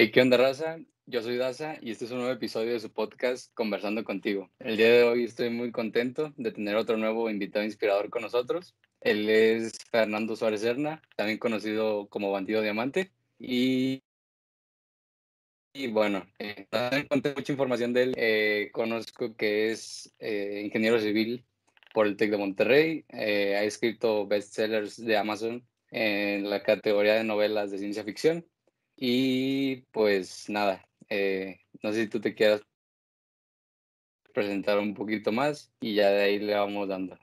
Hey, 0.00 0.12
¿Qué 0.12 0.20
onda, 0.20 0.36
raza? 0.36 0.78
Yo 1.06 1.22
soy 1.22 1.38
Daza 1.38 1.76
y 1.82 1.90
este 1.90 2.04
es 2.04 2.12
un 2.12 2.18
nuevo 2.18 2.32
episodio 2.32 2.72
de 2.72 2.78
su 2.78 2.92
podcast 2.92 3.52
Conversando 3.54 4.04
contigo. 4.04 4.48
El 4.60 4.76
día 4.76 4.92
de 4.92 5.02
hoy 5.02 5.24
estoy 5.24 5.50
muy 5.50 5.72
contento 5.72 6.32
de 6.36 6.52
tener 6.52 6.76
otro 6.76 6.96
nuevo 6.96 7.28
invitado 7.28 7.64
inspirador 7.64 8.08
con 8.08 8.22
nosotros. 8.22 8.76
Él 9.00 9.28
es 9.28 9.72
Fernando 9.90 10.36
Suárez 10.36 10.60
Serna, 10.60 11.02
también 11.16 11.38
conocido 11.38 12.06
como 12.10 12.30
Bandido 12.30 12.62
Diamante. 12.62 13.10
Y, 13.40 14.04
y 15.72 15.88
bueno, 15.88 16.24
eh, 16.38 16.68
encontré 16.92 17.34
mucha 17.34 17.50
información 17.50 17.92
de 17.92 18.02
él. 18.04 18.14
Eh, 18.16 18.70
conozco 18.72 19.34
que 19.34 19.72
es 19.72 20.14
eh, 20.20 20.62
ingeniero 20.64 21.00
civil 21.00 21.44
por 21.92 22.06
el 22.06 22.16
TEC 22.16 22.30
de 22.30 22.38
Monterrey. 22.38 23.04
Eh, 23.08 23.56
ha 23.56 23.64
escrito 23.64 24.28
bestsellers 24.28 24.96
de 25.04 25.16
Amazon 25.16 25.66
en 25.90 26.48
la 26.48 26.62
categoría 26.62 27.14
de 27.14 27.24
novelas 27.24 27.72
de 27.72 27.78
ciencia 27.78 28.04
ficción. 28.04 28.46
Y 29.00 29.82
pues 29.92 30.50
nada, 30.50 30.84
eh, 31.08 31.60
no 31.84 31.92
sé 31.92 32.02
si 32.02 32.08
tú 32.08 32.20
te 32.20 32.34
quieras 32.34 32.62
presentar 34.34 34.78
un 34.78 34.92
poquito 34.94 35.30
más 35.30 35.70
y 35.80 35.94
ya 35.94 36.10
de 36.10 36.22
ahí 36.22 36.38
le 36.40 36.54
vamos 36.54 36.88
dando. 36.88 37.16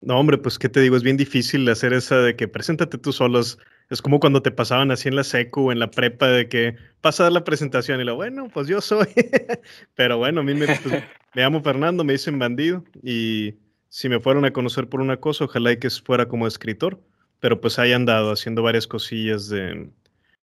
No, 0.00 0.18
hombre, 0.18 0.38
pues 0.38 0.58
qué 0.58 0.68
te 0.68 0.80
digo, 0.80 0.96
es 0.96 1.04
bien 1.04 1.16
difícil 1.16 1.68
hacer 1.68 1.92
esa 1.92 2.18
de 2.18 2.34
que 2.34 2.48
preséntate 2.48 2.98
tú 2.98 3.12
solos. 3.12 3.58
Es 3.90 4.02
como 4.02 4.18
cuando 4.18 4.42
te 4.42 4.50
pasaban 4.50 4.90
así 4.90 5.08
en 5.08 5.14
la 5.14 5.22
secu 5.22 5.68
o 5.68 5.72
en 5.72 5.78
la 5.78 5.88
prepa 5.88 6.26
de 6.26 6.48
que 6.48 6.74
pasa 7.00 7.22
a 7.22 7.26
dar 7.26 7.32
la 7.32 7.44
presentación 7.44 8.00
y 8.00 8.04
lo 8.04 8.16
bueno, 8.16 8.48
pues 8.52 8.66
yo 8.66 8.80
soy. 8.80 9.06
Pero 9.94 10.18
bueno, 10.18 10.40
a 10.40 10.44
mí 10.44 10.52
me, 10.52 10.66
pues, 10.66 10.80
me 11.34 11.42
llamo 11.42 11.62
Fernando, 11.62 12.02
me 12.02 12.14
dicen 12.14 12.40
bandido 12.40 12.82
y 13.04 13.54
si 13.88 14.08
me 14.08 14.18
fueron 14.18 14.44
a 14.44 14.52
conocer 14.52 14.88
por 14.88 15.00
una 15.00 15.18
cosa, 15.18 15.44
ojalá 15.44 15.76
que 15.76 15.90
fuera 15.90 16.26
como 16.26 16.48
escritor, 16.48 17.00
pero 17.38 17.60
pues 17.60 17.78
ahí 17.78 17.92
andado 17.92 18.32
haciendo 18.32 18.62
varias 18.62 18.86
cosillas 18.86 19.48
de, 19.48 19.90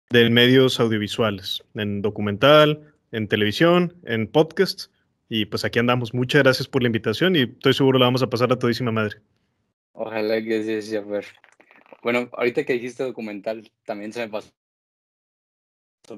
de 0.09 0.29
medios 0.29 0.79
audiovisuales, 0.79 1.63
en 1.73 2.01
documental, 2.01 2.93
en 3.11 3.27
televisión, 3.27 3.93
en 4.05 4.27
podcast. 4.27 4.91
Y 5.29 5.45
pues 5.45 5.65
aquí 5.65 5.79
andamos. 5.79 6.13
Muchas 6.13 6.43
gracias 6.43 6.67
por 6.67 6.81
la 6.81 6.87
invitación 6.87 7.35
y 7.35 7.41
estoy 7.41 7.73
seguro 7.73 7.99
la 7.99 8.05
vamos 8.05 8.23
a 8.23 8.29
pasar 8.29 8.51
a 8.51 8.59
todísima 8.59 8.91
madre. 8.91 9.17
Ojalá 9.91 10.41
que 10.41 10.63
sí 10.63 10.81
sea 10.81 11.01
ver. 11.01 11.25
Bueno, 12.01 12.29
ahorita 12.31 12.63
que 12.63 12.73
dijiste 12.73 13.03
documental, 13.03 13.69
también 13.83 14.13
se 14.13 14.21
me 14.21 14.29
pasó 14.29 14.49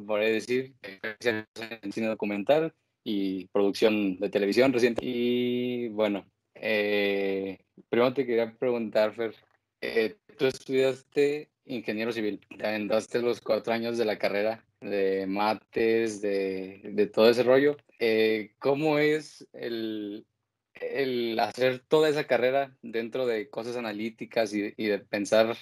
por 0.05 0.19
decir 0.19 0.75
en 0.83 1.91
cine 1.91 2.07
documental 2.07 2.73
y 3.03 3.47
producción 3.47 4.17
de 4.19 4.29
televisión 4.29 4.71
reciente. 4.71 5.01
Y 5.03 5.87
bueno, 5.89 6.25
eh, 6.53 7.57
primero 7.89 8.13
te 8.13 8.25
quería 8.25 8.53
preguntar, 8.53 9.15
Fer, 9.15 9.33
eh, 9.81 10.17
tú 10.37 10.45
estudiaste 10.45 11.49
ingeniero 11.69 12.11
civil, 12.11 12.41
te 12.57 12.67
aventaste 12.67 13.21
los 13.21 13.41
cuatro 13.41 13.73
años 13.73 13.97
de 13.97 14.05
la 14.05 14.17
carrera 14.17 14.65
de 14.81 15.25
mates, 15.27 16.21
de, 16.21 16.81
de 16.83 17.07
todo 17.07 17.29
ese 17.29 17.43
rollo. 17.43 17.77
Eh, 17.99 18.55
¿Cómo 18.59 18.97
es 18.97 19.47
el, 19.53 20.25
el, 20.73 21.39
hacer 21.39 21.79
toda 21.79 22.09
esa 22.09 22.25
carrera 22.25 22.75
dentro 22.81 23.27
de 23.27 23.49
cosas 23.49 23.75
analíticas 23.77 24.53
y, 24.53 24.73
y 24.75 24.87
de 24.87 24.99
pensar 24.99 25.55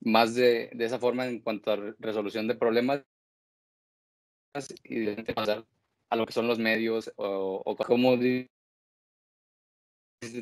más 0.00 0.34
de, 0.34 0.70
de, 0.72 0.84
esa 0.84 0.98
forma 0.98 1.26
en 1.26 1.40
cuanto 1.40 1.72
a 1.72 1.94
resolución 1.98 2.48
de 2.48 2.54
problemas 2.54 3.02
y 4.82 5.00
de 5.00 5.34
pasar 5.34 5.66
a 6.10 6.16
lo 6.16 6.26
que 6.26 6.32
son 6.32 6.46
los 6.46 6.58
medios 6.58 7.12
o, 7.16 7.62
o 7.64 7.76
cómo 7.76 8.16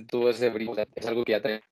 tú 0.09 0.29
ese 0.29 0.51
brillo? 0.51 0.77
Es 0.95 1.07
algo 1.07 1.25
que 1.25 1.33
ya 1.33 1.43
te 1.43 1.63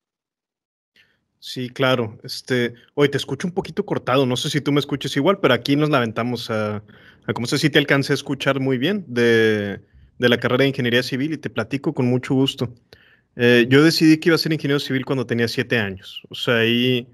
Sí, 1.43 1.71
claro. 1.71 2.19
Este, 2.23 2.75
hoy 2.95 3.09
te 3.09 3.17
escucho 3.17 3.47
un 3.49 3.55
poquito 3.55 3.85
cortado. 3.87 4.27
No 4.27 4.37
sé 4.37 4.51
si 4.51 4.61
tú 4.61 4.73
me 4.73 4.81
escuches 4.81 5.17
igual, 5.17 5.39
pero 5.41 5.55
aquí 5.55 5.75
nos 5.75 5.89
lamentamos 5.89 6.51
a, 6.51 6.85
a 7.27 7.33
como 7.33 7.47
sé 7.47 7.59
si 7.59 7.71
te 7.71 7.79
alcancé 7.79 8.13
a 8.13 8.15
escuchar 8.15 8.61
muy 8.61 8.77
bien 8.79 9.05
de, 9.09 9.81
de, 10.19 10.29
la 10.29 10.39
carrera 10.39 10.63
de 10.65 10.69
ingeniería 10.69 11.03
civil 11.03 11.33
y 11.33 11.39
te 11.39 11.49
platico 11.51 11.95
con 11.95 12.07
mucho 12.07 12.35
gusto. 12.35 12.75
Eh, 13.37 13.67
yo 13.71 13.83
decidí 13.85 14.19
que 14.19 14.29
iba 14.31 14.37
a 14.37 14.39
ser 14.39 14.53
ingeniero 14.53 14.81
civil 14.81 15.05
cuando 15.07 15.27
tenía 15.27 15.49
siete 15.49 15.79
años. 15.79 16.23
O 16.29 16.35
sea, 16.35 16.57
ahí 16.59 17.09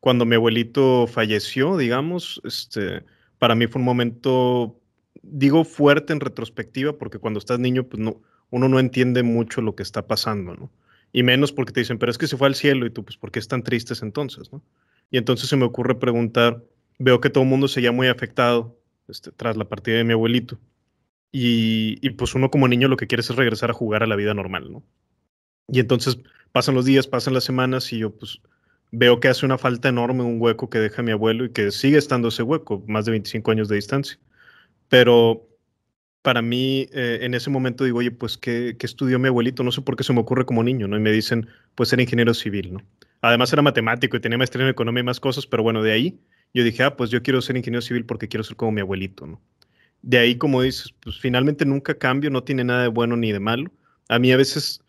cuando 0.00 0.26
mi 0.26 0.36
abuelito 0.36 1.06
falleció, 1.06 1.76
digamos, 1.78 2.40
este, 2.44 3.04
para 3.38 3.54
mí 3.54 3.66
fue 3.66 3.80
un 3.80 3.86
momento, 3.86 4.78
digo, 5.22 5.64
fuerte 5.64 6.12
en 6.12 6.20
retrospectiva, 6.20 6.98
porque 6.98 7.18
cuando 7.18 7.38
estás 7.38 7.58
niño, 7.58 7.84
pues 7.84 8.02
no, 8.02 8.20
uno 8.50 8.68
no 8.68 8.78
entiende 8.80 9.22
mucho 9.22 9.62
lo 9.62 9.74
que 9.74 9.82
está 9.82 10.06
pasando, 10.06 10.54
¿no? 10.54 10.70
Y 11.12 11.22
menos 11.22 11.52
porque 11.52 11.72
te 11.72 11.80
dicen, 11.80 11.98
pero 11.98 12.10
es 12.10 12.18
que 12.18 12.26
se 12.26 12.36
fue 12.36 12.46
al 12.46 12.54
cielo 12.54 12.86
y 12.86 12.90
tú, 12.90 13.04
pues, 13.04 13.16
¿por 13.16 13.30
qué 13.30 13.38
están 13.38 13.62
tristes 13.62 14.02
entonces? 14.02 14.52
¿no? 14.52 14.62
Y 15.10 15.18
entonces 15.18 15.48
se 15.48 15.56
me 15.56 15.64
ocurre 15.64 15.96
preguntar, 15.96 16.62
veo 16.98 17.20
que 17.20 17.30
todo 17.30 17.44
el 17.44 17.50
mundo 17.50 17.68
se 17.68 17.82
ya 17.82 17.92
muy 17.92 18.08
afectado 18.08 18.78
este, 19.08 19.32
tras 19.32 19.56
la 19.56 19.68
partida 19.68 19.96
de 19.96 20.04
mi 20.04 20.12
abuelito. 20.12 20.58
Y, 21.32 21.98
y, 22.00 22.10
pues 22.10 22.34
uno 22.34 22.50
como 22.50 22.68
niño 22.68 22.88
lo 22.88 22.96
que 22.96 23.06
quiere 23.06 23.20
es 23.20 23.34
regresar 23.34 23.70
a 23.70 23.74
jugar 23.74 24.02
a 24.02 24.06
la 24.06 24.16
vida 24.16 24.34
normal, 24.34 24.72
¿no? 24.72 24.82
Y 25.68 25.78
entonces 25.78 26.18
pasan 26.52 26.74
los 26.74 26.84
días, 26.84 27.06
pasan 27.06 27.34
las 27.34 27.44
semanas 27.44 27.92
y 27.92 27.98
yo 27.98 28.10
pues 28.16 28.40
veo 28.90 29.20
que 29.20 29.28
hace 29.28 29.46
una 29.46 29.58
falta 29.58 29.88
enorme 29.88 30.24
un 30.24 30.40
hueco 30.40 30.68
que 30.68 30.78
deja 30.78 31.02
mi 31.02 31.12
abuelo 31.12 31.44
y 31.44 31.50
que 31.50 31.70
sigue 31.70 31.98
estando 31.98 32.28
ese 32.28 32.42
hueco, 32.42 32.82
más 32.88 33.04
de 33.04 33.12
25 33.12 33.50
años 33.52 33.68
de 33.68 33.76
distancia. 33.76 34.18
Pero 34.88 35.48
para 36.22 36.42
mí, 36.42 36.88
eh, 36.92 37.20
en 37.22 37.34
ese 37.34 37.50
momento 37.50 37.84
digo, 37.84 37.98
oye, 37.98 38.10
pues, 38.10 38.36
¿qué, 38.36 38.76
¿qué, 38.78 38.86
estudió 38.86 39.18
mi 39.18 39.28
abuelito? 39.28 39.62
No 39.62 39.72
sé 39.72 39.82
por 39.82 39.96
qué 39.96 40.04
se 40.04 40.12
me 40.12 40.20
ocurre 40.20 40.44
como 40.44 40.62
niño, 40.62 40.86
¿no? 40.88 40.96
Y 40.96 41.00
me 41.00 41.12
dicen, 41.12 41.48
pues, 41.74 41.92
era 41.92 42.02
ingeniero 42.02 42.34
civil, 42.34 42.74
¿no? 42.74 42.82
Además 43.22 43.52
era 43.52 43.62
matemático 43.62 44.16
y 44.16 44.20
tenía 44.20 44.38
maestría 44.38 44.64
en 44.64 44.70
economía 44.70 45.00
y 45.00 45.04
más 45.04 45.20
cosas, 45.20 45.46
pero 45.46 45.62
bueno, 45.62 45.82
de 45.82 45.92
ahí 45.92 46.20
yo 46.54 46.64
dije, 46.64 46.82
ah, 46.82 46.96
pues 46.96 47.10
yo 47.10 47.22
quiero 47.22 47.40
ser 47.42 47.56
ingeniero 47.56 47.82
civil 47.82 48.04
porque 48.04 48.28
quiero 48.28 48.44
ser 48.44 48.56
como 48.56 48.72
mi 48.72 48.80
abuelito, 48.80 49.26
¿no? 49.26 49.40
De 50.02 50.18
ahí, 50.18 50.36
como 50.36 50.62
dices, 50.62 50.94
pues 51.00 51.18
finalmente 51.20 51.66
nunca 51.66 51.94
cambio, 51.94 52.30
no 52.30 52.42
tiene 52.42 52.64
nada 52.64 52.82
de 52.82 52.88
bueno 52.88 53.16
ni 53.16 53.32
de 53.32 53.40
malo. 53.40 53.70
A 54.08 54.18
mí 54.18 54.32
a 54.32 54.36
veces 54.36 54.82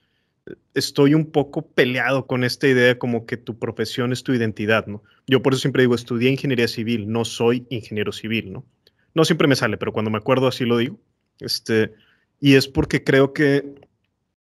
eh, 0.45 0.55
estoy 0.73 1.13
un 1.13 1.31
poco 1.31 1.67
peleado 1.67 2.25
con 2.27 2.43
esta 2.45 2.67
idea 2.67 2.97
como 2.97 3.25
que 3.25 3.37
tu 3.37 3.59
profesión 3.59 4.13
es 4.13 4.23
tu 4.23 4.33
identidad, 4.33 4.87
¿no? 4.87 5.03
Yo 5.27 5.41
por 5.41 5.53
eso 5.53 5.61
siempre 5.61 5.83
digo, 5.83 5.95
estudié 5.95 6.29
ingeniería 6.29 6.67
civil, 6.67 7.11
no 7.11 7.25
soy 7.25 7.67
ingeniero 7.69 8.11
civil, 8.13 8.53
¿no? 8.53 8.65
No 9.13 9.25
siempre 9.25 9.47
me 9.47 9.57
sale, 9.57 9.77
pero 9.77 9.91
cuando 9.91 10.09
me 10.09 10.17
acuerdo 10.17 10.47
así 10.47 10.65
lo 10.65 10.77
digo. 10.77 10.99
Este, 11.41 11.93
y 12.39 12.55
es 12.55 12.67
porque 12.67 13.03
creo 13.03 13.33
que 13.33 13.75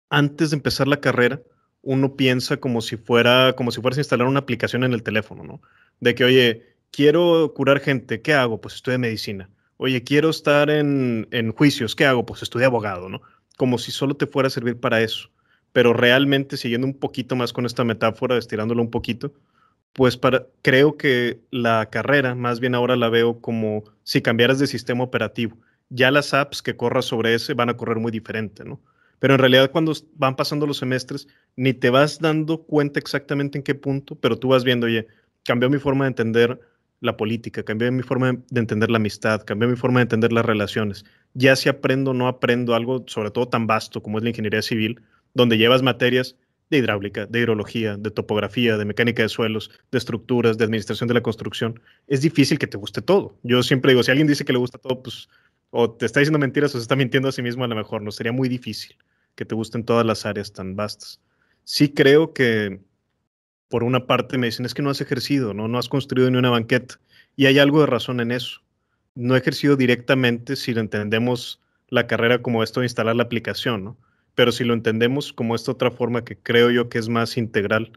antes 0.09 0.49
de 0.49 0.57
empezar 0.57 0.87
la 0.87 0.99
carrera, 0.99 1.41
uno 1.83 2.15
piensa 2.15 2.57
como 2.57 2.81
si 2.81 2.97
fuera, 2.97 3.53
como 3.55 3.71
si 3.71 3.81
fueras 3.81 3.97
a 3.97 4.01
instalar 4.01 4.27
una 4.27 4.39
aplicación 4.39 4.83
en 4.83 4.93
el 4.93 5.03
teléfono, 5.03 5.43
¿no? 5.43 5.61
De 5.99 6.13
que, 6.15 6.25
oye, 6.25 6.75
quiero 6.91 7.53
curar 7.55 7.79
gente, 7.79 8.21
¿qué 8.21 8.33
hago? 8.33 8.59
Pues 8.59 8.75
estudio 8.75 8.99
medicina. 8.99 9.49
Oye, 9.77 10.03
quiero 10.03 10.29
estar 10.29 10.69
en, 10.69 11.27
en 11.31 11.51
juicios, 11.53 11.95
¿qué 11.95 12.05
hago? 12.05 12.25
Pues 12.25 12.43
estudio 12.43 12.67
abogado, 12.67 13.09
¿no? 13.09 13.21
Como 13.57 13.77
si 13.77 13.91
solo 13.91 14.15
te 14.15 14.27
fuera 14.27 14.47
a 14.47 14.51
servir 14.51 14.79
para 14.79 15.01
eso. 15.01 15.29
Pero 15.71 15.93
realmente, 15.93 16.57
siguiendo 16.57 16.85
un 16.85 16.93
poquito 16.93 17.35
más 17.35 17.53
con 17.53 17.65
esta 17.65 17.83
metáfora, 17.83 18.37
estirándolo 18.37 18.81
un 18.81 18.91
poquito, 18.91 19.33
pues 19.93 20.17
para, 20.17 20.47
creo 20.61 20.97
que 20.97 21.39
la 21.51 21.89
carrera, 21.89 22.35
más 22.35 22.59
bien 22.59 22.75
ahora 22.75 22.95
la 22.95 23.09
veo 23.09 23.39
como 23.39 23.83
si 24.03 24.21
cambiaras 24.21 24.59
de 24.59 24.67
sistema 24.67 25.03
operativo 25.03 25.57
ya 25.91 26.09
las 26.09 26.34
apps 26.34 26.62
que 26.62 26.75
corras 26.75 27.06
sobre 27.06 27.35
ese 27.35 27.53
van 27.53 27.69
a 27.69 27.78
correr 27.78 27.97
muy 27.97 28.12
diferente, 28.12 28.63
¿no? 28.63 28.81
Pero 29.19 29.35
en 29.35 29.40
realidad 29.40 29.69
cuando 29.72 29.94
van 30.16 30.35
pasando 30.35 30.66
los 30.66 30.78
semestres, 30.78 31.28
ni 31.56 31.74
te 31.74 31.91
vas 31.91 32.19
dando 32.19 32.63
cuenta 32.63 33.00
exactamente 33.00 33.59
en 33.59 33.63
qué 33.63 33.75
punto, 33.75 34.16
pero 34.16 34.40
tú 34.40 34.47
vas 34.47 34.63
viendo, 34.63 34.88
oye, 34.88 35.06
cambió 35.44 35.69
mi 35.69 35.78
forma 35.78 36.06
de 36.06 36.09
entender 36.09 36.59
la 37.02 37.18
política, 37.18 37.63
cambió 37.63 37.91
mi 37.91 38.03
forma 38.03 38.34
de 38.50 38.59
entender 38.59 38.90
la 38.90 38.97
amistad, 38.97 39.44
cambió 39.44 39.68
mi 39.68 39.75
forma 39.75 40.00
de 40.00 40.03
entender 40.03 40.31
las 40.31 40.46
relaciones. 40.46 41.03
Ya 41.34 41.56
si 41.56 41.69
aprendo 41.69 42.12
o 42.12 42.13
no 42.13 42.28
aprendo 42.28 42.73
algo, 42.73 43.03
sobre 43.08 43.31
todo 43.31 43.47
tan 43.47 43.68
vasto 43.68 44.02
como 44.02 44.18
es 44.18 44.23
la 44.23 44.29
ingeniería 44.29 44.62
civil, 44.62 45.02
donde 45.34 45.58
llevas 45.58 45.84
materias 45.84 46.35
de 46.72 46.78
hidráulica, 46.78 47.25
de 47.25 47.40
hidrología, 47.40 47.97
de 47.97 48.12
topografía, 48.12 48.78
de 48.78 48.85
mecánica 48.85 49.22
de 49.22 49.29
suelos, 49.29 49.70
de 49.91 49.97
estructuras, 49.97 50.58
de 50.58 50.64
administración 50.64 51.08
de 51.08 51.14
la 51.14 51.22
construcción, 51.22 51.79
es 52.08 52.22
difícil 52.22 52.58
que 52.58 52.67
te 52.67 52.78
guste 52.78 53.02
todo. 53.02 53.37
Yo 53.44 53.61
siempre 53.61 53.91
digo, 53.91 54.03
si 54.03 54.11
alguien 54.11 54.28
dice 54.28 54.46
que 54.46 54.53
le 54.53 54.59
gusta 54.59 54.78
todo, 54.78 55.03
pues 55.03 55.28
o 55.72 55.91
te 55.91 56.06
está 56.06 56.20
diciendo 56.20 56.40
mentiras 56.40 56.76
o 56.76 56.78
se 56.78 56.84
está 56.84 56.96
mintiendo 56.96 57.29
a 57.29 57.32
sí 57.32 57.41
mismo 57.41 57.64
a 57.64 57.68
lo 57.68 57.76
mejor, 57.76 58.02
no 58.02 58.12
sería 58.12 58.32
muy 58.32 58.47
difícil 58.47 58.96
que 59.35 59.46
te 59.46 59.56
gusten 59.56 59.84
todas 59.84 60.06
las 60.06 60.26
áreas 60.26 60.53
tan 60.53 60.76
vastas. 60.76 61.22
Sí 61.64 61.94
creo 61.94 62.34
que 62.34 62.82
por 63.70 63.84
una 63.84 64.06
parte 64.06 64.38
me 64.38 64.47
dicen 64.47 64.66
es 64.66 64.73
que 64.73 64.82
no 64.82 64.90
has 64.90 65.02
ejercido, 65.02 65.53
no, 65.53 65.68
no 65.68 65.79
has 65.79 65.90
construido 65.90 66.29
ni 66.29 66.38
una 66.38 66.50
banqueta 66.50 67.00
y 67.35 67.46
hay 67.46 67.58
algo 67.58 67.79
de 67.79 67.88
razón 67.88 68.20
en 68.20 68.32
eso. 68.32 68.62
No 69.16 69.35
he 69.35 69.40
ejercido 69.40 69.76
directamente 69.76 70.56
si 70.56 70.73
lo 70.73 70.82
entendemos 70.82 71.62
la 71.88 72.08
carrera 72.08 72.41
como 72.41 72.64
esto 72.64 72.82
de 72.82 72.85
instalar 72.85 73.16
la 73.16 73.23
aplicación, 73.23 73.84
¿no? 73.84 73.97
Pero 74.35 74.52
si 74.52 74.64
lo 74.64 74.73
entendemos 74.73 75.34
como 75.34 75.56
esta 75.56 75.72
otra 75.72 75.91
forma 75.91 76.23
que 76.23 76.38
creo 76.38 76.72
yo 76.72 76.90
que 76.90 76.97
es 76.97 77.09
más 77.09 77.38
integral, 77.38 77.91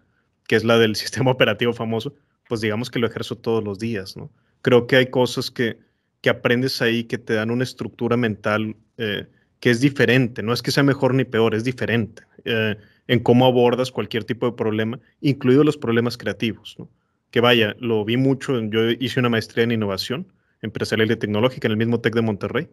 que 0.46 0.56
es 0.56 0.64
la 0.64 0.78
del 0.78 0.96
sistema 0.96 1.30
operativo 1.30 1.72
famoso, 1.72 2.14
pues 2.48 2.60
digamos 2.60 2.90
que 2.90 2.98
lo 2.98 3.06
ejerzo 3.06 3.36
todos 3.36 3.64
los 3.64 3.78
días, 3.78 4.16
¿no? 4.16 4.30
Creo 4.62 4.86
que 4.86 4.96
hay 4.96 5.06
cosas 5.06 5.50
que 5.50 5.78
que 6.24 6.30
aprendes 6.30 6.80
ahí 6.80 7.04
que 7.04 7.18
te 7.18 7.34
dan 7.34 7.50
una 7.50 7.64
estructura 7.64 8.16
mental 8.16 8.74
eh, 8.96 9.26
que 9.60 9.68
es 9.68 9.82
diferente, 9.82 10.42
no 10.42 10.54
es 10.54 10.62
que 10.62 10.70
sea 10.70 10.82
mejor 10.82 11.12
ni 11.12 11.24
peor, 11.24 11.54
es 11.54 11.64
diferente 11.64 12.22
eh, 12.46 12.76
en 13.08 13.20
cómo 13.20 13.44
abordas 13.44 13.90
cualquier 13.90 14.24
tipo 14.24 14.46
de 14.46 14.52
problema, 14.52 14.98
incluidos 15.20 15.66
los 15.66 15.76
problemas 15.76 16.16
creativos. 16.16 16.76
¿no? 16.78 16.88
Que 17.30 17.42
vaya, 17.42 17.76
lo 17.78 18.06
vi 18.06 18.16
mucho, 18.16 18.58
yo 18.70 18.88
hice 18.88 19.20
una 19.20 19.28
maestría 19.28 19.64
en 19.64 19.72
innovación 19.72 20.26
empresarial 20.62 21.10
y 21.10 21.16
tecnológica 21.16 21.68
en 21.68 21.72
el 21.72 21.76
mismo 21.76 22.00
TEC 22.00 22.14
de 22.14 22.22
Monterrey. 22.22 22.68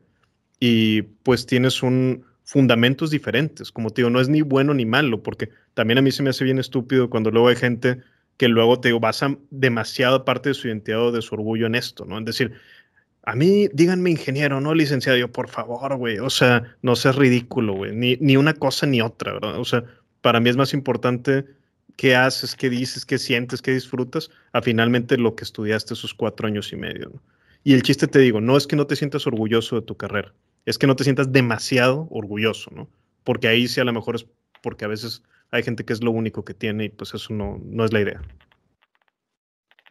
Y 0.62 1.02
pues 1.02 1.46
tienes 1.46 1.84
un 1.84 2.24
fundamentos 2.46 3.12
diferentes. 3.12 3.70
Como 3.70 3.90
te 3.90 4.02
digo, 4.02 4.12
no 4.12 4.22
es 4.22 4.30
ni 4.30 4.44
bueno 4.44 4.74
ni 4.74 4.86
malo, 4.86 5.22
porque 5.24 5.50
también 5.74 5.98
a 5.98 6.02
mí 6.02 6.12
se 6.14 6.24
me 6.24 6.30
hace 6.30 6.46
bien 6.46 6.58
estúpido 6.58 7.10
cuando 7.10 7.32
luego 7.32 7.50
hay 7.50 7.58
gente 7.58 7.98
que 8.38 8.48
luego 8.48 8.80
te 8.80 8.88
digo, 8.88 9.02
basa 9.02 9.38
demasiada 9.50 10.24
parte 10.24 10.50
de 10.50 10.56
su 10.56 10.70
identidad 10.70 11.02
o 11.02 11.12
de 11.12 11.22
su 11.22 11.36
orgullo 11.36 11.68
en 11.68 11.76
esto, 11.76 12.06
¿no? 12.06 12.18
Es 12.18 12.26
decir, 12.26 12.54
a 13.24 13.36
mí 13.36 13.70
díganme 13.74 14.10
ingeniero, 14.10 14.62
no 14.62 14.74
licenciado, 14.74 15.18
yo 15.18 15.32
por 15.32 15.50
favor, 15.50 15.96
güey, 15.98 16.20
o 16.20 16.30
sea, 16.30 16.76
no 16.82 16.96
seas 16.96 17.16
ridículo, 17.16 17.74
güey, 17.74 17.96
ni, 17.96 18.18
ni 18.18 18.38
una 18.38 18.54
cosa 18.54 18.86
ni 18.86 19.02
otra, 19.02 19.34
¿verdad? 19.34 19.60
O 19.60 19.66
sea, 19.66 19.84
para 20.22 20.40
mí 20.40 20.50
es 20.50 20.58
más 20.58 20.74
importante 20.74 21.46
qué 21.98 22.16
haces, 22.16 22.56
qué 22.56 22.70
dices, 22.70 23.06
qué 23.06 23.18
sientes, 23.18 23.62
qué 23.62 23.72
disfrutas, 23.72 24.32
a 24.54 24.62
finalmente 24.62 25.18
lo 25.18 25.36
que 25.36 25.44
estudiaste 25.44 25.94
esos 25.94 26.14
cuatro 26.14 26.48
años 26.48 26.74
y 26.74 26.78
medio. 26.78 27.12
¿no? 27.14 27.22
Y 27.64 27.74
el 27.74 27.84
chiste 27.84 28.08
te 28.08 28.20
digo, 28.20 28.42
no 28.42 28.58
es 28.58 28.66
que 28.66 28.76
no 28.76 28.88
te 28.88 28.96
sientas 28.96 29.28
orgulloso 29.28 29.76
de 29.76 29.86
tu 29.86 29.96
carrera, 29.96 30.34
es 30.66 30.78
que 30.78 30.88
no 30.88 30.96
te 30.96 31.04
sientas 31.04 31.32
demasiado 31.32 32.08
orgulloso, 32.10 32.72
¿no? 32.72 32.90
Porque 33.24 33.48
ahí 33.48 33.68
sí 33.68 33.80
a 33.80 33.84
lo 33.84 33.94
mejor 33.94 34.16
es 34.16 34.26
porque 34.64 34.86
a 34.86 34.88
veces 34.88 35.24
hay 35.52 35.64
gente 35.64 35.86
que 35.86 35.94
es 35.94 36.04
lo 36.04 36.12
único 36.12 36.44
que 36.44 36.54
tiene 36.54 36.86
y 36.86 36.90
pues 36.90 37.14
eso 37.14 37.34
no, 37.34 37.62
no 37.64 37.86
es 37.86 37.94
la 37.94 38.02
idea. 38.02 38.22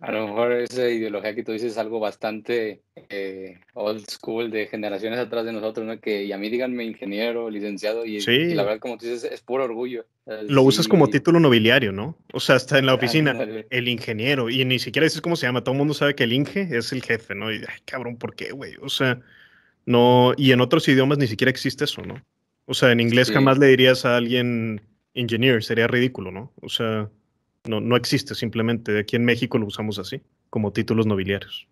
A 0.01 0.13
lo 0.13 0.27
mejor 0.29 0.53
esa 0.53 0.89
ideología 0.89 1.35
que 1.35 1.45
tú 1.45 1.53
dices 1.53 1.73
es 1.73 1.79
algo 1.79 2.01
bastante 2.01 2.81
eh, 3.11 3.61
old 3.75 4.09
school 4.09 4.51
de 4.51 4.67
generaciones 4.67 5.19
atrás 5.19 5.45
de 5.45 5.53
nosotros, 5.53 5.87
¿no? 5.87 6.01
Que 6.01 6.25
y 6.25 6.33
a 6.33 6.39
mí 6.39 6.49
díganme 6.49 6.85
ingeniero, 6.85 7.51
licenciado, 7.51 8.07
y, 8.07 8.19
la 8.55 8.63
verdad, 8.63 8.79
como 8.79 8.97
tú 8.97 9.05
dices, 9.05 9.31
es 9.31 9.43
puro 9.43 9.65
orgullo. 9.65 10.07
Lo 10.49 10.63
usas 10.63 10.89
como 10.89 11.09
título 11.09 11.39
nobiliario, 11.39 11.93
¿no? 11.93 12.17
O 12.33 12.41
sea, 12.41 12.57
está 12.57 12.79
en 12.79 12.87
la 12.87 12.95
oficina, 12.95 13.37
el 13.69 13.89
ingeniero, 13.89 14.49
y 14.49 14.65
ni 14.65 14.79
siquiera 14.79 15.05
dices 15.05 15.21
cómo 15.21 15.37
se 15.37 15.47
llama, 15.47 15.63
todo 15.63 15.75
el 15.75 15.79
mundo 15.79 15.93
sabe 15.93 16.15
que 16.15 16.25
el 16.25 16.33
Inge 16.33 16.69
es 16.71 16.93
el 16.93 17.03
jefe, 17.03 17.35
¿no? 17.35 17.53
Y, 17.53 17.57
ay, 17.57 17.81
cabrón, 17.85 18.17
¿por 18.17 18.35
qué, 18.35 18.53
güey? 18.53 18.77
O 18.81 18.89
sea, 18.89 19.21
no, 19.85 20.33
y 20.39 20.53
en 20.53 20.63
otros 20.63 20.89
idiomas 20.89 21.19
ni 21.19 21.27
siquiera 21.27 21.51
existe 21.51 21.85
eso, 21.85 22.01
¿no? 22.01 22.25
O 22.65 22.73
sea, 22.73 22.91
en 22.91 23.01
inglés 23.01 23.31
jamás 23.31 23.59
le 23.59 23.67
dirías 23.67 24.07
a 24.07 24.17
alguien 24.17 24.81
engineer, 25.13 25.63
sería 25.63 25.89
ridículo, 25.89 26.31
¿no? 26.31 26.53
O 26.63 26.71
sea, 26.71 27.11
no, 27.67 27.81
no 27.81 27.97
existe 27.97 28.35
simplemente. 28.35 28.99
Aquí 28.99 29.17
en 29.17 29.25
México 29.25 29.59
lo 29.59 29.67
usamos 29.67 29.99
así, 29.99 30.21
como 30.49 30.73
títulos 30.73 31.07
nobiliarios. 31.07 31.69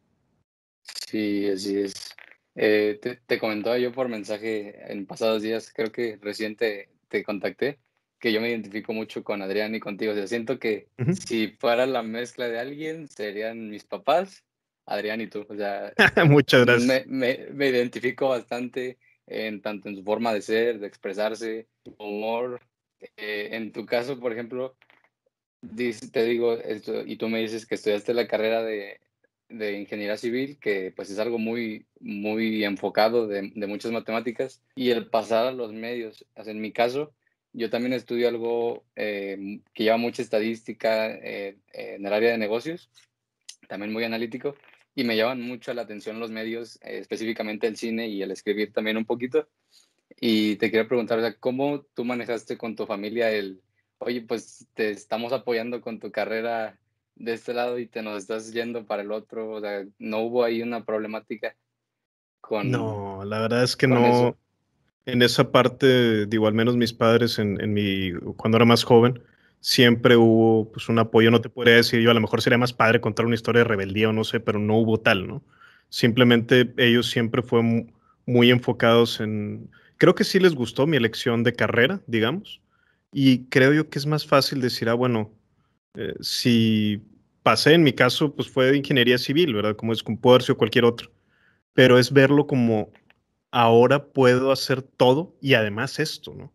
Sí, 0.82 1.48
así 1.48 1.78
es. 1.78 2.14
Eh, 2.54 2.98
te, 3.26 3.38
comentaba 3.38 3.78
yo 3.78 3.92
por 3.92 4.08
mensaje 4.08 4.92
en 4.92 5.06
pasados 5.06 5.42
días, 5.42 5.72
creo 5.72 5.92
que 5.92 6.18
reciente 6.20 6.88
te 7.06 7.22
contacté, 7.22 7.78
que 8.18 8.32
yo 8.32 8.40
me 8.40 8.50
identifico 8.50 8.92
mucho 8.92 9.22
con 9.22 9.42
Adrián 9.42 9.74
y 9.74 9.80
contigo. 9.80 10.12
O 10.12 10.14
sea, 10.16 10.26
siento 10.26 10.58
que 10.58 10.88
si 11.24 11.48
fuera 11.60 11.86
la 11.86 12.02
mezcla 12.02 12.48
de 12.48 12.58
alguien, 12.58 13.06
serían 13.06 13.70
mis 13.70 13.84
papás, 13.84 14.44
Adrián 14.86 15.20
y 15.20 15.28
tú. 15.28 15.46
O 15.48 15.54
sea, 15.54 15.92
muchas 16.26 16.66
gracias. 16.66 17.06
Me, 17.06 17.46
me, 17.52 17.68
identifico 17.68 18.28
bastante 18.28 18.98
en 19.26 19.62
tanto 19.62 19.88
en 19.88 19.96
su 19.96 20.02
forma 20.02 20.34
de 20.34 20.42
ser, 20.42 20.80
de 20.80 20.88
expresarse, 20.88 21.68
humor. 21.98 22.60
Eh, 23.16 23.50
en 23.52 23.70
tu 23.70 23.86
caso, 23.86 24.18
por 24.18 24.32
ejemplo, 24.32 24.74
te 25.60 26.24
digo 26.24 26.54
esto, 26.54 27.04
y 27.04 27.16
tú 27.16 27.28
me 27.28 27.40
dices 27.40 27.66
que 27.66 27.74
estudiaste 27.74 28.14
la 28.14 28.28
carrera 28.28 28.62
de, 28.62 29.00
de 29.48 29.78
ingeniería 29.78 30.16
civil, 30.16 30.58
que 30.60 30.92
pues 30.94 31.10
es 31.10 31.18
algo 31.18 31.38
muy, 31.38 31.86
muy 32.00 32.64
enfocado 32.64 33.26
de, 33.26 33.50
de, 33.54 33.66
muchas 33.66 33.92
matemáticas, 33.92 34.62
y 34.74 34.90
el 34.90 35.08
pasar 35.08 35.46
a 35.46 35.52
los 35.52 35.72
medios. 35.72 36.24
en 36.36 36.60
mi 36.60 36.72
caso, 36.72 37.12
yo 37.52 37.70
también 37.70 37.92
estudio 37.92 38.28
algo 38.28 38.84
eh, 38.94 39.60
que 39.72 39.84
lleva 39.84 39.96
mucha 39.96 40.22
estadística 40.22 41.10
eh, 41.10 41.56
en 41.72 42.06
el 42.06 42.12
área 42.12 42.30
de 42.30 42.38
negocios, 42.38 42.90
también 43.68 43.92
muy 43.92 44.04
analítico, 44.04 44.54
y 44.94 45.04
me 45.04 45.16
llaman 45.16 45.40
mucho 45.42 45.72
la 45.74 45.82
atención 45.82 46.20
los 46.20 46.30
medios, 46.30 46.76
eh, 46.82 46.98
específicamente 46.98 47.66
el 47.66 47.76
cine 47.76 48.08
y 48.08 48.22
el 48.22 48.30
escribir 48.30 48.72
también 48.72 48.96
un 48.96 49.06
poquito. 49.06 49.48
Y 50.20 50.56
te 50.56 50.70
quería 50.70 50.88
preguntar, 50.88 51.36
¿cómo 51.38 51.82
tú 51.94 52.04
manejaste 52.04 52.58
con 52.58 52.74
tu 52.74 52.86
familia 52.86 53.30
el, 53.30 53.62
oye, 53.98 54.22
pues 54.22 54.66
te 54.74 54.90
estamos 54.90 55.32
apoyando 55.32 55.80
con 55.80 55.98
tu 55.98 56.10
carrera 56.10 56.78
de 57.16 57.32
este 57.32 57.52
lado 57.52 57.78
y 57.78 57.86
te 57.86 58.02
nos 58.02 58.18
estás 58.18 58.52
yendo 58.52 58.86
para 58.86 59.02
el 59.02 59.12
otro. 59.12 59.50
O 59.50 59.60
sea, 59.60 59.84
no 59.98 60.20
hubo 60.20 60.44
ahí 60.44 60.62
una 60.62 60.84
problemática 60.84 61.56
con. 62.40 62.70
No, 62.70 63.24
la 63.24 63.40
verdad 63.40 63.62
es 63.62 63.76
que 63.76 63.86
no. 63.86 64.36
En 65.06 65.22
esa 65.22 65.50
parte, 65.50 66.26
digo, 66.26 66.46
al 66.46 66.52
menos 66.52 66.76
mis 66.76 66.92
padres 66.92 67.38
en, 67.38 67.58
en, 67.62 67.72
mi, 67.72 68.12
cuando 68.36 68.58
era 68.58 68.66
más 68.66 68.84
joven, 68.84 69.22
siempre 69.60 70.16
hubo 70.16 70.70
pues, 70.70 70.90
un 70.90 70.98
apoyo. 70.98 71.30
No 71.30 71.40
te 71.40 71.48
podría 71.48 71.76
decir 71.76 72.00
yo, 72.00 72.10
a 72.10 72.14
lo 72.14 72.20
mejor 72.20 72.42
sería 72.42 72.58
más 72.58 72.74
padre 72.74 73.00
contar 73.00 73.24
una 73.24 73.34
historia 73.34 73.60
de 73.60 73.68
rebeldía 73.68 74.10
o 74.10 74.12
no 74.12 74.24
sé, 74.24 74.38
pero 74.38 74.58
no 74.58 74.76
hubo 74.76 75.00
tal, 75.00 75.26
¿no? 75.26 75.42
Simplemente 75.88 76.74
ellos 76.76 77.08
siempre 77.08 77.42
fueron 77.42 77.92
muy 78.26 78.50
enfocados 78.50 79.20
en. 79.20 79.70
Creo 79.96 80.14
que 80.14 80.24
sí 80.24 80.38
les 80.38 80.54
gustó 80.54 80.86
mi 80.86 80.98
elección 80.98 81.42
de 81.42 81.54
carrera, 81.54 82.00
digamos 82.06 82.60
y 83.12 83.46
creo 83.46 83.72
yo 83.72 83.88
que 83.88 83.98
es 83.98 84.06
más 84.06 84.26
fácil 84.26 84.60
decir, 84.60 84.88
ah, 84.88 84.94
bueno, 84.94 85.32
eh, 85.94 86.14
si 86.20 87.02
pasé, 87.42 87.74
en 87.74 87.82
mi 87.82 87.92
caso, 87.92 88.34
pues 88.34 88.48
fue 88.48 88.70
de 88.70 88.76
ingeniería 88.76 89.18
civil, 89.18 89.54
¿verdad? 89.54 89.76
Como 89.76 89.92
es, 89.92 90.04
haber 90.24 90.42
sido 90.42 90.58
cualquier 90.58 90.84
otro. 90.84 91.10
Pero 91.72 91.98
es 91.98 92.12
verlo 92.12 92.46
como 92.46 92.90
ahora 93.50 94.04
puedo 94.06 94.52
hacer 94.52 94.82
todo 94.82 95.36
y 95.40 95.54
además 95.54 95.98
esto, 95.98 96.34
¿no? 96.34 96.52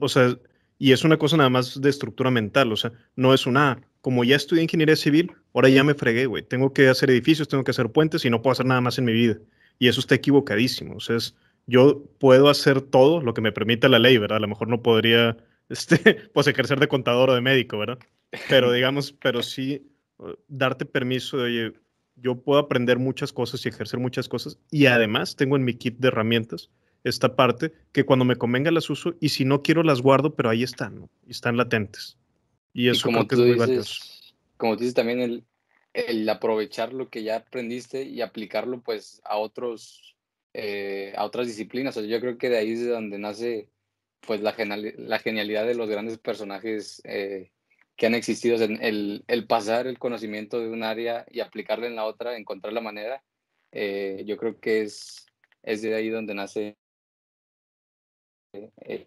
O 0.00 0.08
sea, 0.08 0.36
y 0.78 0.92
es 0.92 1.04
una 1.04 1.18
cosa 1.18 1.36
nada 1.36 1.50
más 1.50 1.80
de 1.80 1.90
estructura 1.90 2.30
mental, 2.30 2.72
o 2.72 2.76
sea, 2.76 2.92
no 3.16 3.34
es 3.34 3.46
una, 3.46 3.72
ah, 3.72 3.80
como 4.00 4.24
ya 4.24 4.36
estudié 4.36 4.62
ingeniería 4.62 4.96
civil, 4.96 5.32
ahora 5.54 5.68
ya 5.68 5.84
me 5.84 5.94
fregué, 5.94 6.26
güey, 6.26 6.42
tengo 6.42 6.72
que 6.72 6.88
hacer 6.88 7.10
edificios, 7.10 7.48
tengo 7.48 7.64
que 7.64 7.70
hacer 7.72 7.90
puentes 7.90 8.24
y 8.24 8.30
no 8.30 8.42
puedo 8.42 8.52
hacer 8.52 8.66
nada 8.66 8.80
más 8.80 8.98
en 8.98 9.04
mi 9.04 9.12
vida. 9.12 9.38
Y 9.78 9.88
eso 9.88 10.00
está 10.00 10.14
equivocadísimo, 10.16 10.96
o 10.96 11.00
sea, 11.00 11.16
es, 11.16 11.36
yo 11.66 12.04
puedo 12.18 12.48
hacer 12.48 12.80
todo 12.80 13.20
lo 13.20 13.34
que 13.34 13.40
me 13.40 13.52
permite 13.52 13.88
la 13.88 13.98
ley, 13.98 14.18
¿verdad? 14.18 14.38
A 14.38 14.40
lo 14.40 14.48
mejor 14.48 14.68
no 14.68 14.82
podría 14.82 15.36
este, 15.68 15.98
pues 16.34 16.46
ejercer 16.46 16.80
de 16.80 16.88
contador 16.88 17.30
o 17.30 17.34
de 17.34 17.40
médico, 17.40 17.78
¿verdad? 17.78 17.98
Pero 18.48 18.72
digamos, 18.72 19.12
pero 19.12 19.42
sí 19.42 19.90
darte 20.48 20.84
permiso 20.84 21.38
de, 21.38 21.44
oye, 21.44 21.72
yo 22.16 22.42
puedo 22.42 22.58
aprender 22.58 22.98
muchas 22.98 23.32
cosas 23.32 23.64
y 23.64 23.68
ejercer 23.68 24.00
muchas 24.00 24.28
cosas 24.28 24.58
y 24.70 24.86
además 24.86 25.36
tengo 25.36 25.56
en 25.56 25.64
mi 25.64 25.74
kit 25.74 25.98
de 25.98 26.08
herramientas 26.08 26.70
esta 27.04 27.36
parte 27.36 27.72
que 27.92 28.04
cuando 28.04 28.24
me 28.24 28.36
convenga 28.36 28.70
las 28.70 28.90
uso 28.90 29.14
y 29.20 29.28
si 29.30 29.44
no 29.44 29.62
quiero 29.62 29.82
las 29.82 30.02
guardo, 30.02 30.34
pero 30.34 30.50
ahí 30.50 30.62
están, 30.62 30.96
¿no? 30.96 31.10
Y 31.26 31.30
están 31.30 31.56
latentes. 31.56 32.18
Y 32.72 32.88
eso 32.88 33.04
como 33.04 33.26
creo 33.26 33.28
que 33.46 33.52
es 33.52 33.58
muy 33.58 33.76
dices, 33.76 34.34
Como 34.56 34.76
dices 34.76 34.94
también 34.94 35.20
el, 35.20 35.44
el, 35.92 36.28
aprovechar 36.28 36.92
lo 36.92 37.08
que 37.08 37.22
ya 37.22 37.36
aprendiste 37.36 38.02
y 38.02 38.20
aplicarlo 38.20 38.80
pues 38.80 39.22
a 39.24 39.36
otros, 39.36 40.16
eh, 40.54 41.12
a 41.16 41.24
otras 41.24 41.46
disciplinas. 41.46 41.96
O 41.96 42.00
sea, 42.00 42.08
yo 42.08 42.20
creo 42.20 42.36
que 42.36 42.48
de 42.48 42.58
ahí 42.58 42.72
es 42.72 42.80
de 42.80 42.90
donde 42.90 43.18
nace 43.18 43.68
pues 44.20 44.40
la, 44.40 44.54
la 44.96 45.18
genialidad 45.18 45.66
de 45.66 45.74
los 45.74 45.88
grandes 45.88 46.18
personajes 46.18 47.00
eh, 47.04 47.50
que 47.96 48.06
han 48.06 48.14
existido, 48.14 48.56
el, 48.62 49.24
el, 49.26 49.46
pasar 49.46 49.86
el 49.86 49.98
conocimiento 49.98 50.60
de 50.60 50.68
un 50.68 50.84
área 50.84 51.26
y 51.30 51.40
aplicarlo 51.40 51.86
en 51.86 51.96
la 51.96 52.04
otra, 52.04 52.36
encontrar 52.36 52.72
la 52.72 52.80
manera, 52.80 53.22
eh, 53.72 54.22
yo 54.24 54.36
creo 54.36 54.60
que 54.60 54.82
es, 54.82 55.26
es 55.62 55.82
de 55.82 55.94
ahí 55.94 56.08
donde 56.08 56.34
nace. 56.34 56.76
Eh, 58.52 59.06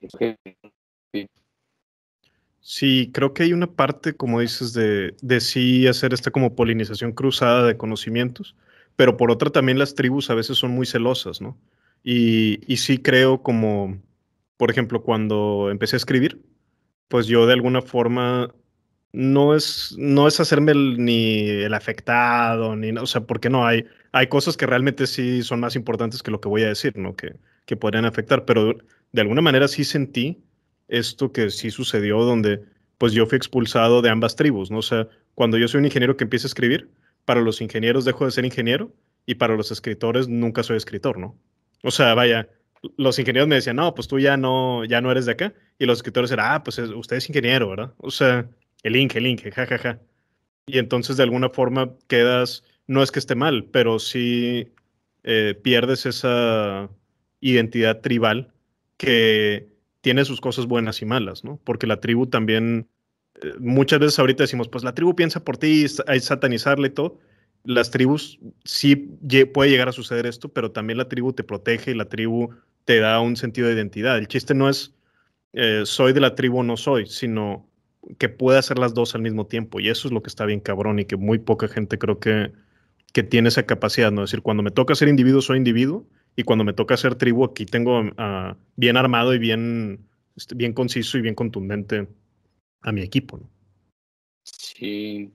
sí, 2.59 3.09
creo 3.13 3.33
que 3.33 3.43
hay 3.43 3.53
una 3.53 3.71
parte, 3.71 4.13
como 4.13 4.41
dices, 4.41 4.73
de, 4.73 5.15
de 5.21 5.39
sí 5.39 5.87
hacer 5.87 6.13
esta 6.13 6.31
como 6.31 6.55
polinización 6.55 7.13
cruzada 7.13 7.65
de 7.65 7.77
conocimientos, 7.77 8.55
pero 8.97 9.15
por 9.15 9.31
otra 9.31 9.49
también 9.51 9.79
las 9.79 9.95
tribus 9.95 10.29
a 10.29 10.35
veces 10.35 10.57
son 10.57 10.71
muy 10.71 10.85
celosas, 10.85 11.39
¿no? 11.39 11.57
Y, 12.03 12.59
y 12.71 12.77
sí 12.77 12.97
creo 12.97 13.41
como 13.41 14.01
por 14.61 14.69
ejemplo, 14.69 15.01
cuando 15.01 15.69
empecé 15.71 15.95
a 15.95 15.97
escribir, 15.97 16.39
pues 17.07 17.25
yo 17.25 17.47
de 17.47 17.53
alguna 17.53 17.81
forma 17.81 18.53
no 19.11 19.55
es, 19.55 19.95
no 19.97 20.27
es 20.27 20.39
hacerme 20.39 20.75
ni 20.75 21.49
el 21.49 21.73
afectado, 21.73 22.75
ni, 22.75 22.91
o 22.91 23.07
sea, 23.07 23.21
porque 23.21 23.49
no, 23.49 23.65
hay, 23.65 23.87
hay 24.11 24.27
cosas 24.27 24.57
que 24.57 24.67
realmente 24.67 25.07
sí 25.07 25.41
son 25.41 25.61
más 25.61 25.75
importantes 25.75 26.21
que 26.21 26.29
lo 26.29 26.39
que 26.39 26.47
voy 26.47 26.61
a 26.61 26.67
decir, 26.67 26.95
¿no? 26.95 27.15
Que, 27.15 27.37
que 27.65 27.75
podrían 27.75 28.05
afectar, 28.05 28.45
pero 28.45 28.77
de 29.11 29.21
alguna 29.21 29.41
manera 29.41 29.67
sí 29.67 29.83
sentí 29.83 30.43
esto 30.89 31.31
que 31.31 31.49
sí 31.49 31.71
sucedió 31.71 32.19
donde 32.19 32.61
pues 32.99 33.13
yo 33.13 33.25
fui 33.25 33.37
expulsado 33.37 34.03
de 34.03 34.11
ambas 34.11 34.35
tribus, 34.35 34.69
¿no? 34.69 34.77
O 34.77 34.83
sea, 34.83 35.07
cuando 35.33 35.57
yo 35.57 35.67
soy 35.67 35.79
un 35.79 35.85
ingeniero 35.85 36.17
que 36.17 36.25
empieza 36.25 36.45
a 36.45 36.49
escribir, 36.49 36.91
para 37.25 37.41
los 37.41 37.61
ingenieros 37.61 38.05
dejo 38.05 38.25
de 38.25 38.31
ser 38.31 38.45
ingeniero 38.45 38.93
y 39.25 39.33
para 39.33 39.55
los 39.55 39.71
escritores 39.71 40.27
nunca 40.27 40.61
soy 40.61 40.77
escritor, 40.77 41.17
¿no? 41.17 41.35
O 41.81 41.89
sea, 41.89 42.13
vaya, 42.13 42.47
los 42.97 43.19
ingenieros 43.19 43.47
me 43.47 43.55
decían, 43.55 43.75
no, 43.75 43.93
pues 43.93 44.07
tú 44.07 44.19
ya 44.19 44.37
no, 44.37 44.85
ya 44.85 45.01
no 45.01 45.11
eres 45.11 45.25
de 45.25 45.33
acá. 45.33 45.53
Y 45.77 45.85
los 45.85 45.99
escritores 45.99 46.31
eran, 46.31 46.53
ah, 46.53 46.63
pues 46.63 46.77
usted 46.79 47.17
es 47.17 47.29
ingeniero, 47.29 47.69
¿verdad? 47.69 47.93
O 47.97 48.11
sea, 48.11 48.49
el 48.83 48.95
Inge, 48.95 49.19
el 49.19 49.27
Inge, 49.27 49.51
jajaja. 49.51 49.77
Ja, 49.77 49.93
ja. 49.93 50.01
Y 50.65 50.77
entonces 50.77 51.17
de 51.17 51.23
alguna 51.23 51.49
forma 51.49 51.91
quedas, 52.07 52.63
no 52.87 53.03
es 53.03 53.11
que 53.11 53.19
esté 53.19 53.35
mal, 53.35 53.65
pero 53.65 53.99
sí 53.99 54.69
eh, 55.23 55.59
pierdes 55.61 56.05
esa 56.05 56.89
identidad 57.41 58.01
tribal 58.01 58.53
que 58.97 59.67
tiene 60.01 60.25
sus 60.25 60.41
cosas 60.41 60.65
buenas 60.67 61.01
y 61.01 61.05
malas, 61.05 61.43
¿no? 61.43 61.59
Porque 61.63 61.87
la 61.87 61.99
tribu 61.99 62.27
también, 62.27 62.87
eh, 63.41 63.53
muchas 63.59 63.99
veces 63.99 64.19
ahorita 64.19 64.43
decimos, 64.43 64.67
pues 64.69 64.83
la 64.83 64.93
tribu 64.93 65.15
piensa 65.15 65.43
por 65.43 65.57
ti, 65.57 65.85
hay 66.07 66.19
satanizarle 66.19 66.87
y 66.87 66.91
todo. 66.91 67.19
las 67.63 67.91
tribus 67.91 68.39
sí 68.63 68.95
puede 69.53 69.69
llegar 69.69 69.89
a 69.89 69.91
suceder 69.91 70.25
esto, 70.25 70.49
pero 70.49 70.71
también 70.71 70.97
la 70.97 71.09
tribu 71.09 71.33
te 71.33 71.43
protege 71.43 71.91
y 71.91 71.95
la 71.95 72.05
tribu 72.09 72.55
te 72.85 72.99
da 72.99 73.19
un 73.19 73.35
sentido 73.35 73.67
de 73.67 73.75
identidad. 73.75 74.17
El 74.17 74.27
chiste 74.27 74.53
no 74.53 74.69
es 74.69 74.93
eh, 75.53 75.81
soy 75.85 76.13
de 76.13 76.21
la 76.21 76.35
tribu 76.35 76.59
o 76.59 76.63
no 76.63 76.77
soy, 76.77 77.07
sino 77.07 77.67
que 78.17 78.29
pueda 78.29 78.59
hacer 78.59 78.79
las 78.79 78.93
dos 78.93 79.15
al 79.15 79.21
mismo 79.21 79.47
tiempo. 79.47 79.79
Y 79.79 79.89
eso 79.89 80.07
es 80.07 80.13
lo 80.13 80.21
que 80.23 80.29
está 80.29 80.45
bien 80.45 80.59
cabrón 80.59 80.99
y 80.99 81.05
que 81.05 81.17
muy 81.17 81.39
poca 81.39 81.67
gente 81.67 81.97
creo 81.97 82.19
que, 82.19 82.51
que 83.13 83.23
tiene 83.23 83.49
esa 83.49 83.65
capacidad, 83.65 84.11
¿no? 84.11 84.23
Es 84.23 84.31
decir, 84.31 84.41
cuando 84.41 84.63
me 84.63 84.71
toca 84.71 84.95
ser 84.95 85.07
individuo, 85.07 85.41
soy 85.41 85.57
individuo, 85.57 86.07
y 86.35 86.43
cuando 86.43 86.63
me 86.63 86.73
toca 86.73 86.95
ser 86.95 87.15
tribu, 87.15 87.43
aquí 87.43 87.65
tengo 87.65 87.99
uh, 87.99 88.55
bien 88.77 88.95
armado 88.95 89.33
y 89.33 89.39
bien, 89.39 90.07
este, 90.37 90.55
bien 90.55 90.73
conciso 90.73 91.17
y 91.17 91.21
bien 91.21 91.35
contundente 91.35 92.07
a 92.81 92.91
mi 92.93 93.01
equipo. 93.01 93.41
Sí. 94.43 95.29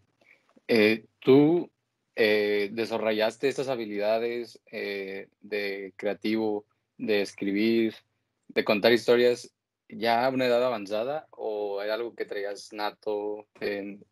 Eh, 0.66 1.04
tú 1.20 1.70
eh, 2.16 2.70
desarrollaste 2.72 3.48
estas 3.48 3.68
habilidades 3.68 4.58
de 4.72 5.92
creativo, 5.96 6.64
de 6.98 7.20
escribir, 7.20 7.94
de 8.48 8.64
contar 8.64 8.92
historias 8.92 9.50
ya 9.88 10.26
a 10.26 10.30
una 10.30 10.46
edad 10.46 10.64
avanzada 10.64 11.26
o 11.30 11.80
era 11.82 11.94
algo 11.94 12.14
que 12.14 12.24
traías 12.24 12.72
nato 12.72 13.46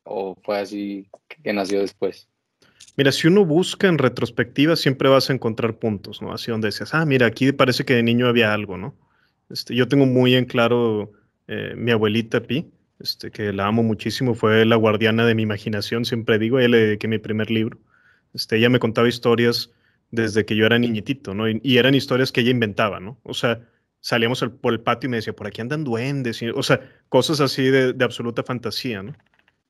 o 0.04 0.36
fue 0.42 0.58
así 0.58 1.08
que 1.42 1.52
nació 1.52 1.80
después? 1.80 2.28
Mira, 2.96 3.10
si 3.10 3.26
uno 3.26 3.44
busca 3.44 3.88
en 3.88 3.98
retrospectiva, 3.98 4.76
siempre 4.76 5.08
vas 5.08 5.28
a 5.28 5.32
encontrar 5.32 5.78
puntos, 5.78 6.22
¿no? 6.22 6.32
Así 6.32 6.50
donde 6.50 6.68
decías, 6.68 6.94
ah, 6.94 7.04
mira, 7.04 7.26
aquí 7.26 7.50
parece 7.52 7.84
que 7.84 7.94
de 7.94 8.04
niño 8.04 8.28
había 8.28 8.54
algo, 8.54 8.76
¿no? 8.76 8.94
Este, 9.50 9.74
yo 9.74 9.88
tengo 9.88 10.06
muy 10.06 10.34
en 10.34 10.44
claro 10.44 11.12
eh, 11.48 11.74
mi 11.76 11.90
abuelita 11.90 12.40
Pi, 12.40 12.70
este, 13.00 13.32
que 13.32 13.52
la 13.52 13.66
amo 13.66 13.82
muchísimo, 13.82 14.34
fue 14.34 14.64
la 14.64 14.76
guardiana 14.76 15.26
de 15.26 15.34
mi 15.34 15.42
imaginación, 15.42 16.04
siempre 16.04 16.38
digo, 16.38 16.58
ella 16.58 16.68
le 16.68 16.78
dediqué 16.78 17.08
mi 17.08 17.18
primer 17.18 17.50
libro. 17.50 17.78
Este, 18.32 18.56
ella 18.56 18.68
me 18.68 18.78
contaba 18.78 19.08
historias 19.08 19.70
desde 20.14 20.44
que 20.44 20.56
yo 20.56 20.66
era 20.66 20.78
niñitito, 20.78 21.34
¿no? 21.34 21.48
Y, 21.48 21.78
eran 21.78 21.94
historias 21.94 22.32
que 22.32 22.40
ella 22.40 22.50
inventaba, 22.50 23.00
¿no? 23.00 23.18
O 23.24 23.34
sea, 23.34 23.60
salíamos 24.00 24.44
por 24.60 24.72
el 24.72 24.80
patio 24.80 25.08
y 25.08 25.10
me 25.10 25.16
decía, 25.16 25.34
por 25.34 25.46
aquí 25.46 25.60
andan 25.60 25.84
duendes, 25.84 26.42
o 26.54 26.62
sea, 26.62 26.80
cosas 27.08 27.40
así 27.40 27.64
de, 27.64 27.94
absoluta 28.04 28.42
fantasía, 28.42 29.02
¿no? 29.02 29.14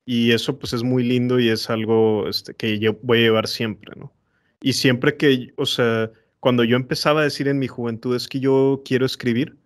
Y 0.05 0.31
eso 0.31 0.59
pues 0.59 0.73
es 0.73 0.83
muy 0.83 1.03
lindo 1.03 1.39
y 1.39 1.49
es 1.49 1.69
algo 1.69 2.27
este, 2.27 2.53
que 2.53 2.79
yo 2.79 2.97
voy 3.01 3.19
a 3.19 3.21
llevar 3.21 3.47
siempre, 3.47 3.93
¿no? 3.97 4.13
Y 4.61 4.73
siempre 4.73 5.17
que, 5.17 5.53
o 5.57 5.65
sea, 5.65 6.11
cuando 6.39 6.63
yo 6.63 6.75
empezaba 6.75 7.21
a 7.21 7.23
decir 7.23 7.47
en 7.47 7.59
mi 7.59 7.67
juventud 7.67 8.15
es 8.15 8.27
que 8.27 8.39
yo 8.39 8.83
quiero 8.85 9.05
escribir, 9.05 9.57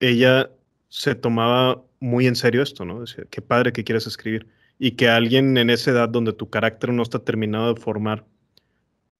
ella 0.00 0.50
se 0.88 1.14
tomaba 1.14 1.82
muy 2.00 2.26
en 2.26 2.36
serio 2.36 2.62
esto, 2.62 2.84
¿no? 2.84 3.00
Decía, 3.00 3.24
qué 3.30 3.40
padre 3.42 3.72
que 3.72 3.84
quieras 3.84 4.06
escribir. 4.06 4.46
Y 4.78 4.92
que 4.92 5.08
alguien 5.08 5.56
en 5.56 5.70
esa 5.70 5.92
edad 5.92 6.08
donde 6.08 6.32
tu 6.32 6.50
carácter 6.50 6.92
no 6.92 7.02
está 7.02 7.20
terminado 7.20 7.72
de 7.72 7.80
formar, 7.80 8.26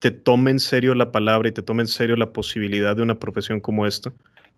te 0.05 0.11
tome 0.11 0.51
en 0.51 0.61
serio 0.61 0.95
la 0.95 1.13
palabra 1.13 1.49
y 1.49 1.53
te 1.53 1.63
tome 1.63 1.83
en 1.83 1.87
serio 1.87 2.15
la 2.17 2.31
posibilidad 2.31 2.95
de 2.95 3.01
una 3.01 3.19
profesión 3.19 3.59
como 3.59 3.87
esta, 3.87 4.13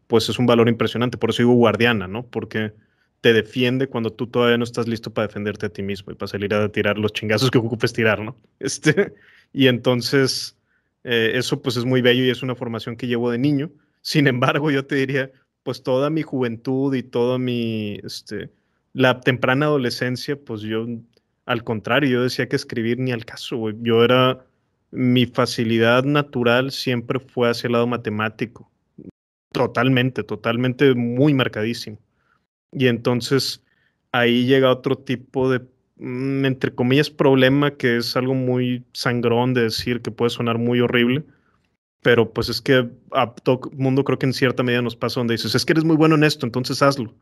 pues 0.08 0.28
es 0.28 0.40
un 0.40 0.46
valor 0.46 0.68
impresionante. 0.68 1.18
Por 1.18 1.30
eso 1.30 1.44
digo 1.44 1.52
guardiana, 1.52 2.08
¿no? 2.08 2.26
Porque 2.26 2.72
te 3.20 3.32
defiende 3.32 3.86
cuando 3.86 4.12
tú 4.12 4.26
todavía 4.26 4.58
no 4.58 4.64
estás 4.64 4.88
listo 4.88 5.14
para 5.14 5.28
defenderte 5.28 5.66
a 5.66 5.68
ti 5.68 5.84
mismo 5.84 6.10
y 6.10 6.16
para 6.16 6.26
salir 6.26 6.52
a 6.52 6.68
tirar 6.72 6.98
los 6.98 7.12
chingazos 7.12 7.52
que 7.52 7.58
ocupes 7.58 7.92
tirar, 7.92 8.18
¿no? 8.18 8.36
Este, 8.58 9.14
y 9.52 9.68
entonces, 9.68 10.56
eh, 11.04 11.30
eso 11.34 11.62
pues 11.62 11.76
es 11.76 11.84
muy 11.84 12.02
bello 12.02 12.24
y 12.24 12.30
es 12.30 12.42
una 12.42 12.56
formación 12.56 12.96
que 12.96 13.06
llevo 13.06 13.30
de 13.30 13.38
niño. 13.38 13.70
Sin 14.00 14.26
embargo, 14.26 14.72
yo 14.72 14.84
te 14.84 14.96
diría, 14.96 15.30
pues 15.62 15.84
toda 15.84 16.10
mi 16.10 16.22
juventud 16.22 16.92
y 16.92 17.04
toda 17.04 17.38
mi, 17.38 18.00
este, 18.02 18.50
la 18.94 19.20
temprana 19.20 19.66
adolescencia, 19.66 20.36
pues 20.44 20.62
yo, 20.62 20.88
al 21.44 21.62
contrario, 21.62 22.10
yo 22.10 22.22
decía 22.24 22.48
que 22.48 22.56
escribir 22.56 22.98
ni 22.98 23.12
al 23.12 23.24
caso, 23.24 23.58
güey. 23.58 23.76
Yo 23.82 24.02
era, 24.02 24.44
mi 24.96 25.26
facilidad 25.26 26.04
natural 26.04 26.70
siempre 26.70 27.20
fue 27.20 27.50
hacia 27.50 27.68
el 27.68 27.74
lado 27.74 27.86
matemático. 27.86 28.70
Totalmente, 29.52 30.22
totalmente 30.22 30.94
muy 30.94 31.34
marcadísimo. 31.34 31.98
Y 32.72 32.86
entonces 32.86 33.62
ahí 34.12 34.46
llega 34.46 34.70
otro 34.70 34.96
tipo 34.96 35.50
de, 35.50 35.60
mm, 35.96 36.46
entre 36.46 36.74
comillas, 36.74 37.10
problema 37.10 37.72
que 37.72 37.98
es 37.98 38.16
algo 38.16 38.32
muy 38.32 38.86
sangrón 38.94 39.52
de 39.52 39.64
decir, 39.64 40.00
que 40.00 40.10
puede 40.10 40.30
sonar 40.30 40.56
muy 40.56 40.80
horrible, 40.80 41.24
pero 42.02 42.32
pues 42.32 42.48
es 42.48 42.62
que 42.62 42.88
a 43.12 43.34
todo 43.34 43.60
mundo 43.72 44.02
creo 44.02 44.18
que 44.18 44.26
en 44.26 44.32
cierta 44.32 44.62
medida 44.62 44.80
nos 44.80 44.96
pasa 44.96 45.20
donde 45.20 45.34
dices, 45.34 45.54
es 45.54 45.66
que 45.66 45.74
eres 45.74 45.84
muy 45.84 45.96
bueno 45.96 46.14
en 46.14 46.24
esto, 46.24 46.46
entonces 46.46 46.80
hazlo. 46.80 47.14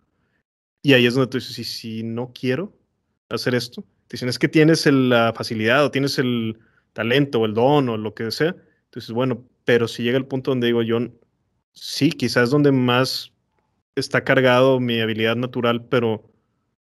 Y 0.81 0.93
ahí 0.93 1.07
es 1.07 1.15
donde 1.15 1.29
tú 1.29 1.39
dices, 1.39 1.59
y 1.59 1.65
si 1.65 2.03
no 2.05 2.31
quiero 2.33 2.73
hacer 3.31 3.57
esto, 3.57 3.83
te 4.07 4.15
dicen, 4.17 4.29
es 4.29 4.39
que 4.39 4.49
tienes 4.49 4.87
la 4.87 5.33
facilidad 5.35 5.85
o 5.85 5.91
tienes 5.91 6.21
el 6.21 6.57
talento 6.95 7.41
o 7.41 7.45
el 7.45 7.53
don 7.53 7.91
o 7.91 7.99
lo 7.99 8.15
que 8.15 8.31
sea. 8.31 8.57
Entonces, 8.87 9.11
bueno, 9.11 9.45
pero 9.67 9.87
si 9.87 10.03
llega 10.03 10.17
el 10.17 10.27
punto 10.27 10.51
donde 10.51 10.69
digo 10.69 10.83
yo, 10.83 10.99
sí, 11.73 12.11
quizás 12.11 12.51
donde 12.51 12.73
más 12.73 13.33
está 13.97 14.25
cargado 14.25 14.81
mi 14.81 15.01
habilidad 15.01 15.37
natural, 15.37 15.85
pero 15.85 16.25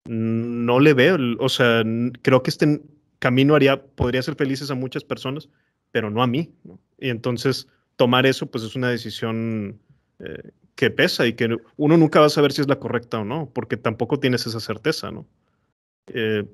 no 0.05 0.79
le 0.79 0.93
veo, 0.93 1.17
o 1.39 1.50
sea, 1.50 1.84
creo 2.22 2.43
que 2.43 2.50
este 2.50 2.82
camino 3.20 3.55
haría, 3.55 3.82
podría 3.82 4.22
ser 4.22 4.36
felices 4.36 4.70
a 4.70 4.75
muchas 4.75 5.03
personas, 5.03 5.50
pero 5.91 6.10
no 6.10 6.24
a 6.24 6.27
mí. 6.27 6.53
Y 7.00 7.10
entonces 7.10 7.67
tomar 7.96 8.25
eso, 8.25 8.48
pues 8.48 8.63
es 8.63 8.75
una 8.75 8.89
decisión 8.89 9.79
eh, 10.20 10.51
que 10.75 10.89
pesa 10.89 11.25
y 11.25 11.34
que 11.34 11.58
uno 11.77 11.98
nunca 11.98 12.20
va 12.20 12.25
a 12.25 12.29
saber 12.29 12.51
si 12.51 12.62
es 12.62 12.67
la 12.67 12.79
correcta 12.79 13.20
o 13.20 13.25
no, 13.25 13.50
porque 13.53 13.77
tampoco 13.77 14.20
tienes 14.20 14.46
esa 14.46 14.60
certeza, 14.60 15.12
¿no? 15.12 15.25
Eh, 16.08 16.46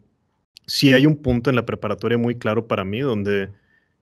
sí 0.69 0.93
hay 0.93 1.05
un 1.05 1.17
punto 1.17 1.49
en 1.49 1.55
la 1.55 1.65
preparatoria 1.65 2.17
muy 2.17 2.35
claro 2.35 2.67
para 2.67 2.85
mí 2.85 3.01
donde 3.01 3.49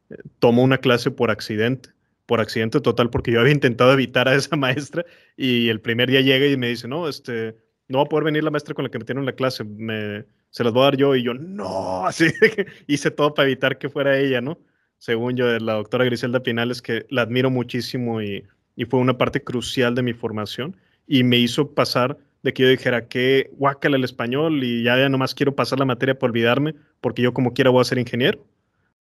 eh, 0.09 0.15
tomo 0.39 0.63
una 0.63 0.77
clase 0.77 1.09
por 1.11 1.31
accidente 1.31 1.89
por 2.27 2.41
accidente 2.41 2.81
total, 2.81 3.09
porque 3.09 3.31
yo 3.31 3.39
había 3.39 3.53
intentado 3.53 3.91
evitar 3.93 4.27
a 4.27 4.35
esa 4.35 4.55
maestra 4.57 5.03
y 5.35 5.69
el 5.69 5.81
primer 5.81 6.11
día 6.11 6.21
llega 6.21 6.45
y 6.45 6.57
me 6.57 6.67
dice, 6.67 6.87
no, 6.87 7.07
este, 7.07 7.55
no 7.87 7.99
va 7.99 8.03
a 8.03 8.07
poder 8.07 8.25
venir 8.25 8.43
la 8.43 8.51
maestra 8.51 8.75
con 8.75 8.83
la 8.83 8.91
que 8.91 8.99
me 8.99 9.05
tiene 9.05 9.21
en 9.21 9.25
la 9.25 9.33
clase, 9.33 9.63
me, 9.63 10.25
se 10.51 10.63
las 10.63 10.73
voy 10.73 10.81
a 10.81 10.85
dar 10.85 10.97
yo 10.97 11.15
y 11.15 11.23
yo, 11.23 11.33
no, 11.33 12.05
así 12.05 12.27
hice 12.85 13.09
todo 13.09 13.33
para 13.33 13.47
evitar 13.47 13.79
que 13.79 13.89
fuera 13.89 14.19
ella, 14.19 14.41
¿no? 14.41 14.59
Según 14.99 15.35
yo, 15.37 15.57
la 15.59 15.73
doctora 15.73 16.05
Griselda 16.05 16.43
Pinales, 16.43 16.81
que 16.81 17.05
la 17.09 17.21
admiro 17.21 17.49
muchísimo 17.49 18.21
y, 18.21 18.43
y 18.75 18.85
fue 18.85 18.99
una 18.99 19.17
parte 19.17 19.43
crucial 19.43 19.95
de 19.95 20.03
mi 20.03 20.13
formación 20.13 20.75
y 21.07 21.23
me 21.23 21.37
hizo 21.37 21.71
pasar 21.73 22.17
de 22.47 22.53
que 22.53 22.63
yo 22.63 22.69
dijera 22.69 23.09
que 23.09 23.49
guácala 23.57 23.97
el 23.97 24.05
español 24.05 24.63
y 24.63 24.81
ya, 24.81 24.97
ya 24.97 25.09
nomás 25.09 25.35
quiero 25.35 25.53
pasar 25.53 25.79
la 25.79 25.85
materia 25.85 26.17
por 26.17 26.29
olvidarme 26.29 26.75
porque 27.01 27.21
yo 27.21 27.33
como 27.33 27.53
quiera 27.53 27.71
voy 27.71 27.81
a 27.81 27.83
ser 27.83 27.97
ingeniero 27.97 28.47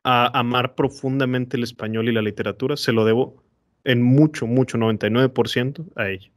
a 0.02 0.36
amar 0.36 0.74
profundamente 0.74 1.56
el 1.56 1.62
español 1.62 2.08
y 2.08 2.12
la 2.12 2.22
literatura, 2.22 2.76
se 2.76 2.90
lo 2.90 3.04
debo 3.04 3.44
en 3.84 4.02
mucho, 4.02 4.48
mucho, 4.48 4.78
99% 4.78 5.84
a 5.94 6.08
ella. 6.08 6.28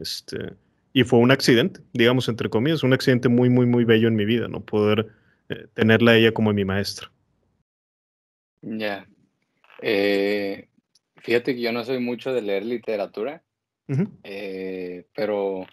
Este, 0.00 0.54
y 0.94 1.04
fue 1.04 1.18
un 1.18 1.30
accidente, 1.30 1.80
digamos, 1.92 2.26
entre 2.30 2.48
comillas, 2.48 2.82
un 2.82 2.94
accidente 2.94 3.28
muy, 3.28 3.50
muy, 3.50 3.66
muy 3.66 3.84
bello 3.84 4.08
en 4.08 4.16
mi 4.16 4.24
vida, 4.24 4.48
¿no? 4.48 4.64
Poder 4.64 5.08
eh, 5.50 5.66
tenerla 5.74 6.12
a 6.12 6.16
ella 6.16 6.32
como 6.32 6.54
mi 6.54 6.64
maestra. 6.64 7.12
Ya. 8.62 9.06
Eh, 9.82 10.68
fíjate 11.16 11.54
que 11.54 11.60
yo 11.60 11.72
no 11.72 11.84
soy 11.84 12.00
mucho 12.00 12.32
de 12.32 12.40
leer 12.40 12.64
literatura, 12.64 13.42
eh, 14.24 15.04
pero 15.14 15.66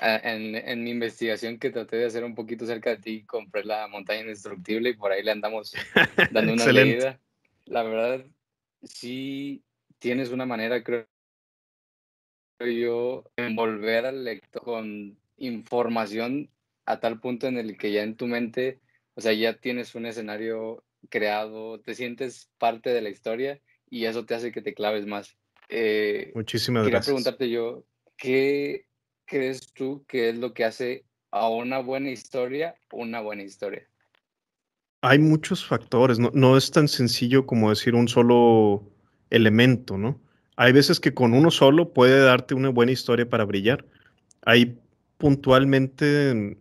en, 0.00 0.82
mi 0.84 0.90
investigación 0.90 1.58
que 1.58 1.70
traté 1.70 1.96
de 1.96 2.06
hacer 2.06 2.24
un 2.24 2.34
poquito 2.34 2.66
cerca 2.66 2.90
de 2.90 2.96
ti, 2.96 3.24
compré 3.24 3.64
la 3.64 3.86
montaña 3.86 4.22
indestructible 4.22 4.90
y 4.90 4.94
por 4.94 5.12
ahí 5.12 5.22
le 5.22 5.30
andamos 5.30 5.74
dando 6.32 6.54
una 6.54 6.66
leída. 6.66 7.20
La 7.66 7.82
verdad, 7.82 8.24
sí 8.82 9.62
tienes 9.98 10.30
una 10.30 10.46
manera, 10.46 10.82
creo 10.82 11.06
yo, 12.60 13.30
envolver 13.36 14.06
al 14.06 14.24
lector 14.24 14.62
con 14.62 15.18
información 15.36 16.50
a 16.86 17.00
tal 17.00 17.20
punto 17.20 17.46
en 17.46 17.58
el 17.58 17.76
que 17.76 17.92
ya 17.92 18.02
en 18.02 18.16
tu 18.16 18.26
mente, 18.26 18.80
o 19.14 19.20
sea, 19.20 19.32
ya 19.32 19.58
tienes 19.58 19.94
un 19.94 20.06
escenario 20.06 20.82
creado, 21.08 21.80
te 21.80 21.94
sientes 21.94 22.50
parte 22.58 22.90
de 22.90 23.00
la 23.00 23.10
historia 23.10 23.60
y 23.88 24.04
eso 24.06 24.24
te 24.24 24.34
hace 24.34 24.52
que 24.52 24.62
te 24.62 24.74
claves 24.74 25.06
más. 25.06 25.36
Eh, 25.68 26.32
Muchísimas 26.34 26.82
quería 26.82 26.98
gracias. 26.98 27.06
preguntarte 27.06 27.48
yo, 27.48 27.84
¿qué 28.16 28.86
crees 29.30 29.72
tú 29.72 30.04
que 30.08 30.28
es 30.28 30.36
lo 30.36 30.52
que 30.52 30.64
hace 30.64 31.04
a 31.30 31.48
una 31.48 31.78
buena 31.78 32.10
historia 32.10 32.74
una 32.92 33.20
buena 33.20 33.44
historia? 33.44 33.82
Hay 35.02 35.18
muchos 35.18 35.64
factores, 35.64 36.18
no, 36.18 36.30
no 36.34 36.56
es 36.56 36.70
tan 36.70 36.88
sencillo 36.88 37.46
como 37.46 37.70
decir 37.70 37.94
un 37.94 38.08
solo 38.08 38.82
elemento, 39.30 39.96
¿no? 39.96 40.20
Hay 40.56 40.72
veces 40.72 41.00
que 41.00 41.14
con 41.14 41.32
uno 41.32 41.50
solo 41.50 41.94
puede 41.94 42.20
darte 42.22 42.54
una 42.54 42.68
buena 42.68 42.92
historia 42.92 43.26
para 43.26 43.46
brillar. 43.46 43.86
Hay 44.44 44.78
puntualmente, 45.16 46.58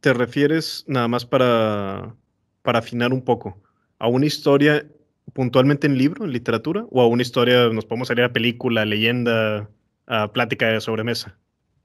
te 0.00 0.14
refieres 0.14 0.84
nada 0.86 1.08
más 1.08 1.26
para, 1.26 2.14
para 2.62 2.78
afinar 2.78 3.12
un 3.12 3.22
poco, 3.22 3.60
a 3.98 4.08
una 4.08 4.24
historia 4.24 4.86
puntualmente 5.34 5.86
en 5.86 5.98
libro, 5.98 6.24
en 6.24 6.32
literatura, 6.32 6.86
o 6.90 7.02
a 7.02 7.06
una 7.06 7.22
historia, 7.22 7.68
nos 7.68 7.84
podemos 7.84 8.08
salir 8.08 8.24
a 8.24 8.32
película, 8.32 8.84
leyenda, 8.84 9.68
a 10.06 10.32
plática 10.32 10.68
de 10.68 10.80
sobremesa. 10.80 11.38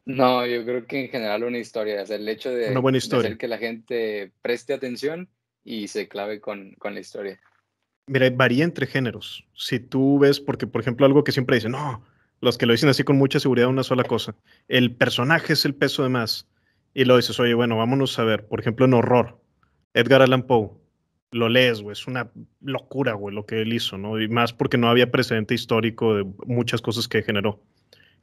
No, 0.08 0.46
yo 0.46 0.64
creo 0.64 0.88
que 0.88 1.02
en 1.02 1.10
general 1.10 1.44
una 1.44 1.58
historia, 1.58 2.02
es 2.02 2.10
el 2.10 2.28
hecho 2.30 2.50
de, 2.50 2.70
hacer 2.70 3.38
que 3.38 3.50
la 3.50 3.58
gente 3.58 4.32
preste 4.42 4.74
atención 4.74 5.28
y 5.66 5.90
se 5.90 6.08
clave 6.08 6.40
con, 6.40 6.78
la 6.82 7.00
historia. 7.00 7.38
Mira, 8.08 8.30
varía 8.30 8.64
entre 8.64 8.88
géneros. 8.88 9.44
Si 9.54 9.82
tú 9.82 10.18
ves, 10.18 10.40
porque 10.40 10.66
por 10.66 10.80
ejemplo 10.80 11.06
algo 11.06 11.26
que 11.26 11.34
siempre 11.34 11.58
dicen, 11.58 11.74
no, 11.74 12.06
los 12.40 12.58
que 12.58 12.66
lo 12.66 12.72
dicen 12.72 12.88
así 12.88 13.04
con 13.04 13.18
mucha 13.18 13.42
seguridad, 13.42 13.68
una 13.68 13.84
sola 13.84 14.06
cosa, 14.06 14.34
el 14.70 14.96
personaje 14.96 15.52
es 15.52 15.66
el 15.66 15.76
peso 15.76 16.04
de 16.04 16.10
más. 16.10 16.48
Y 16.94 17.04
lo 17.04 17.18
dices, 17.18 17.38
oye, 17.42 17.54
bueno, 17.54 17.76
vámonos 17.76 18.18
a 18.18 18.24
ver, 18.24 18.48
por 18.48 18.62
ejemplo, 18.62 18.86
en 18.86 18.94
horror, 18.94 19.42
Edgar 19.94 20.22
Allan 20.22 20.44
Poe, 20.44 20.72
lo 21.32 21.50
lees, 21.50 21.82
güey, 21.82 21.92
es 21.92 22.08
una 22.08 22.32
locura, 22.62 23.12
güey, 23.12 23.36
lo 23.36 23.46
que 23.46 23.62
él 23.62 23.74
hizo, 23.74 23.98
¿no? 23.98 24.22
Y 24.22 24.30
más 24.30 24.54
porque 24.54 24.78
no 24.78 24.90
había 24.90 25.12
precedente 25.12 25.54
histórico 25.54 26.16
de 26.16 26.26
muchas 26.46 26.82
cosas 26.82 27.10
que 27.10 27.24
generó. 27.24 27.62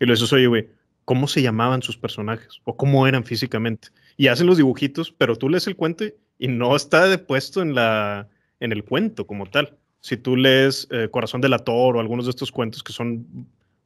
Y 0.01 0.07
lo 0.07 0.15
dices, 0.15 0.33
oye, 0.33 0.47
güey, 0.47 0.71
¿cómo 1.05 1.29
se 1.29 1.43
llamaban 1.43 1.83
sus 1.83 1.97
personajes? 1.97 2.61
¿O 2.65 2.77
cómo 2.77 3.07
eran 3.07 3.25
físicamente? 3.25 3.89
Y 4.17 4.29
hacen 4.29 4.47
los 4.47 4.57
dibujitos, 4.57 5.13
pero 5.13 5.37
tú 5.37 5.49
lees 5.49 5.67
el 5.67 5.77
cuento 5.77 6.05
y 6.39 6.49
no 6.49 6.77
está 6.77 7.09
depuesto 7.09 7.63
en 7.63 7.75
la, 7.75 8.29
en 8.61 8.73
el 8.73 8.85
cuento 8.85 9.27
como 9.27 9.47
tal. 9.47 9.77
Si 10.01 10.17
tú 10.17 10.37
lees 10.37 10.87
eh, 10.91 11.09
Corazón 11.11 11.41
del 11.41 11.55
Ator 11.55 11.97
o 11.97 12.01
algunos 12.01 12.27
de 12.27 12.31
estos 12.31 12.53
cuentos 12.53 12.83
que 12.83 12.93
son 12.93 13.27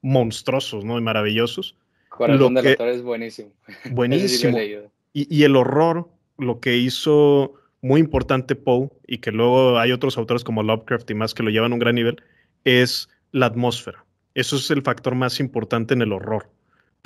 monstruosos, 0.03 0.85
¿no? 0.85 0.99
Y 0.99 1.03
maravillosos. 1.03 1.77
Corazón 2.09 2.55
del 2.55 2.69
Ator 2.69 2.89
es 2.89 3.03
buenísimo. 3.03 3.51
Buenísimo. 3.91 4.59
y, 4.59 4.89
y, 5.13 5.43
el 5.45 5.57
horror, 5.57 6.09
lo 6.37 6.61
que 6.61 6.77
hizo 6.77 7.55
muy 7.81 8.01
importante 8.01 8.57
Poe, 8.57 8.91
y 9.07 9.19
que 9.19 9.31
luego 9.31 9.79
hay 9.79 9.93
otros 9.93 10.19
autores 10.19 10.45
como 10.45 10.63
Lovecraft 10.63 11.11
y 11.11 11.15
más 11.15 11.35
que 11.35 11.43
lo 11.43 11.51
llevan 11.51 11.73
a 11.73 11.75
un 11.75 11.81
gran 11.81 11.95
nivel, 11.95 12.21
es 12.65 13.09
la 13.33 13.47
atmósfera. 13.47 14.05
Eso 14.35 14.57
es 14.57 14.71
el 14.71 14.83
factor 14.83 15.15
más 15.15 15.41
importante 15.41 15.95
en 15.95 16.03
el 16.03 16.13
horror. 16.13 16.51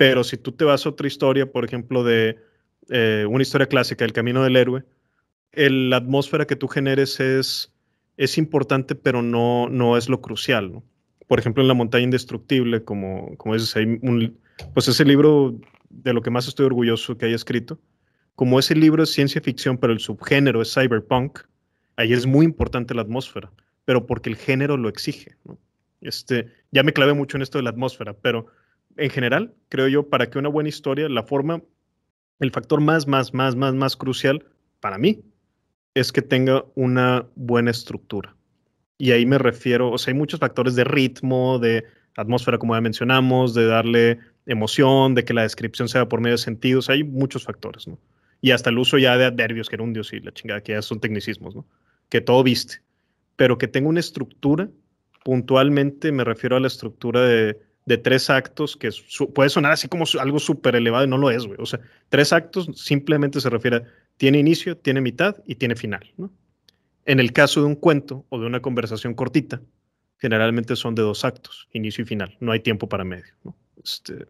Pero 0.03 0.25
si 0.25 0.35
tú 0.35 0.51
te 0.51 0.65
vas 0.65 0.85
a 0.85 0.89
otra 0.89 1.07
historia, 1.07 1.49
por 1.49 1.63
ejemplo, 1.63 2.03
de 2.03 2.37
eh, 2.89 3.25
una 3.29 3.41
historia 3.41 3.67
clásica, 3.67 4.03
El 4.03 4.11
Camino 4.11 4.43
del 4.43 4.57
Héroe, 4.57 4.83
la 5.53 5.95
atmósfera 5.95 6.45
que 6.45 6.57
tú 6.57 6.67
generes 6.67 7.21
es, 7.21 7.73
es 8.17 8.37
importante, 8.37 8.95
pero 8.95 9.21
no, 9.21 9.69
no 9.69 9.95
es 9.95 10.09
lo 10.09 10.19
crucial. 10.19 10.81
Por 11.25 11.39
ejemplo, 11.39 11.63
en 11.63 11.69
La 11.69 11.73
montaña 11.73 12.03
indestructible, 12.03 12.83
como, 12.83 13.37
como 13.37 13.53
dices, 13.53 13.73
hay 13.77 13.97
un, 14.01 14.37
pues 14.73 14.89
ese 14.89 15.05
libro 15.05 15.57
de 15.89 16.11
lo 16.11 16.21
que 16.21 16.31
más 16.31 16.49
estoy 16.49 16.65
orgulloso 16.65 17.17
que 17.17 17.27
haya 17.27 17.37
escrito, 17.37 17.79
como 18.35 18.59
ese 18.59 18.75
libro 18.75 19.03
es 19.03 19.09
ciencia 19.09 19.39
ficción, 19.39 19.77
pero 19.77 19.93
el 19.93 19.99
subgénero 19.99 20.61
es 20.61 20.73
cyberpunk, 20.73 21.39
ahí 21.95 22.11
es 22.11 22.25
muy 22.25 22.45
importante 22.45 22.93
la 22.93 23.03
atmósfera, 23.03 23.53
pero 23.85 24.05
porque 24.05 24.29
el 24.29 24.35
género 24.35 24.75
lo 24.75 24.89
exige. 24.89 25.37
Este, 26.01 26.51
ya 26.73 26.83
me 26.83 26.91
clavé 26.91 27.13
mucho 27.13 27.37
en 27.37 27.43
esto 27.43 27.57
de 27.57 27.63
la 27.63 27.69
atmósfera, 27.69 28.13
pero 28.21 28.47
en 28.97 29.09
general, 29.09 29.53
creo 29.69 29.87
yo, 29.87 30.09
para 30.09 30.29
que 30.29 30.39
una 30.39 30.49
buena 30.49 30.69
historia, 30.69 31.09
la 31.09 31.23
forma, 31.23 31.61
el 32.39 32.51
factor 32.51 32.81
más, 32.81 33.07
más, 33.07 33.33
más, 33.33 33.55
más, 33.55 33.73
más 33.73 33.95
crucial 33.95 34.45
para 34.79 34.97
mí 34.97 35.23
es 35.93 36.11
que 36.11 36.21
tenga 36.21 36.65
una 36.75 37.27
buena 37.35 37.71
estructura. 37.71 38.35
Y 38.97 39.11
ahí 39.11 39.25
me 39.25 39.37
refiero, 39.37 39.91
o 39.91 39.97
sea, 39.97 40.13
hay 40.13 40.17
muchos 40.17 40.39
factores 40.39 40.75
de 40.75 40.83
ritmo, 40.83 41.59
de 41.59 41.83
atmósfera, 42.15 42.57
como 42.57 42.75
ya 42.75 42.81
mencionamos, 42.81 43.53
de 43.53 43.65
darle 43.65 44.19
emoción, 44.45 45.15
de 45.15 45.23
que 45.23 45.33
la 45.33 45.43
descripción 45.43 45.87
sea 45.87 46.07
por 46.07 46.21
medio 46.21 46.35
de 46.35 46.39
sentidos, 46.39 46.89
hay 46.89 47.03
muchos 47.03 47.43
factores, 47.43 47.87
¿no? 47.87 47.99
Y 48.41 48.51
hasta 48.51 48.69
el 48.69 48.77
uso 48.77 48.97
ya 48.97 49.17
de 49.17 49.25
adverbios, 49.25 49.69
gerundios 49.69 50.11
y 50.13 50.19
la 50.19 50.33
chingada, 50.33 50.61
que 50.61 50.73
ya 50.73 50.81
son 50.81 50.99
tecnicismos, 50.99 51.55
¿no? 51.55 51.65
Que 52.09 52.21
todo 52.21 52.43
viste. 52.43 52.81
Pero 53.35 53.57
que 53.57 53.67
tenga 53.67 53.87
una 53.89 54.01
estructura, 54.01 54.69
puntualmente 55.23 56.11
me 56.11 56.23
refiero 56.23 56.57
a 56.57 56.59
la 56.59 56.67
estructura 56.67 57.21
de, 57.21 57.61
de 57.85 57.97
tres 57.97 58.29
actos, 58.29 58.77
que 58.77 58.89
puede 59.33 59.49
sonar 59.49 59.73
así 59.73 59.87
como 59.87 60.05
algo 60.19 60.39
súper 60.39 60.75
elevado 60.75 61.05
y 61.05 61.07
no 61.07 61.17
lo 61.17 61.29
es, 61.29 61.45
güey. 61.45 61.57
O 61.59 61.65
sea, 61.65 61.79
tres 62.09 62.31
actos 62.31 62.69
simplemente 62.75 63.41
se 63.41 63.49
refiere 63.49 63.77
a 63.77 63.83
tiene 64.17 64.39
inicio, 64.39 64.77
tiene 64.77 65.01
mitad 65.01 65.35
y 65.45 65.55
tiene 65.55 65.75
final, 65.75 66.11
¿no? 66.17 66.31
En 67.05 67.19
el 67.19 67.33
caso 67.33 67.59
de 67.59 67.67
un 67.67 67.75
cuento 67.75 68.25
o 68.29 68.39
de 68.39 68.45
una 68.45 68.61
conversación 68.61 69.13
cortita, 69.13 69.61
generalmente 70.17 70.75
son 70.75 70.95
de 70.95 71.01
dos 71.01 71.25
actos, 71.25 71.67
inicio 71.73 72.03
y 72.03 72.07
final, 72.07 72.37
no 72.39 72.53
hay 72.53 72.61
tiempo 72.61 72.87
para 72.87 73.03
medio, 73.03 73.33
¿no? 73.43 73.55
Este, 73.83 74.25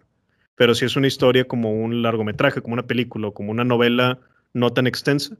pero 0.55 0.73
si 0.73 0.85
es 0.85 0.95
una 0.95 1.07
historia 1.07 1.45
como 1.45 1.71
un 1.71 2.01
largometraje, 2.01 2.61
como 2.61 2.73
una 2.73 2.87
película 2.87 3.27
o 3.27 3.33
como 3.33 3.51
una 3.51 3.63
novela 3.63 4.19
no 4.53 4.71
tan 4.71 4.87
extensa, 4.87 5.35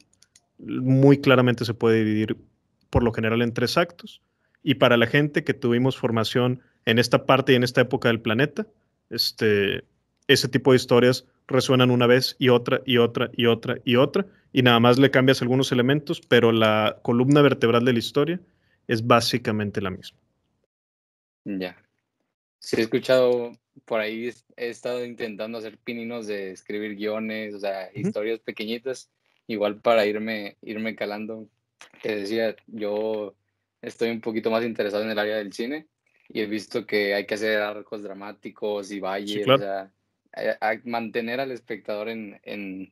muy 0.60 1.20
claramente 1.20 1.66
se 1.66 1.74
puede 1.74 2.04
dividir 2.04 2.38
por 2.90 3.04
lo 3.04 3.12
general 3.12 3.42
en 3.42 3.54
tres 3.54 3.78
actos. 3.78 4.22
Y 4.62 4.76
para 4.76 4.98
la 4.98 5.08
gente 5.08 5.44
que 5.44 5.54
tuvimos 5.54 5.98
formación 5.98 6.62
en 6.86 7.00
esta 7.00 7.26
parte 7.26 7.54
y 7.54 7.56
en 7.56 7.64
esta 7.64 7.82
época 7.82 8.10
del 8.10 8.22
planeta, 8.22 8.68
este, 9.10 9.84
ese 10.28 10.48
tipo 10.48 10.72
de 10.72 10.78
historias 10.78 11.26
resuenan 11.48 11.92
una 11.92 12.08
vez 12.08 12.36
y 12.40 12.50
otra 12.50 12.82
y 12.86 12.98
otra 12.98 13.30
y 13.34 13.46
otra 13.46 13.78
y 13.84 13.96
otra, 13.96 14.26
y 14.52 14.62
nada 14.62 14.80
más 14.80 14.98
le 14.98 15.12
cambias 15.12 15.42
algunos 15.42 15.72
elementos, 15.72 16.22
pero 16.22 16.52
la 16.52 17.00
columna 17.02 17.42
vertebral 17.42 17.86
de 17.86 17.94
la 17.94 18.00
historia 18.00 18.40
es 18.88 19.06
básicamente 19.06 19.82
la 19.82 19.90
misma. 19.90 20.18
Ya. 21.46 21.78
Sí, 22.60 22.78
he 22.78 22.82
escuchado 22.82 23.52
por 23.86 24.00
ahí, 24.00 24.32
he 24.56 24.70
estado 24.70 25.04
intentando 25.04 25.58
hacer 25.58 25.78
pininos 25.78 26.28
de 26.28 26.52
escribir 26.52 26.96
guiones, 26.96 27.54
o 27.56 27.60
sea, 27.60 27.90
historias 27.94 28.40
pequeñitas, 28.40 29.10
igual 29.48 29.82
para 29.82 30.06
irme, 30.06 30.58
irme 30.62 30.96
calando. 30.96 31.50
Te 32.02 32.16
decía, 32.16 32.56
yo 32.68 33.36
estoy 33.82 34.12
un 34.12 34.22
poquito 34.22 34.50
más 34.50 34.64
interesado 34.64 35.04
en 35.04 35.10
el 35.10 35.20
área 35.20 35.38
del 35.38 35.52
cine 35.52 35.88
y 36.34 36.42
he 36.42 36.48
visto 36.48 36.88
que 36.88 37.14
hay 37.14 37.28
que 37.28 37.36
hacer 37.36 37.62
arcos 37.62 38.02
dramáticos 38.02 38.92
y 38.92 39.00
valles, 39.00 39.48
o 39.48 39.58
sea, 39.58 39.92
mantener 40.84 41.40
al 41.40 41.52
espectador 41.52 42.10
en, 42.10 42.40
en 42.44 42.92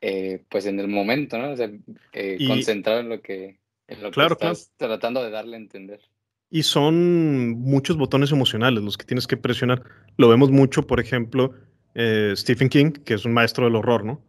eh, 0.00 0.44
pues 0.48 0.66
en 0.66 0.78
el 0.78 0.86
momento, 0.86 1.36
¿no? 1.36 1.50
O 1.50 1.56
sea, 1.56 1.68
eh, 2.12 2.38
concentrado 2.46 3.00
en 3.00 3.08
lo 3.08 3.20
que, 3.20 3.58
en 3.88 4.02
lo 4.02 4.12
que 4.12 4.24
estás 4.24 4.72
tratando 4.76 5.22
de 5.22 5.30
darle 5.30 5.56
a 5.56 5.60
entender. 5.60 6.00
Y 6.48 6.62
son 6.62 7.50
muchos 7.50 7.96
botones 7.96 8.30
emocionales 8.30 8.84
los 8.84 8.96
que 8.96 9.04
tienes 9.04 9.26
que 9.26 9.36
presionar. 9.36 9.82
Lo 10.16 10.28
vemos 10.28 10.52
mucho, 10.52 10.86
por 10.86 11.00
ejemplo, 11.00 11.52
eh, 11.96 12.34
Stephen 12.36 12.68
King, 12.68 12.92
que 12.92 13.14
es 13.14 13.24
un 13.24 13.32
maestro 13.32 13.64
del 13.64 13.74
horror, 13.74 14.04
¿no? 14.04 14.24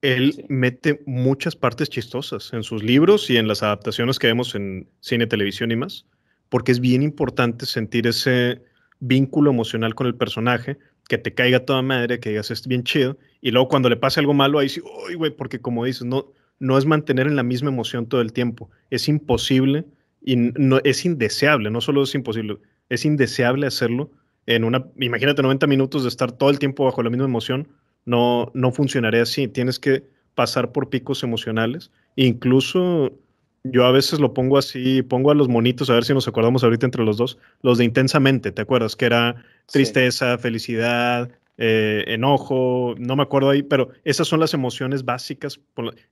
Él 0.00 0.46
mete 0.48 1.02
muchas 1.04 1.54
partes 1.54 1.90
chistosas 1.90 2.52
en 2.54 2.62
sus 2.62 2.82
libros 2.82 3.28
y 3.28 3.36
en 3.36 3.46
las 3.46 3.62
adaptaciones 3.62 4.18
que 4.18 4.26
vemos 4.26 4.54
en 4.54 4.88
cine, 5.00 5.26
televisión 5.26 5.70
y 5.70 5.76
más, 5.76 6.06
porque 6.54 6.70
es 6.70 6.78
bien 6.78 7.02
importante 7.02 7.66
sentir 7.66 8.06
ese 8.06 8.62
vínculo 9.00 9.50
emocional 9.50 9.96
con 9.96 10.06
el 10.06 10.14
personaje, 10.14 10.78
que 11.08 11.18
te 11.18 11.34
caiga 11.34 11.64
toda 11.64 11.82
madre, 11.82 12.20
que 12.20 12.28
digas 12.28 12.52
es 12.52 12.68
bien 12.68 12.84
chido, 12.84 13.18
y 13.40 13.50
luego 13.50 13.66
cuando 13.66 13.90
le 13.90 13.96
pase 13.96 14.20
algo 14.20 14.34
malo, 14.34 14.60
ahí 14.60 14.68
sí, 14.68 14.80
uy, 15.08 15.16
güey, 15.16 15.32
porque 15.32 15.58
como 15.58 15.84
dices, 15.84 16.04
no, 16.04 16.30
no 16.60 16.78
es 16.78 16.86
mantener 16.86 17.26
en 17.26 17.34
la 17.34 17.42
misma 17.42 17.70
emoción 17.70 18.06
todo 18.06 18.20
el 18.20 18.32
tiempo, 18.32 18.70
es 18.90 19.08
imposible 19.08 19.84
y 20.22 20.36
no, 20.36 20.78
es 20.84 21.04
indeseable, 21.04 21.72
no 21.72 21.80
solo 21.80 22.04
es 22.04 22.14
imposible, 22.14 22.58
es 22.88 23.04
indeseable 23.04 23.66
hacerlo 23.66 24.12
en 24.46 24.62
una, 24.62 24.86
imagínate 25.00 25.42
90 25.42 25.66
minutos 25.66 26.04
de 26.04 26.08
estar 26.08 26.30
todo 26.30 26.50
el 26.50 26.60
tiempo 26.60 26.84
bajo 26.84 27.02
la 27.02 27.10
misma 27.10 27.24
emoción, 27.24 27.66
no, 28.04 28.52
no 28.54 28.70
funcionaría 28.70 29.22
así, 29.22 29.48
tienes 29.48 29.80
que 29.80 30.04
pasar 30.36 30.70
por 30.70 30.88
picos 30.88 31.24
emocionales, 31.24 31.90
incluso 32.14 33.18
yo 33.64 33.86
a 33.86 33.92
veces 33.92 34.20
lo 34.20 34.34
pongo 34.34 34.58
así, 34.58 35.02
pongo 35.02 35.30
a 35.30 35.34
los 35.34 35.48
monitos, 35.48 35.88
a 35.90 35.94
ver 35.94 36.04
si 36.04 36.12
nos 36.12 36.28
acordamos 36.28 36.62
ahorita 36.62 36.86
entre 36.86 37.04
los 37.04 37.16
dos, 37.16 37.38
los 37.62 37.78
de 37.78 37.84
intensamente, 37.84 38.52
¿te 38.52 38.62
acuerdas? 38.62 38.94
Que 38.94 39.06
era 39.06 39.42
tristeza, 39.66 40.36
felicidad, 40.38 41.30
eh, 41.56 42.04
enojo, 42.08 42.94
no 42.98 43.16
me 43.16 43.22
acuerdo 43.22 43.50
ahí, 43.50 43.62
pero 43.62 43.90
esas 44.04 44.28
son 44.28 44.40
las 44.40 44.54
emociones 44.54 45.04
básicas. 45.04 45.60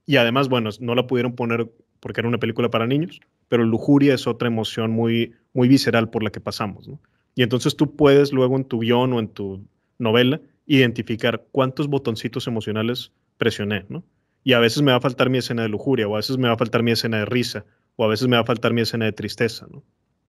y 0.07 0.17
además, 0.17 0.49
bueno, 0.49 0.71
no 0.81 0.95
la 0.95 1.07
pudieron 1.07 1.35
poner 1.35 1.71
porque 2.01 2.21
era 2.21 2.29
una 2.29 2.39
película 2.39 2.71
para 2.71 2.87
niños, 2.87 3.21
pero 3.49 3.65
lujuria 3.65 4.15
es 4.15 4.27
otra 4.27 4.49
emoción 4.49 4.91
muy, 4.91 5.35
muy 5.53 5.69
visceral 5.69 6.11
por 6.11 6.23
la 6.23 6.31
que 6.31 6.41
pasamos. 6.41 6.89
¿no? 6.89 6.99
Y 7.35 7.43
entonces 7.43 7.77
tú 7.77 7.95
puedes 7.95 8.33
luego 8.33 8.57
en 8.57 8.65
tu 8.65 8.81
guion 8.81 9.13
o 9.13 9.21
en 9.21 9.29
tu 9.29 9.65
novela 9.99 10.41
identificar 10.67 11.45
cuántos 11.53 11.87
botoncitos 11.89 12.47
emocionales 12.47 13.13
presioné, 13.37 13.85
¿no? 13.89 14.03
Y 14.45 14.55
a 14.55 14.59
veces 14.59 14.83
me 14.83 14.91
va 14.91 14.99
a 14.99 15.01
faltar 15.01 15.31
mi 15.31 15.39
escena 15.39 15.63
de 15.63 15.69
lujuria, 15.69 16.09
o 16.09 16.15
a 16.15 16.19
veces 16.19 16.39
me 16.39 16.49
va 16.49 16.55
a 16.55 16.59
faltar 16.59 16.83
mi 16.83 16.91
escena 16.91 17.19
de 17.19 17.25
risa, 17.27 17.65
o 17.97 18.05
a 18.05 18.09
veces 18.09 18.29
me 18.29 18.37
va 18.37 18.43
a 18.43 18.47
faltar 18.47 18.73
mi 18.73 18.81
escena 18.81 19.05
de 19.05 19.13
tristeza, 19.13 19.67
¿no? 19.71 19.83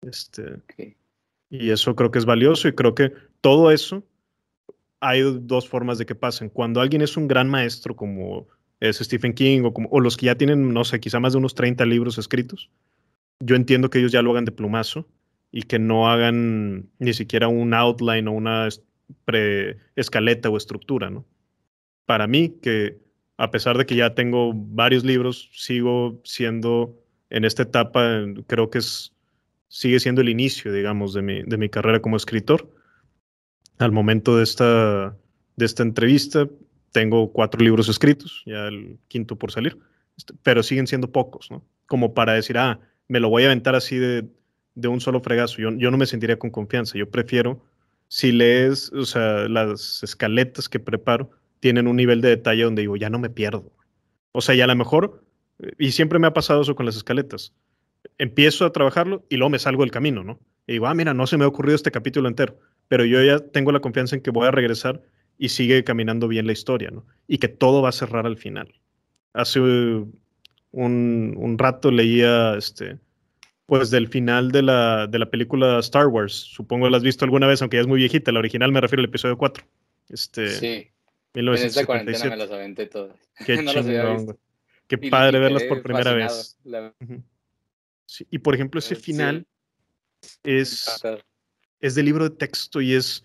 Este, 0.03 0.62
Y 1.51 1.70
eso 1.70 1.94
creo 1.94 2.11
que 2.11 2.18
es 2.18 2.25
valioso 2.25 2.68
y 2.68 2.73
creo 2.73 2.94
que 2.94 3.12
todo 3.40 3.70
eso 3.70 4.05
hay 5.01 5.23
dos 5.42 5.68
formas 5.68 5.99
de 5.99 6.07
que 6.07 6.14
pasen. 6.14 6.49
Cuando 6.49 6.81
alguien 6.81 7.03
es 7.03 7.16
un 7.16 7.29
gran 7.29 7.49
maestro 7.49 7.96
como 7.96 8.49
es 8.81 8.99
Stephen 8.99 9.35
King 9.35 9.62
o, 9.64 9.73
como, 9.73 9.88
o 9.90 10.01
los 10.01 10.16
que 10.16 10.27
ya 10.27 10.37
tienen, 10.37 10.73
no 10.73 10.85
sé, 10.85 11.01
quizá 11.01 11.20
más 11.20 11.33
de 11.33 11.38
unos 11.38 11.55
30 11.55 11.85
libros 11.87 12.18
escritos, 12.18 12.70
yo 13.40 13.57
entiendo 13.57 13.90
que 13.90 13.99
ellos 13.99 14.12
ya 14.12 14.23
lo 14.23 14.31
hagan 14.31 14.44
de 14.44 14.53
plumazo 14.53 15.07
y 15.51 15.62
que 15.62 15.79
no 15.79 16.11
hagan 16.11 16.90
ni 16.99 17.12
siquiera 17.12 17.49
un 17.49 17.75
outline 17.75 18.29
o 18.29 18.33
una 18.33 18.68
escaleta 19.96 20.51
o 20.51 20.57
estructura, 20.57 21.11
¿no? 21.11 21.25
Para 22.07 22.27
mí, 22.27 22.57
que 22.62 22.99
a 23.40 23.50
pesar 23.50 23.79
de 23.79 23.87
que 23.87 23.96
ya 23.96 24.14
tengo 24.14 24.53
varios 24.55 25.03
libros, 25.03 25.48
sigo 25.55 26.20
siendo 26.24 26.94
en 27.31 27.46
esta 27.46 27.62
etapa, 27.62 28.26
creo 28.46 28.68
que 28.68 28.79
es, 28.79 29.14
sigue 29.68 29.98
siendo 29.98 30.20
el 30.20 30.29
inicio, 30.29 30.70
digamos, 30.70 31.14
de 31.14 31.22
mi, 31.22 31.42
de 31.44 31.57
mi 31.57 31.70
carrera 31.70 32.03
como 32.03 32.18
escritor. 32.18 32.70
Al 33.79 33.92
momento 33.92 34.37
de 34.37 34.42
esta, 34.42 35.16
de 35.57 35.64
esta 35.64 35.83
entrevista, 35.83 36.50
tengo 36.92 37.33
cuatro 37.33 37.64
libros 37.64 37.88
escritos, 37.88 38.42
ya 38.44 38.68
el 38.68 38.98
quinto 39.09 39.37
por 39.37 39.53
salir, 39.53 39.79
este, 40.18 40.35
pero 40.42 40.62
siguen 40.62 40.87
siendo 40.87 41.11
pocos, 41.11 41.50
¿no? 41.50 41.64
Como 41.87 42.12
para 42.12 42.35
decir, 42.35 42.59
ah, 42.59 42.79
me 43.09 43.20
lo 43.20 43.31
voy 43.31 43.44
a 43.44 43.46
aventar 43.46 43.74
así 43.74 43.96
de, 43.96 44.29
de 44.74 44.88
un 44.88 45.00
solo 45.00 45.22
fregazo. 45.22 45.62
Yo, 45.62 45.70
yo 45.79 45.90
no 45.90 45.96
me 45.96 46.05
sentiría 46.05 46.38
con 46.38 46.50
confianza. 46.50 46.98
Yo 46.98 47.09
prefiero, 47.09 47.64
si 48.07 48.33
lees, 48.33 48.92
o 48.92 49.07
sea, 49.07 49.48
las 49.48 50.03
escaletas 50.03 50.68
que 50.68 50.79
preparo 50.79 51.31
tienen 51.61 51.87
un 51.87 51.96
nivel 51.96 52.20
de 52.20 52.31
detalle 52.31 52.64
donde 52.64 52.83
digo, 52.83 52.96
ya 52.96 53.11
no 53.11 53.18
me 53.18 53.31
pierdo. 53.31 53.70
O 54.33 54.40
sea, 54.40 54.55
y 54.55 54.61
a 54.61 54.66
lo 54.66 54.75
mejor, 54.75 55.25
y 55.79 55.92
siempre 55.92 56.18
me 56.18 56.27
ha 56.27 56.33
pasado 56.33 56.62
eso 56.62 56.75
con 56.75 56.87
las 56.87 56.96
escaletas, 56.96 57.55
empiezo 58.18 58.64
a 58.64 58.73
trabajarlo 58.73 59.25
y 59.29 59.37
luego 59.37 59.51
me 59.51 59.59
salgo 59.59 59.83
del 59.83 59.90
camino, 59.90 60.25
¿no? 60.25 60.40
Y 60.66 60.73
digo, 60.73 60.87
ah, 60.87 60.94
mira, 60.94 61.14
no 61.14 61.27
se 61.27 61.37
me 61.37 61.44
ha 61.44 61.49
ocurrido 61.49 61.77
este 61.77 61.90
capítulo 61.90 62.29
entero, 62.29 62.59
pero 62.88 63.05
yo 63.05 63.23
ya 63.23 63.38
tengo 63.38 63.73
la 63.73 63.81
confianza 63.81 64.16
en 64.16 64.23
que 64.23 64.31
voy 64.31 64.46
a 64.46 64.51
regresar 64.51 65.03
y 65.38 65.49
sigue 65.49 65.85
caminando 65.85 66.29
bien 66.29 66.46
la 66.46 66.53
historia, 66.53 66.90
¿no? 66.90 67.07
Y 67.27 67.38
que 67.38 67.49
todo 67.49 67.83
va 67.83 67.90
a 67.90 67.92
cerrar 67.92 68.27
al 68.27 68.37
final. 68.37 68.73
Hace 69.33 69.61
un, 69.61 70.20
un 70.73 71.59
rato 71.59 71.90
leía, 71.90 72.57
este, 72.57 72.99
pues 73.70 73.90
del 73.90 74.09
final 74.09 74.51
de 74.51 74.62
la, 74.62 75.07
de 75.07 75.18
la 75.18 75.31
película 75.31 75.79
Star 75.79 76.09
Wars. 76.09 76.33
Supongo 76.33 76.87
que 76.87 76.90
la 76.90 76.96
has 76.96 77.03
visto 77.03 77.25
alguna 77.25 77.46
vez, 77.46 77.62
aunque 77.62 77.77
ya 77.77 77.83
es 77.83 77.87
muy 77.87 77.99
viejita. 77.99 78.33
La 78.33 78.40
original 78.40 78.73
me 78.73 78.81
refiero 78.81 79.01
al 79.01 79.09
episodio 79.09 79.38
4. 79.38 79.64
Este, 80.09 80.49
sí. 80.49 80.89
En 81.35 81.49
esta 81.49 81.87
cuarentena 81.87 82.31
me 82.31 82.37
las 82.37 82.51
aventé 82.51 82.87
todas. 82.87 83.16
Qué 83.47 83.57
chingón, 83.64 84.38
Qué 84.87 84.99
padre 84.99 85.38
verlas 85.38 85.62
por 85.64 85.83
primera 85.83 86.12
vez. 86.12 86.59
Y 88.31 88.38
por 88.38 88.55
ejemplo, 88.55 88.81
ese 88.81 88.97
final 88.97 89.47
es, 90.43 91.01
es 91.81 91.95
de 91.95 92.03
libro 92.03 92.29
de 92.29 92.37
texto 92.37 92.81
y 92.81 92.95
es, 92.95 93.25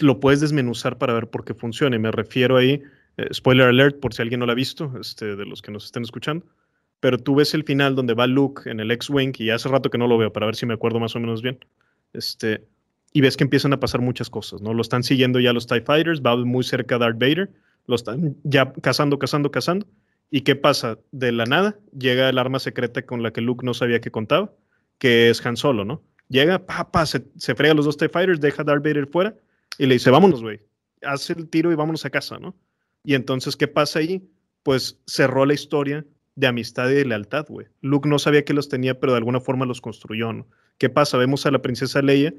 lo 0.00 0.20
puedes 0.20 0.40
desmenuzar 0.40 0.98
para 0.98 1.14
ver 1.14 1.28
por 1.28 1.44
qué 1.44 1.54
funciona. 1.54 1.96
Y 1.96 1.98
me 1.98 2.10
refiero 2.10 2.58
ahí, 2.58 2.82
eh, 3.16 3.28
spoiler 3.32 3.68
alert, 3.68 3.98
por 4.00 4.12
si 4.12 4.20
alguien 4.20 4.40
no 4.40 4.46
lo 4.46 4.52
ha 4.52 4.56
visto, 4.56 4.92
este, 5.00 5.36
de 5.36 5.46
los 5.46 5.62
que 5.62 5.72
nos 5.72 5.86
estén 5.86 6.02
escuchando. 6.02 6.44
Pero 7.00 7.18
tú 7.18 7.34
ves 7.34 7.54
el 7.54 7.64
final 7.64 7.94
donde 7.94 8.12
va 8.12 8.26
Luke 8.26 8.70
en 8.70 8.80
el 8.80 8.90
X-Wing, 8.90 9.32
y 9.38 9.50
hace 9.50 9.68
rato 9.68 9.88
que 9.88 9.98
no 9.98 10.06
lo 10.06 10.18
veo 10.18 10.32
para 10.32 10.46
ver 10.46 10.56
si 10.56 10.66
me 10.66 10.74
acuerdo 10.74 11.00
más 11.00 11.16
o 11.16 11.20
menos 11.20 11.40
bien. 11.40 11.58
Este, 12.12 12.66
y 13.14 13.22
ves 13.22 13.38
que 13.38 13.44
empiezan 13.44 13.72
a 13.72 13.80
pasar 13.80 14.02
muchas 14.02 14.28
cosas, 14.28 14.60
¿no? 14.60 14.74
Lo 14.74 14.82
están 14.82 15.02
siguiendo 15.02 15.40
ya 15.40 15.54
los 15.54 15.66
TIE 15.66 15.80
Fighters, 15.80 16.20
va 16.20 16.36
muy 16.36 16.64
cerca 16.64 16.98
Darth 16.98 17.18
Vader, 17.18 17.50
lo 17.86 17.94
están 17.94 18.36
ya 18.42 18.72
cazando, 18.82 19.18
cazando, 19.18 19.50
cazando 19.50 19.86
¿Y 20.30 20.40
qué 20.40 20.56
pasa? 20.56 20.98
De 21.12 21.30
la 21.30 21.44
nada 21.44 21.78
llega 21.96 22.28
el 22.28 22.38
arma 22.38 22.58
secreta 22.58 23.02
con 23.02 23.22
la 23.22 23.32
que 23.32 23.40
Luke 23.40 23.64
no 23.64 23.72
sabía 23.72 24.00
que 24.00 24.10
contaba, 24.10 24.52
que 24.98 25.30
es 25.30 25.46
Han 25.46 25.56
Solo, 25.56 25.84
¿no? 25.84 26.02
Llega, 26.28 26.66
papá, 26.66 27.06
se, 27.06 27.24
se 27.36 27.54
frega 27.54 27.72
los 27.72 27.84
dos 27.84 27.96
TIE 27.96 28.08
Fighters, 28.08 28.40
deja 28.40 28.62
a 28.62 28.64
Darth 28.64 28.82
Vader 28.82 29.06
fuera 29.06 29.36
y 29.78 29.86
le 29.86 29.94
dice, 29.94 30.10
vámonos, 30.10 30.42
güey, 30.42 30.60
haz 31.02 31.30
el 31.30 31.48
tiro 31.48 31.70
y 31.70 31.76
vámonos 31.76 32.04
a 32.04 32.10
casa, 32.10 32.38
¿no? 32.38 32.56
Y 33.04 33.14
entonces, 33.14 33.56
¿qué 33.56 33.68
pasa 33.68 34.00
ahí? 34.00 34.28
Pues 34.64 34.98
cerró 35.06 35.46
la 35.46 35.54
historia 35.54 36.04
de 36.34 36.46
amistad 36.48 36.90
y 36.90 36.94
de 36.94 37.04
lealtad, 37.04 37.46
güey. 37.48 37.68
Luke 37.80 38.08
no 38.08 38.18
sabía 38.18 38.44
que 38.44 38.54
los 38.54 38.68
tenía, 38.68 38.98
pero 38.98 39.12
de 39.12 39.18
alguna 39.18 39.40
forma 39.40 39.66
los 39.66 39.80
construyó, 39.80 40.32
¿no? 40.32 40.48
¿Qué 40.78 40.88
pasa? 40.88 41.16
Vemos 41.16 41.46
a 41.46 41.52
la 41.52 41.62
princesa 41.62 42.02
Leia 42.02 42.34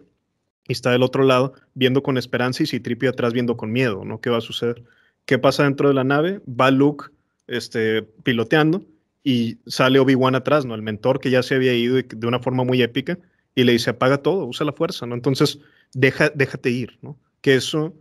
y 0.68 0.74
está 0.74 0.92
del 0.92 1.04
otro 1.04 1.24
lado 1.24 1.54
viendo 1.74 2.04
con 2.04 2.18
esperanza 2.18 2.64
y 2.64 2.68
Citripio 2.68 3.10
atrás 3.10 3.34
viendo 3.34 3.58
con 3.58 3.72
miedo, 3.72 4.04
¿no? 4.06 4.20
¿Qué 4.20 4.30
va 4.30 4.38
a 4.38 4.42
suceder? 4.42 4.84
¿Qué 5.26 5.38
pasa 5.38 5.64
dentro 5.64 5.88
de 5.88 5.94
la 5.94 6.04
nave? 6.04 6.42
Va 6.48 6.72
Luke 6.72 7.06
este, 7.48 8.04
piloteando 8.04 8.84
y 9.24 9.58
sale 9.66 10.00
Obi-Wan 10.00 10.36
atrás, 10.36 10.66
¿no? 10.66 10.76
El 10.76 10.82
mentor 10.82 11.20
que 11.20 11.32
ya 11.32 11.44
se 11.44 11.56
había 11.56 11.74
ido 11.74 11.96
de 11.96 12.28
una 12.28 12.40
forma 12.40 12.64
muy 12.64 12.82
épica 12.82 13.18
y 13.56 13.64
le 13.64 13.72
dice, 13.72 13.92
apaga 13.92 14.18
todo, 14.18 14.46
usa 14.46 14.66
la 14.66 14.74
fuerza, 14.74 15.06
¿no? 15.06 15.16
Entonces, 15.16 15.60
deja, 15.94 16.30
déjate 16.30 16.70
ir, 16.70 17.00
¿no? 17.02 17.18
Que 17.42 17.56
eso 17.56 17.94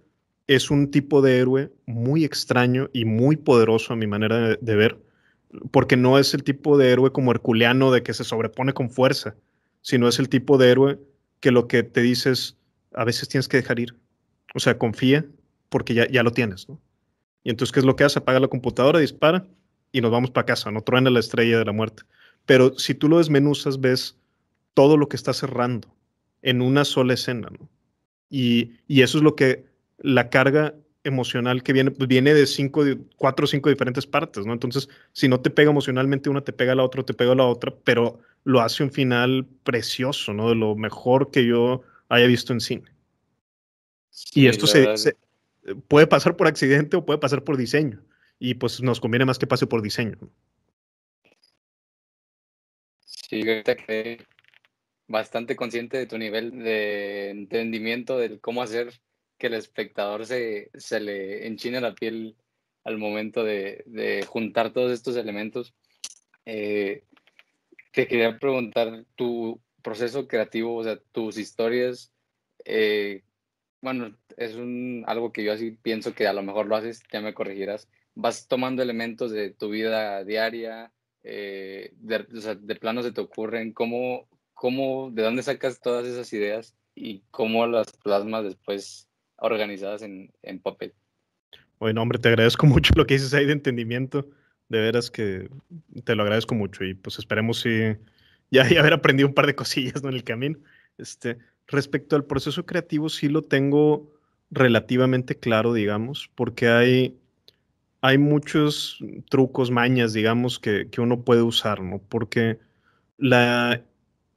es 0.47 0.71
un 0.71 0.91
tipo 0.91 1.23
de 1.23 1.39
héroe 1.39 1.73
muy 1.87 2.25
extraño 2.25 2.91
y 2.93 3.05
muy 3.05 3.37
poderoso 3.37 3.93
a 3.93 3.97
mi 3.97 4.07
manera 4.07 4.57
de, 4.57 4.75
ver, 4.77 4.99
porque 5.71 5.97
no 5.97 6.19
es 6.19 6.35
el 6.35 6.45
tipo 6.45 6.77
de 6.77 6.91
héroe 6.91 7.13
como 7.13 7.31
herculeano 7.31 7.91
de 7.91 8.03
que 8.03 8.13
se 8.13 8.25
sobrepone 8.25 8.75
con 8.75 8.91
fuerza, 8.91 9.35
sino 9.81 10.09
es 10.09 10.19
el 10.19 10.29
tipo 10.29 10.59
de 10.59 10.71
héroe 10.71 10.99
que 11.45 11.51
lo 11.51 11.69
que 11.69 11.83
te 11.83 12.01
dices, 12.01 12.57
a 12.95 13.05
veces 13.05 13.29
tienes 13.29 13.49
que 13.49 13.59
dejar 13.59 13.79
ir. 13.79 13.95
O 14.55 14.61
sea, 14.61 14.79
confía 14.79 15.27
porque 15.69 15.93
ya, 15.93 16.09
ya 16.09 16.23
lo 16.23 16.31
tienes, 16.31 16.67
¿no? 16.71 16.81
Y 17.43 17.51
entonces, 17.51 17.71
¿qué 17.71 17.81
es 17.81 17.85
lo 17.85 17.97
que 17.97 18.05
hace? 18.05 18.19
Apaga 18.19 18.41
la 18.41 18.49
computadora, 18.49 18.99
dispara 18.99 19.47
y 19.93 20.01
nos 20.01 20.11
vamos 20.11 20.31
para 20.31 20.47
casa, 20.47 20.71
no 20.71 20.81
truena 20.81 21.11
la 21.11 21.21
estrella 21.21 21.59
de 21.59 21.67
la 21.67 21.73
muerte. 21.73 22.05
Pero 22.47 22.79
si 22.79 22.95
tú 22.95 23.11
lo 23.11 23.19
desmenuzas, 23.19 23.79
ves 23.79 24.17
todo 24.73 24.97
lo 24.97 25.07
que 25.07 25.17
está 25.17 25.35
cerrando 25.35 25.95
en 26.41 26.63
una 26.63 26.87
sola 26.87 27.13
escena, 27.13 27.51
¿no? 27.51 27.69
Y, 28.31 28.73
y 28.89 29.03
eso 29.03 29.19
es 29.19 29.23
lo 29.23 29.37
que 29.37 29.67
la 29.99 30.31
carga 30.31 30.75
emocional 31.03 31.63
que 31.63 31.75
viene, 31.75 31.91
pues 31.91 32.09
viene 32.09 32.33
de 32.33 32.47
cinco, 32.47 32.85
cuatro 33.17 33.45
o 33.45 33.47
cinco 33.47 33.69
diferentes 33.69 34.07
partes, 34.07 34.47
¿no? 34.47 34.55
Entonces, 34.55 34.89
si 35.13 35.29
no 35.29 35.41
te 35.41 35.51
pega 35.51 35.71
emocionalmente 35.71 36.31
una, 36.31 36.41
te 36.41 36.55
pega 36.55 36.75
la 36.75 36.85
otra, 36.85 37.03
te 37.03 37.13
pega 37.13 37.35
la 37.35 37.45
otra, 37.45 37.75
pero 37.85 38.21
lo 38.45 38.61
hace 38.61 38.83
un 38.83 38.93
final 38.93 39.47
precioso, 39.65 40.33
¿no? 40.33 40.51
De 40.51 40.55
lo 40.55 40.77
mejor 40.77 41.31
que 41.31 41.47
yo 41.47 41.83
haya 42.09 42.27
visto 42.27 42.53
en 42.53 42.61
cine. 42.61 42.91
y 44.35 44.47
esto 44.47 44.67
se, 44.67 45.17
puede 45.89 46.07
pasar 46.07 46.37
por 46.37 46.47
accidente 46.47 46.97
o 46.97 47.05
puede 47.05 47.19
pasar 47.19 47.43
por 47.43 47.57
diseño. 47.57 48.05
Y 48.39 48.55
pues 48.55 48.83
nos 48.83 49.01
conviene 49.01 49.25
más 49.25 49.39
que 49.39 49.47
pase 49.47 49.67
por 49.67 49.81
diseño. 49.81 50.19
Sí, 53.05 53.41
ahorita 53.49 53.77
que 53.77 54.25
bastante 55.09 55.57
consciente 55.57 55.97
de 55.97 56.07
tu 56.07 56.19
nivel 56.19 56.63
de 56.63 57.31
entendimiento 57.31 58.19
de 58.19 58.39
cómo 58.41 58.63
hacer 58.63 58.93
que 59.39 59.47
el 59.49 59.55
espectador 59.55 60.27
se, 60.27 60.71
se 60.75 61.01
le 61.01 61.47
enchine 61.47 61.81
la 61.81 61.95
piel 61.95 62.37
al 62.85 62.99
momento 62.99 63.43
de, 63.43 64.25
juntar 64.29 64.73
todos 64.73 64.93
estos 64.93 65.17
elementos. 65.17 65.75
Eh, 66.45 67.05
te 67.95 68.09
quería 68.09 68.39
preguntar 68.39 69.05
tu 69.15 69.61
proceso 69.83 70.27
creativo, 70.27 70.77
o 70.77 70.85
sea, 70.85 70.99
tus 71.13 71.39
historias, 71.39 72.13
eh, 72.65 73.23
bueno, 73.81 74.17
es 74.37 74.57
un, 74.57 75.05
algo 75.07 75.33
que 75.33 75.45
yo 75.45 75.53
así 75.53 75.71
pienso 75.71 76.15
que 76.15 76.27
a 76.27 76.33
lo 76.33 76.43
mejor 76.43 76.67
lo 76.67 76.77
haces, 76.77 77.03
ya 77.13 77.21
me 77.21 77.35
corregirás, 77.35 77.89
vas 78.15 78.49
tomando 78.49 78.83
elementos 78.83 79.31
de 79.31 79.51
tu 79.51 79.69
vida 79.71 80.25
diaria, 80.25 80.93
eh, 81.23 81.93
de, 81.97 82.27
o 82.37 82.41
sea, 82.41 82.55
de 82.57 82.75
plano 82.77 83.03
se 83.03 83.13
te 83.13 83.21
ocurren, 83.21 83.73
¿cómo, 83.73 84.29
cómo, 84.55 85.11
de 85.13 85.23
dónde 85.23 85.43
sacas 85.43 85.81
todas 85.81 86.07
esas 86.07 86.33
ideas 86.33 86.75
y 86.95 87.23
cómo 87.31 87.67
las 87.67 87.93
plasmas 87.99 88.45
después 88.45 89.09
organizadas 89.37 90.03
en, 90.03 90.33
en 90.43 90.61
papel? 90.61 90.95
Bueno, 91.79 92.03
hombre, 92.03 92.19
te 92.19 92.29
agradezco 92.29 92.67
mucho 92.67 92.93
lo 92.97 93.07
que 93.07 93.15
dices 93.15 93.35
ahí 93.35 93.47
de 93.47 93.53
entendimiento. 93.53 94.27
De 94.69 94.81
veras 94.81 95.11
que 95.11 95.49
te 96.05 96.15
lo 96.15 96.23
agradezco 96.23 96.55
mucho 96.55 96.85
y 96.85 96.95
pues 96.95 97.19
esperemos 97.19 97.61
si 97.61 97.97
ya, 98.51 98.63
haber 98.63 98.93
aprendido 98.93 99.29
un 99.29 99.35
par 99.35 99.47
de 99.47 99.55
cosillas 99.55 100.03
¿no? 100.03 100.09
en 100.09 100.17
el 100.17 100.25
camino. 100.25 100.59
Este, 100.99 101.39
respecto 101.67 102.17
al 102.17 102.25
proceso 102.25 102.67
creativo, 102.67 103.09
sí 103.09 103.29
lo 103.29 103.43
tengo 103.43 104.13
relativamente 104.51 105.37
claro, 105.37 105.73
digamos, 105.73 106.31
porque 106.35 106.69
hay, 106.69 107.19
hay 108.01 108.19
muchos 108.19 108.99
trucos, 109.29 109.71
mañas, 109.71 110.13
digamos, 110.13 110.59
que, 110.59 110.89
que 110.91 111.01
uno 111.01 111.25
puede 111.25 111.43
usar, 111.43 111.83
¿no? 111.83 111.99
Porque 112.09 112.59
la 113.19 113.83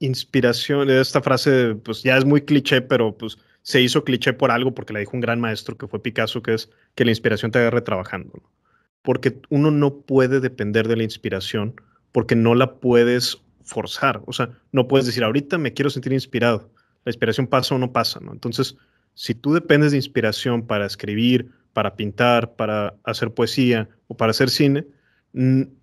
inspiración, 0.00 0.90
esta 0.90 1.22
frase, 1.22 1.74
pues 1.76 2.02
ya 2.02 2.16
es 2.16 2.24
muy 2.24 2.42
cliché, 2.42 2.80
pero 2.80 3.16
pues 3.16 3.38
se 3.62 3.80
hizo 3.80 4.04
cliché 4.04 4.32
por 4.32 4.50
algo 4.50 4.74
porque 4.74 4.92
la 4.92 5.00
dijo 5.00 5.12
un 5.14 5.20
gran 5.20 5.40
maestro 5.40 5.76
que 5.76 5.88
fue 5.88 6.02
Picasso, 6.02 6.42
que 6.42 6.54
es 6.54 6.70
que 6.94 7.04
la 7.04 7.10
inspiración 7.10 7.50
te 7.50 7.58
agarre 7.58 7.82
trabajando. 7.82 8.32
¿no? 8.42 8.57
Porque 9.02 9.40
uno 9.48 9.70
no 9.70 10.00
puede 10.00 10.40
depender 10.40 10.88
de 10.88 10.96
la 10.96 11.04
inspiración 11.04 11.74
porque 12.12 12.34
no 12.34 12.54
la 12.54 12.74
puedes 12.74 13.38
forzar. 13.62 14.22
O 14.26 14.32
sea, 14.32 14.50
no 14.72 14.88
puedes 14.88 15.06
decir, 15.06 15.24
ahorita 15.24 15.58
me 15.58 15.72
quiero 15.72 15.90
sentir 15.90 16.12
inspirado. 16.12 16.70
La 17.04 17.10
inspiración 17.10 17.46
pasa 17.46 17.74
o 17.74 17.78
no 17.78 17.92
pasa, 17.92 18.20
¿no? 18.20 18.32
Entonces, 18.32 18.76
si 19.14 19.34
tú 19.34 19.52
dependes 19.52 19.92
de 19.92 19.98
inspiración 19.98 20.66
para 20.66 20.86
escribir, 20.86 21.50
para 21.72 21.96
pintar, 21.96 22.54
para 22.54 22.94
hacer 23.04 23.32
poesía 23.32 23.88
o 24.08 24.16
para 24.16 24.30
hacer 24.30 24.50
cine, 24.50 24.86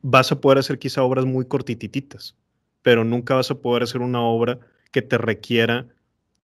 vas 0.02 0.32
a 0.32 0.42
poder 0.42 0.58
hacer 0.58 0.80
quizá 0.80 1.04
obras 1.04 1.26
muy 1.26 1.46
cortitititas, 1.46 2.36
pero 2.82 3.04
nunca 3.04 3.36
vas 3.36 3.52
a 3.52 3.56
poder 3.56 3.84
hacer 3.84 4.02
una 4.02 4.22
obra 4.22 4.60
que 4.92 5.02
te 5.02 5.18
requiera 5.18 5.88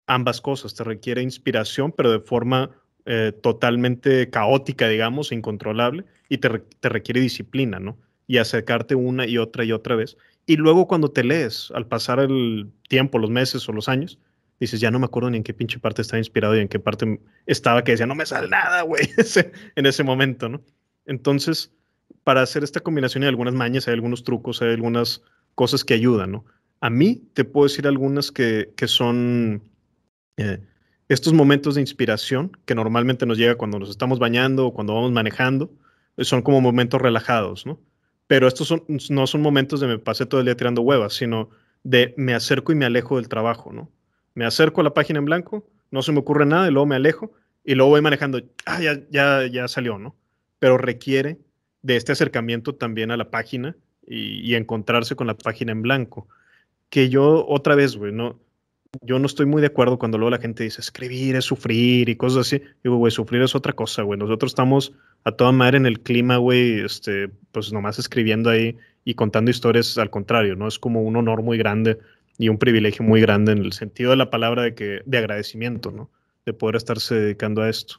ambas 0.07 0.41
cosas. 0.41 0.75
Te 0.75 0.83
requiere 0.83 1.21
inspiración, 1.21 1.91
pero 1.91 2.11
de 2.11 2.19
forma 2.19 2.71
eh, 3.05 3.33
totalmente 3.41 4.29
caótica, 4.29 4.87
digamos, 4.87 5.31
incontrolable, 5.31 6.05
y 6.29 6.37
te, 6.37 6.49
te 6.79 6.89
requiere 6.89 7.21
disciplina, 7.21 7.79
¿no? 7.79 7.97
Y 8.27 8.37
acercarte 8.37 8.95
una 8.95 9.27
y 9.27 9.37
otra 9.37 9.63
y 9.63 9.71
otra 9.71 9.95
vez. 9.95 10.17
Y 10.45 10.55
luego 10.57 10.87
cuando 10.87 11.11
te 11.11 11.23
lees, 11.23 11.71
al 11.75 11.87
pasar 11.87 12.19
el 12.19 12.71
tiempo, 12.87 13.19
los 13.19 13.29
meses 13.29 13.67
o 13.67 13.73
los 13.73 13.89
años, 13.89 14.19
dices, 14.59 14.79
ya 14.79 14.91
no 14.91 14.99
me 14.99 15.05
acuerdo 15.05 15.29
ni 15.29 15.37
en 15.37 15.43
qué 15.43 15.53
pinche 15.53 15.79
parte 15.79 16.03
estaba 16.03 16.19
inspirado 16.19 16.55
y 16.55 16.59
en 16.59 16.67
qué 16.67 16.79
parte 16.79 17.19
estaba 17.47 17.83
que 17.83 17.93
decía, 17.93 18.05
no 18.05 18.15
me 18.15 18.25
sale 18.25 18.47
nada, 18.47 18.83
güey, 18.83 19.09
en 19.75 19.85
ese 19.85 20.03
momento, 20.03 20.49
¿no? 20.49 20.61
Entonces, 21.05 21.73
para 22.23 22.41
hacer 22.41 22.63
esta 22.63 22.79
combinación 22.79 23.23
hay 23.23 23.29
algunas 23.29 23.55
mañas, 23.55 23.87
hay 23.87 23.95
algunos 23.95 24.23
trucos, 24.23 24.61
hay 24.61 24.69
algunas 24.69 25.23
cosas 25.55 25.83
que 25.83 25.95
ayudan, 25.95 26.31
¿no? 26.31 26.45
A 26.79 26.89
mí 26.89 27.23
te 27.33 27.43
puedo 27.43 27.67
decir 27.67 27.87
algunas 27.87 28.31
que, 28.31 28.71
que 28.75 28.87
son 28.87 29.63
eh, 30.37 30.59
estos 31.13 31.33
momentos 31.33 31.75
de 31.75 31.81
inspiración 31.81 32.57
que 32.65 32.73
normalmente 32.73 33.25
nos 33.25 33.37
llega 33.37 33.55
cuando 33.55 33.79
nos 33.79 33.89
estamos 33.89 34.17
bañando 34.17 34.67
o 34.67 34.73
cuando 34.73 34.93
vamos 34.93 35.11
manejando, 35.11 35.69
eh, 36.15 36.23
son 36.23 36.41
como 36.41 36.61
momentos 36.61 37.01
relajados, 37.01 37.65
¿no? 37.65 37.79
Pero 38.27 38.47
estos 38.47 38.69
son, 38.69 38.83
no 39.09 39.27
son 39.27 39.41
momentos 39.41 39.81
de 39.81 39.87
me 39.87 39.99
pasé 39.99 40.25
todo 40.25 40.39
el 40.39 40.45
día 40.45 40.55
tirando 40.55 40.81
huevas, 40.81 41.13
sino 41.13 41.49
de 41.83 42.13
me 42.15 42.33
acerco 42.33 42.71
y 42.71 42.75
me 42.75 42.85
alejo 42.85 43.17
del 43.17 43.27
trabajo, 43.27 43.73
¿no? 43.73 43.91
Me 44.35 44.45
acerco 44.45 44.79
a 44.79 44.83
la 44.85 44.93
página 44.93 45.19
en 45.19 45.25
blanco, 45.25 45.67
no 45.89 46.01
se 46.01 46.13
me 46.13 46.19
ocurre 46.19 46.45
nada 46.45 46.69
y 46.69 46.71
luego 46.71 46.85
me 46.85 46.95
alejo 46.95 47.33
y 47.65 47.75
luego 47.75 47.89
voy 47.91 48.01
manejando, 48.01 48.41
ah, 48.65 48.81
ya, 48.81 49.01
ya, 49.09 49.45
ya 49.47 49.67
salió, 49.67 49.97
¿no? 49.97 50.15
Pero 50.59 50.77
requiere 50.77 51.39
de 51.81 51.97
este 51.97 52.13
acercamiento 52.13 52.75
también 52.75 53.11
a 53.11 53.17
la 53.17 53.29
página 53.29 53.75
y, 54.07 54.55
encontrarse 54.55 55.15
con 55.15 55.27
la 55.27 55.37
página 55.37 55.73
en 55.73 55.81
blanco. 55.81 56.27
Que 56.89 57.09
yo, 57.09 57.45
otra 57.47 57.75
vez, 57.75 57.95
güey, 57.95 58.11
no, 58.11 58.39
yo 58.99 59.19
no 59.19 59.25
estoy 59.25 59.45
muy 59.45 59.61
de 59.61 59.67
acuerdo 59.67 59.97
cuando 59.97 60.17
luego 60.17 60.31
la 60.31 60.41
gente 60.41 60.63
dice 60.63 60.81
escribir 60.81 61.35
es 61.35 61.45
sufrir 61.45 62.09
y 62.09 62.15
cosas 62.15 62.47
así. 62.47 62.61
Digo, 62.83 62.97
güey, 62.97 63.11
sufrir 63.11 63.41
es 63.41 63.55
otra 63.55 63.73
cosa, 63.73 64.01
güey. 64.01 64.19
Nosotros 64.19 64.51
estamos 64.51 64.93
a 65.23 65.31
toda 65.31 65.51
madre 65.51 65.77
en 65.77 65.85
el 65.85 66.01
clima, 66.01 66.37
güey, 66.37 66.81
este, 66.81 67.29
pues 67.51 67.71
nomás 67.71 67.99
escribiendo 67.99 68.49
ahí 68.49 68.77
y 69.05 69.13
contando 69.13 69.49
historias 69.49 69.97
al 69.97 70.09
contrario, 70.09 70.55
¿no? 70.55 70.67
Es 70.67 70.77
como 70.77 71.01
un 71.03 71.15
honor 71.15 71.41
muy 71.41 71.57
grande 71.57 71.99
y 72.37 72.49
un 72.49 72.57
privilegio 72.57 73.05
muy 73.05 73.21
grande 73.21 73.53
en 73.53 73.59
el 73.59 73.71
sentido 73.71 74.11
de 74.11 74.17
la 74.17 74.29
palabra 74.29 74.63
de, 74.63 74.75
que, 74.75 75.01
de 75.05 75.17
agradecimiento, 75.17 75.91
¿no? 75.91 76.09
De 76.45 76.53
poder 76.53 76.75
estarse 76.75 77.15
dedicando 77.15 77.61
a 77.61 77.69
esto. 77.69 77.95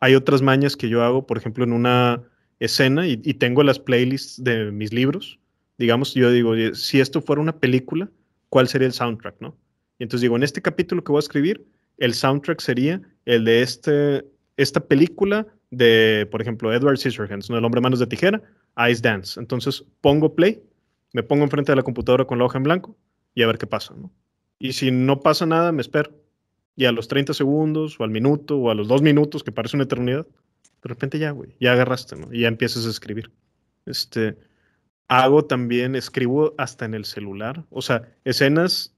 Hay 0.00 0.14
otras 0.14 0.40
mañas 0.40 0.76
que 0.76 0.88
yo 0.88 1.02
hago, 1.02 1.26
por 1.26 1.38
ejemplo, 1.38 1.64
en 1.64 1.72
una 1.72 2.22
escena 2.60 3.06
y, 3.06 3.16
tengo 3.16 3.62
las 3.62 3.78
playlists 3.78 4.42
de 4.42 4.70
mis 4.70 4.92
libros. 4.92 5.38
Digamos, 5.78 6.14
yo 6.14 6.30
digo, 6.30 6.54
si 6.74 7.00
esto 7.00 7.20
fuera 7.20 7.42
una 7.42 7.58
película, 7.58 8.08
¿cuál 8.50 8.68
sería 8.68 8.86
el 8.86 8.92
soundtrack, 8.92 9.36
no? 9.40 9.56
Y 9.98 10.04
entonces 10.04 10.22
digo, 10.22 10.36
en 10.36 10.42
este 10.42 10.62
capítulo 10.62 11.02
que 11.02 11.12
voy 11.12 11.18
a 11.18 11.20
escribir, 11.20 11.66
el 11.98 12.14
soundtrack 12.14 12.60
sería 12.60 13.00
el 13.24 13.44
de 13.44 13.62
este, 13.62 14.24
esta 14.56 14.80
película 14.80 15.46
de, 15.70 16.28
por 16.30 16.42
ejemplo, 16.42 16.72
Edward 16.72 16.98
Scissorhands, 16.98 17.50
¿no? 17.50 17.58
El 17.58 17.64
hombre 17.64 17.80
manos 17.80 17.98
de 17.98 18.06
tijera, 18.06 18.42
Ice 18.90 19.00
Dance. 19.02 19.40
Entonces 19.40 19.84
pongo 20.00 20.34
play, 20.34 20.62
me 21.12 21.22
pongo 21.22 21.44
enfrente 21.44 21.72
de 21.72 21.76
la 21.76 21.82
computadora 21.82 22.24
con 22.24 22.38
la 22.38 22.44
hoja 22.44 22.58
en 22.58 22.64
blanco 22.64 22.96
y 23.34 23.42
a 23.42 23.46
ver 23.46 23.58
qué 23.58 23.66
pasa, 23.66 23.94
¿no? 23.94 24.12
Y 24.58 24.72
si 24.72 24.90
no 24.90 25.20
pasa 25.20 25.46
nada, 25.46 25.72
me 25.72 25.82
espero. 25.82 26.10
Y 26.76 26.84
a 26.84 26.92
los 26.92 27.08
30 27.08 27.34
segundos, 27.34 27.98
o 27.98 28.04
al 28.04 28.10
minuto, 28.10 28.58
o 28.58 28.70
a 28.70 28.74
los 28.74 28.88
dos 28.88 29.02
minutos, 29.02 29.42
que 29.42 29.52
parece 29.52 29.76
una 29.76 29.84
eternidad, 29.84 30.26
de 30.26 30.88
repente 30.88 31.18
ya, 31.18 31.30
güey, 31.30 31.54
ya 31.58 31.72
agarraste, 31.72 32.16
¿no? 32.16 32.32
Y 32.32 32.40
ya 32.40 32.48
empiezas 32.48 32.86
a 32.86 32.90
escribir. 32.90 33.30
Este, 33.86 34.36
hago 35.08 35.44
también, 35.44 35.94
escribo 35.94 36.54
hasta 36.58 36.84
en 36.84 36.94
el 36.94 37.04
celular, 37.04 37.64
o 37.70 37.82
sea, 37.82 38.08
escenas 38.24 38.95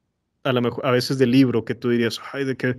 a 0.48 0.52
lo 0.52 0.62
mejor, 0.62 0.86
a 0.86 0.90
veces 0.90 1.18
del 1.18 1.30
libro 1.30 1.64
que 1.64 1.74
tú 1.74 1.90
dirías, 1.90 2.20
ay, 2.32 2.44
de 2.44 2.56
que 2.56 2.76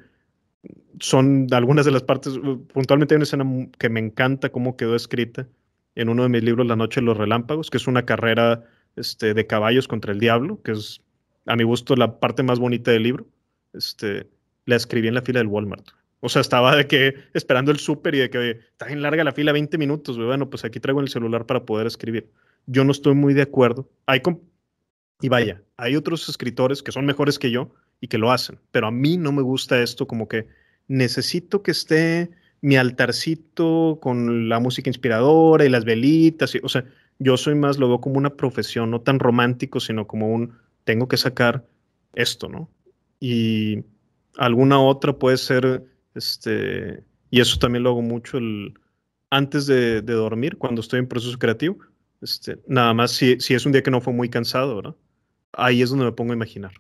son 1.00 1.48
algunas 1.52 1.86
de 1.86 1.92
las 1.92 2.04
partes, 2.04 2.34
puntualmente 2.74 3.14
hay 3.14 3.18
una 3.18 3.24
escena 3.24 3.46
que 3.78 3.90
me 3.90 4.00
encanta 4.00 4.50
cómo 4.50 4.76
quedó 4.76 4.96
escrita 4.96 5.48
en 5.96 6.10
uno 6.10 6.24
de 6.24 6.30
mis 6.30 6.44
libros, 6.44 6.66
La 6.68 6.76
Noche 6.76 7.00
de 7.00 7.06
los 7.06 7.18
Relámpagos, 7.18 7.70
que 7.70 7.78
es 7.78 7.88
una 7.88 8.06
carrera 8.06 8.64
este, 8.96 9.34
de 9.34 9.48
caballos 9.48 9.88
contra 9.88 10.12
el 10.12 10.20
diablo, 10.20 10.62
que 10.64 10.72
es 10.72 11.02
a 11.46 11.56
mi 11.56 11.64
gusto 11.64 11.96
la 11.96 12.20
parte 12.20 12.44
más 12.44 12.60
bonita 12.60 12.92
del 12.92 13.04
libro. 13.04 13.28
Este, 13.74 14.28
la 14.66 14.76
escribí 14.76 15.08
en 15.08 15.16
la 15.16 15.22
fila 15.22 15.40
del 15.40 15.48
Walmart. 15.48 15.90
O 16.22 16.30
sea, 16.30 16.42
estaba 16.42 16.76
de 16.76 16.88
que 16.88 17.16
esperando 17.34 17.72
el 17.72 17.78
súper 17.78 18.16
y 18.16 18.20
de 18.20 18.30
que 18.30 18.52
está 18.72 18.88
bien 18.88 19.02
larga 19.02 19.24
la 19.24 19.32
fila, 19.32 19.52
20 19.52 19.78
minutos. 19.78 20.18
Bueno, 20.18 20.50
pues 20.50 20.66
aquí 20.66 20.80
traigo 20.80 21.00
el 21.00 21.08
celular 21.08 21.46
para 21.46 21.66
poder 21.66 21.88
escribir. 21.88 22.30
Yo 22.66 22.84
no 22.84 22.92
estoy 22.92 23.16
muy 23.16 23.34
de 23.34 23.44
acuerdo. 23.44 23.90
Hay 24.06 24.22
y 25.22 25.30
vaya, 25.30 25.62
hay 25.78 25.96
otros 25.96 26.28
escritores 26.30 26.82
que 26.82 26.92
son 26.92 27.06
mejores 27.06 27.40
que 27.40 27.52
yo 27.52 27.74
y 28.02 28.08
que 28.08 28.18
lo 28.18 28.32
hacen, 28.32 28.60
pero 28.72 28.88
a 28.88 28.92
mí 28.92 29.18
no 29.18 29.32
me 29.32 29.42
gusta 29.42 29.82
esto 29.82 30.08
como 30.08 30.28
que 30.28 30.48
necesito 30.88 31.62
que 31.62 31.72
esté 31.72 32.32
mi 32.62 32.76
altarcito 32.78 34.00
con 34.02 34.50
la 34.50 34.60
música 34.60 34.90
inspiradora 34.90 35.66
y 35.66 35.70
las 35.70 35.86
velitas. 35.86 36.54
o 36.62 36.70
sea, 36.70 36.86
yo 37.20 37.38
soy 37.38 37.56
más, 37.56 37.78
lo 37.78 37.88
veo 37.88 38.02
como 38.02 38.18
una 38.18 38.32
profesión, 38.32 38.92
no 38.92 39.02
tan 39.02 39.20
romántico, 39.20 39.80
sino 39.80 40.08
como 40.08 40.34
un, 40.34 40.58
tengo 40.84 41.08
que 41.08 41.18
sacar 41.18 41.66
esto, 42.14 42.48
¿no? 42.50 42.70
Y 43.20 43.84
alguna 44.38 44.80
otra 44.80 45.14
puede 45.14 45.38
ser 45.38 45.84
este, 46.16 47.04
y 47.30 47.42
eso 47.42 47.60
también 47.60 47.84
lo 47.84 47.92
hago 47.92 48.02
mucho 48.02 48.40
antes 49.30 49.68
de, 49.68 50.02
dormir, 50.02 50.58
cuando 50.58 50.82
estoy 50.82 51.00
en 51.00 51.08
proceso 51.08 51.38
creativo. 51.38 51.78
Este, 52.22 52.60
nada 52.68 52.94
más 52.94 53.12
si, 53.12 53.40
si, 53.40 53.54
es 53.54 53.66
un 53.66 53.72
día 53.72 53.84
que 53.84 53.92
no 53.92 54.02
fue 54.02 54.14
muy 54.14 54.30
cansado, 54.30 54.76
¿verdad? 54.76 54.96
Ahí 55.54 55.82
es 55.82 55.90
donde 55.90 56.06
me 56.06 56.12
pongo 56.12 56.32
a 56.32 56.36
imaginar, 56.36 56.74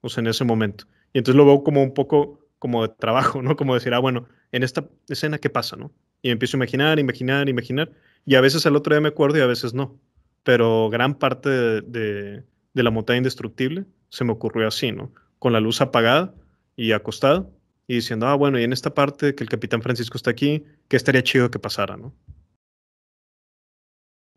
o 0.00 0.08
sea, 0.08 0.20
en 0.20 0.28
ese 0.28 0.44
momento. 0.44 0.86
Y 1.12 1.18
entonces 1.18 1.36
lo 1.36 1.46
veo 1.46 1.62
como 1.62 1.82
un 1.82 1.94
poco 1.94 2.42
como 2.58 2.86
de 2.86 2.94
trabajo, 2.94 3.42
¿no? 3.42 3.56
Como 3.56 3.74
decir, 3.74 3.92
ah, 3.92 3.98
bueno, 3.98 4.28
en 4.52 4.62
esta 4.62 4.88
escena, 5.08 5.38
¿qué 5.38 5.50
pasa, 5.50 5.74
no? 5.76 5.92
Y 6.22 6.30
empiezo 6.30 6.56
a 6.56 6.58
imaginar, 6.58 6.98
imaginar, 7.00 7.48
imaginar. 7.48 7.90
Y 8.24 8.36
a 8.36 8.40
veces 8.40 8.64
al 8.66 8.76
otro 8.76 8.94
día 8.94 9.00
me 9.00 9.08
acuerdo 9.08 9.38
y 9.38 9.40
a 9.40 9.46
veces 9.46 9.74
no. 9.74 9.98
Pero 10.44 10.88
gran 10.88 11.16
parte 11.16 11.50
de, 11.50 12.44
la 12.74 12.90
montaña 12.92 13.18
indestructible 13.18 13.84
se 14.10 14.24
me 14.24 14.30
ocurrió 14.30 14.68
así, 14.68 14.92
¿no? 14.92 15.12
Con 15.40 15.52
la 15.52 15.58
luz 15.58 15.80
apagada 15.80 16.34
y 16.76 16.92
acostado 16.92 17.50
y 17.88 17.96
diciendo, 17.96 18.28
ah, 18.28 18.36
bueno, 18.36 18.60
y 18.60 18.62
en 18.62 18.72
esta 18.72 18.94
parte 18.94 19.34
que 19.34 19.42
el 19.42 19.50
capitán 19.50 19.82
Francisco 19.82 20.16
está 20.16 20.30
aquí, 20.30 20.64
que 20.86 20.96
estaría 20.96 21.24
chido 21.24 21.50
que 21.50 21.58
pasara, 21.58 21.96
¿no? 21.96 22.14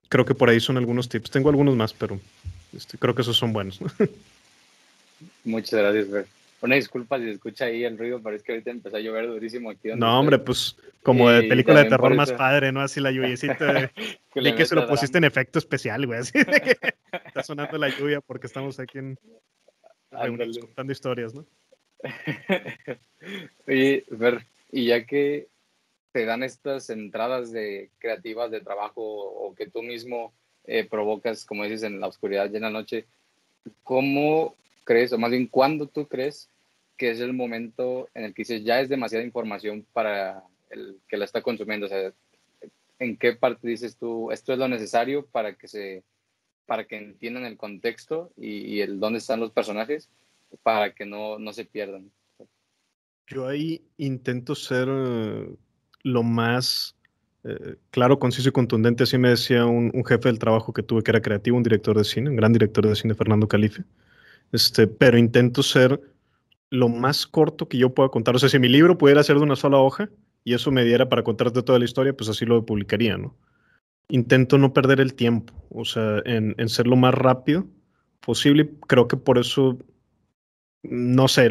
Creo 0.09 0.25
que 0.25 0.33
por 0.33 0.49
ahí 0.49 0.59
son 0.59 0.77
algunos 0.77 1.09
tips. 1.09 1.29
Tengo 1.29 1.49
algunos 1.49 1.75
más, 1.75 1.93
pero 1.93 2.19
este, 2.75 2.97
creo 2.97 3.15
que 3.15 3.21
esos 3.21 3.38
son 3.38 3.53
buenos. 3.53 3.79
Muchas 5.43 5.79
gracias, 5.79 6.07
Fer. 6.09 6.25
Una 6.61 6.75
disculpa 6.75 7.17
si 7.19 7.25
se 7.25 7.31
escucha 7.31 7.65
ahí 7.65 7.83
el 7.83 7.97
ruido, 7.97 8.21
pero 8.23 8.35
es 8.35 8.43
que 8.43 8.53
ahorita 8.53 8.71
empezó 8.71 8.97
a 8.97 8.99
llover 8.99 9.27
durísimo 9.27 9.69
aquí. 9.69 9.89
no, 9.95 10.19
hombre, 10.19 10.39
pues 10.39 10.75
como 11.03 11.29
de 11.29 11.43
película 11.43 11.83
de 11.83 11.89
terror 11.89 12.15
más 12.15 12.31
padre, 12.31 12.71
¿no? 12.71 12.81
Así 12.81 12.99
la 12.99 13.11
lluviecita. 13.11 13.91
que, 14.33 14.55
que 14.55 14.65
se 14.65 14.75
lo 14.75 14.88
pusiste 14.88 15.19
en 15.19 15.25
efecto 15.25 15.59
especial, 15.59 16.07
güey. 16.07 16.19
Así 16.19 16.31
está 17.27 17.43
sonando 17.43 17.77
la 17.77 17.89
lluvia 17.89 18.21
porque 18.21 18.47
estamos 18.47 18.79
aquí 18.79 18.97
en, 18.97 19.19
contando 20.09 20.91
historias, 20.91 21.35
¿no? 21.35 21.45
Oye, 23.67 24.03
ver, 24.09 24.45
y 24.71 24.88
ya 24.88 25.05
que 25.05 25.47
te 26.11 26.25
dan 26.25 26.43
estas 26.43 26.89
entradas 26.89 27.51
de 27.51 27.91
creativas 27.99 28.49
de 28.49 28.61
trabajo 28.61 29.01
o 29.03 29.53
que 29.53 29.67
tú 29.67 29.83
mismo 29.83 30.33
eh, 30.67 30.86
provocas, 30.86 31.45
como 31.45 31.63
dices, 31.63 31.84
en 31.84 31.99
la 31.99 32.08
oscuridad 32.08 32.49
y 32.51 32.56
en 32.56 32.63
la 32.63 32.69
noche, 32.69 33.06
¿cómo 33.84 34.56
crees, 34.84 35.13
o 35.13 35.17
más 35.17 35.32
bien, 35.32 35.47
cuándo 35.47 35.88
tú 35.88 36.08
crees 36.08 36.49
que 36.97 37.12
es 37.12 37.19
el 37.19 37.34
momento 37.34 38.08
en 38.13 38.25
el 38.25 38.34
que 38.34 38.41
dices, 38.43 38.63
ya 38.63 38.80
es 38.80 38.89
demasiada 38.89 39.25
información 39.25 39.86
para 39.93 40.43
el 40.69 40.99
que 41.08 41.17
la 41.17 41.25
está 41.25 41.41
consumiendo? 41.41 41.88
O 41.88 41.89
sea, 41.89 42.13
¿en 42.99 43.17
qué 43.17 43.34
parte 43.34 43.67
dices 43.67 43.97
tú, 43.97 44.32
esto 44.32 44.54
es 44.54 44.60
lo 44.60 44.67
necesario 44.67 45.25
para 45.25 45.56
que 45.56 45.67
se 45.67 46.04
para 46.65 46.86
que 46.86 46.97
entiendan 46.97 47.45
el 47.45 47.58
contexto 47.58 48.32
y, 48.36 48.58
y 48.58 48.82
el 48.82 48.99
dónde 48.99 49.19
están 49.19 49.39
los 49.39 49.51
personajes? 49.51 50.10
para 50.63 50.93
que 50.93 51.06
no, 51.06 51.39
no 51.39 51.54
se 51.54 51.65
pierdan. 51.65 52.12
Yo 53.28 53.47
ahí 53.47 53.84
intento 53.97 54.56
ser 54.56 54.88
eh, 54.89 55.56
lo 56.04 56.23
más 56.23 56.94
eh, 57.45 57.75
claro, 57.91 58.19
conciso 58.19 58.49
y 58.49 58.51
contundente. 58.51 59.03
Así 59.03 59.17
me 59.17 59.29
decía 59.29 59.65
un, 59.65 59.91
jefe 60.05 60.29
del 60.29 60.39
trabajo 60.39 60.73
que 60.73 60.84
tuve 60.84 61.03
que 61.03 61.12
era 61.12 61.21
creativo, 61.21 61.58
un 61.58 61.63
director 61.63 61.97
de 61.97 62.03
cine, 62.03 62.29
un 62.29 62.36
gran 62.36 62.53
director 62.53 62.88
de 62.88 62.95
cine, 62.95 63.15
Fernando 63.15 63.47
Calife. 63.47 63.84
Este, 64.51 64.88
pero 64.88 65.17
intento 65.17 65.63
ser 65.63 66.01
lo 66.69 66.89
más 66.89 67.25
corto 67.27 67.67
que 67.67 67.77
yo 67.77 67.93
pueda 67.93 68.10
contar. 68.10 68.36
O 68.36 68.39
sea, 68.39 68.49
si 68.49 68.60
mi 68.60 68.69
libro 68.69 68.97
pudiera 68.97 69.23
ser 69.23 69.38
de 69.38 69.43
una 69.43 69.55
sola 69.55 69.77
hoja 69.77 70.10
y 70.43 70.53
eso 70.53 70.71
me 70.71 70.84
diera 70.84 71.10
para 71.10 71.23
contarte 71.23 71.63
toda 71.63 71.79
la 71.79 71.86
historia, 71.86 72.15
pues 72.15 72.29
así 72.29 72.45
lo 72.45 72.65
publicaría, 72.65 73.17
¿no? 73.17 73.36
Intento 74.10 74.58
no 74.58 74.73
perder 74.73 74.99
el 74.99 75.15
tiempo, 75.15 75.53
o 75.69 75.86
sea, 75.86 76.21
en, 76.25 76.53
en 76.58 76.69
ser 76.69 76.88
lo 76.88 76.95
más 76.95 77.13
rápido 77.13 77.65
posible. 78.19 78.71
Creo 78.88 79.08
que 79.08 79.17
por 79.17 79.38
eso 79.39 79.79
no 80.89 81.27
sé, 81.27 81.49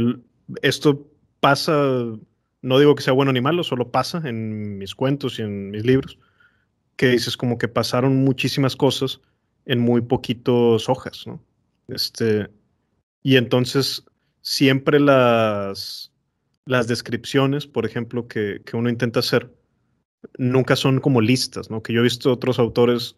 esto 0.63 1.07
pasa, 1.41 1.73
no 2.65 2.79
digo 2.79 2.95
que 2.95 3.03
sea 3.03 3.13
bueno 3.13 3.31
ni 3.31 3.43
malo, 3.43 3.63
solo 3.63 3.91
pasa 3.91 4.23
en 4.25 4.79
mis 4.79 4.95
cuentos 4.95 5.39
y 5.39 5.43
en 5.43 5.71
mis 5.71 5.85
libros, 5.85 6.19
que 6.97 7.09
dices 7.09 7.37
como 7.37 7.59
que 7.59 7.69
pasaron 7.69 8.25
muchísimas 8.25 8.75
cosas 8.75 9.21
en 9.67 9.81
muy 9.81 10.01
poquitos 10.01 10.89
hojas, 10.89 11.27
¿no? 11.27 11.45
Este, 11.89 12.49
y 13.23 13.37
entonces 13.37 14.05
siempre 14.41 14.99
las, 14.99 16.11
las 16.65 16.89
descripciones, 16.89 17.67
por 17.67 17.85
ejemplo, 17.85 18.29
que, 18.29 18.63
que 18.65 18.79
uno 18.79 18.89
intenta 18.89 19.21
hacer, 19.21 19.53
nunca 20.39 20.75
son 20.75 21.01
como 21.01 21.21
listas, 21.21 21.71
¿no? 21.71 21.83
Que 21.83 21.93
yo 21.93 22.01
he 22.01 22.05
visto 22.05 22.33
otros 22.33 22.59
autores, 22.59 23.15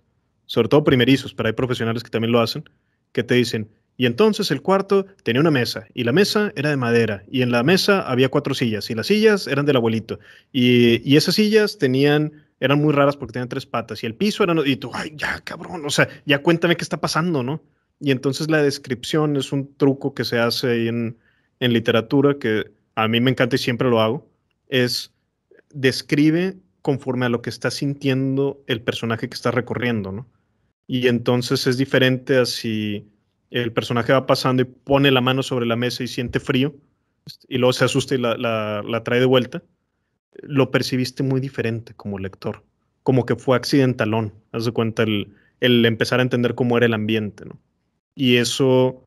sobre 0.46 0.68
todo 0.68 0.82
primerizos, 0.82 1.32
pero 1.34 1.48
hay 1.48 1.52
profesionales 1.52 2.02
que 2.02 2.10
también 2.10 2.32
lo 2.32 2.40
hacen, 2.40 2.64
que 3.12 3.22
te 3.22 3.34
dicen, 3.34 3.70
y 3.96 4.06
entonces 4.06 4.50
el 4.50 4.62
cuarto 4.62 5.06
tenía 5.22 5.40
una 5.40 5.50
mesa, 5.50 5.86
y 5.94 6.04
la 6.04 6.12
mesa 6.12 6.52
era 6.56 6.70
de 6.70 6.76
madera, 6.76 7.24
y 7.30 7.42
en 7.42 7.50
la 7.50 7.62
mesa 7.62 8.02
había 8.02 8.28
cuatro 8.28 8.54
sillas, 8.54 8.90
y 8.90 8.94
las 8.94 9.06
sillas 9.06 9.46
eran 9.46 9.66
del 9.66 9.76
abuelito, 9.76 10.18
y, 10.52 11.16
esas 11.16 11.36
sillas 11.36 11.78
tenían, 11.78 12.44
eran 12.60 12.80
muy 12.80 12.92
raras 12.92 13.16
porque 13.16 13.32
tenían 13.32 13.48
tres 13.48 13.66
patas, 13.66 14.02
y 14.02 14.06
el 14.06 14.14
piso 14.14 14.44
era, 14.44 14.54
y 14.64 14.76
tú, 14.76 14.90
ay, 14.92 15.12
ya, 15.16 15.40
cabrón, 15.40 15.84
o 15.86 15.90
sea, 15.90 16.08
ya 16.26 16.42
cuéntame 16.42 16.76
qué 16.76 16.82
está 16.82 17.00
pasando, 17.00 17.42
¿no? 17.42 17.62
Y 17.98 18.10
entonces 18.10 18.50
la 18.50 18.62
descripción 18.62 19.36
es 19.36 19.52
un 19.52 19.74
truco 19.76 20.12
que 20.12 20.24
se 20.24 20.38
hace 20.38 20.88
en, 20.88 21.16
en 21.60 21.72
literatura, 21.72 22.38
que 22.38 22.70
a 22.94 23.08
mí 23.08 23.20
me 23.20 23.30
encanta 23.30 23.56
y 23.56 23.58
siempre 23.58 23.88
lo 23.88 24.00
hago, 24.00 24.28
es 24.68 25.12
describe 25.70 26.56
conforme 26.82 27.26
a 27.26 27.28
lo 27.28 27.42
que 27.42 27.50
está 27.50 27.70
sintiendo 27.70 28.62
el 28.66 28.80
personaje 28.80 29.28
que 29.28 29.34
está 29.34 29.50
recorriendo, 29.50 30.12
¿no? 30.12 30.26
Y 30.86 31.08
entonces 31.08 31.66
es 31.66 31.78
diferente 31.78 32.38
a 32.38 32.46
si 32.46 33.08
el 33.50 33.72
personaje 33.72 34.12
va 34.12 34.26
pasando 34.26 34.62
y 34.62 34.64
pone 34.64 35.10
la 35.10 35.20
mano 35.20 35.42
sobre 35.42 35.66
la 35.66 35.76
mesa 35.76 36.02
y 36.02 36.08
siente 36.08 36.40
frío, 36.40 36.74
este, 37.26 37.46
y 37.48 37.58
luego 37.58 37.72
se 37.72 37.84
asusta 37.84 38.14
y 38.14 38.18
la, 38.18 38.36
la, 38.36 39.04
trae 39.04 39.20
de 39.20 39.26
vuelta, 39.26 39.62
lo 40.42 40.70
percibiste 40.70 41.22
muy 41.22 41.40
diferente 41.40 41.94
como 41.94 42.18
lector, 42.18 42.64
como 43.02 43.26
que 43.26 43.36
fue 43.36 43.56
accidentalón, 43.56 44.34
haz 44.52 44.64
de 44.64 44.72
cuenta 44.72 45.02
el, 45.02 45.32
el 45.60 45.84
empezar 45.84 46.20
a 46.20 46.22
entender 46.22 46.54
cómo 46.54 46.76
era 46.76 46.86
el 46.86 46.94
ambiente, 46.94 47.44
¿no? 47.44 47.58
Y 48.14 48.36
eso, 48.36 49.04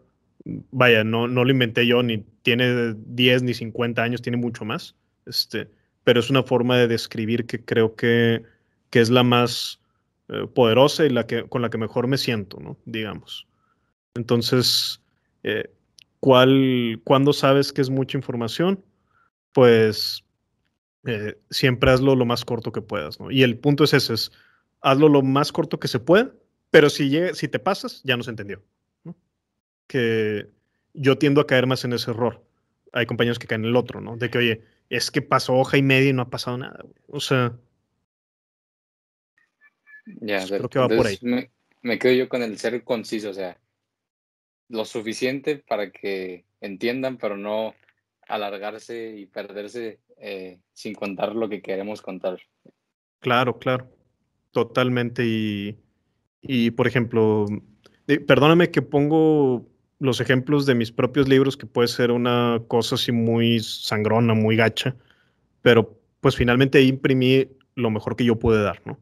vaya, 0.71 1.04
no, 1.04 1.28
no 1.28 1.43
lo 1.43 1.52
inventé 1.52 1.88
yo, 1.88 2.04
ni 2.04 2.19
tiene 2.43 2.95
10 2.95 3.43
ni 3.43 3.54
50 3.54 4.02
años, 4.02 4.21
tiene 4.21 4.38
mucho 4.38 4.65
más, 4.65 4.95
este, 5.25 5.69
pero 6.04 6.19
es 6.19 6.30
una 6.30 6.43
forma 6.43 6.78
de 6.78 6.88
describir 6.88 7.45
que 7.45 7.63
creo 7.63 7.95
que, 7.95 8.43
que 8.89 8.99
es 9.02 9.10
la 9.10 9.23
más 9.23 9.82
eh, 10.30 10.47
poderosa 10.54 11.06
y 11.06 11.10
la 11.10 11.25
que, 11.25 11.47
con 11.47 11.62
la 11.62 11.69
que 11.69 11.78
mejor 11.78 12.08
me 12.08 12.17
siento, 12.17 12.60
¿no? 12.60 12.78
Digamos. 12.86 13.48
Entonces, 14.19 15.01
eh, 15.43 15.71
¿cuál, 16.19 17.01
¿cuándo 17.05 17.32
sabes 17.32 17.71
que 17.71 17.82
es 17.82 17.89
mucha 17.89 18.17
información? 18.17 18.84
Pues 19.53 20.25
eh, 21.05 21.38
siempre 21.49 21.91
hazlo 21.91 22.15
lo 22.15 22.25
más 22.25 22.43
corto 22.43 22.73
que 22.73 22.82
puedas, 22.82 23.19
¿no? 23.19 23.32
Y 23.32 23.43
el 23.43 23.58
punto 23.58 23.86
es 23.86 23.93
ese, 23.93 24.13
es 24.13 24.32
hazlo 24.82 25.08
lo 25.08 25.21
más 25.21 25.53
corto 25.53 25.79
que 25.79 25.88
se 25.88 25.99
pueda, 25.99 26.32
pero 26.69 26.89
si, 26.89 27.17
si 27.34 27.47
te 27.47 27.60
pasas, 27.60 28.01
ya 28.03 28.17
no 28.17 28.23
se 28.23 28.32
entendió. 28.32 28.62
¿no? 29.05 29.15
Que 29.88 30.49
yo 30.93 31.17
tiendo 31.17 31.39
a 31.39 31.47
caer 31.47 31.65
más 31.65 31.86
en 31.86 31.93
ese 31.93 32.12
error. 32.12 32.43
Hay 32.91 33.05
compañeros 33.05 33.39
que 33.39 33.47
caen 33.47 33.63
en 33.63 33.69
el 33.69 33.75
otro, 33.77 34.01
¿no? 34.01 34.17
De 34.17 34.29
que, 34.29 34.38
oye, 34.39 34.63
es 34.89 35.12
que 35.12 35.21
pasó 35.21 35.53
hoja 35.55 35.77
y 35.77 35.82
media 35.82 36.10
y 36.10 36.13
no 36.13 36.23
ha 36.23 36.29
pasado 36.29 36.58
nada. 36.58 36.84
O 37.08 37.21
sea, 37.21 37.53
ya, 40.19 40.39
pues, 40.39 40.49
creo 40.49 40.69
que 40.69 40.79
va 40.79 40.89
por 40.89 41.08
ahí. 41.08 41.17
Me, 41.21 41.51
me, 41.82 41.97
quedo 41.97 42.13
yo 42.13 42.27
con 42.27 42.41
el 42.41 42.58
ser 42.58 42.84
conciso, 42.84 43.29
o 43.29 43.34
sea, 43.34 43.58
lo 44.69 44.86
suficiente 44.86 45.58
para 45.58 45.91
que 45.91 46.45
entiendan, 46.62 47.17
pero 47.17 47.38
no 47.38 47.73
alargarse 48.27 49.17
y 49.17 49.25
perderse 49.25 49.99
eh, 50.17 50.60
sin 50.73 50.93
contar 50.93 51.36
lo 51.36 51.49
que 51.49 51.62
queremos 51.62 52.01
contar. 52.01 52.39
Claro, 53.19 53.58
claro, 53.58 53.89
totalmente. 54.51 55.25
Y, 55.25 55.75
y 56.41 56.71
por 56.71 56.88
ejemplo, 56.88 57.45
perdóname 58.27 58.69
que 58.71 58.82
pongo 58.82 59.65
los 59.97 60.21
ejemplos 60.21 60.65
de 60.65 60.75
mis 60.75 60.91
propios 60.91 61.27
libros, 61.27 61.58
que 61.58 61.65
puede 61.65 61.88
ser 61.88 62.12
una 62.12 62.62
cosa 62.67 62.95
así 62.95 63.12
muy 63.12 63.60
sangrona, 63.60 64.34
muy 64.34 64.55
gacha, 64.55 64.95
pero 65.62 65.99
pues 66.21 66.36
finalmente 66.36 66.82
imprimí 66.82 67.47
lo 67.75 67.89
mejor 67.89 68.15
que 68.15 68.25
yo 68.25 68.38
pude 68.38 68.62
dar, 68.62 68.82
¿no? 68.86 68.97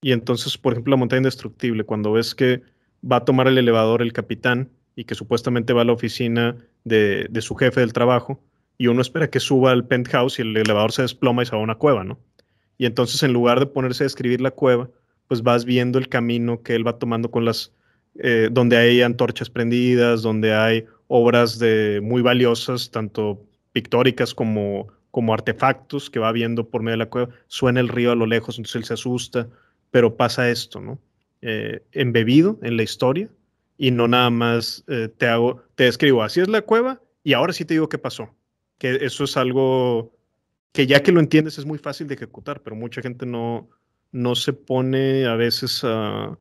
Y 0.00 0.12
entonces, 0.12 0.58
por 0.58 0.72
ejemplo, 0.72 0.92
la 0.92 0.96
montaña 0.96 1.20
indestructible, 1.20 1.84
cuando 1.84 2.12
ves 2.12 2.34
que 2.34 2.62
va 3.10 3.16
a 3.16 3.24
tomar 3.24 3.46
el 3.48 3.58
elevador 3.58 4.02
el 4.02 4.12
capitán 4.12 4.70
y 4.96 5.04
que 5.04 5.14
supuestamente 5.14 5.72
va 5.72 5.82
a 5.82 5.84
la 5.84 5.92
oficina 5.92 6.56
de, 6.84 7.28
su 7.40 7.54
jefe 7.54 7.80
del 7.80 7.92
trabajo 7.92 8.40
y 8.78 8.88
uno 8.88 9.00
espera 9.00 9.30
que 9.30 9.40
suba 9.40 9.70
al 9.70 9.86
penthouse 9.86 10.38
y 10.38 10.42
el 10.42 10.56
elevador 10.56 10.92
se 10.92 11.02
desploma 11.02 11.42
y 11.42 11.46
se 11.46 11.52
va 11.52 11.60
a 11.60 11.64
una 11.64 11.76
cueva, 11.76 12.04
¿no? 12.04 12.18
Y 12.78 12.86
entonces 12.86 13.22
en 13.22 13.32
lugar 13.32 13.60
de 13.60 13.66
ponerse 13.66 14.04
a 14.04 14.06
escribir 14.06 14.40
la 14.40 14.50
cueva, 14.50 14.90
pues 15.28 15.42
vas 15.42 15.64
viendo 15.64 15.98
el 15.98 16.08
camino 16.08 16.62
que 16.62 16.74
él 16.74 16.86
va 16.86 16.98
tomando 16.98 17.30
con 17.30 17.44
las, 17.44 17.72
eh, 18.18 18.48
donde 18.50 18.76
hay 18.76 19.02
antorchas 19.02 19.50
prendidas, 19.50 20.22
donde 20.22 20.52
hay 20.54 20.84
obras 21.06 21.58
de 21.58 22.00
muy 22.02 22.22
valiosas, 22.22 22.90
tanto 22.90 23.40
pictóricas 23.72 24.34
como, 24.34 24.88
como 25.10 25.32
artefactos 25.32 26.10
que 26.10 26.18
va 26.18 26.32
viendo 26.32 26.68
por 26.68 26.82
medio 26.82 26.94
de 26.94 27.04
la 27.04 27.10
cueva. 27.10 27.28
Suena 27.46 27.80
el 27.80 27.88
río 27.88 28.12
a 28.12 28.16
lo 28.16 28.26
lejos, 28.26 28.58
entonces 28.58 28.76
él 28.76 28.84
se 28.84 28.94
asusta, 28.94 29.48
pero 29.90 30.16
pasa 30.16 30.50
esto, 30.50 30.80
¿no? 30.80 30.98
Eh, 31.40 31.82
embebido 31.92 32.58
en 32.62 32.76
la 32.76 32.82
historia 32.82 33.28
y 33.82 33.90
no 33.90 34.06
nada 34.06 34.30
más 34.30 34.84
eh, 34.86 35.08
te 35.08 35.26
hago, 35.26 35.60
te 35.74 35.88
escribo, 35.88 36.22
así 36.22 36.38
es 36.38 36.46
la 36.46 36.62
cueva 36.62 37.02
y 37.24 37.32
ahora 37.32 37.52
sí 37.52 37.64
te 37.64 37.74
digo 37.74 37.88
qué 37.88 37.98
pasó. 37.98 38.32
Que 38.78 39.04
eso 39.04 39.24
es 39.24 39.36
algo 39.36 40.16
que 40.70 40.86
ya 40.86 41.02
que 41.02 41.10
lo 41.10 41.18
entiendes 41.18 41.58
es 41.58 41.64
muy 41.66 41.78
fácil 41.78 42.06
de 42.06 42.14
ejecutar, 42.14 42.62
pero 42.62 42.76
mucha 42.76 43.02
gente 43.02 43.26
no, 43.26 43.68
no 44.12 44.36
se 44.36 44.52
pone 44.52 45.26
a 45.26 45.34
veces 45.34 45.80
a, 45.82 46.38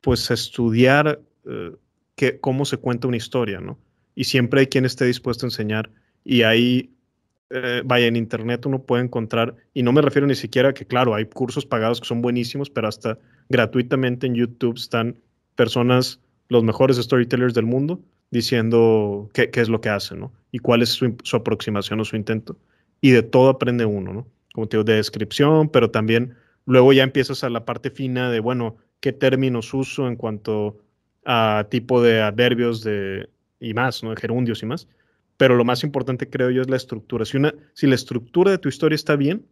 pues 0.00 0.32
a 0.32 0.34
estudiar 0.34 1.20
eh, 1.48 1.76
que, 2.16 2.40
cómo 2.40 2.64
se 2.64 2.78
cuenta 2.78 3.06
una 3.06 3.18
historia, 3.18 3.60
¿no? 3.60 3.78
Y 4.16 4.24
siempre 4.24 4.62
hay 4.62 4.66
quien 4.66 4.84
esté 4.84 5.04
dispuesto 5.04 5.46
a 5.46 5.50
enseñar 5.50 5.92
y 6.24 6.42
ahí, 6.42 6.92
eh, 7.50 7.82
vaya, 7.84 8.06
en 8.06 8.16
Internet 8.16 8.66
uno 8.66 8.82
puede 8.82 9.04
encontrar, 9.04 9.54
y 9.74 9.84
no 9.84 9.92
me 9.92 10.02
refiero 10.02 10.26
ni 10.26 10.34
siquiera 10.34 10.70
a 10.70 10.74
que, 10.74 10.88
claro, 10.88 11.14
hay 11.14 11.26
cursos 11.26 11.64
pagados 11.64 12.00
que 12.00 12.08
son 12.08 12.20
buenísimos, 12.20 12.68
pero 12.68 12.88
hasta 12.88 13.16
gratuitamente 13.48 14.26
en 14.26 14.34
YouTube 14.34 14.76
están 14.76 15.20
personas 15.54 16.20
los 16.48 16.64
mejores 16.64 16.96
storytellers 16.96 17.54
del 17.54 17.66
mundo 17.66 18.00
diciendo 18.30 19.30
qué, 19.32 19.50
es 19.52 19.68
lo 19.68 19.80
que 19.80 19.88
hacen. 19.88 20.28
Y 20.52 20.58
cuál 20.58 20.82
es 20.82 20.90
su, 20.90 21.16
aproximación 21.32 22.00
o 22.00 22.04
su 22.04 22.16
intento. 22.16 22.56
Y 23.00 23.10
de 23.10 23.22
todo 23.22 23.50
aprende 23.50 23.84
uno, 23.84 24.12
¿no? 24.12 24.26
Como 24.52 24.66
te 24.68 24.82
de 24.82 24.94
descripción, 24.94 25.68
pero 25.68 25.90
también 25.90 26.34
luego 26.66 26.92
ya 26.92 27.02
empiezas 27.02 27.44
a 27.44 27.50
la 27.50 27.64
parte 27.64 27.90
fina 27.90 28.30
de, 28.30 28.40
bueno, 28.40 28.76
qué 29.00 29.12
términos 29.12 29.72
uso 29.72 30.08
en 30.08 30.16
cuanto 30.16 30.78
a 31.24 31.66
tipo 31.70 32.02
de 32.02 32.22
adverbios 32.22 32.82
de, 32.82 33.28
y 33.60 33.74
más, 33.74 34.02
¿no? 34.02 34.10
De 34.10 34.16
gerundios 34.16 34.62
y 34.62 34.66
más. 34.66 34.88
Pero 35.36 35.54
lo 35.54 35.64
más 35.64 35.84
importante, 35.84 36.28
creo 36.28 36.50
yo, 36.50 36.62
es 36.62 36.70
la 36.70 36.76
estructura. 36.76 37.24
Si, 37.24 37.36
una, 37.36 37.54
si 37.74 37.86
la 37.86 37.94
estructura 37.94 38.50
de 38.50 38.58
tu 38.58 38.68
historia 38.68 38.96
está 38.96 39.14
bien, 39.14 39.46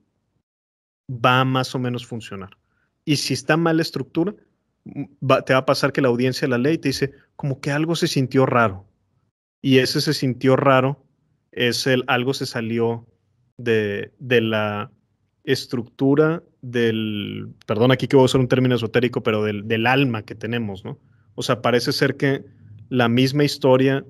va 1.09 1.40
a 1.40 1.44
más 1.44 1.74
o 1.74 1.78
menos 1.78 2.04
funcionar. 2.04 2.56
Y 3.04 3.16
si 3.16 3.35
está 3.35 3.56
mal 3.56 3.76
la 3.76 3.82
estructura, 3.82 4.35
te 5.44 5.53
va 5.53 5.59
a 5.59 5.66
pasar 5.66 5.92
que 5.92 6.01
la 6.01 6.09
audiencia 6.09 6.46
de 6.46 6.51
la 6.51 6.59
ley 6.59 6.79
te 6.79 6.88
dice 6.88 7.12
como 7.35 7.61
que 7.61 7.70
algo 7.70 7.96
se 7.96 8.07
sintió 8.07 8.46
raro. 8.46 8.87
Y 9.62 9.79
ese 9.79 10.01
se 10.01 10.14
sintió 10.14 10.57
raro 10.57 11.05
es 11.53 11.87
el 11.87 12.05
algo 12.07 12.35
se 12.35 12.46
salió 12.46 13.07
de, 13.57 14.12
de 14.18 14.40
la 14.40 14.90
estructura 15.44 16.42
del, 16.61 17.49
perdón 17.66 17.92
aquí 17.92 18.07
que 18.09 18.16
voy 18.16 18.25
a 18.25 18.27
usar 18.27 18.40
un 18.40 18.49
término 18.49 18.75
esotérico, 18.75 19.22
pero 19.22 19.42
del, 19.42 19.66
del 19.66 19.87
alma 19.87 20.22
que 20.22 20.35
tenemos, 20.35 20.85
¿no? 20.85 20.99
O 21.35 21.42
sea, 21.42 21.62
parece 21.62 21.92
ser 21.92 22.16
que 22.16 22.44
la 22.88 23.09
misma 23.09 23.44
historia 23.44 24.05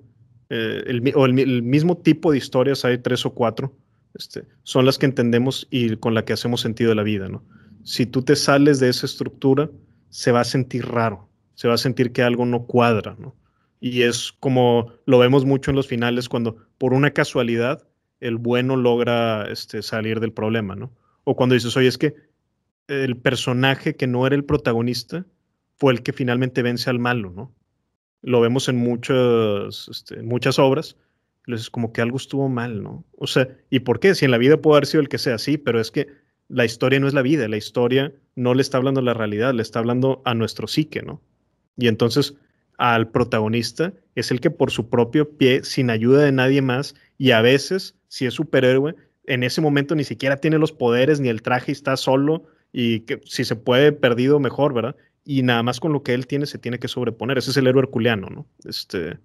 eh, 0.49 0.85
el, 0.87 1.13
o 1.15 1.27
el, 1.27 1.39
el, 1.39 1.63
mismo 1.63 1.97
tipo 1.97 2.31
de 2.31 2.39
historias, 2.39 2.85
hay 2.85 2.99
tres 2.99 3.27
o 3.27 3.31
cuatro, 3.35 3.77
este, 4.15 4.45
son 4.63 4.87
las 4.87 4.97
que 4.97 5.07
entendemos 5.07 5.67
y 5.71 5.97
con 5.97 6.15
la 6.15 6.25
que 6.25 6.33
hacemos 6.33 6.61
sentido 6.61 6.91
de 6.91 6.95
la 6.95 7.03
vida, 7.03 7.29
¿no? 7.29 7.45
Si 7.83 8.07
tú 8.07 8.23
te 8.23 8.37
sales 8.37 8.79
de 8.79 8.89
esa 8.89 9.07
estructura, 9.07 9.71
se 10.17 10.33
va 10.33 10.41
a 10.41 10.45
sentir 10.45 10.87
raro, 10.87 11.29
se 11.57 11.69
va 11.69 11.75
a 11.75 11.79
sentir 11.79 12.11
que 12.11 12.23
algo 12.23 12.47
no 12.47 12.65
cuadra, 12.65 13.17
¿no? 13.19 13.37
Y 13.81 14.01
es 14.01 14.33
como 14.41 14.95
lo 15.05 15.19
vemos 15.19 15.45
mucho 15.45 15.71
en 15.71 15.77
los 15.77 15.89
finales 15.89 16.31
cuando 16.31 16.57
por 16.79 16.95
una 16.95 17.11
casualidad 17.11 17.87
el 18.21 18.39
bueno 18.39 18.77
logra 18.77 19.45
este, 19.51 19.83
salir 19.83 20.21
del 20.21 20.33
problema, 20.33 20.75
¿no? 20.75 20.91
O 21.25 21.37
cuando 21.37 21.55
dices, 21.55 21.77
oye, 21.77 21.89
es 21.89 21.99
que 21.99 22.15
el 22.89 23.19
personaje 23.19 23.95
que 23.95 24.07
no 24.07 24.27
era 24.27 24.35
el 24.35 24.47
protagonista 24.47 25.27
fue 25.77 25.93
el 25.93 26.03
que 26.03 26.15
finalmente 26.15 26.63
vence 26.63 26.89
al 26.89 26.99
malo, 26.99 27.31
¿no? 27.31 27.55
Lo 28.23 28.41
vemos 28.41 28.71
en 28.71 28.77
muchas, 28.77 29.87
este, 29.91 30.23
muchas 30.23 30.59
obras. 30.59 30.97
Es 31.47 31.69
como 31.69 31.93
que 31.93 32.01
algo 32.01 32.17
estuvo 32.17 32.49
mal, 32.49 32.83
¿no? 32.83 33.05
O 33.19 33.27
sea, 33.27 33.49
¿y 33.69 33.81
por 33.81 34.01
qué? 34.01 34.15
Si 34.15 34.25
en 34.25 34.31
la 34.31 34.39
vida 34.39 34.63
puede 34.63 34.79
haber 34.79 34.87
sido 34.87 35.03
el 35.03 35.11
que 35.11 35.19
sea 35.19 35.35
así, 35.35 35.59
pero 35.59 35.79
es 35.79 35.91
que 35.91 36.09
la 36.49 36.65
historia 36.65 37.01
no 37.01 37.07
es 37.07 37.13
la 37.13 37.21
vida, 37.21 37.47
la 37.49 37.59
historia 37.59 38.15
no 38.37 38.55
le 38.55 38.63
está 38.63 38.77
hablando 38.79 39.03
la 39.03 39.15
realidad, 39.15 39.53
le 39.55 39.63
está 39.63 39.81
hablando 39.81 40.23
a 40.25 40.35
nuestro 40.35 40.69
psique, 40.69 41.03
¿no? 41.03 41.21
Y 41.77 41.89
entonces 41.89 42.35
al 42.79 43.09
protagonista 43.11 43.93
es 44.15 44.31
el 44.31 44.41
que 44.41 44.51
por 44.51 44.71
su 44.71 44.89
propio 44.89 45.37
pie, 45.37 45.65
sin 45.65 45.91
ayuda 45.91 46.23
de 46.23 46.33
nadie 46.33 46.63
más, 46.63 46.95
y 47.19 47.31
a 47.33 47.41
veces, 47.41 47.97
si 48.09 48.27
es 48.27 48.35
superhéroe, 48.35 48.95
en 49.25 49.43
ese 49.43 49.61
momento 49.61 49.95
ni 49.95 50.05
siquiera 50.05 50.37
tiene 50.37 50.59
los 50.59 50.73
poderes 50.73 51.19
ni 51.19 51.29
el 51.29 51.43
traje 51.43 51.73
está 51.73 51.97
solo, 51.97 52.45
y 52.73 53.01
que 53.01 53.21
si 53.25 53.45
se 53.45 53.57
puede 53.57 53.93
perdido 53.93 54.39
mejor, 54.39 54.75
¿verdad? 54.75 54.97
Y 55.25 55.43
nada 55.43 55.63
más 55.63 55.81
con 55.81 55.93
lo 55.93 56.03
que 56.03 56.15
él 56.15 56.27
tiene 56.27 56.47
se 56.47 56.59
tiene 56.59 56.79
que 56.79 56.89
sobreponer. 56.89 57.39
Ese 57.39 57.51
es 57.51 57.57
el 57.57 57.67
héroe 57.67 57.83
herculeano, 57.83 58.29
¿no? 58.29 58.47
Este, 58.65 59.19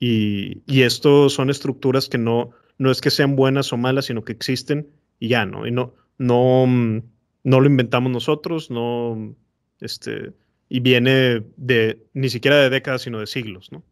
y, 0.00 0.62
y 0.66 0.82
esto 0.82 1.28
son 1.28 1.50
estructuras 1.50 2.08
que 2.08 2.18
no, 2.18 2.50
no 2.78 2.90
es 2.90 3.00
que 3.00 3.10
sean 3.10 3.36
buenas 3.36 3.72
o 3.72 3.76
malas, 3.76 4.06
sino 4.06 4.24
que 4.24 4.32
existen 4.32 4.88
y 5.18 5.28
ya, 5.28 5.44
¿no? 5.46 5.66
Y 5.66 5.70
no, 5.70 5.94
no, 6.18 6.66
mm, 6.66 7.02
no 7.46 7.60
lo 7.60 7.66
inventamos 7.68 8.10
nosotros, 8.10 8.72
no, 8.72 9.36
este, 9.78 10.32
y 10.68 10.80
viene 10.80 11.44
de 11.56 12.04
ni 12.12 12.28
siquiera 12.28 12.56
de 12.56 12.70
décadas, 12.70 13.02
sino 13.02 13.20
de 13.20 13.28
siglos, 13.28 13.70
¿no? 13.70 13.84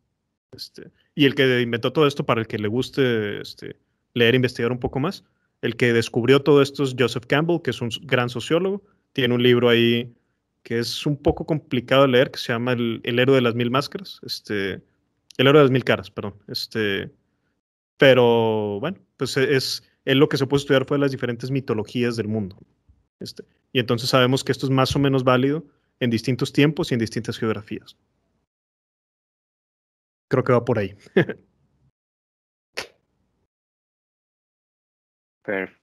Este, 0.50 0.90
y 1.14 1.24
el 1.24 1.36
que 1.36 1.60
inventó 1.60 1.92
todo 1.92 2.08
esto, 2.08 2.26
para 2.26 2.40
el 2.40 2.48
que 2.48 2.58
le 2.58 2.66
guste 2.66 3.40
este, 3.40 3.76
leer 4.12 4.34
e 4.34 4.36
investigar 4.36 4.72
un 4.72 4.80
poco 4.80 4.98
más, 4.98 5.22
el 5.62 5.76
que 5.76 5.92
descubrió 5.92 6.42
todo 6.42 6.62
esto 6.62 6.82
es 6.82 6.96
Joseph 6.98 7.26
Campbell, 7.28 7.62
que 7.62 7.70
es 7.70 7.80
un 7.80 7.90
gran 8.02 8.28
sociólogo. 8.28 8.82
Tiene 9.12 9.34
un 9.34 9.42
libro 9.42 9.68
ahí 9.68 10.12
que 10.64 10.80
es 10.80 11.06
un 11.06 11.16
poco 11.16 11.46
complicado 11.46 12.02
de 12.02 12.08
leer, 12.08 12.32
que 12.32 12.40
se 12.40 12.52
llama 12.52 12.72
El, 12.72 13.00
héroe 13.04 13.36
de 13.36 13.40
las 13.40 13.54
mil 13.54 13.70
máscaras. 13.70 14.18
Este, 14.24 14.82
el 15.36 15.46
héroe 15.46 15.58
de 15.58 15.64
las 15.64 15.70
mil 15.70 15.84
caras, 15.84 16.10
perdón. 16.10 16.34
Este, 16.48 17.08
pero 17.98 18.80
bueno, 18.80 18.98
pues 19.16 19.36
es, 19.36 19.84
él 20.04 20.18
lo 20.18 20.28
que 20.28 20.38
se 20.38 20.46
puede 20.46 20.62
estudiar 20.62 20.86
fue 20.86 20.98
las 20.98 21.12
diferentes 21.12 21.52
mitologías 21.52 22.16
del 22.16 22.26
mundo. 22.26 22.58
Este, 23.24 23.42
y 23.72 23.80
entonces 23.80 24.10
sabemos 24.10 24.44
que 24.44 24.52
esto 24.52 24.66
es 24.66 24.70
más 24.70 24.94
o 24.94 24.98
menos 24.98 25.24
válido 25.24 25.64
en 25.98 26.10
distintos 26.10 26.52
tiempos 26.52 26.90
y 26.90 26.94
en 26.94 27.00
distintas 27.00 27.38
geografías. 27.38 27.96
Creo 30.28 30.44
que 30.44 30.52
va 30.52 30.62
por 30.64 30.78
ahí. 30.78 30.94
Perfecto. 35.42 35.82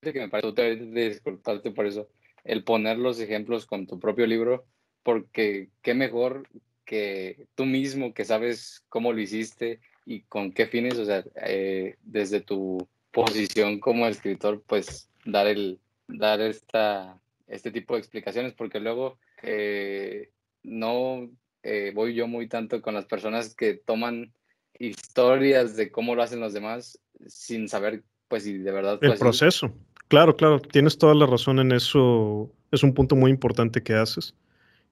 Que 0.00 0.12
me 0.12 0.28
parece, 0.28 0.52
te 0.52 0.76
disculparte 0.76 1.70
por 1.70 1.86
eso, 1.86 2.08
el 2.44 2.64
poner 2.64 2.98
los 2.98 3.20
ejemplos 3.20 3.66
con 3.66 3.86
tu 3.86 4.00
propio 4.00 4.26
libro, 4.26 4.64
porque 5.02 5.70
qué 5.82 5.94
mejor 5.94 6.48
que 6.84 7.46
tú 7.54 7.64
mismo 7.64 8.14
que 8.14 8.24
sabes 8.24 8.84
cómo 8.88 9.12
lo 9.12 9.20
hiciste 9.20 9.80
y 10.06 10.22
con 10.22 10.52
qué 10.52 10.66
fines, 10.66 10.98
o 10.98 11.04
sea, 11.04 11.24
eh, 11.44 11.96
desde 12.02 12.40
tu 12.40 12.88
posición 13.10 13.80
como 13.80 14.06
escritor, 14.06 14.62
pues 14.66 15.10
dar 15.24 15.46
el 15.48 15.80
dar 16.08 16.40
esta 16.40 17.20
este 17.46 17.70
tipo 17.70 17.94
de 17.94 18.00
explicaciones, 18.00 18.52
porque 18.52 18.80
luego 18.80 19.18
eh, 19.42 20.30
no 20.62 21.30
eh, 21.62 21.92
voy 21.94 22.14
yo 22.14 22.26
muy 22.26 22.46
tanto 22.46 22.82
con 22.82 22.94
las 22.94 23.06
personas 23.06 23.54
que 23.54 23.74
toman 23.74 24.32
historias 24.78 25.76
de 25.76 25.90
cómo 25.90 26.14
lo 26.14 26.22
hacen 26.22 26.40
los 26.40 26.52
demás 26.52 26.98
sin 27.26 27.68
saber, 27.68 28.02
pues, 28.28 28.44
si 28.44 28.58
de 28.58 28.70
verdad... 28.70 28.98
el 29.02 29.18
proceso. 29.18 29.72
Claro, 30.08 30.36
claro, 30.36 30.60
tienes 30.60 30.96
toda 30.96 31.14
la 31.14 31.26
razón 31.26 31.58
en 31.58 31.72
eso. 31.72 32.50
Es 32.70 32.82
un 32.82 32.94
punto 32.94 33.16
muy 33.16 33.30
importante 33.30 33.82
que 33.82 33.94
haces. 33.94 34.34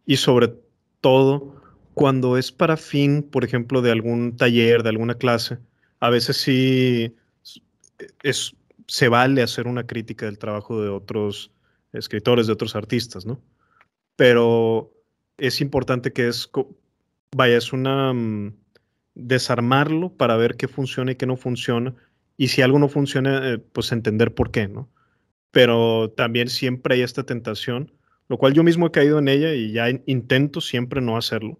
Y 0.05 0.17
sobre 0.17 0.53
todo, 1.01 1.63
cuando 1.95 2.37
es 2.37 2.53
para 2.53 2.77
fin, 2.77 3.23
por 3.23 3.45
ejemplo, 3.45 3.81
de 3.81 3.93
algún 3.93 4.37
taller, 4.37 4.83
de 4.83 4.91
alguna 4.91 5.15
clase, 5.15 5.59
a 6.01 6.11
veces 6.11 6.37
sí 6.37 7.15
es, 8.23 8.55
se 8.87 9.09
vale 9.09 9.43
hacer 9.43 9.67
una 9.67 9.87
crítica 9.87 10.27
del 10.27 10.39
trabajo 10.39 10.81
de 10.81 10.89
otros 10.89 11.53
escritores, 11.93 12.47
de 12.47 12.53
otros 12.53 12.77
artistas, 12.77 13.27
¿no? 13.27 13.41
Pero 14.17 14.93
es 15.39 15.61
importante 15.61 16.13
que 16.13 16.29
es, 16.29 16.51
vaya, 17.35 17.57
es 17.57 17.73
una, 17.73 18.13
mm, 18.13 18.55
desarmarlo 19.17 20.11
para 20.11 20.37
ver 20.37 20.57
qué 20.57 20.69
funciona 20.69 21.13
y 21.13 21.17
qué 21.17 21.27
no 21.27 21.37
funciona. 21.37 21.95
Y 22.37 22.49
si 22.49 22.63
algo 22.63 22.79
no 22.79 22.89
funciona, 22.89 23.53
eh, 23.53 23.59
pues 23.59 23.91
entender 23.93 24.35
por 24.35 24.51
qué, 24.51 24.69
¿no? 24.69 24.89
Pero 25.51 26.11
también 26.17 26.49
siempre 26.49 26.95
hay 26.95 27.03
esta 27.03 27.25
tentación, 27.25 27.93
lo 28.29 28.39
cual 28.39 28.53
yo 28.53 28.63
mismo 28.63 28.87
he 28.87 28.91
caído 28.93 29.19
en 29.19 29.29
ella 29.29 29.55
y 29.55 29.73
ya 29.73 29.89
intento 30.07 30.61
siempre 30.61 31.01
no 31.01 31.17
hacerlo, 31.17 31.59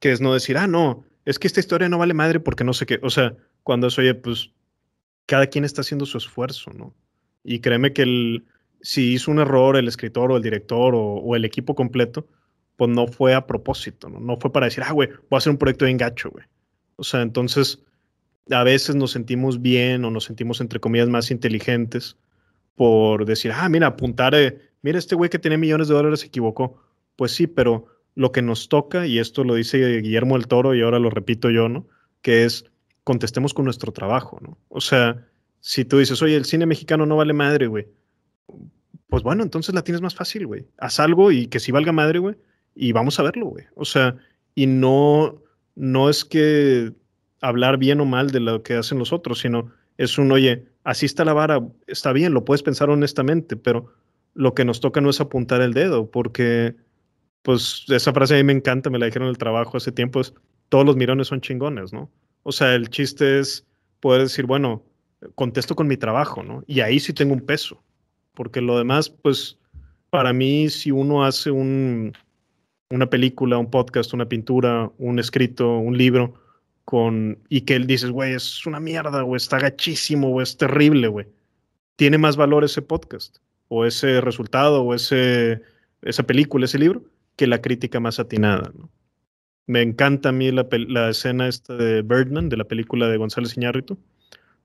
que 0.00 0.12
es 0.12 0.20
no 0.20 0.34
decir, 0.34 0.58
ah, 0.58 0.66
no, 0.66 1.04
es 1.24 1.38
que 1.38 1.46
esta 1.46 1.60
historia 1.60 1.88
no 1.88 1.98
vale 1.98 2.14
madre 2.14 2.40
porque 2.40 2.64
no 2.64 2.74
sé 2.74 2.86
qué. 2.86 3.00
O 3.02 3.10
sea, 3.10 3.36
cuando 3.62 3.86
es, 3.88 3.98
oye, 3.98 4.14
pues 4.14 4.52
cada 5.28 5.46
quien 5.46 5.66
está 5.66 5.82
haciendo 5.82 6.06
su 6.06 6.16
esfuerzo, 6.16 6.72
¿no? 6.72 6.94
Y 7.44 7.60
créeme 7.60 7.92
que 7.92 8.02
el, 8.02 8.46
si 8.80 9.12
hizo 9.12 9.30
un 9.30 9.40
error 9.40 9.76
el 9.76 9.86
escritor 9.86 10.32
o 10.32 10.38
el 10.38 10.42
director 10.42 10.94
o, 10.96 11.36
el 11.36 11.44
equipo 11.44 11.74
completo, 11.74 12.26
pues 12.76 12.90
no 12.90 13.06
fue 13.06 13.34
a 13.34 13.46
propósito, 13.46 14.08
¿no? 14.08 14.20
No 14.20 14.38
fue 14.38 14.50
para 14.50 14.66
decir, 14.66 14.82
ah, 14.86 14.92
güey, 14.92 15.10
voy 15.10 15.36
a 15.36 15.38
hacer 15.38 15.50
un 15.50 15.58
proyecto 15.58 15.84
de 15.84 15.90
engacho, 15.90 16.30
güey. 16.30 16.46
O 16.96 17.04
sea, 17.04 17.20
entonces 17.20 17.84
a 18.50 18.64
veces 18.64 18.96
nos 18.96 19.10
sentimos 19.10 19.60
bien 19.60 20.06
o 20.06 20.10
nos 20.10 20.24
sentimos, 20.24 20.62
entre 20.62 20.80
comillas, 20.80 21.10
más 21.10 21.30
inteligentes 21.30 22.16
por 22.74 23.26
decir, 23.26 23.52
ah, 23.54 23.68
mira, 23.68 23.88
apuntar, 23.88 24.34
eh, 24.34 24.58
mira, 24.80 24.98
este 24.98 25.14
güey 25.14 25.28
que 25.28 25.38
tiene 25.38 25.58
millones 25.58 25.88
de 25.88 25.94
dólares 25.94 26.20
se 26.20 26.28
equivocó. 26.28 26.82
Pues 27.16 27.32
sí, 27.32 27.46
pero 27.46 27.84
lo 28.14 28.32
que 28.32 28.40
nos 28.40 28.70
toca, 28.70 29.06
y 29.06 29.18
esto 29.18 29.44
lo 29.44 29.56
dice 29.56 30.00
Guillermo 30.00 30.36
el 30.36 30.46
Toro 30.46 30.74
y 30.74 30.80
ahora 30.80 30.98
lo 30.98 31.10
repito 31.10 31.50
yo, 31.50 31.68
¿no? 31.68 31.86
Que 32.22 32.44
es 32.46 32.64
contestemos 33.08 33.54
con 33.54 33.64
nuestro 33.64 33.90
trabajo, 33.90 34.38
¿no? 34.42 34.58
O 34.68 34.82
sea, 34.82 35.26
si 35.60 35.86
tú 35.86 35.96
dices, 35.96 36.20
oye, 36.20 36.36
el 36.36 36.44
cine 36.44 36.66
mexicano 36.66 37.06
no 37.06 37.16
vale 37.16 37.32
madre, 37.32 37.66
güey, 37.66 37.88
pues 39.08 39.22
bueno, 39.22 39.42
entonces 39.42 39.74
la 39.74 39.82
tienes 39.82 40.02
más 40.02 40.14
fácil, 40.14 40.46
güey. 40.46 40.66
Haz 40.76 41.00
algo 41.00 41.32
y 41.32 41.46
que 41.46 41.58
sí 41.58 41.72
valga 41.72 41.90
madre, 41.90 42.18
güey, 42.18 42.36
y 42.74 42.92
vamos 42.92 43.18
a 43.18 43.22
verlo, 43.22 43.46
güey. 43.46 43.64
O 43.76 43.86
sea, 43.86 44.14
y 44.54 44.66
no, 44.66 45.40
no 45.74 46.10
es 46.10 46.26
que 46.26 46.92
hablar 47.40 47.78
bien 47.78 47.98
o 48.02 48.04
mal 48.04 48.30
de 48.30 48.40
lo 48.40 48.62
que 48.62 48.74
hacen 48.74 48.98
los 48.98 49.14
otros, 49.14 49.38
sino 49.38 49.72
es 49.96 50.18
un, 50.18 50.30
oye, 50.30 50.66
así 50.84 51.06
está 51.06 51.24
la 51.24 51.32
vara, 51.32 51.66
está 51.86 52.12
bien, 52.12 52.34
lo 52.34 52.44
puedes 52.44 52.62
pensar 52.62 52.90
honestamente, 52.90 53.56
pero 53.56 53.90
lo 54.34 54.52
que 54.52 54.66
nos 54.66 54.80
toca 54.80 55.00
no 55.00 55.08
es 55.08 55.22
apuntar 55.22 55.62
el 55.62 55.72
dedo, 55.72 56.10
porque, 56.10 56.76
pues, 57.40 57.86
esa 57.88 58.12
frase 58.12 58.34
a 58.34 58.36
mí 58.36 58.44
me 58.44 58.52
encanta, 58.52 58.90
me 58.90 58.98
la 58.98 59.06
dijeron 59.06 59.28
en 59.28 59.30
el 59.30 59.38
trabajo 59.38 59.78
hace 59.78 59.92
tiempo, 59.92 60.20
es, 60.20 60.34
todos 60.68 60.84
los 60.84 60.96
mirones 60.96 61.28
son 61.28 61.40
chingones, 61.40 61.94
¿no? 61.94 62.10
O 62.48 62.52
sea, 62.52 62.74
el 62.74 62.88
chiste 62.88 63.40
es 63.40 63.66
poder 64.00 64.22
decir, 64.22 64.46
bueno, 64.46 64.82
contesto 65.34 65.76
con 65.76 65.86
mi 65.86 65.98
trabajo, 65.98 66.42
¿no? 66.42 66.64
Y 66.66 66.80
ahí 66.80 66.98
sí 66.98 67.12
tengo 67.12 67.34
un 67.34 67.42
peso 67.42 67.84
porque 68.32 68.62
lo 68.62 68.78
demás, 68.78 69.10
pues, 69.10 69.58
para 70.08 70.32
mí, 70.32 70.70
si 70.70 70.90
uno 70.90 71.26
hace 71.26 71.50
un, 71.50 72.14
una 72.88 73.10
película, 73.10 73.58
un 73.58 73.68
podcast, 73.68 74.14
una 74.14 74.30
pintura, 74.30 74.90
un 74.96 75.18
escrito, 75.18 75.76
un 75.76 75.98
libro, 75.98 76.34
con, 76.86 77.38
y 77.50 77.60
que 77.62 77.76
él 77.76 77.86
dices, 77.86 78.10
güey, 78.10 78.32
es 78.32 78.64
una 78.64 78.80
mierda, 78.80 79.20
güey, 79.20 79.36
está 79.36 79.58
gachísimo, 79.58 80.30
güey, 80.30 80.44
es 80.44 80.56
terrible, 80.56 81.08
güey. 81.08 81.26
Tiene 81.96 82.16
más 82.16 82.38
valor 82.38 82.64
ese 82.64 82.80
podcast, 82.80 83.38
o 83.68 83.84
ese 83.84 84.22
resultado, 84.22 84.84
o 84.84 84.94
ese, 84.94 85.60
esa 86.00 86.22
película, 86.22 86.64
ese 86.64 86.78
libro, 86.78 87.02
que 87.36 87.46
la 87.46 87.60
crítica 87.60 88.00
más 88.00 88.18
atinada, 88.18 88.72
¿no? 88.74 88.88
Me 89.68 89.82
encanta 89.82 90.30
a 90.30 90.32
mí 90.32 90.50
la, 90.50 91.08
escena 91.08 91.46
esta 91.46 91.76
de 91.76 92.02
Birdman, 92.02 92.48
de 92.48 92.56
la 92.56 92.64
película 92.64 93.06
de 93.06 93.18
González 93.18 93.56
Iñárritu, 93.56 93.98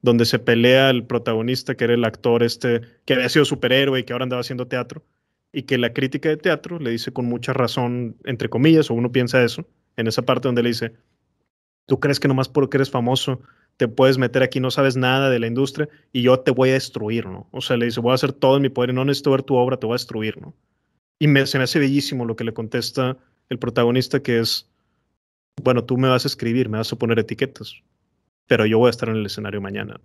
donde 0.02 0.26
se 0.26 0.40
pelea 0.40 0.90
el 0.90 1.06
protagonista, 1.06 1.76
que 1.76 1.84
era 1.84 1.94
el 1.94 2.06
actor 2.06 2.42
este, 2.42 2.82
que 3.06 3.14
había 3.14 3.30
sido 3.30 3.46
superhéroe 3.46 4.00
y 4.00 4.04
que 4.04 4.14
ahora 4.14 4.24
andaba 4.24 4.40
haciendo 4.40 4.68
teatro, 4.68 5.04
y 5.52 5.64
que 5.64 5.78
la 5.78 5.94
crítica 5.94 6.30
de 6.30 6.38
teatro 6.38 6.80
le 6.80 6.90
dice 6.90 7.14
con 7.14 7.26
mucha 7.26 7.54
razón, 7.54 8.16
entre 8.24 8.50
comillas, 8.50 8.90
o 8.90 8.96
uno 8.96 9.12
piensa 9.12 9.44
eso, 9.44 9.68
en 9.98 10.08
esa 10.08 10.24
parte 10.24 10.48
donde 10.48 10.64
le 10.64 10.70
dice, 10.70 10.94
tú 11.86 12.00
crees 12.00 12.20
que 12.20 12.28
nomás 12.28 12.50
porque 12.50 12.78
eres 12.78 12.90
famoso 12.90 13.42
te 13.78 13.88
puedes 13.88 14.18
meter 14.18 14.44
aquí, 14.44 14.60
no 14.60 14.72
sabes 14.72 14.96
nada 14.96 15.30
de 15.30 15.40
la 15.40 15.48
industria 15.48 15.90
y 16.12 16.22
yo 16.22 16.40
te 16.40 16.52
voy 16.52 16.70
a 16.70 16.74
destruir, 16.74 17.26
¿no? 17.26 17.48
O 17.52 17.62
sea, 17.62 17.78
le 17.78 17.86
dice, 17.86 18.00
voy 18.00 18.12
a 18.12 18.16
hacer 18.16 18.34
todo 18.34 18.58
en 18.58 18.62
mi 18.62 18.70
poder 18.70 18.92
y 18.92 18.94
no 18.94 19.06
necesito 19.06 19.32
ver 19.32 19.44
tu 19.44 19.56
obra, 19.56 19.78
te 19.78 19.86
voy 19.86 19.94
a 19.94 19.96
destruir, 19.96 20.40
¿no? 20.42 20.54
Y 21.20 21.28
me, 21.28 21.46
se 21.48 21.58
me 21.58 21.64
hace 21.64 21.80
bellísimo 21.80 22.26
lo 22.26 22.36
que 22.36 22.44
le 22.44 22.54
contesta 22.54 23.18
el 23.50 23.60
protagonista, 23.60 24.22
que 24.22 24.40
es, 24.40 24.70
bueno, 25.62 25.84
tú 25.84 25.98
me 25.98 26.10
vas 26.10 26.26
a 26.26 26.28
escribir, 26.28 26.70
me 26.70 26.78
vas 26.78 26.92
a 26.92 26.96
poner 26.96 27.20
etiquetas, 27.20 27.82
pero 28.48 28.66
yo 28.66 28.80
voy 28.80 28.88
a 28.88 28.92
estar 28.92 29.10
en 29.10 29.16
el 29.16 29.26
escenario 29.26 29.62
mañana. 29.62 30.00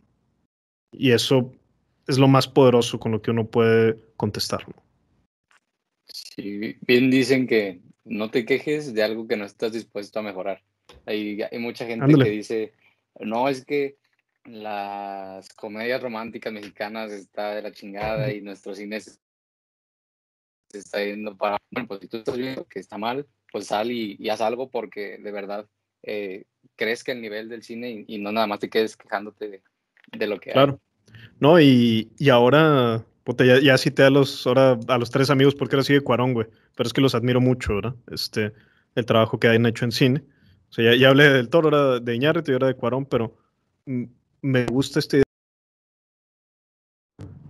Y 0.92 1.12
eso 1.12 1.52
es 2.06 2.18
lo 2.18 2.28
más 2.28 2.48
poderoso 2.48 2.98
con 2.98 3.12
lo 3.12 3.22
que 3.22 3.30
uno 3.30 3.46
puede 3.46 3.98
contestar. 4.16 4.64
Sí, 6.06 6.76
bien 6.86 7.10
dicen 7.10 7.46
que 7.46 7.80
no 8.04 8.30
te 8.30 8.44
quejes 8.44 8.94
de 8.94 9.02
algo 9.02 9.26
que 9.28 9.36
no 9.36 9.44
estás 9.44 9.72
dispuesto 9.72 10.18
a 10.18 10.22
mejorar. 10.22 10.62
Hay, 11.04 11.40
hay 11.42 11.58
mucha 11.58 11.86
gente 11.86 12.14
que 12.14 12.30
dice, 12.30 12.72
no, 13.20 13.48
es 13.48 13.64
que 13.64 13.98
las 14.44 15.48
comedias 15.50 16.02
románticas 16.02 16.52
mexicanas 16.52 17.12
está 17.12 17.54
de 17.54 17.62
la 17.62 17.72
chingada 17.72 18.32
y 18.32 18.40
nuestro 18.40 18.74
cine 18.74 19.00
se 19.00 19.18
está 20.72 21.04
yendo 21.04 21.36
para... 21.36 21.58
Bueno, 21.70 21.88
pues 21.88 22.00
si 22.00 22.08
tú 22.08 22.16
estás 22.18 22.36
viendo 22.36 22.66
que 22.66 22.78
está 22.78 22.96
mal, 22.96 23.26
pues 23.52 23.66
sal 23.66 23.90
y, 23.90 24.16
y 24.18 24.28
haz 24.28 24.40
algo 24.40 24.70
porque 24.70 25.18
de 25.18 25.32
verdad 25.32 25.66
eh, 26.02 26.44
crezca 26.76 27.12
el 27.12 27.20
nivel 27.20 27.48
del 27.48 27.62
cine 27.62 28.04
y, 28.06 28.18
no 28.18 28.32
nada 28.32 28.46
más 28.46 28.60
te 28.60 28.70
quedes 28.70 28.96
quejándote 28.96 29.62
de, 30.12 30.26
lo 30.26 30.38
que 30.38 30.52
claro. 30.52 30.80
No, 31.40 31.60
y, 31.60 32.10
y 32.18 32.28
ahora, 32.28 33.04
ya, 33.38 33.60
ya, 33.60 33.78
cité 33.78 34.04
a 34.04 34.10
los, 34.10 34.46
ahora 34.46 34.78
a 34.88 34.98
los 34.98 35.10
tres 35.10 35.30
amigos 35.30 35.54
porque 35.54 35.74
ahora 35.74 35.84
sigue 35.84 36.00
Cuarón, 36.00 36.34
güey. 36.34 36.46
Pero 36.76 36.86
es 36.86 36.92
que 36.92 37.00
los 37.00 37.14
admiro 37.14 37.40
mucho, 37.40 37.76
¿verdad? 37.76 37.94
Este, 38.10 38.52
el 38.94 39.06
trabajo 39.06 39.38
que 39.38 39.48
han 39.48 39.66
hecho 39.66 39.84
en 39.84 39.92
cine. 39.92 40.24
O 40.70 40.72
sea, 40.72 40.92
ya, 40.92 40.98
ya 40.98 41.08
hablé 41.08 41.30
del 41.30 41.48
Toro, 41.48 41.68
ahora 41.68 42.00
de 42.00 42.14
Iñárritu 42.14 42.50
y 42.50 42.54
ahora 42.54 42.68
de 42.68 42.74
Cuarón, 42.74 43.06
pero 43.06 43.36
me 44.42 44.66
gusta 44.66 44.98
esta 44.98 45.16
idea. 45.16 45.24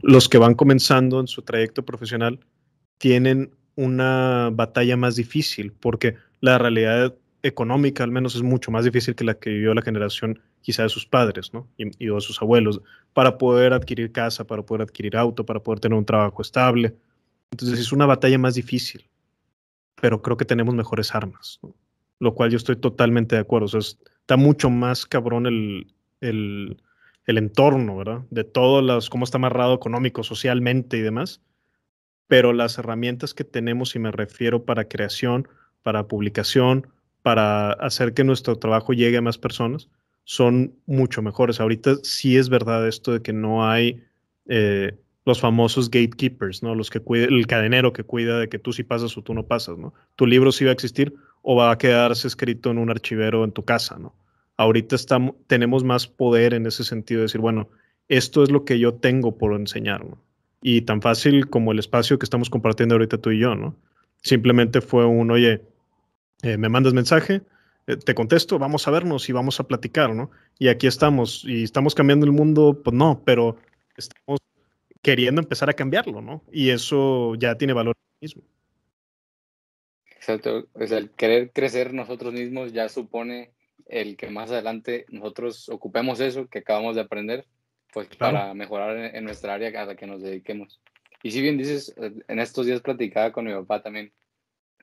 Los 0.02 0.28
que 0.28 0.38
van 0.38 0.54
comenzando 0.54 1.20
en 1.20 1.26
su 1.26 1.42
trayecto 1.42 1.84
profesional 1.84 2.38
tienen 2.98 3.50
una 3.78 4.50
batalla 4.52 4.96
más 4.96 5.14
difícil 5.14 5.72
porque 5.72 6.16
la 6.40 6.58
realidad 6.58 7.14
económica 7.44 8.02
al 8.02 8.10
menos 8.10 8.34
es 8.34 8.42
mucho 8.42 8.72
más 8.72 8.84
difícil 8.84 9.14
que 9.14 9.22
la 9.22 9.34
que 9.34 9.50
vivió 9.50 9.72
la 9.72 9.82
generación 9.82 10.40
quizá 10.62 10.82
de 10.82 10.88
sus 10.88 11.06
padres, 11.06 11.54
¿no? 11.54 11.68
Y, 11.76 12.06
de 12.06 12.20
sus 12.20 12.42
abuelos, 12.42 12.80
para 13.12 13.38
poder 13.38 13.72
adquirir 13.72 14.10
casa, 14.10 14.44
para 14.44 14.62
poder 14.62 14.82
adquirir 14.82 15.16
auto, 15.16 15.46
para 15.46 15.60
poder 15.60 15.78
tener 15.78 15.96
un 15.96 16.04
trabajo 16.04 16.42
estable. 16.42 16.96
Entonces 17.52 17.78
es 17.78 17.92
una 17.92 18.04
batalla 18.04 18.36
más 18.36 18.56
difícil, 18.56 19.08
pero 20.00 20.22
creo 20.22 20.36
que 20.36 20.44
tenemos 20.44 20.74
mejores 20.74 21.14
armas, 21.14 21.60
lo 22.18 22.34
cual 22.34 22.50
yo 22.50 22.56
estoy 22.56 22.74
totalmente 22.74 23.36
de 23.36 23.42
acuerdo. 23.42 23.66
O 23.66 23.68
sea, 23.68 23.80
está 23.80 24.36
mucho 24.36 24.70
más 24.70 25.06
cabrón 25.06 25.46
el, 25.46 25.86
el, 26.20 26.82
el 27.26 27.38
entorno, 27.38 27.96
¿verdad? 27.96 28.22
De 28.30 28.42
todas 28.42 28.84
las, 28.84 29.08
cómo 29.08 29.24
está 29.24 29.38
amarrado 29.38 29.72
económico, 29.72 30.24
socialmente 30.24 30.96
y 30.96 31.02
demás, 31.02 31.40
pero 32.28 32.52
las 32.52 32.78
herramientas 32.78 33.34
que 33.34 33.44
tenemos, 33.44 33.96
y 33.96 33.98
me 33.98 34.12
refiero 34.12 34.64
para 34.64 34.86
creación, 34.86 35.48
para 35.82 36.06
publicación, 36.06 36.86
para 37.22 37.72
hacer 37.72 38.14
que 38.14 38.24
nuestro 38.24 38.56
trabajo 38.56 38.92
llegue 38.92 39.16
a 39.16 39.22
más 39.22 39.38
personas 39.38 39.88
son 40.24 40.74
mucho 40.84 41.22
mejores. 41.22 41.58
Ahorita 41.58 41.96
sí 42.02 42.36
es 42.36 42.50
verdad 42.50 42.86
esto 42.86 43.12
de 43.12 43.22
que 43.22 43.32
no 43.32 43.66
hay 43.66 44.04
eh, 44.46 44.94
los 45.24 45.40
famosos 45.40 45.90
gatekeepers, 45.90 46.62
¿no? 46.62 46.74
Los 46.74 46.90
que 46.90 47.00
el 47.14 47.46
cadenero 47.46 47.94
que 47.94 48.04
cuida 48.04 48.38
de 48.38 48.50
que 48.50 48.58
tú 48.58 48.74
sí 48.74 48.82
pasas 48.82 49.16
o 49.16 49.22
tú 49.22 49.32
no 49.32 49.46
pasas, 49.46 49.78
¿no? 49.78 49.94
Tu 50.16 50.26
libro 50.26 50.52
sí 50.52 50.64
va 50.64 50.70
a 50.70 50.74
existir 50.74 51.14
o 51.40 51.56
va 51.56 51.70
a 51.70 51.78
quedarse 51.78 52.28
escrito 52.28 52.70
en 52.70 52.76
un 52.76 52.90
archivero 52.90 53.42
en 53.42 53.52
tu 53.52 53.64
casa, 53.64 53.98
¿no? 53.98 54.14
Ahorita 54.58 54.96
estamos, 54.96 55.34
tenemos 55.46 55.82
más 55.82 56.06
poder 56.06 56.52
en 56.52 56.66
ese 56.66 56.84
sentido 56.84 57.20
de 57.20 57.24
decir, 57.24 57.40
bueno, 57.40 57.70
esto 58.08 58.42
es 58.42 58.50
lo 58.50 58.66
que 58.66 58.78
yo 58.78 58.94
tengo 58.94 59.38
por 59.38 59.54
enseñar, 59.54 60.04
¿no? 60.04 60.18
Y 60.60 60.82
tan 60.82 61.00
fácil 61.00 61.48
como 61.48 61.72
el 61.72 61.78
espacio 61.78 62.18
que 62.18 62.24
estamos 62.24 62.50
compartiendo 62.50 62.94
ahorita 62.94 63.18
tú 63.18 63.30
y 63.30 63.38
yo, 63.38 63.54
¿no? 63.54 63.76
Simplemente 64.22 64.80
fue 64.80 65.06
un, 65.06 65.30
oye, 65.30 65.62
eh, 66.42 66.56
me 66.56 66.68
mandas 66.68 66.94
mensaje, 66.94 67.42
eh, 67.86 67.96
te 67.96 68.14
contesto, 68.14 68.58
vamos 68.58 68.86
a 68.86 68.90
vernos 68.90 69.28
y 69.28 69.32
vamos 69.32 69.60
a 69.60 69.66
platicar, 69.66 70.14
¿no? 70.14 70.30
Y 70.58 70.68
aquí 70.68 70.86
estamos, 70.86 71.44
y 71.44 71.62
estamos 71.62 71.94
cambiando 71.94 72.26
el 72.26 72.32
mundo, 72.32 72.80
pues 72.82 72.94
no, 72.94 73.22
pero 73.24 73.56
estamos 73.96 74.40
queriendo 75.02 75.40
empezar 75.40 75.70
a 75.70 75.74
cambiarlo, 75.74 76.20
¿no? 76.20 76.42
Y 76.52 76.70
eso 76.70 77.34
ya 77.36 77.56
tiene 77.56 77.72
valor 77.72 77.94
mismo. 78.20 78.42
Exacto, 80.16 80.68
o 80.74 80.86
sea, 80.86 80.98
el 80.98 81.10
querer 81.10 81.52
crecer 81.52 81.94
nosotros 81.94 82.34
mismos 82.34 82.72
ya 82.72 82.88
supone 82.88 83.52
el 83.86 84.16
que 84.16 84.28
más 84.28 84.50
adelante 84.50 85.06
nosotros 85.08 85.68
ocupemos 85.68 86.20
eso 86.20 86.48
que 86.48 86.58
acabamos 86.58 86.96
de 86.96 87.02
aprender, 87.02 87.46
pues 87.92 88.08
para 88.16 88.54
mejorar 88.54 89.14
en, 89.14 89.24
nuestra 89.24 89.54
área 89.54 89.72
cada 89.72 89.96
que 89.96 90.06
nos 90.06 90.22
dediquemos. 90.22 90.80
Y 91.22 91.30
si 91.30 91.40
bien 91.40 91.58
dices, 91.58 91.94
eh, 91.96 92.12
en 92.28 92.38
estos 92.38 92.66
días 92.66 92.80
platicaba 92.80 93.32
con 93.32 93.46
mi 93.46 93.52
papá 93.52 93.82
también, 93.82 94.12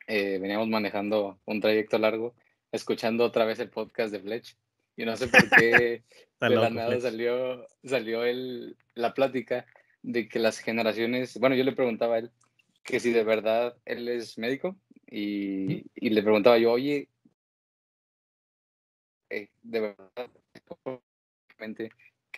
eh, 0.08 0.38
veníamos 0.40 0.68
manejando 0.68 1.40
un 1.46 1.62
trayecto 1.62 1.98
largo, 1.98 2.36
escuchando 2.72 3.24
otra 3.24 3.46
vez 3.46 3.60
el 3.60 3.70
podcast 3.70 4.12
de 4.12 4.20
Fletch, 4.20 4.56
y 4.98 5.06
no 5.06 5.16
sé 5.16 5.28
por 5.28 5.50
qué 5.50 6.04
de 6.42 6.50
la 6.50 6.70
nada 6.70 7.00
salió, 7.00 7.68
salió 7.84 8.24
el, 8.24 8.78
la 8.94 9.14
plática 9.14 9.66
de 10.02 10.28
que 10.28 10.40
las 10.40 10.60
generaciones, 10.60 11.38
bueno, 11.40 11.56
yo 11.56 11.64
le 11.64 11.72
preguntaba 11.72 12.16
a 12.16 12.20
él 12.20 12.32
que 12.84 13.00
si 13.00 13.12
de 13.12 13.24
verdad 13.24 13.76
él 13.86 14.08
es 14.08 14.38
médico 14.38 14.76
y, 15.10 15.86
y 15.96 16.10
le 16.12 16.22
preguntaba 16.22 16.60
yo, 16.60 16.72
oye, 16.72 17.10
eh, 19.30 19.50
de 19.64 19.80
verdad, 19.80 20.30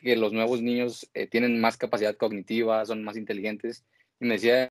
que 0.01 0.15
los 0.15 0.33
nuevos 0.33 0.61
niños 0.61 1.09
eh, 1.13 1.27
tienen 1.27 1.59
más 1.59 1.77
capacidad 1.77 2.15
cognitiva, 2.15 2.85
son 2.85 3.03
más 3.03 3.17
inteligentes. 3.17 3.85
Y 4.19 4.25
me 4.25 4.35
decía 4.35 4.69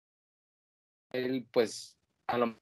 él, 1.13 1.47
pues 1.53 1.97
a 2.27 2.39
lo 2.39 2.59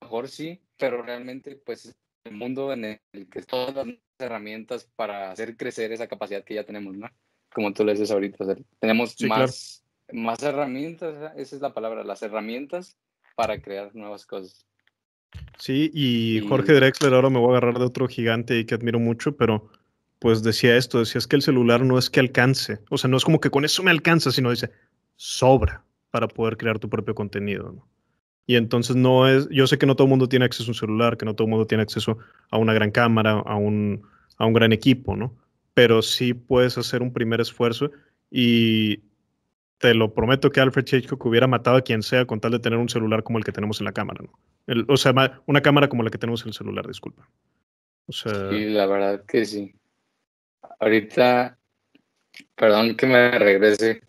mejor 0.00 0.28
sí, 0.28 0.60
pero 0.76 1.02
realmente 1.02 1.56
pues 1.56 1.94
el 2.24 2.34
mundo 2.34 2.72
en 2.72 2.84
el 2.84 3.28
que 3.28 3.42
todas 3.42 3.86
las 3.86 3.96
herramientas 4.18 4.88
para 4.96 5.30
hacer 5.30 5.56
crecer 5.56 5.92
esa 5.92 6.06
capacidad 6.06 6.44
que 6.44 6.54
ya 6.54 6.64
tenemos, 6.64 6.96
¿no? 6.96 7.08
Como 7.52 7.72
tú 7.72 7.84
le 7.84 7.92
dices 7.92 8.10
ahorita, 8.10 8.56
tenemos 8.80 9.16
más, 9.22 9.84
más 10.12 10.42
herramientas, 10.42 11.32
esa 11.36 11.56
es 11.56 11.62
la 11.62 11.72
palabra, 11.72 12.02
las 12.02 12.22
herramientas 12.22 12.96
para 13.36 13.60
crear 13.60 13.94
nuevas 13.94 14.26
cosas. 14.26 14.66
Sí, 15.58 15.90
y 15.92 16.46
Jorge 16.48 16.72
Drexler, 16.72 17.14
ahora 17.14 17.30
me 17.30 17.38
voy 17.38 17.48
a 17.54 17.58
agarrar 17.58 17.78
de 17.78 17.84
otro 17.84 18.08
gigante 18.08 18.58
y 18.58 18.64
que 18.64 18.74
admiro 18.74 18.98
mucho, 18.98 19.36
pero 19.36 19.70
pues 20.24 20.42
decía 20.42 20.78
esto, 20.78 21.00
decía 21.00 21.18
es 21.18 21.26
que 21.26 21.36
el 21.36 21.42
celular 21.42 21.84
no 21.84 21.98
es 21.98 22.08
que 22.08 22.18
alcance, 22.18 22.78
o 22.88 22.96
sea, 22.96 23.10
no 23.10 23.18
es 23.18 23.26
como 23.26 23.40
que 23.40 23.50
con 23.50 23.66
eso 23.66 23.82
me 23.82 23.90
alcanza, 23.90 24.30
sino 24.30 24.50
dice, 24.50 24.70
sobra 25.16 25.84
para 26.10 26.28
poder 26.28 26.56
crear 26.56 26.78
tu 26.78 26.88
propio 26.88 27.14
contenido. 27.14 27.86
Y 28.46 28.56
entonces 28.56 28.96
no 28.96 29.28
es, 29.28 29.46
yo 29.50 29.66
sé 29.66 29.76
que 29.76 29.84
no 29.84 29.96
todo 29.96 30.06
el 30.06 30.08
mundo 30.08 30.26
tiene 30.26 30.46
acceso 30.46 30.64
a 30.64 30.70
un 30.70 30.76
celular, 30.76 31.18
que 31.18 31.26
no 31.26 31.34
todo 31.34 31.44
el 31.44 31.50
mundo 31.50 31.66
tiene 31.66 31.82
acceso 31.82 32.16
a 32.50 32.56
una 32.56 32.72
gran 32.72 32.90
cámara, 32.90 33.32
a 33.32 33.56
un, 33.56 34.00
a 34.38 34.46
un 34.46 34.54
gran 34.54 34.72
equipo, 34.72 35.14
¿no? 35.14 35.36
Pero 35.74 36.00
sí 36.00 36.32
puedes 36.32 36.78
hacer 36.78 37.02
un 37.02 37.12
primer 37.12 37.42
esfuerzo 37.42 37.90
y 38.30 39.02
te 39.76 39.92
lo 39.92 40.14
prometo 40.14 40.50
que 40.50 40.60
Alfred 40.60 40.86
Hitchcock 40.90 41.26
hubiera 41.26 41.48
matado 41.48 41.76
a 41.76 41.82
quien 41.82 42.02
sea 42.02 42.24
con 42.24 42.40
tal 42.40 42.52
de 42.52 42.60
tener 42.60 42.78
un 42.78 42.88
celular 42.88 43.24
como 43.24 43.36
el 43.36 43.44
que 43.44 43.52
tenemos 43.52 43.78
en 43.82 43.84
la 43.84 43.92
cámara, 43.92 44.24
¿no? 44.24 44.84
o 44.88 44.96
sea, 44.96 45.12
una 45.44 45.60
cámara 45.60 45.90
como 45.90 46.02
la 46.02 46.08
que 46.08 46.16
tenemos 46.16 46.40
en 46.44 46.48
el 46.48 46.54
celular, 46.54 46.86
disculpa. 46.86 47.28
Sí, 48.08 48.70
la 48.70 48.86
verdad 48.86 49.22
que 49.26 49.44
sí. 49.44 49.74
Ahorita, 50.78 51.58
perdón 52.54 52.96
que 52.96 53.06
me 53.06 53.38
regrese. 53.38 54.02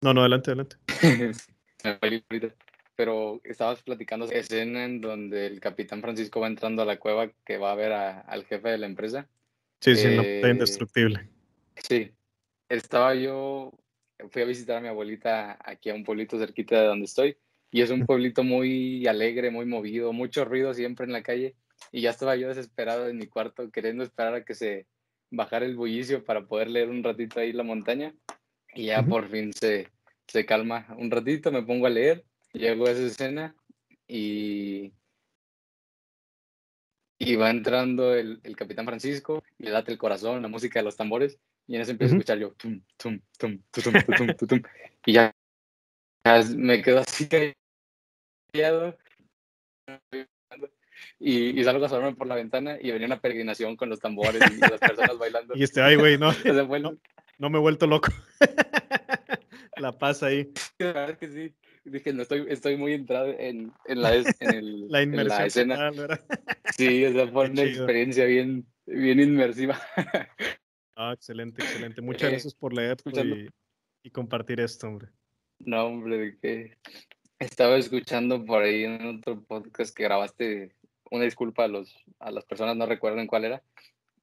No, 0.00 0.14
no, 0.14 0.20
adelante, 0.20 0.50
adelante. 0.50 0.76
Pero 2.96 3.40
estabas 3.44 3.82
platicando 3.82 4.26
escena 4.26 4.84
en 4.84 5.00
donde 5.00 5.46
el 5.46 5.60
capitán 5.60 6.02
Francisco 6.02 6.40
va 6.40 6.48
entrando 6.48 6.82
a 6.82 6.86
la 6.86 6.98
cueva 6.98 7.30
que 7.44 7.56
va 7.56 7.72
a 7.72 7.74
ver 7.74 7.92
al 7.92 8.44
jefe 8.44 8.68
de 8.68 8.78
la 8.78 8.86
empresa. 8.86 9.28
Sí, 9.80 9.96
sí, 9.96 10.14
no, 10.14 10.22
eh, 10.22 10.42
indestructible. 10.44 11.26
Sí, 11.76 12.12
estaba 12.68 13.14
yo, 13.14 13.72
fui 14.30 14.42
a 14.42 14.44
visitar 14.44 14.76
a 14.76 14.80
mi 14.80 14.88
abuelita 14.88 15.58
aquí 15.64 15.88
a 15.88 15.94
un 15.94 16.04
pueblito 16.04 16.38
cerquita 16.38 16.80
de 16.80 16.86
donde 16.86 17.06
estoy 17.06 17.38
y 17.70 17.80
es 17.80 17.90
un 17.90 18.04
pueblito 18.04 18.42
muy 18.42 19.06
alegre, 19.06 19.50
muy 19.50 19.64
movido, 19.64 20.12
mucho 20.12 20.44
ruido 20.44 20.74
siempre 20.74 21.06
en 21.06 21.12
la 21.12 21.22
calle 21.22 21.54
y 21.92 22.02
ya 22.02 22.10
estaba 22.10 22.36
yo 22.36 22.48
desesperado 22.48 23.08
en 23.08 23.16
mi 23.16 23.26
cuarto 23.26 23.70
queriendo 23.70 24.04
esperar 24.04 24.34
a 24.34 24.44
que 24.44 24.54
se 24.54 24.86
bajara 25.30 25.64
el 25.64 25.76
bullicio 25.76 26.24
para 26.24 26.46
poder 26.46 26.70
leer 26.70 26.88
un 26.88 27.02
ratito 27.02 27.40
ahí 27.40 27.52
la 27.52 27.62
montaña 27.62 28.14
y 28.74 28.86
ya 28.86 29.02
por 29.02 29.28
fin 29.28 29.52
se, 29.52 29.88
se 30.26 30.44
calma 30.44 30.86
un 30.98 31.10
ratito, 31.10 31.50
me 31.50 31.62
pongo 31.62 31.86
a 31.86 31.90
leer, 31.90 32.24
llego 32.52 32.86
a 32.86 32.90
esa 32.90 33.02
escena 33.02 33.54
y 34.06 34.92
y 37.22 37.36
va 37.36 37.50
entrando 37.50 38.14
el, 38.14 38.40
el, 38.42 38.56
capitán 38.56 38.86
Francisco, 38.86 39.44
le 39.58 39.70
date 39.70 39.92
el 39.92 39.98
corazón, 39.98 40.40
la 40.40 40.48
música 40.48 40.78
de 40.78 40.84
los 40.84 40.96
tambores, 40.96 41.38
y 41.66 41.76
en 41.76 41.82
eso 41.82 41.90
empiezo 41.90 42.14
a 42.14 42.16
escuchar 42.16 42.38
yo, 42.38 42.52
tum, 42.52 42.82
tum, 42.96 43.20
tum, 43.36 43.62
tum, 43.70 43.92
tum, 44.16 44.26
tum, 44.38 44.48
tum, 44.48 44.62
y 45.04 45.12
ya, 45.12 45.34
me 46.56 46.80
quedo 46.80 47.00
así 47.00 47.28
callado, 48.52 48.96
y, 51.20 51.60
y, 51.60 51.64
salgo 51.64 51.84
a 51.84 51.86
asomarme 51.86 52.16
por 52.16 52.26
la 52.26 52.34
ventana 52.34 52.78
y 52.80 52.90
venía 52.90 53.06
una 53.06 53.20
peregrinación 53.20 53.76
con 53.76 53.88
los 53.88 54.00
tambores 54.00 54.42
y 54.50 54.58
las 54.58 54.80
personas 54.80 55.18
bailando. 55.18 55.54
Y 55.56 55.62
este, 55.62 55.82
ay, 55.82 55.96
güey, 55.96 56.18
no, 56.18 56.32
no, 56.44 56.98
no, 57.38 57.50
me 57.50 57.58
he 57.58 57.60
vuelto 57.60 57.86
loco. 57.86 58.08
la 59.76 59.92
paz 59.92 60.22
ahí. 60.22 60.50
La 60.78 60.92
verdad 60.92 61.18
que 61.18 61.28
sí 61.28 61.54
dije, 61.84 62.12
no 62.12 62.22
estoy, 62.22 62.46
estoy 62.48 62.76
muy 62.76 62.92
entrado 62.92 63.28
en, 63.38 63.72
en, 63.86 64.02
la, 64.02 64.14
en, 64.14 64.24
el, 64.40 64.88
la, 64.88 65.46
escena. 65.46 65.90
sí, 66.76 67.04
esa 67.04 67.28
fue 67.28 67.50
una 67.50 67.62
experiencia 67.62 68.24
bien, 68.24 68.66
bien 68.86 69.20
inmersiva. 69.20 69.80
Ah, 70.96 71.12
excelente, 71.14 71.62
excelente. 71.62 72.02
Muchas 72.02 72.28
eh, 72.28 72.32
gracias 72.32 72.54
por 72.54 72.74
leer 72.74 72.98
y, 73.06 73.48
y, 74.02 74.10
compartir 74.10 74.60
esto, 74.60 74.86
hombre. 74.86 75.08
No, 75.58 75.86
hombre, 75.86 76.18
de 76.18 76.38
que 76.38 76.78
estaba 77.38 77.76
escuchando 77.76 78.44
por 78.44 78.62
ahí 78.62 78.84
en 78.84 79.18
otro 79.18 79.42
podcast 79.42 79.96
que 79.96 80.02
grabaste, 80.04 80.76
una 81.10 81.24
disculpa 81.24 81.64
a, 81.64 81.68
los, 81.68 81.94
a 82.18 82.30
las 82.30 82.44
personas, 82.44 82.76
no 82.76 82.86
recuerdo 82.86 83.18
en 83.20 83.26
cuál 83.26 83.44
era. 83.44 83.62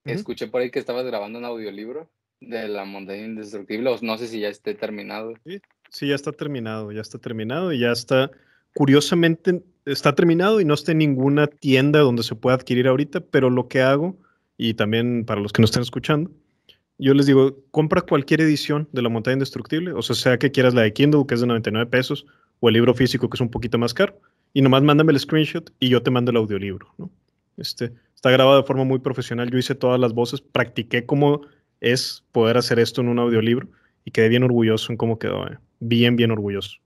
Escuché 0.06 0.48
por 0.48 0.62
ahí 0.62 0.72
que 0.72 0.80
estabas 0.80 1.06
grabando 1.06 1.38
un 1.38 1.46
audiolibro 1.46 2.10
de 2.40 2.68
la 2.70 2.86
montaña 2.86 3.26
indestructible, 3.26 3.90
o 3.90 3.98
no 4.02 4.18
sé 4.18 4.28
si 4.28 4.40
ya 4.40 4.48
esté 4.48 4.74
terminado. 4.74 5.34
Sí, 5.46 5.62
Sí, 5.90 6.08
ya 6.08 6.16
está 6.16 6.32
terminado, 6.32 6.92
ya 6.92 7.02
está 7.02 7.18
terminado 7.18 7.72
y 7.72 7.80
ya 7.80 7.92
está, 7.92 8.32
curiosamente, 8.74 9.64
está 9.86 10.16
terminado 10.16 10.60
y 10.60 10.66
no 10.66 10.74
está 10.74 10.92
en 10.92 11.00
ninguna 11.00 11.48
tienda 11.48 12.00
donde 12.00 12.24
se 12.24 12.36
pueda 12.36 12.56
adquirir 12.56 12.88
ahorita, 12.88 13.22
pero 13.22 13.50
lo 13.50 13.68
que 13.68 13.82
hago, 13.82 14.18
y 14.58 14.74
también 14.74 15.26
para 15.26 15.42
los 15.42 15.54
que 15.54 15.62
nos 15.62 15.70
estén 15.70 15.84
escuchando, 15.84 16.32
yo 16.98 17.14
les 17.14 17.28
digo, 17.28 17.58
compra 17.72 18.02
cualquier 18.02 18.42
edición 18.42 18.90
de 18.92 19.02
La 19.02 19.10
Montaña 19.10 19.34
Indestructible, 19.34 19.94
o 19.94 20.02
sea, 20.02 20.16
sea 20.16 20.38
que 20.40 20.52
quieras 20.52 20.74
la 20.74 20.82
de 20.82 20.94
Kindle, 20.94 21.26
que 21.28 21.36
es 21.36 21.42
de 21.42 21.48
99 21.48 21.90
pesos, 21.90 22.26
o 22.60 22.70
el 22.70 22.74
libro 22.74 22.94
físico, 22.94 23.30
que 23.30 23.38
es 23.38 23.42
un 23.42 23.52
poquito 23.52 23.78
más 23.78 23.94
caro, 23.94 24.20
y 24.58 24.62
nomás 24.64 24.82
mándame 24.82 25.12
el 25.14 25.20
screenshot 25.20 25.72
y 25.80 25.90
yo 25.90 26.02
te 26.02 26.10
mando 26.10 26.32
el 26.32 26.38
audiolibro, 26.38 26.92
¿no? 26.98 27.12
Este, 27.58 27.94
está 28.16 28.32
grabado 28.32 28.58
de 28.58 28.66
forma 28.66 28.86
muy 28.86 28.98
profesional, 28.98 29.52
yo 29.52 29.60
hice 29.60 29.76
todas 29.76 30.00
las 30.00 30.14
voces, 30.14 30.42
practiqué 30.42 31.06
cómo 31.06 31.42
es 31.80 32.24
poder 32.32 32.58
hacer 32.58 32.80
esto 32.80 33.02
en 33.02 33.10
un 33.10 33.20
audiolibro 33.20 33.68
y 34.04 34.10
quedé 34.10 34.30
bien 34.30 34.42
orgulloso 34.42 34.92
en 34.92 34.98
cómo 34.98 35.20
quedó. 35.20 35.46
¿eh? 35.46 35.60
bien, 35.80 36.16
bien 36.16 36.32
orgulloso. 36.32 36.80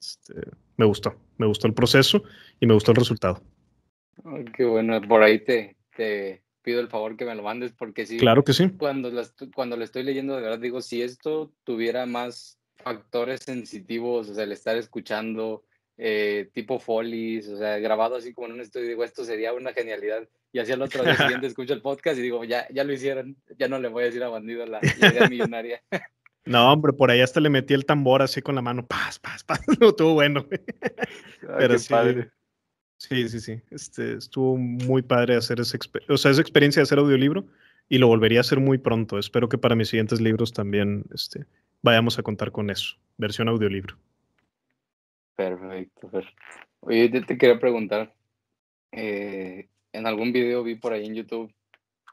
Este, 0.00 0.34
me 0.76 0.84
gustó, 0.84 1.16
me 1.36 1.46
gustó 1.46 1.66
el 1.66 1.74
proceso 1.74 2.22
y 2.60 2.66
me 2.66 2.74
gustó 2.74 2.92
el 2.92 2.98
resultado. 2.98 3.42
qué 4.56 4.64
bueno, 4.64 5.00
por 5.02 5.24
ahí 5.24 5.40
te, 5.40 5.74
te 5.96 6.44
pido 6.62 6.78
el 6.78 6.86
favor 6.86 7.16
que 7.16 7.24
me 7.24 7.34
lo 7.34 7.42
mandes 7.42 7.72
porque 7.72 8.06
sí. 8.06 8.18
Claro 8.18 8.44
que 8.44 8.52
sí. 8.52 8.68
Cuando, 8.78 9.10
cuando 9.52 9.76
lo 9.76 9.82
estoy 9.82 10.04
leyendo, 10.04 10.36
de 10.36 10.42
verdad 10.42 10.60
digo, 10.60 10.80
si 10.80 11.02
esto 11.02 11.50
tuviera 11.64 12.06
más 12.06 12.60
factores 12.76 13.40
sensitivos, 13.40 14.28
o 14.28 14.34
sea, 14.34 14.44
el 14.44 14.52
estar 14.52 14.76
escuchando 14.76 15.64
eh, 16.02 16.48
tipo 16.54 16.78
folies, 16.78 17.46
o 17.48 17.58
sea, 17.58 17.78
grabado 17.78 18.16
así 18.16 18.32
como 18.32 18.46
en 18.46 18.54
un 18.54 18.60
estudio, 18.62 18.88
digo, 18.88 19.04
esto 19.04 19.22
sería 19.22 19.52
una 19.52 19.74
genialidad. 19.74 20.26
Y 20.50 20.58
así 20.58 20.72
al 20.72 20.80
otro 20.80 21.04
día 21.04 21.14
siguiente 21.16 21.46
escucho 21.46 21.74
el 21.74 21.82
podcast 21.82 22.18
y 22.18 22.22
digo, 22.22 22.42
ya, 22.44 22.66
ya 22.70 22.84
lo 22.84 22.92
hicieron, 22.94 23.36
ya 23.58 23.68
no 23.68 23.78
le 23.78 23.88
voy 23.88 24.04
a 24.04 24.06
decir 24.06 24.24
a 24.24 24.30
Bandido 24.30 24.64
la, 24.64 24.80
la 24.98 25.08
idea 25.08 25.28
millonaria. 25.28 25.82
No, 26.46 26.72
hombre, 26.72 26.94
por 26.94 27.10
ahí 27.10 27.20
hasta 27.20 27.38
le 27.38 27.50
metí 27.50 27.74
el 27.74 27.84
tambor 27.84 28.22
así 28.22 28.40
con 28.40 28.54
la 28.54 28.62
mano, 28.62 28.86
paz, 28.86 29.18
paz, 29.18 29.44
paz, 29.44 29.60
no 29.78 29.90
estuvo 29.90 30.14
bueno. 30.14 30.46
Pero 31.58 31.78
sí, 31.78 31.90
padre. 31.90 32.30
sí, 32.96 33.28
sí, 33.28 33.40
sí, 33.40 33.60
este, 33.70 34.14
estuvo 34.14 34.56
muy 34.56 35.02
padre 35.02 35.36
hacer 35.36 35.60
esa, 35.60 35.78
o 36.08 36.16
sea, 36.16 36.30
esa 36.30 36.40
experiencia 36.40 36.80
de 36.80 36.84
hacer 36.84 36.98
audiolibro 36.98 37.46
y 37.90 37.98
lo 37.98 38.06
volvería 38.06 38.38
a 38.38 38.40
hacer 38.40 38.58
muy 38.58 38.78
pronto. 38.78 39.18
Espero 39.18 39.50
que 39.50 39.58
para 39.58 39.76
mis 39.76 39.90
siguientes 39.90 40.18
libros 40.18 40.54
también 40.54 41.04
este, 41.14 41.44
vayamos 41.82 42.18
a 42.18 42.22
contar 42.22 42.50
con 42.52 42.70
eso, 42.70 42.96
versión 43.18 43.48
audiolibro. 43.48 43.98
Perfecto, 45.40 46.10
perfecto. 46.10 46.42
Oye, 46.80 47.08
te, 47.08 47.22
te 47.22 47.38
quería 47.38 47.58
preguntar, 47.58 48.14
eh, 48.92 49.70
en 49.90 50.06
algún 50.06 50.32
video 50.32 50.62
vi 50.62 50.74
por 50.74 50.92
ahí 50.92 51.06
en 51.06 51.14
YouTube 51.14 51.50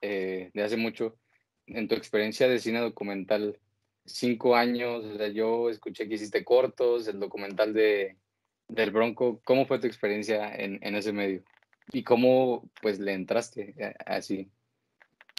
eh, 0.02 0.50
de 0.54 0.64
hace 0.64 0.78
mucho, 0.78 1.18
en 1.66 1.90
tu 1.90 1.96
experiencia 1.96 2.48
de 2.48 2.60
cine 2.60 2.80
documental, 2.80 3.60
cinco 4.06 4.56
años, 4.56 5.04
yo 5.34 5.70
escuché 5.70 6.08
que 6.08 6.16
hiciste 6.16 6.46
cortos, 6.46 7.10
el 7.10 7.20
documental 7.20 7.74
de, 7.74 8.16
del 8.70 8.92
Bronco, 8.92 9.42
¿cómo 9.44 9.66
fue 9.66 9.80
tu 9.80 9.88
experiencia 9.88 10.56
en, 10.56 10.80
en 10.82 10.96
ese 10.96 11.12
medio? 11.12 11.44
¿Y 11.92 12.04
cómo 12.04 12.70
pues 12.82 12.98
le 12.98 13.12
entraste 13.12 13.76
así? 14.06 14.50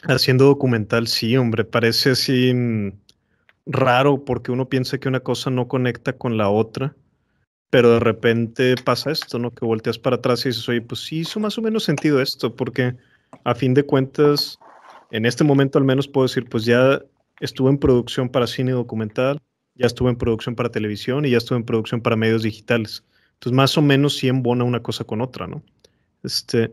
Haciendo 0.02 0.44
documental, 0.44 1.06
sí, 1.06 1.38
hombre, 1.38 1.64
parece 1.64 2.10
así 2.10 2.52
mm, 2.52 2.92
raro 3.64 4.26
porque 4.26 4.52
uno 4.52 4.68
piensa 4.68 4.98
que 4.98 5.08
una 5.08 5.20
cosa 5.20 5.48
no 5.48 5.68
conecta 5.68 6.12
con 6.12 6.36
la 6.36 6.50
otra, 6.50 6.94
pero 7.70 7.94
de 7.94 8.00
repente 8.00 8.74
pasa 8.82 9.10
esto, 9.10 9.38
¿no? 9.38 9.50
Que 9.50 9.64
volteas 9.64 9.98
para 9.98 10.16
atrás 10.16 10.44
y 10.44 10.50
dices, 10.50 10.68
oye, 10.68 10.80
pues 10.80 11.02
sí 11.02 11.20
hizo 11.20 11.40
más 11.40 11.58
o 11.58 11.62
menos 11.62 11.84
sentido 11.84 12.20
esto, 12.20 12.54
porque 12.54 12.96
a 13.44 13.54
fin 13.54 13.74
de 13.74 13.84
cuentas, 13.84 14.58
en 15.10 15.26
este 15.26 15.44
momento 15.44 15.78
al 15.78 15.84
menos 15.84 16.08
puedo 16.08 16.26
decir, 16.26 16.48
pues 16.48 16.64
ya 16.64 17.02
estuve 17.40 17.70
en 17.70 17.78
producción 17.78 18.28
para 18.28 18.46
cine 18.46 18.72
documental, 18.72 19.38
ya 19.74 19.86
estuve 19.86 20.10
en 20.10 20.16
producción 20.16 20.54
para 20.54 20.70
televisión 20.70 21.24
y 21.24 21.30
ya 21.30 21.38
estuve 21.38 21.58
en 21.58 21.64
producción 21.64 22.00
para 22.00 22.16
medios 22.16 22.42
digitales. 22.42 23.04
Entonces, 23.34 23.56
más 23.56 23.78
o 23.78 23.82
menos 23.82 24.16
sí 24.16 24.28
embona 24.28 24.64
una 24.64 24.82
cosa 24.82 25.04
con 25.04 25.20
otra, 25.20 25.46
¿no? 25.46 25.62
Este, 26.24 26.72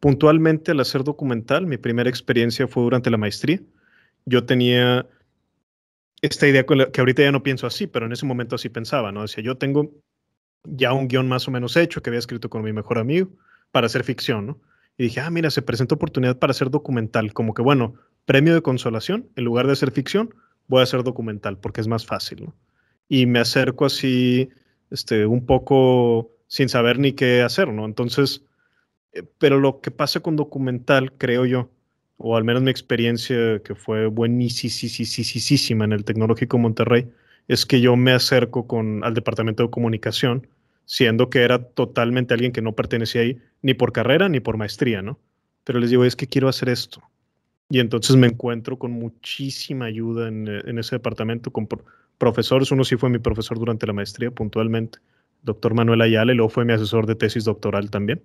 puntualmente 0.00 0.72
al 0.72 0.80
hacer 0.80 1.04
documental, 1.04 1.66
mi 1.66 1.76
primera 1.76 2.10
experiencia 2.10 2.66
fue 2.66 2.82
durante 2.82 3.10
la 3.10 3.18
maestría. 3.18 3.60
Yo 4.24 4.44
tenía 4.44 5.06
esta 6.22 6.48
idea 6.48 6.64
que 6.64 7.00
ahorita 7.00 7.22
ya 7.22 7.32
no 7.32 7.42
pienso 7.42 7.66
así, 7.66 7.86
pero 7.86 8.06
en 8.06 8.12
ese 8.12 8.26
momento 8.26 8.56
así 8.56 8.68
pensaba, 8.68 9.12
¿no? 9.12 9.22
Decía, 9.22 9.44
yo 9.44 9.56
tengo 9.56 9.90
ya 10.64 10.92
un 10.92 11.08
guion 11.08 11.28
más 11.28 11.48
o 11.48 11.50
menos 11.50 11.76
hecho 11.76 12.02
que 12.02 12.10
había 12.10 12.18
escrito 12.18 12.50
con 12.50 12.62
mi 12.62 12.72
mejor 12.72 12.98
amigo 12.98 13.30
para 13.70 13.86
hacer 13.86 14.04
ficción, 14.04 14.46
¿no? 14.46 14.60
Y 14.98 15.04
dije, 15.04 15.20
ah, 15.20 15.30
mira, 15.30 15.50
se 15.50 15.62
presenta 15.62 15.94
oportunidad 15.94 16.38
para 16.38 16.50
hacer 16.50 16.70
documental, 16.70 17.32
como 17.32 17.54
que 17.54 17.62
bueno, 17.62 17.94
premio 18.26 18.54
de 18.54 18.62
consolación, 18.62 19.28
en 19.36 19.44
lugar 19.44 19.66
de 19.66 19.72
hacer 19.72 19.90
ficción, 19.92 20.34
voy 20.68 20.80
a 20.80 20.82
hacer 20.82 21.02
documental 21.02 21.58
porque 21.58 21.80
es 21.80 21.88
más 21.88 22.04
fácil, 22.04 22.44
¿no? 22.44 22.54
Y 23.08 23.26
me 23.26 23.40
acerco 23.40 23.86
así, 23.86 24.50
este, 24.90 25.26
un 25.26 25.46
poco 25.46 26.30
sin 26.46 26.68
saber 26.68 26.98
ni 26.98 27.12
qué 27.12 27.42
hacer, 27.42 27.68
¿no? 27.68 27.84
Entonces, 27.84 28.44
eh, 29.12 29.22
pero 29.38 29.58
lo 29.58 29.80
que 29.80 29.90
pasa 29.90 30.20
con 30.20 30.36
documental, 30.36 31.12
creo 31.12 31.46
yo, 31.46 31.70
o 32.16 32.36
al 32.36 32.44
menos 32.44 32.62
mi 32.62 32.70
experiencia 32.70 33.60
que 33.64 33.74
fue 33.74 34.06
buenísima 34.06 35.84
en 35.84 35.92
el 35.92 36.04
Tecnológico 36.04 36.58
Monterrey, 36.58 37.10
es 37.50 37.66
que 37.66 37.80
yo 37.80 37.96
me 37.96 38.12
acerco 38.12 38.68
con, 38.68 39.02
al 39.02 39.12
departamento 39.12 39.64
de 39.64 39.70
comunicación, 39.70 40.46
siendo 40.84 41.30
que 41.30 41.40
era 41.40 41.60
totalmente 41.60 42.32
alguien 42.32 42.52
que 42.52 42.62
no 42.62 42.76
pertenecía 42.76 43.22
ahí, 43.22 43.40
ni 43.60 43.74
por 43.74 43.92
carrera 43.92 44.28
ni 44.28 44.38
por 44.38 44.56
maestría, 44.56 45.02
¿no? 45.02 45.18
Pero 45.64 45.80
les 45.80 45.90
digo, 45.90 46.04
es 46.04 46.14
que 46.14 46.28
quiero 46.28 46.48
hacer 46.48 46.68
esto. 46.68 47.02
Y 47.68 47.80
entonces 47.80 48.14
me 48.14 48.28
encuentro 48.28 48.78
con 48.78 48.92
muchísima 48.92 49.86
ayuda 49.86 50.28
en, 50.28 50.46
en 50.46 50.78
ese 50.78 50.94
departamento, 50.94 51.50
con 51.50 51.66
profesores. 52.18 52.70
Uno 52.70 52.84
sí 52.84 52.94
fue 52.94 53.10
mi 53.10 53.18
profesor 53.18 53.58
durante 53.58 53.84
la 53.84 53.94
maestría, 53.94 54.30
puntualmente, 54.30 55.00
doctor 55.42 55.74
Manuel 55.74 56.02
Ayala, 56.02 56.32
y 56.32 56.36
luego 56.36 56.50
fue 56.50 56.64
mi 56.64 56.72
asesor 56.72 57.06
de 57.06 57.16
tesis 57.16 57.42
doctoral 57.42 57.90
también. 57.90 58.22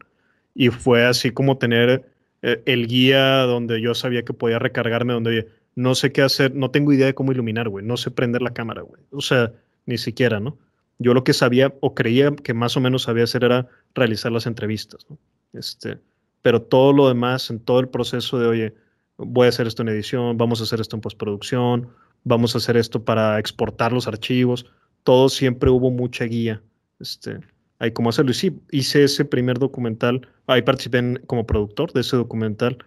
Y 0.53 0.69
fue 0.69 1.03
así 1.03 1.31
como 1.31 1.57
tener 1.57 2.05
eh, 2.43 2.61
el 2.67 2.85
guía 2.85 3.39
donde 3.39 3.81
yo 3.81 3.95
sabía 3.95 4.23
que 4.23 4.33
podía 4.33 4.59
recargarme, 4.59 5.13
donde 5.13 5.49
no 5.75 5.95
sé 5.95 6.11
qué 6.11 6.21
hacer, 6.21 6.55
no 6.55 6.71
tengo 6.71 6.93
idea 6.93 7.07
de 7.07 7.15
cómo 7.15 7.31
iluminar, 7.31 7.69
güey, 7.69 7.85
no 7.85 7.97
sé 7.97 8.11
prender 8.11 8.41
la 8.41 8.53
cámara, 8.53 8.81
güey. 8.81 9.03
O 9.11 9.21
sea, 9.21 9.53
ni 9.85 9.97
siquiera, 9.97 10.39
¿no? 10.39 10.57
Yo 10.97 11.13
lo 11.13 11.23
que 11.23 11.33
sabía 11.33 11.73
o 11.81 11.93
creía 11.93 12.33
que 12.35 12.53
más 12.53 12.77
o 12.77 12.81
menos 12.81 13.03
sabía 13.03 13.25
hacer 13.25 13.43
era 13.43 13.67
realizar 13.93 14.31
las 14.31 14.47
entrevistas, 14.47 15.05
¿no? 15.09 15.17
Este, 15.53 15.99
pero 16.41 16.61
todo 16.61 16.93
lo 16.93 17.07
demás, 17.07 17.49
en 17.49 17.59
todo 17.59 17.79
el 17.79 17.89
proceso 17.89 18.39
de, 18.39 18.47
oye, 18.47 18.75
voy 19.17 19.47
a 19.47 19.49
hacer 19.49 19.67
esto 19.67 19.81
en 19.81 19.89
edición, 19.89 20.37
vamos 20.37 20.61
a 20.61 20.63
hacer 20.63 20.79
esto 20.79 20.95
en 20.95 21.01
postproducción, 21.01 21.89
vamos 22.23 22.55
a 22.55 22.59
hacer 22.59 22.77
esto 22.77 23.03
para 23.03 23.39
exportar 23.39 23.91
los 23.91 24.07
archivos, 24.07 24.65
todo 25.03 25.29
siempre 25.29 25.69
hubo 25.69 25.91
mucha 25.91 26.25
guía. 26.25 26.61
Este, 26.99 27.39
ahí 27.79 27.91
cómo 27.91 28.09
hacerlo. 28.09 28.31
Y 28.31 28.35
sí, 28.35 28.59
hice 28.71 29.03
ese 29.03 29.25
primer 29.25 29.59
documental, 29.59 30.27
ahí 30.47 30.61
participé 30.61 31.21
como 31.27 31.45
productor 31.45 31.93
de 31.93 32.01
ese 32.01 32.15
documental, 32.15 32.77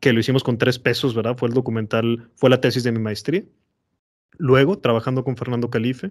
que 0.00 0.12
lo 0.12 0.20
hicimos 0.20 0.42
con 0.44 0.58
tres 0.58 0.78
pesos, 0.78 1.14
¿verdad? 1.14 1.36
Fue 1.36 1.48
el 1.48 1.54
documental, 1.54 2.28
fue 2.36 2.50
la 2.50 2.60
tesis 2.60 2.84
de 2.84 2.92
mi 2.92 2.98
maestría. 2.98 3.42
Luego, 4.36 4.78
trabajando 4.78 5.24
con 5.24 5.36
Fernando 5.36 5.70
Calife, 5.70 6.10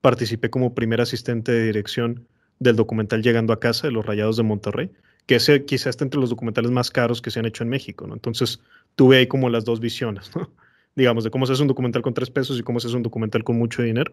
participé 0.00 0.50
como 0.50 0.74
primer 0.74 1.00
asistente 1.00 1.52
de 1.52 1.64
dirección 1.64 2.26
del 2.58 2.76
documental 2.76 3.22
Llegando 3.22 3.52
a 3.52 3.60
Casa 3.60 3.86
de 3.86 3.92
los 3.92 4.04
Rayados 4.04 4.36
de 4.36 4.42
Monterrey, 4.42 4.90
que 5.26 5.36
ese 5.36 5.64
quizás 5.64 5.88
está 5.88 6.04
entre 6.04 6.20
los 6.20 6.30
documentales 6.30 6.70
más 6.70 6.90
caros 6.90 7.22
que 7.22 7.30
se 7.30 7.40
han 7.40 7.46
hecho 7.46 7.64
en 7.64 7.70
México, 7.70 8.06
¿no? 8.06 8.14
Entonces, 8.14 8.60
tuve 8.94 9.18
ahí 9.18 9.26
como 9.26 9.48
las 9.48 9.64
dos 9.64 9.80
visiones, 9.80 10.34
¿no? 10.36 10.50
Digamos, 10.94 11.24
de 11.24 11.30
cómo 11.30 11.46
se 11.46 11.54
hace 11.54 11.62
un 11.62 11.68
documental 11.68 12.02
con 12.02 12.14
tres 12.14 12.30
pesos 12.30 12.58
y 12.58 12.62
cómo 12.62 12.78
se 12.78 12.88
hace 12.88 12.96
un 12.96 13.02
documental 13.02 13.44
con 13.44 13.56
mucho 13.56 13.82
dinero 13.82 14.12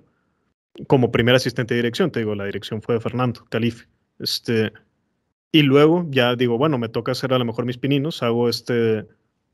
como 0.88 1.12
primer 1.12 1.36
asistente 1.36 1.74
de 1.74 1.80
dirección, 1.80 2.12
te 2.12 2.20
digo, 2.20 2.36
la 2.36 2.46
dirección 2.46 2.82
fue 2.82 2.96
de 2.96 3.02
Fernando 3.02 3.46
Calife. 3.50 3.88
Este, 4.20 4.72
y 5.52 5.64
luego 5.64 6.06
ya 6.10 6.36
digo, 6.36 6.58
bueno, 6.58 6.78
me 6.78 6.90
toca 6.90 7.12
hacer 7.12 7.34
a 7.34 7.40
lo 7.40 7.46
mejor 7.46 7.66
mis 7.66 7.78
pininos, 7.78 8.22
hago 8.24 8.50
este 8.50 9.06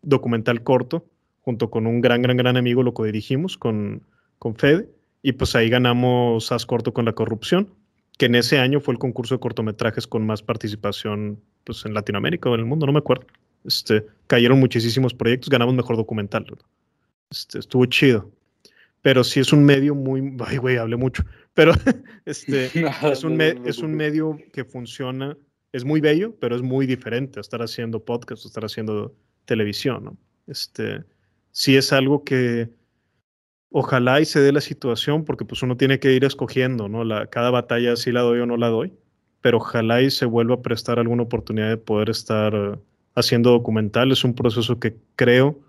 documental 0.02 0.64
corto 0.64 1.06
junto 1.42 1.70
con 1.70 1.88
un 1.88 2.02
gran, 2.02 2.22
gran, 2.22 2.38
gran 2.38 2.58
amigo, 2.58 2.84
lo 2.84 2.94
codirigimos 2.94 3.58
con, 3.58 4.02
con 4.40 4.56
Fede, 4.56 4.90
y 5.22 5.34
pues 5.34 5.56
ahí 5.56 5.70
ganamos 5.70 6.52
As 6.52 6.66
Corto 6.66 6.94
con 6.94 7.06
la 7.06 7.14
corrupción, 7.14 7.70
que 8.18 8.26
en 8.26 8.36
ese 8.36 8.58
año 8.58 8.80
fue 8.80 8.94
el 8.94 9.00
concurso 9.00 9.36
de 9.36 9.40
cortometrajes 9.40 10.08
con 10.08 10.26
más 10.26 10.42
participación 10.42 11.40
pues, 11.64 11.86
en 11.86 11.94
Latinoamérica 11.94 12.50
o 12.50 12.56
en 12.56 12.62
el 12.62 12.66
mundo, 12.66 12.86
no 12.86 12.94
me 12.94 13.00
acuerdo. 13.00 13.28
Este, 13.64 14.06
cayeron 14.28 14.60
muchísimos 14.60 15.14
proyectos, 15.14 15.50
ganamos 15.50 15.76
mejor 15.76 15.98
documental. 15.98 16.46
Este, 17.30 17.60
estuvo 17.60 17.86
chido 17.86 18.32
pero 19.06 19.24
sí 19.24 19.40
es 19.40 19.54
un 19.54 19.64
medio 19.64 19.94
muy, 19.94 20.36
ay 20.48 20.58
güey, 20.58 20.78
hablé 20.78 20.96
mucho, 20.96 21.24
pero 21.54 21.74
este, 22.26 22.72
es, 23.12 23.24
un 23.24 23.40
es 23.40 23.78
un 23.78 23.94
medio 23.94 24.36
que 24.52 24.66
funciona, 24.66 25.38
es 25.76 25.84
muy 25.84 26.00
bello, 26.00 26.34
pero 26.40 26.56
es 26.56 26.62
muy 26.62 26.86
diferente 26.88 27.38
a 27.38 27.42
estar 27.42 27.62
haciendo 27.62 28.00
podcast 28.06 28.46
o 28.46 28.48
estar 28.48 28.64
haciendo 28.64 29.14
televisión, 29.44 30.06
¿no? 30.06 30.18
Este, 30.48 31.04
sí 31.52 31.76
es 31.76 31.92
algo 31.92 32.24
que 32.24 32.70
ojalá 33.72 34.22
y 34.22 34.26
se 34.26 34.40
dé 34.40 34.54
la 34.54 34.62
situación, 34.62 35.26
porque 35.26 35.44
pues 35.44 35.64
uno 35.64 35.76
tiene 35.76 36.00
que 36.00 36.14
ir 36.14 36.24
escogiendo, 36.24 36.88
¿no? 36.88 37.04
La, 37.04 37.28
cada 37.28 37.50
batalla 37.52 37.98
si 37.98 38.14
la 38.14 38.22
doy 38.22 38.40
o 38.40 38.46
no 38.46 38.56
la 38.56 38.70
doy, 38.70 38.94
pero 39.42 39.58
ojalá 39.58 40.02
y 40.02 40.12
se 40.12 40.26
vuelva 40.26 40.56
a 40.56 40.62
prestar 40.62 40.98
alguna 40.98 41.24
oportunidad 41.24 41.68
de 41.68 41.78
poder 41.78 42.10
estar 42.10 42.80
haciendo 43.14 43.52
documental. 43.52 44.14
Es 44.14 44.24
un 44.24 44.34
proceso 44.34 44.80
que 44.80 44.96
creo, 45.18 45.60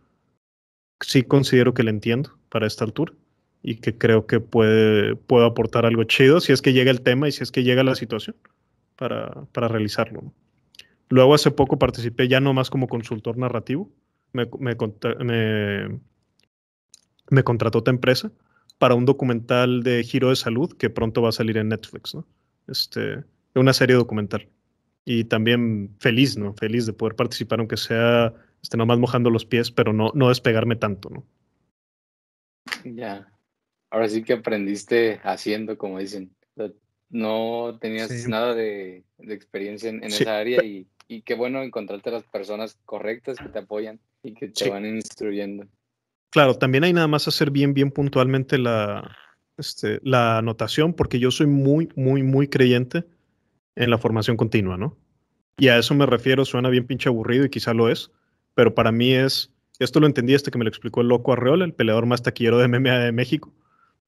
sí 1.01 1.25
considero 1.25 1.75
que 1.75 1.83
le 1.83 1.91
entiendo 1.91 2.39
para 2.49 2.69
esta 2.69 2.85
altura 2.85 3.13
y 3.61 3.79
que 3.81 3.99
creo 3.99 4.29
que 4.29 4.39
puede, 4.39 5.17
puede 5.17 5.47
aportar 5.47 5.85
algo 5.85 6.05
chido 6.05 6.39
si 6.39 6.53
es 6.53 6.63
que 6.63 6.73
llega 6.73 6.93
el 6.93 7.01
tema 7.01 7.27
y 7.27 7.33
si 7.33 7.43
es 7.43 7.51
que 7.51 7.65
llega 7.65 7.83
la 7.83 7.97
situación 7.97 8.37
para, 8.97 9.47
para 9.53 9.69
realizarlo. 9.69 10.33
Luego 11.09 11.35
hace 11.35 11.51
poco 11.51 11.79
participé 11.79 12.29
ya 12.29 12.41
no 12.41 12.53
más 12.53 12.71
como 12.71 12.89
consultor 12.89 13.37
narrativo, 13.37 13.91
me, 14.33 14.47
me, 14.59 14.77
me, 17.31 17.43
contrató 17.45 17.79
otra 17.79 17.95
empresa 17.95 18.33
para 18.79 18.95
un 18.95 19.05
documental 19.05 19.83
de 19.83 20.03
giro 20.03 20.31
de 20.31 20.37
salud 20.37 20.73
que 20.77 20.91
pronto 20.91 21.23
va 21.23 21.31
a 21.31 21.33
salir 21.33 21.57
en 21.57 21.69
Netflix, 21.69 22.15
¿no? 22.15 22.27
Este, 22.67 23.25
una 23.55 23.73
serie 23.73 23.97
documental. 23.97 24.49
Y 25.05 25.25
también 25.25 25.95
feliz, 26.01 26.37
¿no? 26.37 26.53
Feliz 26.55 26.85
de 26.87 26.93
poder 26.93 27.15
participar, 27.15 27.61
aunque 27.61 27.77
sea 27.77 28.35
este, 28.61 28.77
nomás 28.77 28.99
mojando 28.99 29.31
los 29.31 29.47
pies, 29.47 29.71
pero 29.71 29.93
no, 29.93 30.11
no 30.15 30.29
despegarme 30.29 30.77
tanto, 30.77 31.09
¿no? 31.09 31.25
Ya 32.85 33.33
ahora 33.91 34.09
sí 34.09 34.23
que 34.23 34.35
aprendiste 34.35 35.21
haciendo, 35.23 35.79
como 35.79 35.99
dicen. 35.99 36.35
No 37.09 37.79
tenías 37.81 38.29
nada 38.29 38.55
de, 38.55 39.05
experiencia 39.19 39.89
en, 39.91 40.03
esa 40.05 40.39
área 40.39 40.63
y, 40.65 40.87
qué 41.25 41.35
bueno 41.35 41.63
encontrarte 41.63 42.11
las 42.11 42.25
personas 42.25 42.79
correctas 42.85 43.39
que 43.39 43.49
te 43.49 43.61
apoyan 43.61 44.01
y 44.23 44.35
que 44.35 44.49
te 44.49 44.69
van 44.69 44.85
instruyendo. 44.85 45.67
Claro, 46.31 46.55
también 46.55 46.85
hay 46.85 46.93
nada 46.93 47.07
más 47.07 47.29
hacer 47.29 47.51
bien, 47.51 47.75
bien 47.75 47.91
puntualmente 47.91 48.59
la, 48.59 49.17
este, 49.57 50.01
la 50.03 50.39
anotación, 50.39 50.95
porque 50.95 51.19
yo 51.19 51.31
soy 51.31 51.47
muy, 51.47 51.89
muy, 51.95 52.23
muy 52.23 52.49
creyente 52.49 53.05
en 53.77 53.91
la 53.91 53.99
formación 53.99 54.37
continua, 54.37 54.77
¿no? 54.77 54.97
Y 55.59 55.69
a 55.69 55.79
eso 55.79 55.95
me 55.95 56.07
refiero, 56.07 56.45
suena 56.45 56.69
bien 56.69 56.87
pinche 56.87 57.09
aburrido 57.09 57.45
y 57.45 57.51
quizá 57.51 57.73
lo 57.73 57.89
es, 57.89 58.11
pero 58.55 58.75
para 58.75 58.91
mí 58.91 59.13
es, 59.13 59.53
esto 59.79 60.01
lo 60.01 60.07
entendí 60.07 60.35
hasta 60.35 60.51
que 60.51 60.59
me 60.59 60.65
lo 60.65 60.69
explicó 60.69 61.01
el 61.01 61.09
loco 61.09 61.33
Arreola, 61.33 61.65
el 61.65 61.73
peleador 61.73 62.05
más 62.05 62.23
taquillero 62.23 62.59
de 62.59 62.69
MMA 62.69 62.99
de 62.99 63.13
México 63.13 63.55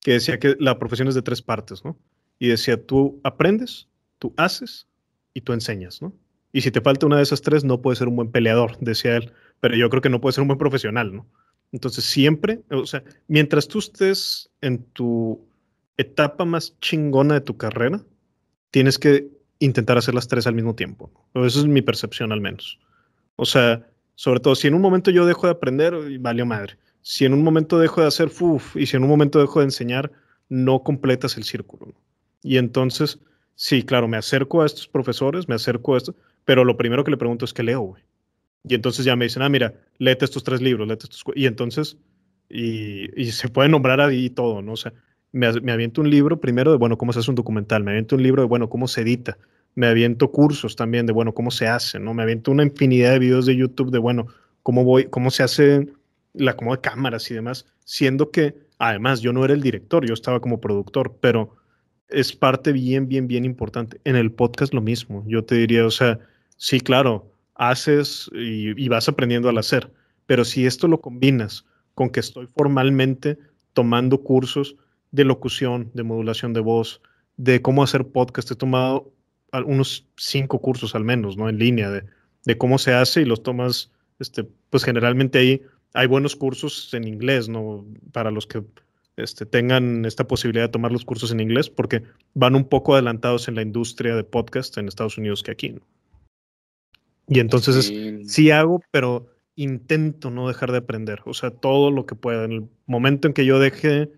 que 0.00 0.12
decía 0.12 0.38
que 0.38 0.56
la 0.58 0.78
profesión 0.78 1.08
es 1.08 1.14
de 1.14 1.22
tres 1.22 1.42
partes, 1.42 1.84
¿no? 1.84 1.98
Y 2.38 2.48
decía, 2.48 2.84
tú 2.84 3.20
aprendes, 3.24 3.88
tú 4.18 4.32
haces 4.36 4.86
y 5.34 5.40
tú 5.40 5.52
enseñas, 5.52 6.00
¿no? 6.02 6.12
Y 6.52 6.62
si 6.62 6.70
te 6.70 6.80
falta 6.80 7.06
una 7.06 7.16
de 7.16 7.22
esas 7.22 7.42
tres, 7.42 7.64
no 7.64 7.82
puedes 7.82 7.98
ser 7.98 8.08
un 8.08 8.16
buen 8.16 8.30
peleador, 8.30 8.78
decía 8.80 9.16
él, 9.16 9.32
pero 9.60 9.76
yo 9.76 9.90
creo 9.90 10.02
que 10.02 10.08
no 10.08 10.20
puedes 10.20 10.36
ser 10.36 10.42
un 10.42 10.48
buen 10.48 10.58
profesional, 10.58 11.14
¿no? 11.14 11.26
Entonces 11.72 12.04
siempre, 12.04 12.62
o 12.70 12.86
sea, 12.86 13.02
mientras 13.26 13.68
tú 13.68 13.78
estés 13.78 14.50
en 14.62 14.82
tu 14.92 15.46
etapa 15.98 16.44
más 16.44 16.78
chingona 16.80 17.34
de 17.34 17.40
tu 17.42 17.56
carrera, 17.56 18.02
tienes 18.70 18.98
que 18.98 19.28
intentar 19.58 19.98
hacer 19.98 20.14
las 20.14 20.28
tres 20.28 20.46
al 20.46 20.54
mismo 20.54 20.74
tiempo. 20.74 21.10
Esa 21.34 21.60
es 21.60 21.66
mi 21.66 21.82
percepción 21.82 22.32
al 22.32 22.40
menos. 22.40 22.78
O 23.36 23.44
sea, 23.44 23.86
sobre 24.14 24.40
todo, 24.40 24.54
si 24.54 24.68
en 24.68 24.74
un 24.74 24.80
momento 24.80 25.10
yo 25.10 25.26
dejo 25.26 25.46
de 25.46 25.52
aprender, 25.52 25.94
valió 26.20 26.46
madre. 26.46 26.78
Si 27.02 27.24
en 27.24 27.34
un 27.34 27.42
momento 27.42 27.78
dejo 27.78 28.00
de 28.00 28.08
hacer 28.08 28.30
fuf 28.30 28.76
y 28.76 28.86
si 28.86 28.96
en 28.96 29.02
un 29.02 29.08
momento 29.08 29.38
dejo 29.38 29.60
de 29.60 29.66
enseñar, 29.66 30.10
no 30.48 30.82
completas 30.82 31.36
el 31.36 31.44
círculo. 31.44 31.94
Y 32.42 32.58
entonces, 32.58 33.20
sí, 33.54 33.82
claro, 33.82 34.08
me 34.08 34.16
acerco 34.16 34.62
a 34.62 34.66
estos 34.66 34.88
profesores, 34.88 35.48
me 35.48 35.54
acerco 35.54 35.94
a 35.94 35.98
esto, 35.98 36.14
pero 36.44 36.64
lo 36.64 36.76
primero 36.76 37.04
que 37.04 37.10
le 37.10 37.16
pregunto 37.16 37.44
es 37.44 37.52
qué 37.52 37.62
leo, 37.62 37.80
güey. 37.80 38.02
Y 38.64 38.74
entonces 38.74 39.04
ya 39.04 39.16
me 39.16 39.24
dicen, 39.24 39.42
ah, 39.42 39.48
mira, 39.48 39.74
léete 39.98 40.24
estos 40.24 40.44
tres 40.44 40.60
libros, 40.60 40.86
léete 40.86 41.04
estos. 41.04 41.24
Y 41.34 41.46
entonces, 41.46 41.96
y, 42.48 43.20
y 43.20 43.32
se 43.32 43.48
puede 43.48 43.68
nombrar 43.68 44.00
ahí 44.00 44.30
todo, 44.30 44.62
¿no? 44.62 44.72
O 44.72 44.76
sea, 44.76 44.92
me, 45.32 45.52
me, 45.60 45.72
aviento 45.72 46.00
un 46.00 46.10
libro 46.10 46.40
primero 46.40 46.70
de, 46.70 46.78
bueno, 46.78 46.98
cómo 46.98 47.12
se 47.12 47.20
hace 47.20 47.30
un 47.30 47.34
documental, 47.34 47.84
me 47.84 47.92
aviento 47.92 48.16
un 48.16 48.22
libro 48.22 48.42
de, 48.42 48.48
bueno, 48.48 48.68
cómo 48.68 48.88
se 48.88 49.02
edita, 49.02 49.38
me 49.74 49.86
aviento 49.86 50.30
cursos 50.30 50.76
también 50.76 51.06
de, 51.06 51.12
bueno, 51.12 51.34
cómo 51.34 51.50
se 51.50 51.68
hace, 51.68 51.98
¿no? 51.98 52.14
Me 52.14 52.22
aviento 52.22 52.50
una 52.50 52.64
infinidad 52.64 53.12
de 53.12 53.18
videos 53.18 53.46
de 53.46 53.56
YouTube 53.56 53.90
de, 53.90 53.98
bueno, 53.98 54.26
cómo 54.62 54.84
voy, 54.84 55.04
cómo 55.04 55.30
se 55.30 55.42
hace 55.42 55.88
la 56.34 56.56
como 56.56 56.74
de 56.74 56.80
cámaras 56.80 57.30
y 57.30 57.34
demás, 57.34 57.66
siendo 57.84 58.30
que, 58.30 58.54
además, 58.78 59.20
yo 59.20 59.32
no 59.32 59.44
era 59.44 59.54
el 59.54 59.62
director, 59.62 60.06
yo 60.06 60.14
estaba 60.14 60.40
como 60.40 60.60
productor, 60.60 61.16
pero 61.20 61.56
es 62.08 62.32
parte 62.34 62.72
bien, 62.72 63.08
bien, 63.08 63.28
bien 63.28 63.44
importante. 63.44 64.00
En 64.04 64.16
el 64.16 64.32
podcast 64.32 64.72
lo 64.74 64.80
mismo, 64.80 65.24
yo 65.26 65.44
te 65.44 65.56
diría, 65.56 65.86
o 65.86 65.90
sea, 65.90 66.18
sí, 66.56 66.80
claro, 66.80 67.30
haces 67.54 68.30
y, 68.32 68.88
vas 68.88 69.08
aprendiendo 69.08 69.48
al 69.48 69.58
hacer, 69.58 69.92
pero 70.26 70.44
si 70.44 70.66
esto 70.66 70.88
lo 70.88 71.00
combinas 71.00 71.64
con 71.94 72.10
que 72.10 72.20
estoy 72.20 72.46
formalmente 72.46 73.38
tomando 73.72 74.22
cursos, 74.22 74.76
de 75.10 75.24
locución, 75.24 75.90
de 75.94 76.02
modulación 76.02 76.52
de 76.52 76.60
voz, 76.60 77.00
de 77.36 77.62
cómo 77.62 77.82
hacer 77.82 78.06
podcast. 78.06 78.50
He 78.50 78.56
tomado 78.56 79.12
unos 79.64 80.06
cinco 80.16 80.60
cursos 80.60 80.94
al 80.94 81.04
menos, 81.04 81.36
¿no? 81.36 81.48
En 81.48 81.58
línea 81.58 81.90
de, 81.90 82.04
de 82.44 82.58
cómo 82.58 82.78
se 82.78 82.92
hace 82.92 83.22
y 83.22 83.24
los 83.24 83.42
tomas, 83.42 83.90
este, 84.18 84.44
pues 84.70 84.84
generalmente 84.84 85.38
ahí 85.38 85.62
hay 85.94 86.06
buenos 86.06 86.36
cursos 86.36 86.92
en 86.92 87.08
inglés, 87.08 87.48
¿no? 87.48 87.86
Para 88.12 88.30
los 88.30 88.46
que 88.46 88.62
este, 89.18 89.46
tengan 89.46 90.04
esta 90.04 90.26
posibilidad 90.26 90.64
de 90.64 90.72
tomar 90.72 90.92
los 90.92 91.04
cursos 91.04 91.32
en 91.32 91.40
inglés, 91.40 91.68
porque 91.70 92.02
van 92.34 92.54
un 92.54 92.68
poco 92.68 92.94
adelantados 92.94 93.48
en 93.48 93.54
la 93.54 93.62
industria 93.62 94.14
de 94.14 94.24
podcast 94.24 94.76
en 94.78 94.88
Estados 94.88 95.18
Unidos 95.18 95.42
que 95.42 95.50
aquí, 95.50 95.70
¿no? 95.70 95.80
Y 97.28 97.40
entonces 97.40 97.84
sí. 97.84 98.24
sí 98.24 98.50
hago, 98.50 98.80
pero 98.90 99.26
intento 99.54 100.30
no 100.30 100.48
dejar 100.48 100.72
de 100.72 100.78
aprender, 100.78 101.20
o 101.26 101.34
sea, 101.34 101.50
todo 101.50 101.90
lo 101.90 102.06
que 102.06 102.14
pueda. 102.14 102.44
En 102.44 102.52
el 102.52 102.68
momento 102.86 103.28
en 103.28 103.34
que 103.34 103.44
yo 103.44 103.58
deje 103.58 104.10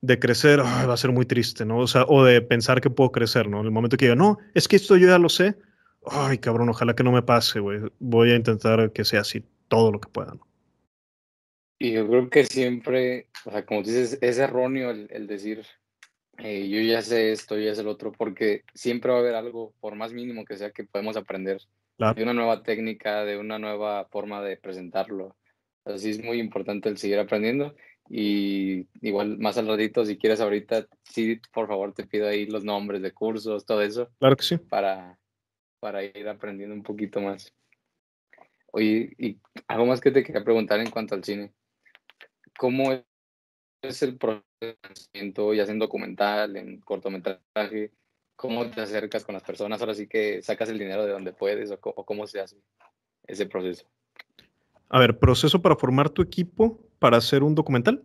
de 0.00 0.18
crecer 0.18 0.60
va 0.60 0.92
a 0.92 0.96
ser 0.96 1.12
muy 1.12 1.26
triste, 1.26 1.64
¿no? 1.64 1.78
O 1.78 1.86
sea, 1.86 2.04
o 2.08 2.24
de 2.24 2.40
pensar 2.40 2.80
que 2.80 2.90
puedo 2.90 3.12
crecer, 3.12 3.48
¿no? 3.48 3.60
En 3.60 3.66
el 3.66 3.72
momento 3.72 3.96
que 3.96 4.06
diga, 4.06 4.16
no, 4.16 4.38
es 4.54 4.66
que 4.66 4.76
esto 4.76 4.96
yo 4.96 5.08
ya 5.08 5.18
lo 5.18 5.28
sé, 5.28 5.56
ay, 6.06 6.38
cabrón, 6.38 6.68
ojalá 6.68 6.94
que 6.94 7.04
no 7.04 7.12
me 7.12 7.22
pase, 7.22 7.60
güey. 7.60 7.80
Voy 7.98 8.30
a 8.30 8.36
intentar 8.36 8.92
que 8.92 9.04
sea 9.04 9.20
así 9.20 9.44
todo 9.68 9.92
lo 9.92 10.00
que 10.00 10.08
pueda, 10.08 10.32
¿no? 10.34 10.46
Y 11.78 11.92
yo 11.92 12.08
creo 12.08 12.30
que 12.30 12.44
siempre, 12.44 13.28
o 13.44 13.50
sea, 13.50 13.66
como 13.66 13.82
dices, 13.82 14.18
es 14.20 14.38
erróneo 14.38 14.90
el, 14.90 15.08
el 15.10 15.26
decir, 15.26 15.64
eh, 16.38 16.68
yo 16.68 16.80
ya 16.80 17.02
sé 17.02 17.32
esto, 17.32 17.56
yo 17.56 17.64
ya 17.64 17.74
sé 17.74 17.82
el 17.82 17.88
otro, 17.88 18.12
porque 18.12 18.64
siempre 18.74 19.10
va 19.10 19.18
a 19.18 19.20
haber 19.20 19.34
algo, 19.34 19.74
por 19.80 19.94
más 19.94 20.12
mínimo 20.12 20.44
que 20.44 20.56
sea, 20.56 20.70
que 20.70 20.84
podemos 20.84 21.16
aprender 21.16 21.60
claro. 21.96 22.14
de 22.14 22.22
una 22.22 22.34
nueva 22.34 22.62
técnica, 22.62 23.24
de 23.24 23.38
una 23.38 23.58
nueva 23.58 24.06
forma 24.06 24.42
de 24.42 24.56
presentarlo. 24.56 25.36
Así 25.84 26.10
es 26.10 26.22
muy 26.22 26.40
importante 26.40 26.88
el 26.88 26.98
seguir 26.98 27.18
aprendiendo 27.18 27.74
y 28.08 28.86
igual 29.00 29.38
más 29.38 29.58
al 29.58 29.66
ratito, 29.66 30.04
si 30.04 30.16
quieres 30.16 30.40
ahorita, 30.40 30.86
sí, 31.04 31.40
por 31.52 31.66
favor, 31.68 31.92
te 31.92 32.06
pido 32.06 32.28
ahí 32.28 32.46
los 32.46 32.64
nombres 32.64 33.02
de 33.02 33.12
cursos, 33.12 33.64
todo 33.64 33.82
eso. 33.82 34.10
Claro 34.18 34.36
que 34.36 34.44
sí. 34.44 34.58
Para, 34.58 35.18
para 35.80 36.04
ir 36.04 36.28
aprendiendo 36.28 36.74
un 36.74 36.82
poquito 36.82 37.20
más. 37.20 37.52
Oye, 38.72 39.14
y 39.18 39.38
algo 39.68 39.86
más 39.86 40.00
que 40.00 40.10
te 40.10 40.22
quería 40.22 40.44
preguntar 40.44 40.80
en 40.80 40.90
cuanto 40.90 41.14
al 41.14 41.24
cine. 41.24 41.52
¿Cómo 42.58 42.92
es 43.82 44.02
el 44.02 44.16
proceso, 44.16 45.54
ya 45.54 45.64
sea 45.64 45.72
en 45.72 45.78
documental, 45.78 46.56
en 46.56 46.80
cortometraje? 46.80 47.92
¿Cómo 48.34 48.70
te 48.70 48.82
acercas 48.82 49.24
con 49.24 49.34
las 49.34 49.42
personas? 49.42 49.80
Ahora 49.80 49.94
sí 49.94 50.06
que 50.06 50.42
sacas 50.42 50.68
el 50.68 50.78
dinero 50.78 51.06
de 51.06 51.12
donde 51.12 51.32
puedes 51.32 51.70
o, 51.70 51.78
o 51.82 52.04
cómo 52.04 52.26
se 52.26 52.40
hace 52.40 52.56
ese 53.26 53.46
proceso. 53.46 53.86
A 54.88 55.00
ver, 55.00 55.18
proceso 55.18 55.60
para 55.60 55.76
formar 55.76 56.10
tu 56.10 56.22
equipo 56.22 56.80
para 56.98 57.16
hacer 57.16 57.42
un 57.42 57.54
documental. 57.54 58.02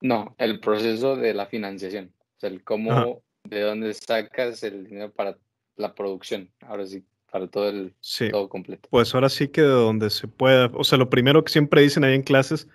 No, 0.00 0.34
el 0.38 0.60
proceso 0.60 1.16
de 1.16 1.34
la 1.34 1.46
financiación. 1.46 2.12
O 2.36 2.40
sea, 2.40 2.50
el 2.50 2.62
cómo, 2.62 2.92
Ajá. 2.92 3.06
de 3.44 3.60
dónde 3.60 3.94
sacas 3.94 4.62
el 4.62 4.86
dinero 4.86 5.10
para 5.10 5.38
la 5.76 5.94
producción. 5.94 6.50
Ahora 6.60 6.86
sí, 6.86 7.02
para 7.30 7.46
todo 7.46 7.68
el 7.68 7.94
sí. 8.00 8.30
todo 8.30 8.48
completo. 8.48 8.88
Pues 8.90 9.14
ahora 9.14 9.28
sí 9.28 9.48
que 9.48 9.62
de 9.62 9.68
donde 9.68 10.10
se 10.10 10.28
pueda. 10.28 10.70
O 10.74 10.84
sea, 10.84 10.98
lo 10.98 11.08
primero 11.08 11.42
que 11.44 11.52
siempre 11.52 11.82
dicen 11.82 12.04
ahí 12.04 12.14
en 12.14 12.22
clases, 12.22 12.68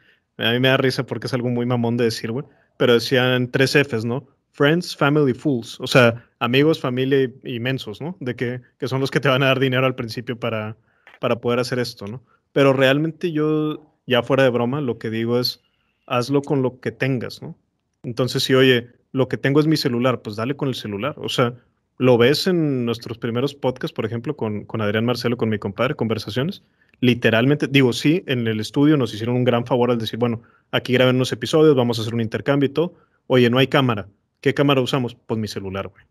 a 0.43 0.51
mí 0.51 0.59
me 0.59 0.67
da 0.67 0.77
risa 0.77 1.05
porque 1.05 1.27
es 1.27 1.33
algo 1.33 1.49
muy 1.49 1.65
mamón 1.65 1.97
de 1.97 2.05
decir, 2.05 2.31
güey. 2.31 2.45
Pero 2.77 2.93
decían 2.93 3.49
tres 3.51 3.75
Fs, 3.75 4.05
¿no? 4.05 4.27
Friends, 4.51 4.95
Family, 4.95 5.33
Fools. 5.33 5.79
O 5.79 5.87
sea, 5.87 6.27
amigos, 6.39 6.79
familia 6.79 7.31
y, 7.43 7.59
mensos, 7.59 8.01
¿no? 8.01 8.17
De 8.19 8.35
que, 8.35 8.61
que 8.79 8.87
son 8.87 8.99
los 8.99 9.11
que 9.11 9.19
te 9.19 9.29
van 9.29 9.43
a 9.43 9.47
dar 9.47 9.59
dinero 9.59 9.85
al 9.85 9.95
principio 9.95 10.39
para, 10.39 10.75
para 11.19 11.39
poder 11.39 11.59
hacer 11.59 11.79
esto, 11.79 12.07
¿no? 12.07 12.23
Pero 12.51 12.73
realmente 12.73 13.31
yo, 13.31 13.95
ya 14.07 14.23
fuera 14.23 14.43
de 14.43 14.49
broma, 14.49 14.81
lo 14.81 14.97
que 14.97 15.09
digo 15.09 15.39
es, 15.39 15.61
hazlo 16.05 16.41
con 16.41 16.61
lo 16.61 16.79
que 16.79 16.91
tengas, 16.91 17.41
¿no? 17.41 17.57
Entonces, 18.03 18.43
si, 18.43 18.53
oye, 18.53 18.89
lo 19.11 19.27
que 19.27 19.37
tengo 19.37 19.59
es 19.59 19.67
mi 19.67 19.77
celular, 19.77 20.21
pues 20.21 20.35
dale 20.35 20.55
con 20.55 20.67
el 20.67 20.75
celular. 20.75 21.15
O 21.17 21.29
sea, 21.29 21.53
lo 21.97 22.17
ves 22.17 22.47
en 22.47 22.85
nuestros 22.85 23.17
primeros 23.17 23.53
podcasts, 23.53 23.93
por 23.93 24.05
ejemplo, 24.05 24.35
con, 24.35 24.65
con 24.65 24.81
Adrián 24.81 25.05
Marcelo, 25.05 25.37
con 25.37 25.49
mi 25.49 25.59
compadre, 25.59 25.95
conversaciones. 25.95 26.63
Literalmente, 27.01 27.67
digo, 27.67 27.93
sí, 27.93 28.23
en 28.27 28.47
el 28.47 28.59
estudio 28.59 28.95
nos 28.95 29.13
hicieron 29.13 29.35
un 29.35 29.43
gran 29.43 29.65
favor 29.65 29.89
al 29.89 29.97
decir, 29.97 30.19
bueno, 30.19 30.43
aquí 30.71 30.93
graben 30.93 31.15
unos 31.15 31.31
episodios, 31.31 31.75
vamos 31.75 31.97
a 31.97 32.03
hacer 32.03 32.13
un 32.13 32.21
intercambio 32.21 32.67
y 32.67 32.73
todo. 32.73 32.93
Oye, 33.25 33.49
no 33.49 33.57
hay 33.57 33.67
cámara. 33.67 34.07
¿Qué 34.39 34.53
cámara 34.53 34.81
usamos? 34.81 35.15
Pues 35.15 35.39
mi 35.39 35.47
celular, 35.47 35.87
güey. 35.87 36.05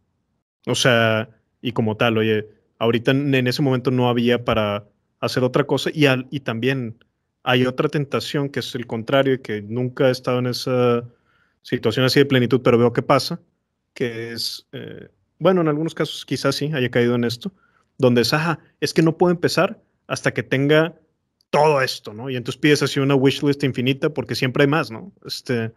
O 0.67 0.75
sea, 0.75 1.31
y 1.63 1.73
como 1.73 1.97
tal, 1.97 2.19
oye, 2.19 2.49
ahorita 2.79 3.13
en 3.13 3.47
ese 3.47 3.63
momento 3.63 3.93
no 3.93 4.09
había 4.09 4.45
para 4.45 4.85
hacer 5.21 5.45
otra 5.45 5.65
cosa 5.65 5.91
y, 5.93 6.07
al, 6.07 6.27
y 6.31 6.41
también 6.41 6.97
hay 7.45 7.67
otra 7.67 7.89
tentación 7.89 8.49
que 8.49 8.61
es 8.61 8.75
el 8.75 8.87
contrario 8.87 9.35
y 9.35 9.39
que 9.39 9.63
nunca 9.63 10.09
he 10.09 10.11
estado 10.11 10.41
en 10.41 10.49
esa 10.49 11.05
situación 11.63 12.05
así 12.05 12.19
de 12.19 12.27
plenitud, 12.27 12.63
pero 12.63 12.79
veo 12.79 12.93
que 12.93 13.03
pasa, 13.03 13.41
que 13.95 14.33
es, 14.33 14.67
eh, 14.73 15.09
bueno, 15.39 15.61
en 15.61 15.69
algunos 15.69 15.95
casos 15.95 16.25
quizás 16.25 16.57
sí 16.57 16.71
haya 16.75 16.91
caído 16.91 17.15
en 17.15 17.25
esto, 17.25 17.53
donde 17.99 18.23
es, 18.23 18.33
ajá, 18.33 18.59
es 18.81 18.93
que 18.93 19.03
no 19.03 19.17
puedo 19.17 19.31
empezar 19.31 19.81
hasta 20.11 20.35
que 20.35 20.43
tenga 20.43 20.95
todo 21.51 21.81
esto, 21.81 22.13
¿no? 22.13 22.29
Y 22.29 22.37
entonces 22.37 22.61
pides 22.61 22.83
así 22.83 23.01
una 23.01 23.15
wishlist 23.15 23.65
infinita 23.65 24.11
porque 24.11 24.35
siempre 24.35 24.65
hay 24.65 24.69
más, 24.69 24.91
¿no? 24.91 25.13
Este, 25.25 25.73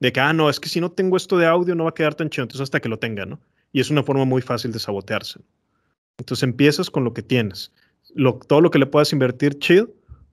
de 0.00 0.12
que, 0.12 0.20
ah, 0.20 0.32
no, 0.32 0.50
es 0.50 0.60
que 0.60 0.68
si 0.68 0.80
no 0.80 0.90
tengo 0.92 1.16
esto 1.16 1.38
de 1.38 1.46
audio 1.46 1.74
no 1.74 1.84
va 1.84 1.90
a 1.90 1.94
quedar 1.94 2.14
tan 2.14 2.28
chido, 2.28 2.42
entonces 2.42 2.64
hasta 2.64 2.80
que 2.80 2.88
lo 2.88 2.98
tenga, 2.98 3.24
¿no? 3.24 3.40
Y 3.72 3.80
es 3.80 3.90
una 3.90 4.02
forma 4.02 4.24
muy 4.24 4.42
fácil 4.42 4.72
de 4.72 4.78
sabotearse. 4.78 5.40
Entonces 6.18 6.42
empiezas 6.42 6.90
con 6.90 7.04
lo 7.04 7.14
que 7.14 7.22
tienes 7.22 7.72
todo 8.46 8.60
lo 8.60 8.70
que 8.70 8.78
le 8.78 8.86
puedas 8.86 9.12
invertir, 9.12 9.58
chill, 9.58 9.90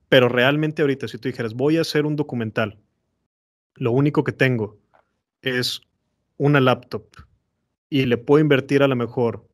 pero 0.08 0.28
realmente 0.28 0.82
ahorita, 0.82 1.08
si 1.08 1.18
tú 1.18 1.28
dijeras, 1.28 1.54
voy 1.54 1.76
a 1.76 1.82
hacer 1.82 2.06
un 2.06 2.16
documental, 2.16 2.78
lo 3.74 3.92
único 3.92 4.24
que 4.24 4.32
tengo 4.32 4.78
es 5.42 5.80
una 6.38 6.60
laptop 6.60 7.04
y 7.90 8.06
le 8.06 8.16
puedo 8.16 8.40
invertir 8.40 8.82
a 8.82 8.88
lo 8.88 8.96
mejor, 8.96 9.46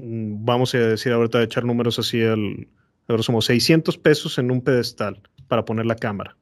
mm, 0.00 0.44
vamos 0.44 0.74
a 0.74 0.78
decir 0.78 1.12
ahorita 1.12 1.42
echar 1.42 1.64
números 1.64 1.98
así, 1.98 2.22
al, 2.22 2.68
ahora 3.10 3.22
somos 3.22 3.46
600 3.46 3.98
pesos 3.98 4.38
en 4.38 4.50
un 4.50 4.60
pedestal 4.60 5.20
para 5.48 5.64
poner 5.64 5.86
la 5.86 5.96
cámara, 5.96 6.36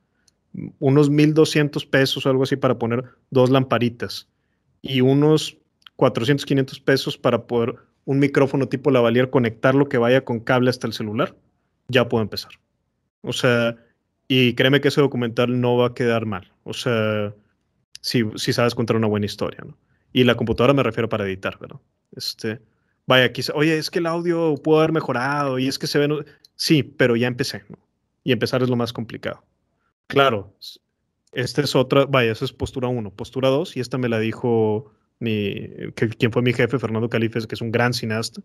unos 0.79 1.11
1200 1.11 1.87
pesos 1.87 2.25
o 2.25 2.31
algo 2.31 2.43
así 2.43 2.57
para 2.57 2.79
poner 2.79 3.05
dos 3.31 3.51
lamparitas 3.51 4.29
y 4.83 5.01
unos 5.01 5.59
400, 5.97 6.47
500 6.47 6.81
pesos 6.81 7.19
para 7.19 7.47
poder 7.47 7.77
un 8.05 8.19
micrófono 8.19 8.69
tipo 8.69 8.91
lavalier, 8.91 9.29
conectarlo 9.29 9.89
que 9.89 9.99
vaya 9.99 10.25
con 10.25 10.41
cable 10.41 10.71
hasta 10.71 10.87
el 10.87 10.95
celular, 10.95 11.37
ya 11.89 12.09
puedo 12.09 12.23
empezar. 12.23 12.53
O 13.21 13.35
sea, 13.35 13.77
y 14.29 14.55
créeme 14.55 14.81
que 14.81 14.89
ese 14.89 15.01
documental 15.01 15.61
no 15.61 15.77
va 15.77 15.89
a 15.89 15.95
quedar 15.95 16.25
mal. 16.25 16.51
O 16.65 16.73
sea, 16.73 17.35
si, 18.01 18.25
si 18.37 18.53
sabes 18.53 18.75
contar 18.75 18.97
una 18.97 19.09
buena 19.09 19.27
historia, 19.27 19.61
¿no? 19.67 19.77
Y 20.13 20.25
la 20.25 20.37
computadora 20.37 20.73
me 20.73 20.83
refiero 20.83 21.09
para 21.09 21.25
editar, 21.25 21.59
¿verdad? 21.59 21.81
Este, 22.17 22.61
vaya, 23.07 23.31
quizá, 23.33 23.53
oye, 23.55 23.77
es 23.77 23.91
que 23.91 23.99
el 23.99 24.07
audio 24.07 24.55
pudo 24.57 24.79
haber 24.79 24.93
mejorado 24.93 25.59
y 25.59 25.69
es 25.69 25.79
que 25.79 25.87
se 25.87 25.99
ve... 25.99 26.25
Sí, 26.59 26.83
pero 26.83 27.15
ya 27.15 27.29
empecé. 27.29 27.63
Y 28.25 28.33
empezar 28.33 28.63
es 28.63 28.69
lo 28.69 28.75
más 28.75 28.93
complicado. 28.93 29.45
Claro, 30.09 30.53
esta 31.33 31.63
es 31.63 31.77
otra, 31.77 32.05
vaya, 32.05 32.33
esa 32.33 32.45
es 32.45 32.53
postura 32.53 32.89
uno. 32.89 33.11
Postura 33.11 33.49
dos, 33.49 33.77
y 33.77 33.81
esta 33.81 33.97
me 33.97 34.09
la 34.09 34.19
dijo 34.19 34.93
mi, 35.21 35.69
que, 35.95 36.09
quien 36.09 36.33
fue 36.33 36.43
mi 36.43 36.53
jefe, 36.53 36.79
Fernando 36.81 37.09
Califes, 37.09 37.47
que 37.47 37.55
es 37.55 37.61
un 37.61 37.71
gran 37.71 37.95
cineasta, 37.95 38.43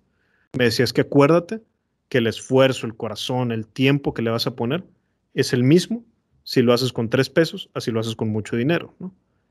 me 0.55 0.65
decía, 0.65 0.85
es 0.85 0.93
que 0.93 1.01
acuérdate 1.01 1.61
que 2.07 2.19
el 2.19 2.27
esfuerzo, 2.27 2.85
el 2.85 2.95
corazón, 2.95 3.51
el 3.51 3.65
tiempo 3.65 4.13
que 4.13 4.21
le 4.21 4.29
vas 4.29 4.45
a 4.45 4.55
poner 4.55 4.83
es 5.33 5.51
el 5.51 5.63
mismo 5.63 6.05
si 6.43 6.61
lo 6.61 6.71
haces 6.71 6.93
con 6.93 7.09
tres 7.09 7.31
pesos, 7.31 7.71
así 7.73 7.89
lo 7.89 7.99
haces 7.99 8.15
con 8.15 8.29
mucho 8.29 8.55
dinero. 8.55 8.93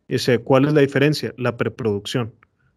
Y 0.07 0.15
dice, 0.15 0.39
¿cuál 0.39 0.67
es 0.67 0.73
la 0.73 0.83
diferencia? 0.83 1.35
La 1.37 1.57
preproducción. 1.57 2.33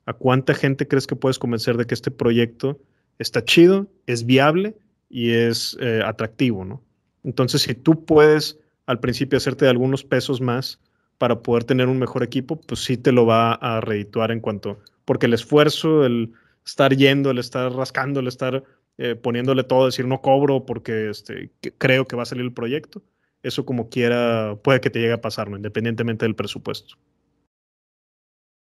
¿A 0.07 0.13
cuánta 0.13 0.55
gente 0.55 0.87
crees 0.87 1.05
que 1.05 1.15
puedes 1.15 1.37
convencer 1.37 1.77
de 1.77 1.85
que 1.85 1.93
este 1.93 2.09
proyecto 2.09 2.79
está 3.19 3.45
chido, 3.45 3.87
es 4.07 4.25
viable 4.25 4.75
y 5.09 5.31
es 5.31 5.77
eh, 5.79 6.01
atractivo, 6.03 6.65
¿no? 6.65 6.83
Entonces, 7.23 7.63
si 7.63 7.73
tú 7.73 8.05
puedes 8.05 8.59
al 8.85 8.99
principio 8.99 9.37
hacerte 9.37 9.65
de 9.65 9.71
algunos 9.71 10.03
pesos 10.03 10.41
más 10.41 10.79
para 11.17 11.41
poder 11.41 11.63
tener 11.63 11.87
un 11.87 11.97
mejor 11.97 12.23
equipo, 12.23 12.59
pues 12.59 12.83
sí 12.83 12.97
te 12.97 13.11
lo 13.11 13.25
va 13.25 13.53
a 13.53 13.81
redituar 13.81 14.31
en 14.31 14.39
cuanto, 14.39 14.79
porque 15.05 15.25
el 15.25 15.33
esfuerzo, 15.33 16.05
el 16.05 16.33
estar 16.65 16.95
yendo, 16.95 17.31
el 17.31 17.39
estar 17.39 17.71
rascando, 17.71 18.19
el 18.19 18.27
estar 18.27 18.63
eh, 18.97 19.15
poniéndole 19.15 19.63
todo, 19.63 19.85
decir 19.85 20.07
no 20.07 20.21
cobro 20.21 20.65
porque 20.65 21.09
este, 21.09 21.51
creo 21.77 22.07
que 22.07 22.15
va 22.15 22.23
a 22.23 22.27
salir 22.27 22.43
el 22.43 22.53
proyecto, 22.53 23.01
eso 23.43 23.65
como 23.65 23.89
quiera 23.89 24.57
puede 24.63 24.81
que 24.81 24.89
te 24.89 24.99
llegue 24.99 25.13
a 25.13 25.21
pasar, 25.21 25.49
¿no? 25.49 25.57
independientemente 25.57 26.25
del 26.25 26.35
presupuesto. 26.35 26.95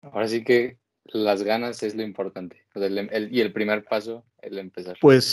Ahora 0.02 0.28
sí 0.28 0.44
que 0.44 0.78
las 1.04 1.42
ganas 1.42 1.82
es 1.82 1.94
lo 1.94 2.02
importante. 2.02 2.64
y 2.74 3.40
el 3.40 3.52
primer 3.52 3.84
paso, 3.84 4.24
el 4.40 4.58
empezar. 4.58 4.96
Pues 5.00 5.26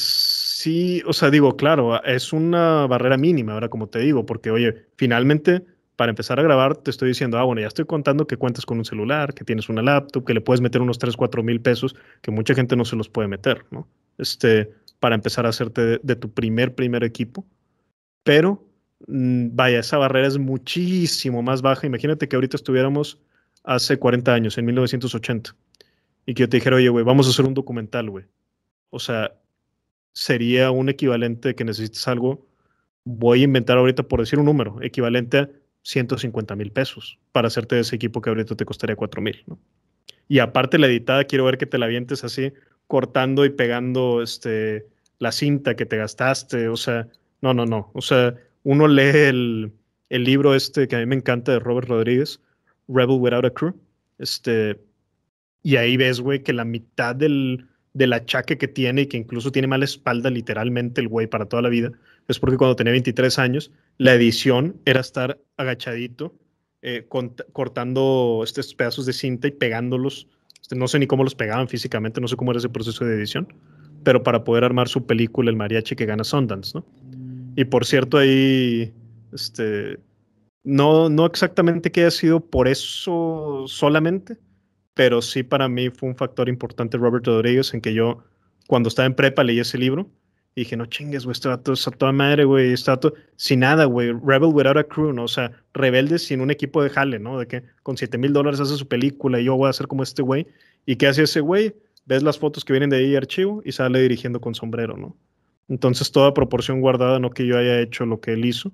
sí, 0.57 1.03
o 1.05 1.13
sea, 1.13 1.29
digo, 1.29 1.55
claro, 1.55 2.03
es 2.03 2.33
una 2.33 2.87
barrera 2.87 3.17
mínima, 3.17 3.53
ahora 3.53 3.69
como 3.69 3.87
te 3.89 3.99
digo, 3.99 4.25
porque 4.25 4.49
oye, 4.49 4.87
finalmente, 4.95 5.63
para 5.95 6.09
empezar 6.09 6.39
a 6.39 6.43
grabar, 6.43 6.77
te 6.77 6.89
estoy 6.89 7.09
diciendo, 7.09 7.37
ah, 7.37 7.43
bueno, 7.43 7.61
ya 7.61 7.67
estoy 7.67 7.85
contando 7.85 8.25
que 8.25 8.37
cuentas 8.37 8.65
con 8.65 8.79
un 8.79 8.85
celular, 8.85 9.33
que 9.35 9.43
tienes 9.43 9.69
una 9.69 9.83
laptop, 9.83 10.25
que 10.25 10.33
le 10.33 10.41
puedes 10.41 10.61
meter 10.61 10.81
unos 10.81 10.97
3, 10.97 11.15
4 11.15 11.43
mil 11.43 11.61
pesos, 11.61 11.95
que 12.21 12.31
mucha 12.31 12.55
gente 12.55 12.75
no 12.75 12.85
se 12.85 12.95
los 12.95 13.07
puede 13.07 13.27
meter, 13.27 13.65
¿no? 13.69 13.87
Este, 14.17 14.71
para 14.99 15.15
empezar 15.15 15.45
a 15.45 15.49
hacerte 15.49 15.99
de, 16.01 16.15
tu 16.15 16.31
primer, 16.33 16.73
primer 16.73 17.03
equipo. 17.03 17.45
Pero, 18.23 18.67
mm, 19.07 19.49
vaya, 19.55 19.79
esa 19.79 19.97
barrera 19.97 20.27
es 20.27 20.39
muchísimo 20.39 21.43
más 21.43 21.61
baja. 21.61 21.85
Imagínate 21.85 22.27
que 22.27 22.35
ahorita 22.35 22.57
estuviéramos 22.57 23.19
hace 23.63 23.97
40 23.99 24.33
años, 24.33 24.57
en 24.57 24.65
1980, 24.65 25.55
y 26.25 26.33
que 26.33 26.41
yo 26.41 26.49
te 26.49 26.57
dijera, 26.57 26.77
oye, 26.77 26.89
güey, 26.89 27.05
vamos 27.05 27.27
a 27.27 27.29
hacer 27.29 27.45
un 27.45 27.53
documental, 27.53 28.09
güey. 28.09 28.25
O 28.89 28.99
sea, 28.99 29.33
sería 30.17 30.71
un 30.71 30.89
equivalente 30.89 31.53
que 31.53 31.63
necesites 31.63 32.07
algo, 32.07 32.43
voy 33.03 33.41
a 33.41 33.43
inventar 33.43 33.77
ahorita 33.77 34.01
por 34.01 34.19
decir 34.19 34.39
un 34.39 34.45
número, 34.45 34.81
equivalente 34.81 35.37
a 35.37 35.49
150 35.83 36.55
mil 36.55 36.71
pesos 36.71 37.19
para 37.31 37.49
hacerte 37.49 37.79
ese 37.79 37.97
equipo 37.97 38.19
que 38.19 38.31
ahorita 38.31 38.55
te 38.55 38.65
costaría 38.65 38.95
4 38.95 39.21
mil, 39.21 39.43
¿no? 39.45 39.59
Y 40.27 40.39
aparte 40.39 40.79
la 40.79 40.87
editada, 40.87 41.23
quiero 41.25 41.45
ver 41.45 41.59
que 41.59 41.67
te 41.67 41.77
la 41.77 41.85
avientes 41.85 42.23
así, 42.23 42.51
cortando 42.87 43.45
y 43.45 43.51
pegando 43.51 44.23
este, 44.23 44.87
la 45.19 45.31
cinta 45.31 45.75
que 45.75 45.85
te 45.85 45.97
gastaste, 45.97 46.67
o 46.67 46.77
sea, 46.77 47.07
no, 47.41 47.53
no, 47.53 47.67
no, 47.67 47.91
o 47.93 48.01
sea, 48.01 48.33
uno 48.63 48.87
lee 48.87 49.27
el, 49.29 49.71
el 50.09 50.23
libro 50.23 50.55
este 50.55 50.87
que 50.87 50.95
a 50.95 50.99
mí 50.99 51.05
me 51.05 51.15
encanta 51.15 51.51
de 51.51 51.59
Robert 51.59 51.89
Rodríguez, 51.89 52.41
Rebel 52.87 53.19
Without 53.19 53.45
a 53.45 53.51
Crew. 53.51 53.79
Este, 54.17 54.81
y 55.61 55.75
ahí 55.75 55.95
ves, 55.95 56.19
güey, 56.21 56.41
que 56.41 56.53
la 56.53 56.65
mitad 56.65 57.15
del, 57.15 57.67
del 57.97 58.13
achaque 58.13 58.57
que 58.57 58.67
tiene 58.67 59.01
y 59.01 59.05
que 59.07 59.17
incluso 59.17 59.51
tiene 59.51 59.67
mala 59.67 59.85
espalda 59.85 60.29
literalmente 60.29 61.01
el 61.01 61.07
güey 61.07 61.25
para 61.25 61.47
toda 61.47 61.63
la 61.63 61.69
vida, 61.69 61.91
es 62.27 62.39
porque 62.39 62.57
cuando 62.57 62.75
tenía 62.75 62.91
23 62.91 63.39
años, 63.39 63.71
la 63.97 64.13
edición 64.13 64.79
era 64.85 65.01
estar 65.01 65.39
agachadito, 65.57 66.35
eh, 66.83 67.07
cortando 67.07 68.41
estos 68.43 68.75
pedazos 68.75 69.07
de 69.07 69.13
cinta 69.13 69.47
y 69.47 69.51
pegándolos. 69.51 70.27
Este, 70.61 70.75
no 70.75 70.87
sé 70.87 70.99
ni 70.99 71.07
cómo 71.07 71.23
los 71.23 71.33
pegaban 71.33 71.67
físicamente, 71.67 72.21
no 72.21 72.27
sé 72.27 72.35
cómo 72.35 72.51
era 72.51 72.59
ese 72.59 72.69
proceso 72.69 73.03
de 73.03 73.15
edición, 73.15 73.51
pero 74.03 74.21
para 74.21 74.43
poder 74.43 74.63
armar 74.63 74.87
su 74.87 75.05
película 75.05 75.49
El 75.49 75.55
mariachi 75.55 75.95
que 75.95 76.05
gana 76.05 76.23
Sundance, 76.23 76.73
¿no? 76.75 76.85
Y 77.55 77.65
por 77.65 77.85
cierto, 77.85 78.19
ahí, 78.19 78.93
este, 79.33 79.97
no, 80.63 81.09
no 81.09 81.25
exactamente 81.25 81.91
que 81.91 82.01
haya 82.01 82.11
sido 82.11 82.39
por 82.39 82.67
eso 82.67 83.63
solamente, 83.67 84.37
pero 84.97 85.21
sí 85.21 85.43
para 85.43 85.69
mí 85.69 85.89
fue 85.91 86.09
un 86.09 86.15
factor 86.15 86.49
importante 86.49 86.97
Robert 86.97 87.25
Rodríguez 87.25 87.71
en 87.73 87.81
que 87.81 87.93
yo, 87.93 88.23
cuando 88.67 88.89
estaba 88.89 89.05
en 89.05 89.13
prepa, 89.13 89.43
leí 89.43 89.59
ese 89.59 89.77
libro 89.77 90.09
y 90.55 90.61
dije, 90.61 90.75
no 90.75 90.87
chingues, 90.87 91.23
güey, 91.23 91.33
este 91.33 91.49
vato 91.49 91.73
a 91.73 91.91
toda 91.91 92.11
madre, 92.11 92.43
güey, 92.43 92.73
está 92.73 92.99
todo, 92.99 93.13
sin 93.35 93.59
nada, 93.59 93.85
güey, 93.85 94.11
Rebel 94.11 94.49
without 94.51 94.75
a 94.75 94.83
crew, 94.83 95.13
¿no? 95.13 95.25
O 95.25 95.27
sea, 95.27 95.51
rebelde 95.71 96.17
sin 96.17 96.41
un 96.41 96.49
equipo 96.49 96.81
de 96.81 96.89
jale, 96.89 97.19
¿no? 97.19 97.37
De 97.37 97.45
que 97.45 97.61
con 97.83 97.95
7 97.95 98.17
mil 98.17 98.33
dólares 98.33 98.59
hace 98.59 98.75
su 98.75 98.87
película 98.87 99.39
y 99.39 99.43
yo 99.43 99.55
voy 99.55 99.67
a 99.67 99.69
hacer 99.69 99.85
como 99.85 100.01
este 100.01 100.23
güey. 100.23 100.47
¿Y 100.87 100.95
qué 100.95 101.05
hace 101.05 101.23
ese 101.23 101.41
güey? 101.41 101.75
Ves 102.07 102.23
las 102.23 102.39
fotos 102.39 102.65
que 102.65 102.73
vienen 102.73 102.89
de 102.89 102.97
ahí 102.97 103.15
archivo 103.15 103.61
y 103.63 103.73
sale 103.73 104.01
dirigiendo 104.01 104.41
con 104.41 104.55
sombrero, 104.55 104.97
¿no? 104.97 105.15
Entonces, 105.69 106.11
toda 106.11 106.33
proporción 106.33 106.81
guardada, 106.81 107.19
no 107.19 107.29
que 107.29 107.45
yo 107.45 107.55
haya 107.55 107.79
hecho 107.79 108.07
lo 108.07 108.19
que 108.19 108.33
él 108.33 108.45
hizo, 108.45 108.71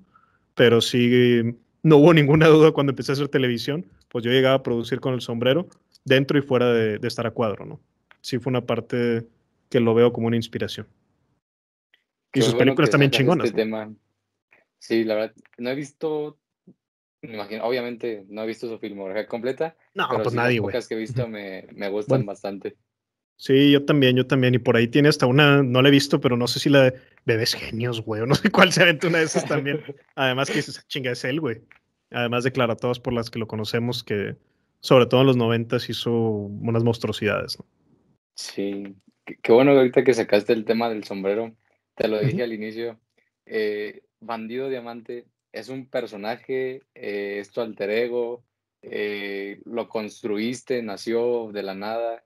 pero 0.54 0.80
sí 0.80 1.54
no 1.82 1.98
hubo 1.98 2.14
ninguna 2.14 2.46
duda 2.46 2.72
cuando 2.72 2.92
empecé 2.92 3.12
a 3.12 3.14
hacer 3.14 3.28
televisión, 3.28 3.84
pues 4.08 4.24
yo 4.24 4.30
llegaba 4.30 4.54
a 4.54 4.62
producir 4.62 5.00
con 5.00 5.12
el 5.12 5.20
sombrero 5.20 5.68
dentro 6.04 6.38
y 6.38 6.42
fuera 6.42 6.72
de, 6.72 7.06
estar 7.06 7.26
a 7.26 7.30
cuadro, 7.30 7.64
¿no? 7.64 7.80
Sí 8.20 8.38
fue 8.38 8.50
una 8.50 8.64
parte 8.64 9.26
que 9.68 9.80
lo 9.80 9.94
veo 9.94 10.12
como 10.12 10.26
una 10.26 10.36
inspiración. 10.36 10.86
y 12.32 12.42
sus 12.42 12.54
películas 12.54 12.90
también 12.90 13.10
chingonas. 13.10 13.46
Este 13.46 13.66
Sí, 14.78 15.04
la 15.04 15.14
verdad, 15.14 15.34
no 15.56 15.70
he 15.70 15.74
visto, 15.74 16.38
me 17.22 17.34
imagino, 17.34 17.64
obviamente 17.64 18.26
no 18.28 18.42
he 18.42 18.46
visto 18.46 18.68
su 18.68 18.78
filmografía 18.78 19.26
completa. 19.26 19.76
No, 19.94 20.06
pero 20.10 20.22
pues 20.24 20.34
nadie, 20.34 20.58
güey. 20.58 20.74
Las 20.74 20.86
que 20.86 20.94
he 20.94 20.98
visto 20.98 21.26
me, 21.26 21.66
me 21.72 21.88
gustan 21.88 22.26
bastante. 22.26 22.76
Sí, 23.36 23.72
yo 23.72 23.84
también, 23.84 24.16
yo 24.16 24.26
también. 24.26 24.54
Y 24.54 24.58
por 24.58 24.76
ahí 24.76 24.88
tiene 24.88 25.08
hasta 25.08 25.26
una, 25.26 25.62
no 25.62 25.82
la 25.82 25.88
he 25.88 25.90
visto, 25.90 26.20
pero 26.20 26.36
no 26.36 26.46
sé 26.46 26.60
si 26.60 26.68
la 26.68 26.82
de 26.82 27.00
Bebés 27.24 27.54
Genios, 27.54 28.02
güey, 28.02 28.22
o 28.22 28.26
no 28.26 28.34
sé 28.34 28.50
cuál 28.50 28.72
sea 28.72 28.96
una 29.02 29.18
de 29.18 29.24
esas 29.24 29.46
también. 29.46 29.82
Además 30.14 30.50
que 30.50 30.56
dices, 30.56 30.84
chinga, 30.86 31.10
es 31.10 31.24
él, 31.24 31.40
güey. 31.40 31.62
Además 32.10 32.44
declara 32.44 32.76
todas 32.76 33.00
por 33.00 33.12
las 33.12 33.30
que 33.30 33.38
lo 33.38 33.48
conocemos, 33.48 34.04
que 34.04 34.36
sobre 34.84 35.06
todo 35.06 35.22
en 35.22 35.28
los 35.28 35.38
noventas 35.38 35.88
hizo 35.88 36.12
unas 36.12 36.84
monstruosidades, 36.84 37.58
¿no? 37.58 37.64
Sí, 38.34 38.94
qué, 39.24 39.50
bueno 39.50 39.70
ahorita 39.70 40.04
que 40.04 40.12
sacaste 40.12 40.52
el 40.52 40.66
tema 40.66 40.90
del 40.90 41.04
sombrero. 41.04 41.54
Te 41.94 42.06
lo 42.06 42.20
dije 42.20 42.42
al 42.42 42.52
inicio. 42.52 43.00
Eh, 43.46 44.02
Bandido 44.20 44.68
Diamante 44.68 45.24
es 45.52 45.70
un 45.70 45.88
personaje, 45.88 46.82
eh, 46.94 47.38
es 47.40 47.50
tu 47.50 47.62
alter 47.62 47.88
ego, 47.88 48.44
eh, 48.82 49.62
lo 49.64 49.88
construiste, 49.88 50.82
nació 50.82 51.50
de 51.50 51.62
la 51.62 51.74
nada 51.74 52.22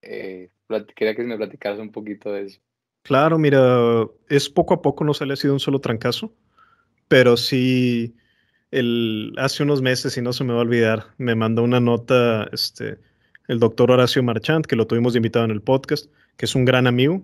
eh, 0.00 0.50
quería 0.96 1.14
que 1.14 1.22
me 1.22 1.36
platicaras 1.36 1.78
un 1.78 1.92
poquito 1.92 2.32
de 2.32 2.46
eso. 2.46 2.60
Claro, 3.04 3.38
mira, 3.38 4.08
es 4.28 4.50
poco 4.50 4.74
a 4.74 4.82
poco, 4.82 5.04
no 5.04 5.14
se 5.14 5.24
le 5.24 5.34
ha 5.34 5.36
sido 5.36 5.54
un 5.54 5.60
solo 5.60 5.80
trancazo, 5.80 6.34
pero 7.06 7.36
sí, 7.36 8.16
hace 9.36 9.62
unos 9.62 9.82
meses, 9.82 10.16
y 10.16 10.22
no 10.22 10.32
se 10.32 10.44
me 10.44 10.52
va 10.52 10.60
a 10.60 10.62
olvidar, 10.62 11.06
me 11.18 11.34
mandó 11.34 11.62
una 11.62 11.80
nota 11.80 12.48
este, 12.52 12.98
el 13.48 13.58
doctor 13.58 13.90
Horacio 13.90 14.22
Marchant, 14.22 14.66
que 14.66 14.76
lo 14.76 14.86
tuvimos 14.86 15.14
invitado 15.14 15.44
en 15.44 15.50
el 15.50 15.60
podcast, 15.60 16.10
que 16.36 16.46
es 16.46 16.54
un 16.54 16.64
gran 16.64 16.86
amigo 16.86 17.22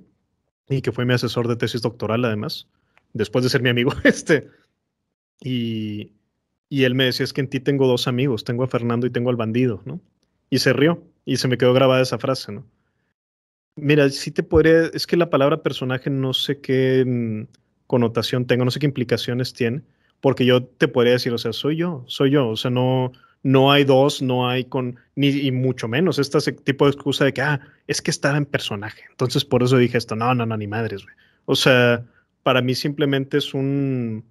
y 0.68 0.82
que 0.82 0.92
fue 0.92 1.06
mi 1.06 1.14
asesor 1.14 1.48
de 1.48 1.56
tesis 1.56 1.80
doctoral 1.80 2.24
además, 2.24 2.68
después 3.14 3.44
de 3.44 3.50
ser 3.50 3.62
mi 3.62 3.70
amigo, 3.70 3.92
este, 4.04 4.48
y, 5.40 6.12
y 6.68 6.84
él 6.84 6.94
me 6.94 7.04
decía, 7.04 7.24
es 7.24 7.32
que 7.32 7.40
en 7.40 7.48
ti 7.48 7.60
tengo 7.60 7.86
dos 7.86 8.08
amigos, 8.08 8.44
tengo 8.44 8.64
a 8.64 8.68
Fernando 8.68 9.06
y 9.06 9.10
tengo 9.10 9.30
al 9.30 9.36
bandido, 9.36 9.82
¿no? 9.84 10.00
Y 10.50 10.58
se 10.58 10.72
rió. 10.72 11.02
Y 11.24 11.36
se 11.36 11.48
me 11.48 11.58
quedó 11.58 11.74
grabada 11.74 12.00
esa 12.00 12.18
frase, 12.18 12.52
¿no? 12.52 12.66
Mira, 13.76 14.08
sí 14.08 14.30
te 14.30 14.42
podría, 14.42 14.86
es 14.94 15.06
que 15.06 15.16
la 15.16 15.30
palabra 15.30 15.62
personaje 15.62 16.10
no 16.10 16.32
sé 16.32 16.60
qué 16.60 17.04
mm, 17.06 17.42
connotación 17.86 18.46
tenga, 18.46 18.64
no 18.64 18.70
sé 18.70 18.80
qué 18.80 18.86
implicaciones 18.86 19.52
tiene, 19.52 19.82
porque 20.20 20.44
yo 20.44 20.64
te 20.64 20.88
podría 20.88 21.14
decir, 21.14 21.32
o 21.32 21.38
sea, 21.38 21.52
soy 21.52 21.76
yo, 21.76 22.04
soy 22.06 22.30
yo, 22.30 22.48
o 22.48 22.56
sea, 22.56 22.70
no, 22.70 23.12
no 23.42 23.72
hay 23.72 23.84
dos, 23.84 24.22
no 24.22 24.48
hay 24.48 24.64
con, 24.64 24.98
ni 25.14 25.28
y 25.28 25.52
mucho 25.52 25.88
menos 25.88 26.18
este 26.18 26.52
tipo 26.52 26.84
de 26.84 26.92
excusa 26.92 27.24
de 27.24 27.32
que, 27.32 27.42
ah, 27.42 27.60
es 27.86 28.02
que 28.02 28.10
estaba 28.10 28.36
en 28.36 28.46
personaje, 28.46 29.02
entonces 29.10 29.44
por 29.44 29.62
eso 29.62 29.76
dije 29.76 29.98
esto, 29.98 30.16
no, 30.16 30.34
no, 30.34 30.46
no, 30.46 30.56
ni 30.56 30.66
madres, 30.66 31.04
güey. 31.04 31.14
O 31.46 31.54
sea, 31.54 32.04
para 32.42 32.60
mí 32.60 32.74
simplemente 32.74 33.38
es 33.38 33.54
un, 33.54 34.24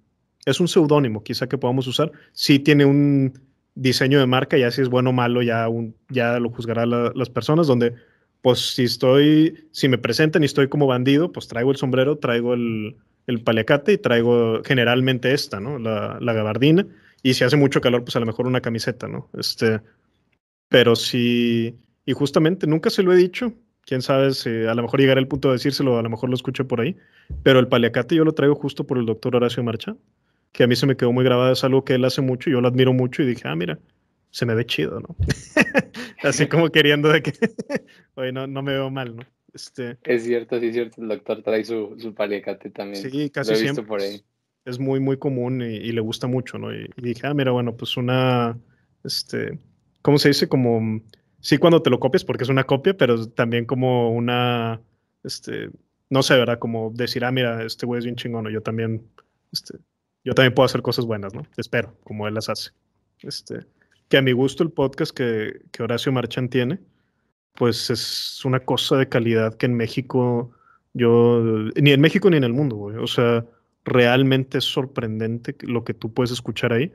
es 0.44 0.60
un 0.60 0.68
seudónimo, 0.68 1.22
quizá 1.22 1.48
que 1.48 1.58
podamos 1.58 1.86
usar, 1.86 2.12
sí 2.32 2.58
tiene 2.58 2.84
un, 2.84 3.32
diseño 3.78 4.18
de 4.18 4.26
marca, 4.26 4.58
ya 4.58 4.70
si 4.70 4.82
es 4.82 4.88
bueno 4.88 5.10
o 5.10 5.12
malo, 5.12 5.40
ya, 5.42 5.68
ya 6.08 6.38
lo 6.40 6.50
juzgarán 6.50 6.90
las 6.90 7.30
personas, 7.30 7.66
donde 7.66 7.94
pues 8.42 8.74
si 8.74 8.84
estoy, 8.84 9.68
si 9.72 9.88
me 9.88 9.98
presentan 9.98 10.42
y 10.42 10.46
estoy 10.46 10.68
como 10.68 10.86
bandido, 10.86 11.32
pues 11.32 11.48
traigo 11.48 11.70
el 11.70 11.76
sombrero, 11.76 12.18
traigo 12.18 12.54
el, 12.54 12.96
el 13.28 13.42
paliacate 13.42 13.92
y 13.92 13.98
traigo 13.98 14.62
generalmente 14.64 15.32
esta, 15.32 15.60
¿no? 15.60 15.78
La, 15.78 16.32
gabardina. 16.32 16.84
Y 17.22 17.34
si 17.34 17.44
hace 17.44 17.56
mucho 17.56 17.80
calor, 17.80 18.02
pues 18.02 18.16
a 18.16 18.20
lo 18.20 18.26
mejor 18.26 18.46
una 18.46 18.60
camiseta, 18.60 19.06
¿no? 19.06 19.28
Este, 19.38 19.80
pero 20.68 20.96
si, 20.96 21.76
y 22.04 22.12
justamente 22.12 22.66
nunca 22.66 22.90
se 22.90 23.04
lo 23.04 23.12
he 23.12 23.16
dicho, 23.16 23.52
quién 23.84 24.02
sabe 24.02 24.32
si 24.32 24.48
a 24.48 24.74
lo 24.74 24.82
mejor 24.82 25.00
llegará 25.00 25.20
el 25.20 25.28
punto 25.28 25.48
de 25.48 25.54
decírselo, 25.54 25.98
a 25.98 26.02
lo 26.02 26.10
mejor 26.10 26.30
lo 26.30 26.34
escuché 26.34 26.64
por 26.64 26.80
ahí, 26.80 26.96
pero 27.42 27.60
el 27.60 27.68
paliacate 27.68 28.16
yo 28.16 28.24
lo 28.24 28.32
traigo 28.32 28.54
justo 28.56 28.86
por 28.86 28.98
el 28.98 29.06
doctor 29.06 29.36
Horacio 29.36 29.62
Marcha 29.62 29.94
que 30.52 30.64
a 30.64 30.66
mí 30.66 30.76
se 30.76 30.86
me 30.86 30.96
quedó 30.96 31.12
muy 31.12 31.24
grabado, 31.24 31.52
es 31.52 31.64
algo 31.64 31.84
que 31.84 31.94
él 31.94 32.04
hace 32.04 32.22
mucho, 32.22 32.50
yo 32.50 32.60
lo 32.60 32.68
admiro 32.68 32.92
mucho 32.92 33.22
y 33.22 33.26
dije, 33.26 33.42
ah, 33.46 33.54
mira, 33.54 33.78
se 34.30 34.46
me 34.46 34.54
ve 34.54 34.66
chido, 34.66 35.00
¿no? 35.00 35.16
Así 36.22 36.46
como 36.46 36.70
queriendo 36.70 37.08
de 37.10 37.22
que, 37.22 37.32
oye, 38.14 38.32
no, 38.32 38.46
no 38.46 38.62
me 38.62 38.72
veo 38.72 38.90
mal, 38.90 39.16
¿no? 39.16 39.22
Este, 39.54 39.98
es 40.04 40.24
cierto, 40.24 40.60
sí 40.60 40.66
es 40.66 40.74
cierto, 40.74 41.02
el 41.02 41.08
doctor 41.08 41.42
trae 41.42 41.64
su, 41.64 41.96
su 41.98 42.14
paliacate 42.14 42.70
también. 42.70 43.10
Sí, 43.10 43.30
casi 43.30 43.56
siempre. 43.56 43.84
por 43.84 44.00
ahí. 44.00 44.22
Es 44.64 44.78
muy, 44.78 45.00
muy 45.00 45.16
común 45.16 45.62
y, 45.62 45.90
le 45.90 46.00
gusta 46.00 46.26
mucho, 46.26 46.58
¿no? 46.58 46.72
Y, 46.74 46.90
dije, 46.96 47.26
ah, 47.26 47.34
mira, 47.34 47.52
bueno, 47.52 47.74
pues 47.74 47.96
una, 47.96 48.58
este, 49.02 49.58
¿cómo 50.02 50.18
se 50.18 50.28
dice? 50.28 50.48
Como 50.48 51.00
sí 51.40 51.56
cuando 51.56 51.80
te 51.82 51.90
lo 51.90 51.98
copias 51.98 52.24
porque 52.24 52.44
es 52.44 52.50
una 52.50 52.64
copia, 52.64 52.94
pero 52.96 53.26
también 53.30 53.64
como 53.64 54.12
una, 54.12 54.80
este, 55.24 55.70
no 56.10 56.22
sé, 56.22 56.34
¿verdad? 56.36 56.58
Como 56.58 56.90
decir, 56.94 57.24
ah, 57.24 57.32
mira, 57.32 57.64
este 57.64 57.86
güey 57.86 58.00
es 58.00 58.04
bien 58.04 58.16
chingón, 58.16 58.48
yo 58.50 58.60
también, 58.60 59.08
este, 59.52 59.78
yo 60.24 60.34
también 60.34 60.54
puedo 60.54 60.66
hacer 60.66 60.82
cosas 60.82 61.06
buenas, 61.06 61.32
¿no? 61.32 61.46
Espero, 61.56 61.96
como 62.04 62.28
él 62.28 62.34
las 62.34 62.50
hace. 62.50 62.72
Este, 63.22 63.64
que 64.08 64.16
a 64.16 64.22
mi 64.22 64.32
gusto 64.32 64.62
el 64.62 64.70
podcast 64.70 65.14
que, 65.14 65.62
que 65.70 65.82
Horacio 65.82 66.12
Marchán 66.12 66.48
tiene, 66.48 66.78
pues 67.54 67.90
es 67.90 68.44
una 68.44 68.60
cosa 68.60 68.96
de 68.96 69.08
calidad 69.08 69.54
que 69.54 69.66
en 69.66 69.74
México, 69.74 70.52
yo, 70.94 71.42
ni 71.76 71.90
en 71.90 72.00
México 72.00 72.30
ni 72.30 72.36
en 72.36 72.44
el 72.44 72.52
mundo, 72.52 72.76
güey. 72.76 72.96
O 72.96 73.06
sea, 73.06 73.44
realmente 73.84 74.58
es 74.58 74.64
sorprendente 74.64 75.56
lo 75.62 75.84
que 75.84 75.94
tú 75.94 76.12
puedes 76.12 76.30
escuchar 76.30 76.72
ahí 76.72 76.92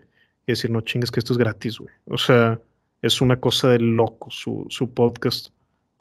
y 0.48 0.52
decir, 0.52 0.72
no 0.72 0.82
chingues 0.82 1.12
que 1.12 1.20
esto 1.20 1.34
es 1.34 1.38
gratis, 1.38 1.80
güey. 1.80 1.94
O 2.06 2.18
sea, 2.18 2.60
es 3.02 3.22
una 3.22 3.40
cosa 3.40 3.70
de 3.70 3.80
loco 3.80 4.32
su, 4.32 4.66
su 4.70 4.94
podcast. 4.94 5.50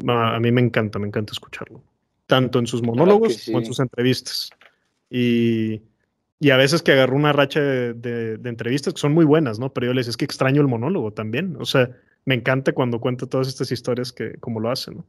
A, 0.07 0.39
mí 0.41 0.53
me 0.53 0.61
encanta, 0.61 0.99
me 0.99 1.09
encanta 1.09 1.33
escucharlo. 1.33 1.83
Tanto 2.27 2.59
en 2.59 2.67
sus 2.67 2.83
monólogos 2.83 3.45
como 3.45 3.59
en 3.59 3.67
sus 3.67 3.81
entrevistas. 3.81 4.51
Y, 5.11 5.83
y, 6.43 6.51
a 6.51 6.57
veces 6.57 6.83
que 6.83 6.93
agarro 6.93 7.17
una 7.17 7.33
racha 7.33 7.61
de, 7.61 8.39
entrevistas 8.45 8.95
que 8.95 9.01
son 9.01 9.13
muy 9.13 9.25
buenas, 9.25 9.59
¿no? 9.59 9.73
Pero 9.73 9.87
yo 9.87 9.95
les 9.95 10.09
es 10.09 10.17
que 10.17 10.25
extraño 10.25 10.61
el 10.61 10.69
monólogo 10.69 11.13
también. 11.13 11.57
O 11.59 11.65
sea, 11.65 11.91
me 12.25 12.35
encanta 12.35 12.73
cuando 12.73 13.01
cuenta 13.01 13.27
todas 13.27 13.49
estas 13.49 13.71
historias 13.73 14.13
que 14.13 14.35
como 14.41 14.61
lo 14.61 14.71
hacen, 14.71 14.99
¿no? 14.99 15.07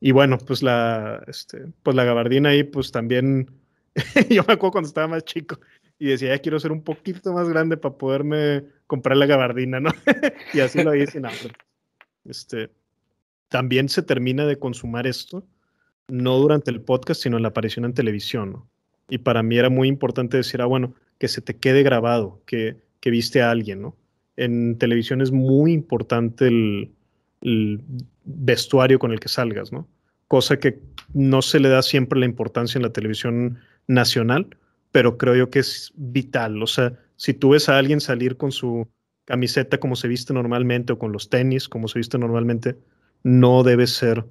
Y 0.00 0.12
bueno, 0.12 0.38
pues 0.38 0.62
la, 0.62 1.22
este, 1.26 1.66
pues 1.82 1.96
la 1.96 2.04
gabardina 2.04 2.50
ahí, 2.50 2.62
pues 2.62 2.92
también, 2.92 3.50
yo 4.30 4.44
me 4.46 4.54
acuerdo 4.54 4.72
cuando 4.72 4.88
estaba 4.88 5.08
más 5.08 5.24
chico 5.24 5.58
y 5.98 6.06
decía, 6.06 6.28
ya 6.28 6.38
quiero 6.40 6.60
ser 6.60 6.70
un 6.70 6.82
poquito 6.82 7.32
más 7.32 7.48
grande 7.48 7.76
para 7.76 7.96
poderme 7.96 8.64
comprar 8.86 9.16
la 9.16 9.26
gabardina, 9.26 9.80
¿no? 9.80 9.90
y 10.54 10.60
así 10.60 10.82
lo 10.82 10.94
hice, 10.94 11.20
no, 11.20 11.28
este, 12.24 12.70
también 13.48 13.88
se 13.88 14.02
termina 14.02 14.46
de 14.46 14.58
consumar 14.58 15.06
esto, 15.06 15.44
no 16.06 16.38
durante 16.38 16.70
el 16.70 16.80
podcast, 16.80 17.22
sino 17.22 17.36
en 17.36 17.42
la 17.42 17.48
aparición 17.48 17.84
en 17.84 17.94
televisión, 17.94 18.52
¿no? 18.52 18.68
Y 19.08 19.18
para 19.18 19.42
mí 19.42 19.58
era 19.58 19.70
muy 19.70 19.88
importante 19.88 20.36
decir, 20.36 20.60
ah, 20.60 20.66
bueno, 20.66 20.94
que 21.18 21.28
se 21.28 21.40
te 21.40 21.56
quede 21.56 21.82
grabado, 21.82 22.42
que, 22.46 22.76
que 23.00 23.10
viste 23.10 23.42
a 23.42 23.50
alguien, 23.50 23.82
¿no? 23.82 23.96
en 24.38 24.78
televisión 24.78 25.20
es 25.20 25.32
muy 25.32 25.72
importante 25.72 26.46
el, 26.46 26.92
vestuario 28.24 28.98
con 28.98 29.12
el 29.12 29.20
que 29.20 29.28
salgas, 29.28 29.72
¿no? 29.72 29.88
Cosa 30.26 30.58
que 30.58 30.80
no 31.14 31.40
se 31.40 31.60
le 31.60 31.68
da 31.68 31.82
siempre 31.82 32.18
la 32.18 32.26
importancia 32.26 32.78
en 32.78 32.82
la 32.82 32.92
televisión 32.92 33.58
nacional, 33.86 34.56
pero 34.92 35.16
creo 35.18 35.34
yo 35.34 35.50
que 35.50 35.60
es 35.60 35.92
vital. 35.96 36.62
O 36.62 36.66
sea, 36.66 36.98
si 37.16 37.34
tú 37.34 37.50
ves 37.50 37.68
a 37.68 37.78
alguien 37.78 38.00
salir 38.00 38.36
con 38.36 38.52
su 38.52 38.88
camiseta 39.24 39.78
como 39.78 39.96
se 39.96 40.08
viste 40.08 40.34
normalmente 40.34 40.92
o 40.92 40.98
con 40.98 41.12
los 41.12 41.30
tenis 41.30 41.68
como 41.68 41.88
se 41.88 41.98
viste 41.98 42.18
normalmente, 42.18 42.76
no 43.22 43.62
debe 43.62 43.86
ser, 43.86 44.24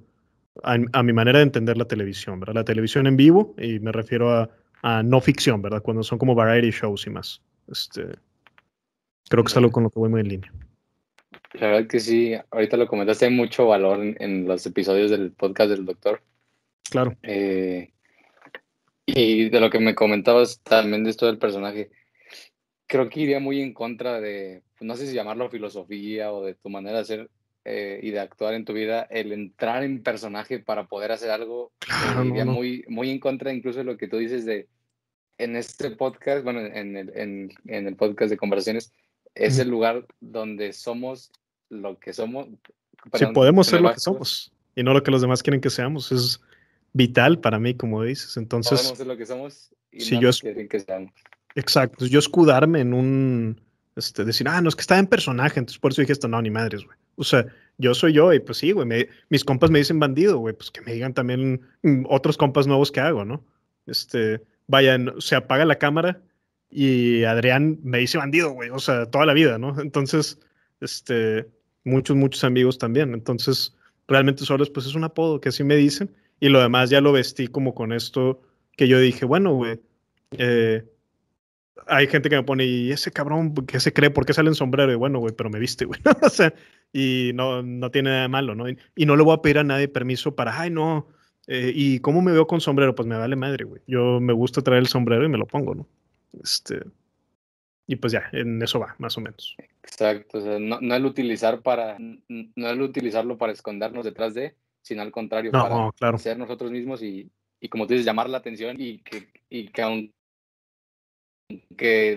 a, 0.63 1.03
mi 1.03 1.13
manera 1.13 1.39
de 1.39 1.43
entender 1.43 1.77
la 1.77 1.85
televisión, 1.85 2.39
¿verdad? 2.39 2.55
La 2.55 2.65
televisión 2.65 3.07
en 3.07 3.17
vivo, 3.17 3.55
y 3.57 3.79
me 3.79 3.91
refiero 3.91 4.31
a, 4.31 4.49
a 4.81 5.03
no 5.03 5.21
ficción, 5.21 5.61
¿verdad? 5.61 5.81
Cuando 5.81 6.03
son 6.03 6.17
como 6.17 6.35
variety 6.35 6.71
shows 6.71 7.07
y 7.07 7.09
más. 7.09 7.41
Este, 7.69 8.17
Creo 9.29 9.43
que 9.43 9.49
es 9.49 9.57
algo 9.57 9.71
con 9.71 9.83
lo 9.83 9.89
que 9.89 9.99
voy 9.99 10.09
muy 10.09 10.21
en 10.21 10.29
línea. 10.29 10.53
La 11.53 11.67
verdad 11.67 11.87
que 11.87 11.99
sí, 11.99 12.33
ahorita 12.51 12.77
lo 12.77 12.87
comentaste, 12.87 13.25
hay 13.25 13.31
mucho 13.31 13.67
valor 13.67 13.99
en, 14.01 14.47
los 14.47 14.65
episodios 14.65 15.11
del 15.11 15.31
podcast 15.31 15.71
del 15.71 15.85
doctor. 15.85 16.21
Claro. 16.89 17.15
Eh, 17.23 17.91
y 19.05 19.49
de 19.49 19.59
lo 19.59 19.69
que 19.69 19.79
me 19.79 19.95
comentabas 19.95 20.61
también 20.61 21.03
de 21.03 21.09
esto 21.09 21.25
del 21.25 21.37
personaje, 21.37 21.89
creo 22.85 23.09
que 23.09 23.21
iría 23.21 23.39
muy 23.39 23.61
en 23.61 23.73
contra 23.73 24.21
de, 24.21 24.63
no 24.79 24.95
sé 24.95 25.07
si 25.07 25.13
llamarlo 25.13 25.49
filosofía 25.49 26.31
o 26.31 26.45
de 26.45 26.55
tu 26.55 26.69
manera 26.69 26.99
de 26.99 27.05
ser 27.05 27.29
eh, 27.69 27.99
y 28.01 28.11
de 28.11 28.21
actuar 28.21 28.53
en 28.53 28.63
tu 28.63 28.71
vida, 28.71 29.01
el 29.09 29.33
entrar 29.33 29.83
en 29.83 30.01
personaje 30.01 30.59
para 30.59 30.87
poder 30.87 31.11
hacer 31.11 31.29
algo, 31.31 31.73
claro, 31.79 32.23
iría 32.23 32.45
Muy, 32.45 32.85
muy 32.87 33.09
en 33.09 33.19
contra 33.19 33.51
incluso 33.51 33.79
de 33.79 33.83
lo 33.83 33.97
que 33.97 34.07
tú 34.07 34.17
dices 34.17 34.45
de, 34.45 34.69
en 35.37 35.57
este 35.57 35.91
podcast, 35.91 36.45
bueno, 36.45 36.61
en 36.61 36.95
el, 36.95 37.11
en, 37.13 37.49
en 37.65 37.87
el 37.87 37.97
podcast 37.97 38.29
de 38.29 38.37
conversaciones, 38.37 38.93
es 39.35 39.59
el 39.59 39.67
lugar 39.67 40.05
donde 40.21 40.71
somos 40.71 41.29
lo 41.67 41.99
que 41.99 42.13
somos. 42.13 42.47
Si 43.13 43.25
podemos 43.27 43.67
ser 43.67 43.81
lo 43.81 43.93
que 43.93 43.99
somos 43.99 44.53
y 44.73 44.83
no 44.83 44.93
lo 44.93 45.03
que 45.03 45.11
los 45.11 45.21
demás 45.21 45.43
quieren 45.43 45.59
que 45.59 45.69
seamos. 45.69 46.11
Es 46.13 46.39
vital 46.93 47.39
para 47.39 47.59
mí, 47.59 47.73
como 47.73 48.01
dices. 48.03 48.37
Entonces, 48.37 48.79
podemos 48.79 48.97
ser 48.97 49.07
lo 49.07 49.17
que 49.17 49.25
somos 49.25 49.75
y 49.91 49.99
si 49.99 50.15
no 50.15 50.21
yo 50.21 50.31
quieren 50.31 50.69
que 50.69 50.79
seamos. 50.79 51.11
Exacto. 51.55 52.05
Yo 52.05 52.19
escudarme 52.19 52.79
en 52.79 52.93
un. 52.93 53.61
Este, 53.97 54.23
decir, 54.23 54.47
ah, 54.47 54.61
no, 54.61 54.69
es 54.69 54.75
que 54.75 54.81
está 54.81 54.97
en 54.97 55.07
personaje. 55.07 55.59
Entonces, 55.59 55.79
por 55.79 55.91
eso 55.91 56.01
dije 56.01 56.13
esto, 56.13 56.27
no, 56.27 56.41
ni 56.41 56.49
madres, 56.49 56.85
güey. 56.85 56.97
O 57.17 57.23
sea, 57.23 57.45
yo 57.77 57.93
soy 57.93 58.13
yo 58.13 58.33
y 58.33 58.39
pues 58.39 58.59
sí, 58.59 58.71
güey. 58.71 59.07
mis 59.29 59.43
compas 59.43 59.69
me 59.69 59.79
dicen 59.79 59.99
bandido, 59.99 60.37
güey. 60.37 60.55
Pues 60.55 60.71
que 60.71 60.81
me 60.81 60.93
digan 60.93 61.13
también 61.13 61.61
mm, 61.83 62.05
otros 62.09 62.37
compas 62.37 62.67
nuevos 62.67 62.91
que 62.91 63.01
hago, 63.01 63.25
¿no? 63.25 63.43
Este, 63.85 64.41
vaya, 64.67 64.97
se 65.19 65.35
apaga 65.35 65.65
la 65.65 65.77
cámara 65.77 66.21
y 66.69 67.23
Adrián 67.23 67.79
me 67.83 67.99
dice 67.99 68.17
bandido, 68.17 68.51
güey, 68.51 68.69
o 68.69 68.79
sea, 68.79 69.05
toda 69.05 69.25
la 69.25 69.33
vida, 69.33 69.57
¿no? 69.57 69.79
Entonces, 69.79 70.39
este, 70.81 71.47
muchos, 71.83 72.15
muchos 72.15 72.43
amigos 72.43 72.77
también. 72.77 73.13
Entonces, 73.13 73.75
realmente 74.07 74.45
solo 74.45 74.65
pues 74.73 74.85
es 74.85 74.95
un 74.95 75.03
apodo 75.03 75.41
que 75.41 75.49
así 75.49 75.63
me 75.63 75.75
dicen. 75.75 76.15
Y 76.39 76.49
lo 76.49 76.61
demás 76.61 76.89
ya 76.89 77.01
lo 77.01 77.11
vestí 77.11 77.47
como 77.47 77.73
con 77.73 77.91
esto 77.91 78.41
que 78.75 78.87
yo 78.87 78.99
dije, 78.99 79.25
bueno, 79.25 79.53
güey, 79.53 79.79
eh, 80.37 80.85
hay 81.85 82.07
gente 82.07 82.29
que 82.29 82.35
me 82.35 82.43
pone, 82.43 82.65
y 82.65 82.91
ese 82.91 83.11
cabrón, 83.11 83.53
¿qué 83.67 83.79
se 83.79 83.93
cree? 83.93 84.09
¿Por 84.09 84.25
qué 84.25 84.33
sale 84.33 84.49
en 84.49 84.55
sombrero? 84.55 84.91
Y 84.91 84.95
bueno, 84.95 85.19
güey, 85.19 85.33
pero 85.35 85.49
me 85.49 85.59
viste, 85.59 85.85
güey. 85.85 85.99
o 86.23 86.29
sea, 86.29 86.53
y 86.91 87.31
no, 87.35 87.61
no 87.61 87.91
tiene 87.91 88.09
nada 88.09 88.21
de 88.23 88.27
malo, 88.27 88.55
¿no? 88.55 88.67
Y, 88.69 89.05
no 89.05 89.15
le 89.15 89.23
voy 89.23 89.33
a 89.33 89.41
pedir 89.41 89.59
a 89.59 89.63
nadie 89.63 89.87
permiso 89.87 90.35
para, 90.35 90.59
ay, 90.59 90.69
no, 90.69 91.07
eh, 91.47 91.71
¿y 91.73 91.99
cómo 91.99 92.21
me 92.21 92.31
veo 92.31 92.47
con 92.47 92.61
sombrero? 92.61 92.95
Pues 92.95 93.07
me 93.07 93.17
vale 93.17 93.35
madre, 93.35 93.65
güey. 93.65 93.81
Yo 93.87 94.19
me 94.19 94.33
gusta 94.33 94.61
traer 94.61 94.79
el 94.79 94.87
sombrero 94.87 95.25
y 95.25 95.29
me 95.29 95.37
lo 95.37 95.45
pongo, 95.45 95.75
¿no? 95.75 95.87
Este, 96.41 96.81
y 97.87 97.95
pues 97.95 98.11
ya, 98.13 98.29
en 98.33 98.61
eso 98.61 98.79
va, 98.79 98.95
más 98.99 99.17
o 99.17 99.21
menos. 99.21 99.55
Exacto, 99.83 100.39
o 100.39 100.41
sea, 100.41 100.59
no, 100.59 100.79
no 100.81 100.95
el 100.95 101.05
utilizar 101.05 101.61
para, 101.61 101.97
no 101.99 102.69
el 102.69 102.81
utilizarlo 102.81 103.37
para 103.37 103.53
escondernos 103.53 104.03
detrás 104.03 104.33
de, 104.33 104.55
sino 104.81 105.01
al 105.01 105.11
contrario, 105.11 105.51
para 105.51 106.17
ser 106.17 106.37
nosotros 106.37 106.69
mismos 106.71 107.01
y, 107.01 107.31
y, 107.61 107.69
como 107.69 107.87
tú 107.87 107.93
dices, 107.93 108.05
llamar 108.05 108.29
la 108.29 108.39
atención 108.39 108.75
y 108.77 108.99
que, 108.99 109.29
y 109.49 109.69
que 109.69 109.81
aunque 109.81 110.16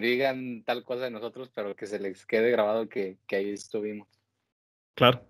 digan 0.01 0.65
tal 0.65 0.85
cosa 0.85 1.05
de 1.05 1.11
nosotros, 1.11 1.51
pero 1.55 1.77
que 1.77 1.87
se 1.87 1.99
les 1.99 2.27
quede 2.27 2.51
grabado 2.51 2.89
que, 2.89 3.19
que 3.27 3.37
ahí 3.37 3.51
estuvimos. 3.51 4.09
Claro. 4.95 5.23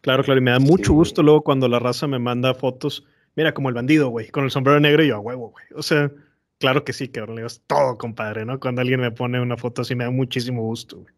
Claro, 0.00 0.24
claro, 0.24 0.40
y 0.40 0.42
me 0.42 0.50
da 0.50 0.58
mucho 0.58 0.92
gusto 0.92 1.22
luego 1.22 1.42
cuando 1.42 1.68
la 1.68 1.78
raza 1.78 2.08
me 2.08 2.18
manda 2.18 2.54
fotos, 2.54 3.06
mira, 3.36 3.54
como 3.54 3.68
el 3.68 3.74
bandido, 3.74 4.08
güey, 4.08 4.30
con 4.30 4.42
el 4.42 4.50
sombrero 4.50 4.80
negro 4.80 5.04
y 5.04 5.08
yo 5.08 5.16
a 5.16 5.20
huevo, 5.20 5.50
güey. 5.50 5.64
O 5.76 5.82
sea, 5.82 6.10
Claro 6.62 6.84
que 6.84 6.92
sí, 6.92 7.08
que 7.08 7.24
es 7.44 7.60
todo, 7.66 7.98
compadre, 7.98 8.44
¿no? 8.44 8.60
Cuando 8.60 8.82
alguien 8.82 9.00
me 9.00 9.10
pone 9.10 9.40
una 9.40 9.56
foto 9.56 9.82
así 9.82 9.96
me 9.96 10.04
da 10.04 10.12
muchísimo 10.12 10.62
gusto, 10.62 11.00
güey. 11.00 11.12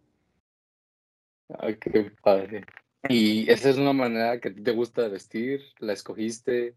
Ay, 1.59 1.77
qué 1.77 2.11
padre. 2.23 2.65
¿Y 3.11 3.51
esa 3.51 3.69
es 3.69 3.77
una 3.77 3.93
manera 3.93 4.41
que 4.41 4.53
te 4.53 4.73
gusta 4.73 5.07
vestir? 5.09 5.61
¿La 5.81 5.93
escogiste? 5.93 6.77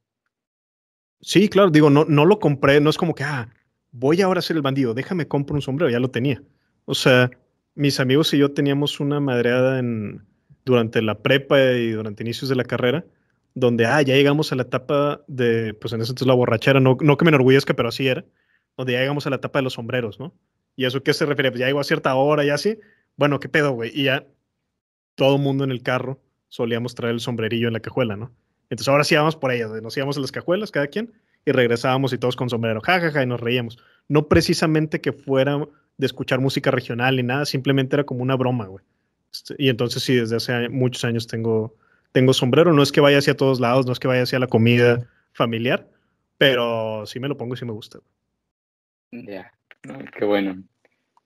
Sí, 1.22 1.48
claro, 1.48 1.70
digo, 1.70 1.90
no, 1.90 2.04
no 2.04 2.26
lo 2.26 2.40
compré, 2.40 2.82
no 2.82 2.90
es 2.90 2.98
como 2.98 3.16
que, 3.16 3.24
ah, 3.24 3.48
voy 3.92 4.22
ahora 4.22 4.40
a 4.40 4.42
ser 4.42 4.56
el 4.56 4.62
bandido, 4.62 4.94
déjame 4.94 5.28
comprar 5.28 5.56
un 5.56 5.62
sombrero, 5.62 5.90
ya 5.90 6.00
lo 6.00 6.10
tenía. 6.10 6.42
O 6.86 6.96
sea, 6.96 7.32
mis 7.76 8.00
amigos 8.00 8.34
y 8.34 8.38
yo 8.38 8.52
teníamos 8.52 9.00
una 9.00 9.20
madreada 9.20 9.80
en, 9.80 10.26
durante 10.66 11.02
la 11.02 11.20
prepa 11.20 11.60
y 11.60 11.92
durante 11.92 12.24
inicios 12.24 12.50
de 12.50 12.56
la 12.56 12.64
carrera, 12.64 13.06
donde, 13.56 13.86
ah, 13.86 14.02
ya 14.02 14.16
llegamos 14.16 14.52
a 14.52 14.56
la 14.56 14.64
etapa 14.64 15.24
de, 15.28 15.74
pues 15.74 15.94
en 15.94 16.02
ese 16.02 16.12
entonces 16.12 16.28
la 16.28 16.36
borrachera, 16.36 16.80
no, 16.80 16.98
no 17.02 17.18
que 17.18 17.26
me 17.26 17.30
enorgullezca, 17.30 17.74
pero 17.74 17.90
así 17.90 18.08
era, 18.08 18.24
donde 18.78 18.94
ya 18.94 19.00
llegamos 19.00 19.26
a 19.26 19.32
la 19.32 19.38
etapa 19.38 19.60
de 19.60 19.64
los 19.64 19.74
sombreros, 19.74 20.20
¿no? 20.20 20.34
¿Y 20.76 20.86
eso 20.86 21.02
qué 21.02 21.14
se 21.14 21.26
refiere? 21.26 21.50
Pues 21.50 21.60
ya 21.60 21.66
llegó 21.66 21.80
a 21.80 21.84
cierta 21.84 22.14
hora 22.14 22.46
y 22.46 22.50
así. 22.52 22.78
Bueno, 23.16 23.40
¿qué 23.40 23.50
pedo, 23.50 23.72
güey? 23.72 23.92
Y 23.96 24.04
ya 24.04 24.28
todo 25.16 25.40
mundo 25.40 25.64
en 25.64 25.72
el 25.72 25.82
carro 25.82 26.22
solíamos 26.50 26.94
traer 26.94 27.16
el 27.16 27.20
sombrerillo 27.20 27.68
en 27.68 27.74
la 27.74 27.80
cajuela, 27.80 28.16
¿no? 28.16 28.32
Entonces 28.70 28.88
ahora 28.88 29.04
sí 29.04 29.16
íbamos 29.16 29.36
por 29.36 29.52
ellas, 29.52 29.72
nos 29.82 29.98
íbamos 29.98 30.18
a 30.18 30.22
las 30.22 30.32
cajuelas, 30.32 30.72
cada 30.72 30.88
quien, 30.88 31.14
y 31.48 31.54
regresábamos 31.54 32.12
y 32.12 32.18
todos 32.18 32.36
con 32.36 32.50
sombrero, 32.50 32.82
jajaja, 32.82 33.08
ja, 33.08 33.12
ja, 33.14 33.24
y 33.24 33.26
nos 33.26 33.40
reíamos. 33.40 33.78
No 34.10 34.28
precisamente 34.28 35.00
que 35.00 35.14
fuera 35.14 35.66
de 35.98 36.06
escuchar 36.06 36.42
música 36.42 36.72
regional 36.72 37.16
ni 37.16 37.24
nada, 37.24 37.46
simplemente 37.46 37.96
era 37.96 38.04
como 38.04 38.22
una 38.22 38.36
broma, 38.36 38.66
güey. 38.68 38.84
Este, 39.32 39.56
y 39.58 39.70
entonces 39.70 40.04
sí, 40.04 40.16
desde 40.16 40.36
hace 40.36 40.68
muchos 40.68 41.06
años 41.06 41.26
tengo, 41.26 41.74
tengo 42.12 42.34
sombrero. 42.34 42.74
No 42.74 42.84
es 42.84 42.92
que 42.92 43.00
vaya 43.00 43.20
hacia 43.20 43.38
todos 43.38 43.62
lados, 43.62 43.86
no 43.86 43.94
es 43.94 44.00
que 44.00 44.10
vaya 44.10 44.24
hacia 44.24 44.40
la 44.40 44.48
comida 44.48 45.10
familiar, 45.32 45.88
pero 46.38 47.06
sí 47.06 47.18
me 47.22 47.30
lo 47.30 47.38
pongo 47.38 47.54
y 47.54 47.58
sí 47.58 47.64
me 47.64 47.72
gusta. 47.72 48.00
Ya, 49.12 49.54
qué 50.18 50.26
bueno. 50.26 50.62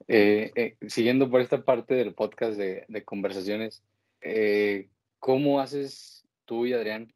Eh, 0.07 0.51
eh, 0.55 0.76
siguiendo 0.88 1.32
por 1.32 1.41
esta 1.41 1.65
parte 1.65 1.95
del 1.95 2.13
podcast 2.13 2.59
de, 2.59 3.03
conversaciones, 3.05 3.82
eh, 4.22 4.88
¿cómo 5.17 5.59
haces 5.59 6.28
tú 6.45 6.67
y 6.67 6.74
Adrián 6.74 7.11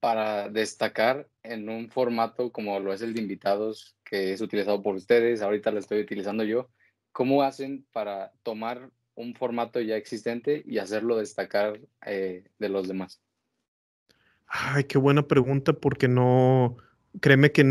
para 0.00 0.48
destacar 0.48 1.28
en 1.42 1.68
un 1.68 1.88
formato 1.88 2.50
como 2.52 2.78
lo 2.80 2.92
es 2.92 3.02
el 3.02 3.14
de 3.14 3.20
invitados, 3.20 3.96
que 4.04 4.32
es 4.32 4.40
utilizado 4.40 4.82
por 4.82 4.94
ustedes, 4.94 5.42
ahorita 5.42 5.70
lo 5.70 5.78
estoy 5.78 6.00
utilizando 6.00 6.44
yo? 6.44 6.68
¿Cómo 7.12 7.42
hacen 7.42 7.86
para 7.92 8.32
tomar 8.42 8.90
un 9.14 9.34
formato 9.34 9.80
ya 9.80 9.96
existente 9.96 10.62
y 10.66 10.78
hacerlo 10.78 11.16
destacar 11.16 11.80
eh, 12.06 12.44
de 12.58 12.68
los 12.68 12.88
demás? 12.88 13.20
Ay, 14.46 14.84
qué 14.84 14.98
buena 14.98 15.22
pregunta, 15.22 15.72
porque 15.72 16.08
no, 16.08 16.76
créeme 17.20 17.52
que 17.52 17.62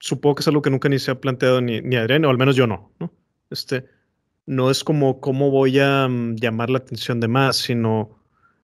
supongo 0.00 0.36
que 0.36 0.40
es 0.40 0.48
algo 0.48 0.62
que 0.62 0.70
nunca 0.70 0.88
ni 0.88 0.98
se 0.98 1.10
ha 1.10 1.20
planteado 1.20 1.60
ni, 1.60 1.80
ni 1.80 1.96
Adrián, 1.96 2.24
o 2.24 2.30
al 2.30 2.38
menos 2.38 2.56
yo 2.56 2.66
no, 2.66 2.92
¿no? 2.98 3.12
Este, 3.50 3.84
no 4.46 4.70
es 4.70 4.84
como 4.84 5.20
cómo 5.20 5.50
voy 5.50 5.78
a 5.78 6.08
mm, 6.08 6.36
llamar 6.36 6.70
la 6.70 6.78
atención 6.78 7.20
de 7.20 7.28
más, 7.28 7.56
sino 7.56 8.15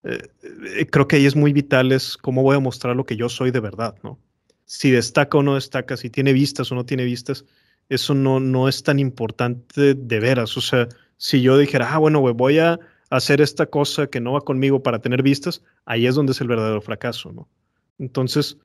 eh, 0.05 0.29
eh, 0.77 0.87
creo 0.87 1.07
que 1.07 1.17
ahí 1.17 1.27
es 1.27 1.37
muy 1.37 1.53
vital 1.53 1.93
es 1.93 2.17
cómo 2.17 2.43
voy 2.43 2.57
a 2.57 2.61
mostrar 2.61 2.97
lo 2.97 3.07
que 3.07 3.17
yo 3.17 3.29
soy 3.29 3.51
de 3.51 3.61
verdad, 3.61 3.95
¿no? 4.03 4.19
Si 4.65 4.91
destaca 4.91 5.39
o 5.39 5.43
no 5.43 5.55
destaca, 5.55 5.97
si 5.97 6.11
tiene 6.11 6.33
vistas 6.33 6.73
o 6.73 6.75
no 6.75 6.87
tiene 6.87 7.05
vistas, 7.05 7.45
eso 7.89 8.15
no, 8.15 8.41
no 8.41 8.69
es 8.69 8.83
tan 8.83 8.99
importante 8.99 9.95
de 9.95 10.21
veras. 10.21 10.57
O 10.57 10.61
sea, 10.61 10.89
si 11.19 11.43
yo 11.43 11.59
dijera, 11.59 11.93
ah, 11.93 11.99
bueno, 11.99 12.21
voy 12.21 12.59
a 12.59 12.81
hacer 13.11 13.41
esta 13.41 13.67
cosa 13.67 14.07
que 14.07 14.21
no 14.21 14.33
va 14.33 14.41
conmigo 14.41 14.83
para 14.83 15.01
tener 15.01 15.23
vistas, 15.23 15.63
ahí 15.85 16.07
es 16.07 16.15
donde 16.15 16.33
es 16.33 16.41
el 16.41 16.49
verdadero 16.49 16.81
fracaso, 16.81 17.33
¿no? 17.33 17.49
Entonces, 17.99 18.57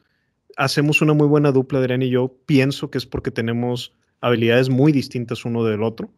hacemos 0.56 1.02
una 1.02 1.14
muy 1.14 1.28
buena 1.28 1.52
dupla, 1.52 1.80
Adrián 1.80 2.02
y 2.02 2.10
yo. 2.10 2.34
Pienso 2.46 2.90
que 2.90 2.98
es 2.98 3.06
porque 3.06 3.32
tenemos 3.32 3.94
habilidades 4.22 4.70
muy 4.70 4.92
distintas 4.92 5.46
uno 5.46 5.64
del 5.64 5.84
otro. 5.84 6.10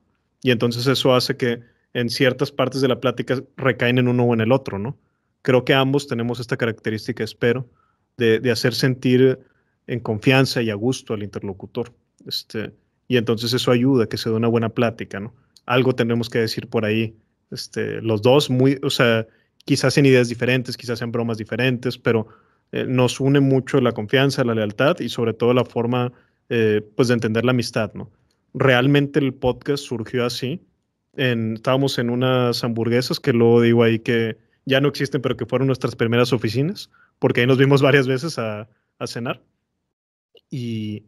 Y 0.41 0.51
entonces 0.51 0.87
eso 0.87 1.13
hace 1.13 1.35
que 1.35 1.61
en 1.93 2.09
ciertas 2.09 2.51
partes 2.51 2.81
de 2.81 2.87
la 2.87 2.99
plática 2.99 3.41
recaen 3.57 3.97
en 3.97 4.07
uno 4.07 4.23
o 4.23 4.33
en 4.33 4.41
el 4.41 4.51
otro, 4.51 4.79
¿no? 4.79 4.95
Creo 5.41 5.63
que 5.65 5.73
ambos 5.73 6.07
tenemos 6.07 6.39
esta 6.39 6.57
característica, 6.57 7.23
espero, 7.23 7.67
de, 8.17 8.39
de 8.39 8.51
hacer 8.51 8.73
sentir 8.73 9.39
en 9.87 9.99
confianza 9.99 10.61
y 10.61 10.69
a 10.69 10.75
gusto 10.75 11.13
al 11.13 11.23
interlocutor. 11.23 11.91
Este, 12.27 12.71
y 13.07 13.17
entonces 13.17 13.53
eso 13.53 13.71
ayuda 13.71 14.07
que 14.07 14.17
se 14.17 14.29
dé 14.29 14.35
una 14.35 14.47
buena 14.47 14.69
plática, 14.69 15.19
¿no? 15.19 15.33
Algo 15.65 15.95
tenemos 15.95 16.29
que 16.29 16.39
decir 16.39 16.67
por 16.67 16.85
ahí, 16.85 17.15
este, 17.51 18.01
los 18.01 18.21
dos, 18.21 18.49
muy, 18.49 18.79
o 18.83 18.89
sea, 18.89 19.27
quizás 19.65 19.97
en 19.97 20.05
ideas 20.05 20.29
diferentes, 20.29 20.77
quizás 20.77 21.01
en 21.01 21.11
bromas 21.11 21.37
diferentes, 21.37 21.97
pero 21.97 22.27
eh, 22.71 22.85
nos 22.87 23.19
une 23.19 23.39
mucho 23.39 23.81
la 23.81 23.91
confianza, 23.91 24.43
la 24.43 24.53
lealtad 24.53 24.99
y 24.99 25.09
sobre 25.09 25.33
todo 25.33 25.53
la 25.53 25.65
forma, 25.65 26.11
eh, 26.49 26.81
pues, 26.95 27.07
de 27.07 27.15
entender 27.15 27.45
la 27.45 27.51
amistad, 27.51 27.91
¿no? 27.95 28.11
Realmente 28.53 29.19
el 29.19 29.33
podcast 29.33 29.83
surgió 29.83 30.25
así. 30.25 30.61
En, 31.15 31.55
estábamos 31.55 31.97
en 31.97 32.11
unas 32.11 32.63
hamburguesas 32.63 33.19
que 33.19 33.33
luego 33.33 33.61
digo 33.61 33.83
ahí 33.83 33.99
que 33.99 34.37
ya 34.69 34.79
no 34.79 34.87
existen, 34.87 35.21
pero 35.21 35.35
que 35.35 35.47
fueron 35.47 35.65
nuestras 35.65 35.95
primeras 35.95 36.31
oficinas, 36.31 36.91
porque 37.17 37.41
ahí 37.41 37.47
nos 37.47 37.57
vimos 37.57 37.81
varias 37.81 38.07
veces 38.07 38.37
a, 38.37 38.69
cenar. 39.07 39.41
Y, 40.51 41.03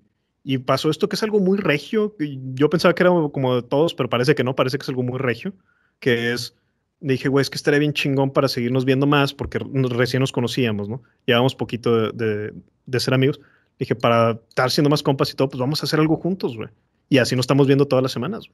pasó 0.65 0.89
esto 0.89 1.07
que 1.07 1.15
es 1.15 1.23
algo 1.23 1.39
muy 1.39 1.59
regio. 1.59 2.15
Yo 2.55 2.69
pensaba 2.71 2.95
que 2.95 3.03
era 3.03 3.11
como 3.31 3.55
de 3.55 3.61
todos, 3.61 3.93
pero 3.93 4.09
parece 4.09 4.33
que 4.33 4.43
no, 4.43 4.55
parece 4.55 4.77
que 4.77 4.83
es 4.83 4.89
algo 4.89 5.03
muy 5.03 5.19
regio. 5.19 5.53
Que 5.99 6.33
es, 6.33 6.55
dije, 6.99 7.29
güey, 7.29 7.43
es 7.43 7.51
que 7.51 7.57
estaría 7.57 7.79
bien 7.79 7.93
chingón 7.93 8.31
para 8.31 8.47
seguirnos 8.47 8.83
viendo 8.83 9.05
más, 9.05 9.31
porque 9.31 9.59
recién 9.91 10.21
nos 10.21 10.31
conocíamos, 10.31 10.89
¿no? 10.89 11.03
Llevábamos 11.27 11.53
poquito 11.53 12.11
de, 12.11 12.53
ser 12.97 13.13
amigos. 13.13 13.39
Dije, 13.77 13.93
para 13.93 14.39
estar 14.49 14.71
siendo 14.71 14.89
más 14.89 15.03
compas 15.03 15.31
y 15.31 15.35
todo, 15.35 15.49
pues 15.49 15.59
vamos 15.59 15.83
a 15.83 15.85
hacer 15.85 15.99
algo 15.99 16.17
juntos, 16.17 16.57
güey. 16.57 16.69
Y 17.09 17.19
así 17.19 17.35
nos 17.35 17.43
estamos 17.43 17.67
viendo 17.67 17.87
todas 17.87 18.01
las 18.01 18.11
semanas. 18.11 18.49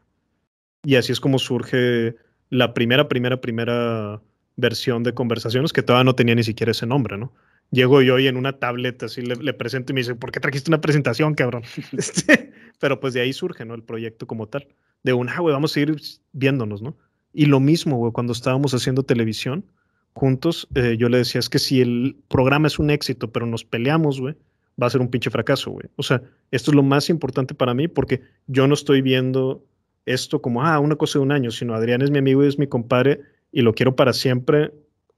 Y 0.83 0.95
así 0.95 1.13
es 1.13 1.21
como 1.21 1.39
surge 1.39 2.15
la 2.49 2.73
primera, 2.73 3.07
primera, 3.07 3.39
primera 3.39 4.21
versión 4.57 5.03
de 5.03 5.13
conversaciones 5.13 5.71
que 5.71 5.83
todavía 5.83 6.03
no 6.03 6.15
tenía 6.15 6.35
ni 6.35 6.43
siquiera 6.43 6.71
ese 6.71 6.85
nombre, 6.85 7.17
¿no? 7.17 7.31
llego 7.71 8.01
yo 8.01 8.19
y 8.19 8.27
en 8.27 8.37
una 8.37 8.53
tablet 8.53 9.03
así 9.03 9.21
le, 9.21 9.53
presento 9.53 9.91
y 9.91 9.95
me 9.95 10.01
dice, 10.01 10.15
¿por 10.15 10.31
qué 10.31 10.39
trajiste 10.39 10.69
una 10.69 10.81
presentación, 10.81 11.33
cabrón? 11.33 11.63
Este, 11.97 12.51
pero 12.79 12.99
pues 12.99 13.13
de 13.13 13.21
ahí 13.21 13.33
surge, 13.33 13.65
¿no? 13.65 13.73
El 13.73 13.83
proyecto 13.83 14.27
como 14.27 14.47
tal. 14.47 14.67
De 15.03 15.13
una, 15.13 15.35
ah, 15.35 15.39
güey, 15.39 15.53
vamos 15.53 15.75
a 15.75 15.79
ir 15.79 15.95
viéndonos, 16.33 16.81
¿no? 16.81 16.97
Y 17.33 17.45
lo 17.45 17.59
mismo, 17.59 17.97
güey, 17.97 18.11
cuando 18.11 18.33
estábamos 18.33 18.73
haciendo 18.73 19.03
televisión 19.03 19.65
juntos, 20.13 20.67
eh, 20.75 20.95
yo 20.97 21.09
le 21.09 21.19
decía, 21.19 21.39
es 21.39 21.49
que 21.49 21.59
si 21.59 21.81
el 21.81 22.17
programa 22.27 22.67
es 22.67 22.79
un 22.79 22.89
éxito, 22.89 23.31
pero 23.31 23.45
nos 23.45 23.63
peleamos, 23.63 24.19
güey, 24.19 24.35
va 24.81 24.87
a 24.87 24.89
ser 24.89 25.01
un 25.01 25.09
pinche 25.09 25.29
fracaso, 25.29 25.71
güey. 25.71 25.87
O 25.95 26.03
sea, 26.03 26.21
esto 26.51 26.71
es 26.71 26.75
lo 26.75 26.83
más 26.83 27.09
importante 27.09 27.53
para 27.53 27.73
mí 27.73 27.87
porque 27.87 28.21
yo 28.47 28.67
no 28.67 28.73
estoy 28.73 29.01
viendo 29.01 29.63
esto 30.05 30.41
como, 30.41 30.63
ah, 30.63 30.79
una 30.79 30.95
cosa 30.95 31.19
de 31.19 31.23
un 31.23 31.31
año, 31.31 31.51
sino 31.51 31.75
Adrián 31.75 32.01
es 32.01 32.09
mi 32.09 32.17
amigo 32.17 32.43
y 32.43 32.47
es 32.47 32.57
mi 32.57 32.67
compadre 32.67 33.21
y 33.51 33.61
lo 33.61 33.73
quiero 33.73 33.95
para 33.95 34.13
siempre 34.13 34.71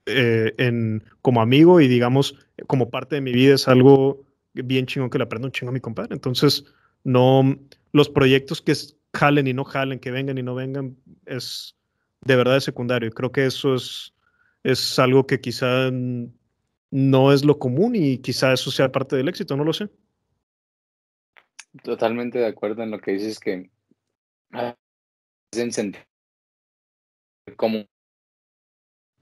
eh, 0.05 0.53
en, 0.57 1.03
como 1.21 1.41
amigo 1.41 1.81
y 1.81 1.87
digamos, 1.87 2.35
como 2.67 2.89
parte 2.89 3.15
de 3.15 3.21
mi 3.21 3.31
vida 3.31 3.55
es 3.55 3.67
algo 3.67 4.25
bien 4.53 4.85
chingón 4.85 5.09
que 5.09 5.17
le 5.17 5.23
aprendo 5.23 5.47
un 5.47 5.51
chingo 5.51 5.69
a 5.69 5.73
mi 5.73 5.79
compadre. 5.79 6.13
Entonces, 6.13 6.65
no, 7.03 7.57
los 7.91 8.09
proyectos 8.09 8.61
que 8.61 8.73
jalen 9.13 9.47
y 9.47 9.53
no 9.53 9.63
jalen, 9.63 9.99
que 9.99 10.11
vengan 10.11 10.37
y 10.37 10.43
no 10.43 10.55
vengan, 10.55 10.97
es 11.25 11.75
de 12.21 12.35
verdad 12.35 12.57
es 12.57 12.63
secundario. 12.63 13.11
Creo 13.11 13.31
que 13.31 13.45
eso 13.45 13.75
es, 13.75 14.13
es 14.63 14.99
algo 14.99 15.25
que 15.25 15.39
quizá 15.39 15.89
no 15.91 17.33
es 17.33 17.45
lo 17.45 17.59
común 17.59 17.95
y 17.95 18.17
quizá 18.17 18.53
eso 18.53 18.71
sea 18.71 18.91
parte 18.91 19.15
del 19.15 19.29
éxito, 19.29 19.55
no 19.55 19.63
lo 19.63 19.73
sé. 19.73 19.89
Totalmente 21.83 22.39
de 22.39 22.47
acuerdo 22.47 22.83
en 22.83 22.91
lo 22.91 22.99
que 22.99 23.11
dices 23.11 23.39
que 23.39 23.69
ah, 24.53 24.75
como 27.55 27.85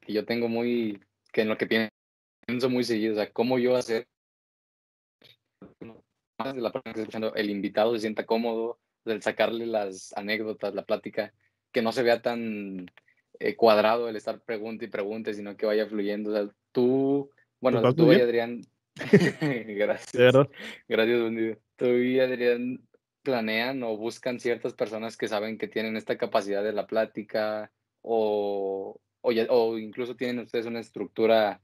que 0.07 0.13
yo 0.13 0.25
tengo 0.25 0.47
muy, 0.47 1.01
que 1.33 1.41
en 1.41 1.49
lo 1.49 1.57
que 1.57 1.91
pienso 2.47 2.69
muy 2.69 2.85
seguido, 2.85 3.13
o 3.13 3.15
sea, 3.17 3.29
cómo 3.31 3.59
yo 3.59 3.75
hacer 3.75 4.07
más 6.39 6.55
de 6.55 6.61
la 6.61 6.71
persona 6.71 6.93
que 6.93 7.01
escuchando, 7.01 7.35
el 7.35 7.49
invitado 7.49 7.93
se 7.93 8.01
sienta 8.01 8.25
cómodo, 8.25 8.79
el 9.03 9.21
sacarle 9.21 9.65
las 9.65 10.13
anécdotas, 10.15 10.73
la 10.73 10.85
plática, 10.85 11.33
que 11.73 11.81
no 11.81 11.91
se 11.91 12.03
vea 12.03 12.21
tan 12.21 12.89
eh, 13.39 13.55
cuadrado 13.55 14.07
el 14.07 14.15
estar 14.15 14.39
pregunta 14.39 14.85
y 14.85 14.87
pregunte, 14.87 15.33
sino 15.33 15.57
que 15.57 15.65
vaya 15.65 15.87
fluyendo. 15.87 16.29
O 16.29 16.33
sea, 16.33 16.55
tú, 16.71 17.31
bueno, 17.59 17.93
tú 17.93 18.13
y 18.13 18.21
Adrián, 18.21 18.61
gracias. 18.95 20.47
Gracias, 20.87 21.57
Tú 21.75 21.85
y 21.85 22.19
Adrián 22.19 22.79
planean 23.23 23.83
o 23.83 23.97
buscan 23.97 24.39
ciertas 24.39 24.73
personas 24.73 25.17
que 25.17 25.27
saben 25.27 25.57
que 25.57 25.67
tienen 25.67 25.97
esta 25.97 26.17
capacidad 26.17 26.63
de 26.63 26.71
la 26.71 26.87
plática 26.87 27.71
o, 28.01 29.01
o, 29.21 29.77
incluso 29.77 30.15
tienen 30.15 30.39
ustedes 30.39 30.65
una 30.65 30.79
estructura 30.79 31.61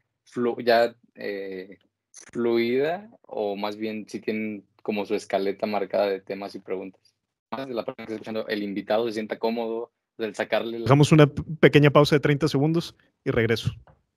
ya 0.59 0.95
eh, 1.15 1.77
fluida 2.11 3.09
o 3.23 3.55
más 3.55 3.75
bien 3.77 4.07
si 4.07 4.19
tienen 4.19 4.65
como 4.81 5.05
su 5.05 5.15
escaleta 5.15 5.65
marcada 5.65 6.09
de 6.09 6.21
temas 6.21 6.55
y 6.55 6.59
preguntas. 6.59 7.13
La 7.51 7.85
persona 7.85 7.95
que 7.95 8.03
está 8.03 8.13
escuchando, 8.15 8.47
el 8.47 8.63
invitado 8.63 9.07
se 9.07 9.13
sienta 9.13 9.39
cómodo, 9.39 9.91
del 10.17 10.35
sacarle... 10.35 10.79
Dejamos 10.79 11.11
una 11.11 11.27
pequeña 11.27 11.91
pausa 11.91 12.15
de 12.15 12.19
30 12.19 12.47
segundos 12.47 12.95
y 13.23 13.31
regreso. 13.31 13.71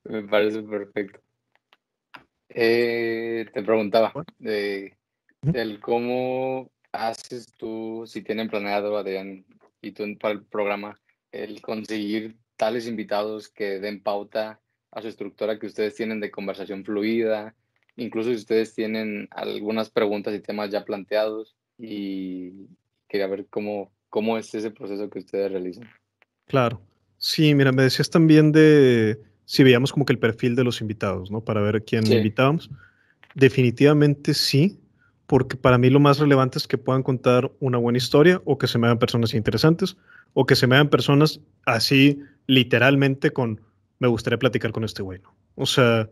Me 0.05 0.23
parece 0.23 0.63
perfecto. 0.63 1.21
Eh, 2.49 3.47
te 3.53 3.63
preguntaba 3.63 4.13
de, 4.39 4.97
del 5.43 5.81
cómo 5.81 6.71
haces 6.93 7.53
tú, 7.57 8.05
si 8.07 8.23
tienen 8.23 8.49
planeado, 8.49 8.97
Adrián, 8.97 9.45
y 9.83 9.93
tú 9.93 10.05
para 10.19 10.35
el 10.35 10.45
programa, 10.45 10.99
el 11.33 11.61
conseguir 11.61 12.37
tales 12.57 12.87
invitados 12.87 13.49
que 13.49 13.81
den 13.81 14.03
pauta 14.03 14.61
a 14.91 15.03
su 15.03 15.09
estructura 15.09 15.59
que 15.59 15.67
ustedes 15.67 15.95
tienen 15.95 16.21
de 16.21 16.31
conversación 16.31 16.85
fluida, 16.85 17.55
incluso 17.97 18.31
si 18.31 18.37
ustedes 18.37 18.75
tienen 18.75 19.29
algunas 19.31 19.91
preguntas 19.91 20.35
y 20.35 20.41
temas 20.41 20.71
ya 20.71 20.85
planteados 20.85 21.57
y 21.79 22.67
quería 23.09 23.27
ver 23.27 23.47
cómo, 23.51 23.93
cómo 24.09 24.39
es 24.39 24.55
ese 24.55 24.71
proceso 24.71 25.11
que 25.11 25.19
ustedes 25.19 25.53
realizan. 25.53 25.89
Claro. 26.47 26.81
Sí, 27.19 27.55
mira, 27.55 27.73
me 27.73 27.83
decías 27.83 28.11
también 28.11 28.53
de 28.53 29.19
si 29.45 29.63
veíamos 29.63 29.93
como 29.93 30.05
que 30.05 30.13
el 30.13 30.19
perfil 30.19 30.55
de 30.55 30.65
los 30.65 30.81
invitados, 30.81 31.31
¿no? 31.31 31.41
Para 31.43 31.61
ver 31.63 31.85
quién 31.85 32.07
invitábamos. 32.07 32.71
Definitivamente 33.35 34.35
sí, 34.35 34.81
porque 35.27 35.57
para 35.57 35.79
mí 35.79 35.91
lo 35.91 36.01
más 36.01 36.19
relevante 36.19 36.59
es 36.59 36.69
que 36.69 36.79
puedan 36.79 37.03
contar 37.03 37.51
una 37.61 37.79
buena 37.79 37.99
historia 37.99 38.41
o 38.45 38.59
que 38.59 38.67
se 38.67 38.79
me 38.79 38.87
hagan 38.87 38.99
personas 38.99 39.35
interesantes 39.35 39.97
o 40.35 40.47
que 40.47 40.57
se 40.57 40.67
me 40.67 40.77
hagan 40.77 40.89
personas 40.89 41.41
así 41.65 42.21
literalmente 42.47 43.33
con, 43.33 43.61
me 43.99 44.09
gustaría 44.09 44.39
platicar 44.39 44.73
con 44.73 44.85
este 44.85 45.03
güey, 45.03 45.21
O 45.57 45.67
sea, 45.67 46.09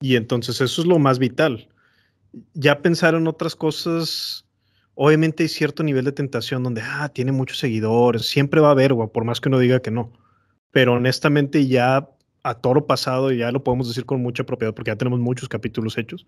y 0.00 0.16
entonces 0.16 0.60
eso 0.60 0.82
es 0.82 0.86
lo 0.86 0.98
más 0.98 1.18
vital. 1.18 1.68
Ya 2.54 2.82
pensar 2.82 3.14
en 3.14 3.26
otras 3.28 3.54
cosas, 3.54 4.46
obviamente 4.94 5.44
hay 5.44 5.48
cierto 5.48 5.82
nivel 5.82 6.04
de 6.04 6.12
tentación 6.12 6.62
donde, 6.62 6.82
ah, 6.82 7.10
tiene 7.10 7.30
muchos 7.30 7.58
seguidores, 7.58 8.26
siempre 8.26 8.60
va 8.60 8.68
a 8.68 8.72
haber, 8.72 8.94
güey, 8.94 9.08
por 9.12 9.24
más 9.24 9.40
que 9.40 9.48
uno 9.48 9.58
diga 9.58 9.80
que 9.80 9.90
no. 9.90 10.12
Pero 10.72 10.94
honestamente 10.94 11.66
ya 11.66 12.08
a 12.42 12.54
toro 12.54 12.86
pasado, 12.86 13.30
ya 13.30 13.52
lo 13.52 13.62
podemos 13.62 13.86
decir 13.88 14.04
con 14.04 14.20
mucha 14.22 14.44
propiedad 14.44 14.74
porque 14.74 14.90
ya 14.90 14.96
tenemos 14.96 15.20
muchos 15.20 15.48
capítulos 15.48 15.96
hechos. 15.98 16.26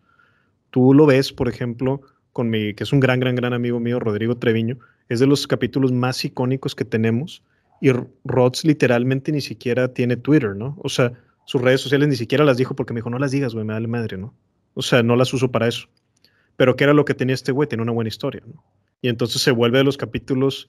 Tú 0.75 0.93
lo 0.93 1.07
ves, 1.07 1.33
por 1.33 1.49
ejemplo, 1.49 2.01
con 2.33 2.51
mi, 2.51 2.75
que 2.75 2.83
es 2.83 2.93
un 2.93 2.99
gran, 2.99 3.21
gran, 3.21 3.37
gran 3.37 3.53
amigo 3.53 3.79
mío, 3.79 4.01
Rodrigo 4.01 4.39
Treviño, 4.39 4.77
es 5.09 5.21
de 5.21 5.29
los 5.29 5.47
capítulos 5.47 5.93
más 5.93 6.25
icónicos 6.25 6.75
que 6.75 6.85
tenemos 6.85 7.45
y 7.81 7.93
Rods 8.25 8.65
literalmente 8.65 9.31
ni 9.31 9.41
siquiera 9.41 9.95
tiene 9.95 10.17
Twitter, 10.17 10.57
¿no? 10.57 10.77
O 10.83 10.89
sea, 10.89 11.13
sus 11.45 11.63
redes 11.63 11.81
sociales 11.81 12.09
ni 12.09 12.17
siquiera 12.17 12.45
las 12.45 12.57
dijo 12.57 12.75
porque 12.75 12.93
me 12.93 12.99
dijo, 12.99 13.09
no 13.09 13.21
las 13.21 13.31
digas, 13.31 13.55
güey, 13.55 13.65
me 13.65 13.73
da 13.73 13.79
la 13.79 13.87
madre, 13.87 14.17
¿no? 14.17 14.35
O 14.75 14.83
sea, 14.83 15.05
no 15.05 15.15
las 15.15 15.33
uso 15.33 15.53
para 15.53 15.69
eso. 15.69 15.87
Pero 16.57 16.75
¿qué 16.75 16.83
era 16.83 16.93
lo 16.93 17.05
que 17.05 17.15
tenía 17.15 17.35
este 17.35 17.53
güey? 17.53 17.69
Tenía 17.69 17.85
una 17.85 17.93
buena 17.93 18.09
historia, 18.09 18.43
¿no? 18.45 18.65
Y 19.01 19.09
entonces 19.09 19.43
se 19.43 19.53
vuelve 19.53 19.79
de 19.79 19.85
los 19.85 19.97
capítulos 19.97 20.69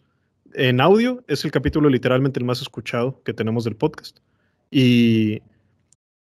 en 0.53 0.81
audio 0.81 1.23
es 1.27 1.43
el 1.45 1.51
capítulo 1.51 1.89
literalmente 1.89 2.39
el 2.39 2.45
más 2.45 2.61
escuchado 2.61 3.23
que 3.23 3.33
tenemos 3.33 3.63
del 3.63 3.75
podcast. 3.75 4.19
Y, 4.69 5.41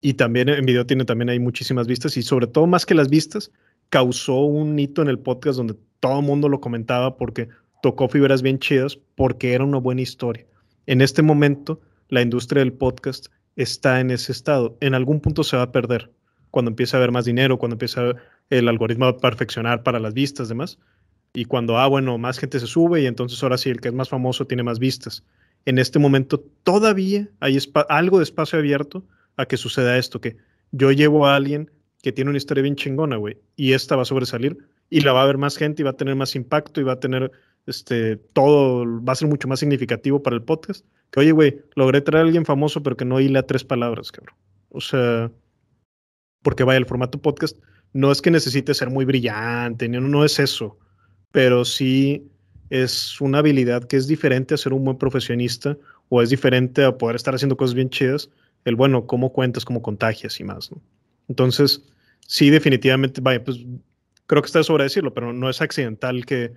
y 0.02 0.14
también 0.14 0.50
en 0.50 0.66
video 0.66 0.86
tiene 0.86 1.06
también 1.06 1.30
hay 1.30 1.40
muchísimas 1.40 1.88
vistas 1.88 2.16
y 2.16 2.24
sobre 2.24 2.48
todo 2.48 2.68
más 2.68 2.86
que 2.86 2.94
las 2.94 3.10
vistas, 3.10 3.52
causó 3.90 4.41
un 4.41 4.78
hito 4.78 5.02
en 5.02 5.07
el 5.07 5.20
podcast 5.20 5.57
donde 5.57 5.76
todo 5.99 6.20
el 6.20 6.26
mundo 6.26 6.49
lo 6.49 6.62
comentaba 6.62 7.18
porque 7.18 7.49
tocó 7.82 8.07
fibras 8.10 8.41
bien 8.41 8.60
chidas, 8.60 8.98
porque 9.16 9.53
era 9.53 9.64
una 9.64 9.78
buena 9.78 10.02
historia. 10.02 10.45
En 10.86 11.02
este 11.02 11.22
momento, 11.22 11.82
la 12.10 12.22
industria 12.22 12.62
del 12.62 12.74
podcast 12.74 13.28
está 13.56 13.99
en 13.99 14.12
ese 14.12 14.32
estado. 14.32 14.78
En 14.82 14.94
algún 14.94 15.20
punto 15.20 15.44
se 15.44 15.57
va 15.57 15.64
a 15.64 15.72
perder. 15.72 16.12
Cuando 16.52 16.70
empiece 16.70 16.95
a 16.95 16.99
haber 16.99 17.12
más 17.12 17.26
dinero, 17.26 17.57
cuando 17.57 17.76
empiece 17.76 17.99
el 18.49 18.68
algoritmo 18.68 19.06
a 19.06 19.18
perfeccionar 19.18 19.84
para 19.84 19.99
las 19.99 20.14
vistas, 20.14 20.49
demás. 20.49 20.80
Y 21.34 21.45
cuando, 21.45 21.78
ah, 21.78 21.88
bueno, 21.88 22.18
más 22.18 22.40
gente 22.40 22.60
se 22.60 22.68
sube 22.68 23.02
y 23.02 23.07
entonces 23.07 23.41
ahora 23.44 23.57
sí, 23.57 23.70
el 23.70 23.82
que 23.82 23.90
es 23.90 23.94
más 23.94 24.10
famoso 24.10 24.45
tiene 24.45 24.64
más 24.64 24.80
vistas. 24.80 25.24
En 25.66 25.80
este 25.80 25.99
momento 25.99 26.40
todavía 26.64 27.28
hay 27.40 27.57
algo 27.90 28.20
de 28.20 28.24
espacio 28.24 28.60
abierto 28.60 29.03
a 29.36 29.45
que 29.45 29.57
suceda 29.57 29.98
esto, 29.98 30.22
que 30.22 30.38
yo 30.72 30.91
llevo 30.91 31.28
a 31.28 31.36
alguien 31.36 31.72
que 32.06 32.11
tiene 32.11 32.30
una 32.30 32.38
historia 32.38 32.61
bien 32.61 32.76
chingona, 32.76 33.15
güey, 33.15 33.36
y 33.56 33.73
esta 33.73 33.95
va 33.95 34.03
a 34.03 34.06
sobresalir 34.06 34.60
y 34.91 34.99
la 34.99 35.11
va 35.11 35.23
a 35.23 35.26
ver 35.26 35.40
más 35.40 35.57
gente 35.57 35.82
y 35.82 35.86
va 35.86 35.90
a 35.90 35.98
tener 35.98 36.15
más 36.15 36.36
impacto 36.36 36.80
y 36.80 36.84
va 36.84 36.91
a 36.91 36.99
tener 36.99 37.32
este, 37.65 38.18
todo, 38.18 38.86
va 39.03 39.14
a 39.14 39.15
ser 39.15 39.27
mucho 39.27 39.48
más 39.48 39.60
significativo 39.60 40.22
para 40.22 40.36
el 40.36 40.44
podcast. 40.44 40.86
Que, 41.10 41.22
oye, 41.22 41.32
güey, 41.32 41.64
logré 41.73 42.02
traer 42.02 42.22
a 42.22 42.27
alguien 42.27 42.45
famoso, 42.45 42.84
pero 42.84 42.95
que 42.95 43.06
no 43.06 43.19
hila 43.19 43.41
tres 43.41 43.64
palabras, 43.64 44.11
cabrón. 44.11 44.36
O 44.69 44.82
sea, 44.82 45.32
porque 46.44 46.64
vaya, 46.64 46.77
el 46.77 46.86
formato 46.86 47.19
podcast 47.19 47.57
no 47.91 48.11
es 48.11 48.22
que 48.22 48.30
necesite 48.30 48.76
ser 48.76 48.91
muy 48.91 49.06
brillante, 49.06 49.90
no, 49.90 49.99
no 49.99 50.23
es 50.23 50.38
eso, 50.38 50.77
pero 51.32 51.65
sí 51.65 52.30
es 52.69 53.19
una 53.19 53.40
habilidad 53.40 53.84
que 53.86 53.98
es 53.98 54.06
diferente 54.06 54.53
a 54.53 54.57
ser 54.57 54.73
un 54.73 54.86
buen 54.86 54.99
profesionista 54.99 55.76
o 56.10 56.22
es 56.22 56.30
diferente 56.30 56.84
a 56.84 56.99
poder 56.99 57.15
estar 57.15 57.34
haciendo 57.34 57.57
cosas 57.57 57.73
bien 57.73 57.90
chidas. 57.90 58.30
El 58.64 58.76
bueno, 58.76 59.07
cómo 59.07 59.34
cuentas, 59.34 59.65
cómo 59.65 59.82
contagias 59.82 60.40
y 60.40 60.44
más, 60.44 60.72
¿no? 60.72 60.80
Entonces, 61.27 61.84
sí, 62.28 62.50
definitivamente, 62.50 63.22
vaya, 63.22 63.44
pues 63.44 63.60
creo 64.28 64.42
que 64.42 64.48
está 64.48 64.64
sobre 64.64 64.84
decirlo, 64.84 65.14
pero 65.14 65.34
no 65.34 65.50
es 65.50 65.62
accidental 65.62 66.26
que 66.26 66.54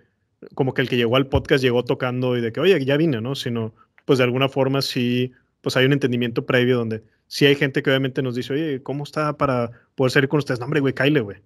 como 0.55 0.75
que 0.75 0.83
el 0.83 0.89
que 0.89 0.97
llegó 0.97 1.17
al 1.17 1.27
podcast 1.27 1.63
llegó 1.63 1.85
tocando 1.85 2.37
y 2.37 2.41
de 2.41 2.53
que, 2.53 2.61
oye, 2.61 2.85
ya 2.85 2.97
vine, 2.97 3.21
¿no? 3.21 3.35
Sino, 3.35 3.75
pues 4.05 4.19
de 4.19 4.25
alguna 4.25 4.49
forma 4.49 4.83
sí, 4.83 5.33
pues 5.61 5.77
hay 5.77 5.87
un 5.87 5.93
entendimiento 5.93 6.47
previo 6.47 6.77
donde 6.77 7.03
sí 7.27 7.47
hay 7.47 7.57
gente 7.57 7.83
que 7.83 7.91
obviamente 7.91 8.23
nos 8.23 8.35
dice, 8.35 8.53
oye, 8.53 8.83
¿cómo 8.83 9.05
está 9.05 9.37
para 9.37 9.71
poder 9.95 10.13
salir 10.13 10.29
con 10.29 10.39
ustedes? 10.39 10.61
No, 10.61 10.67
hombre, 10.67 10.81
güey, 10.81 10.95
Kyle, 10.95 11.21
güey. 11.21 11.39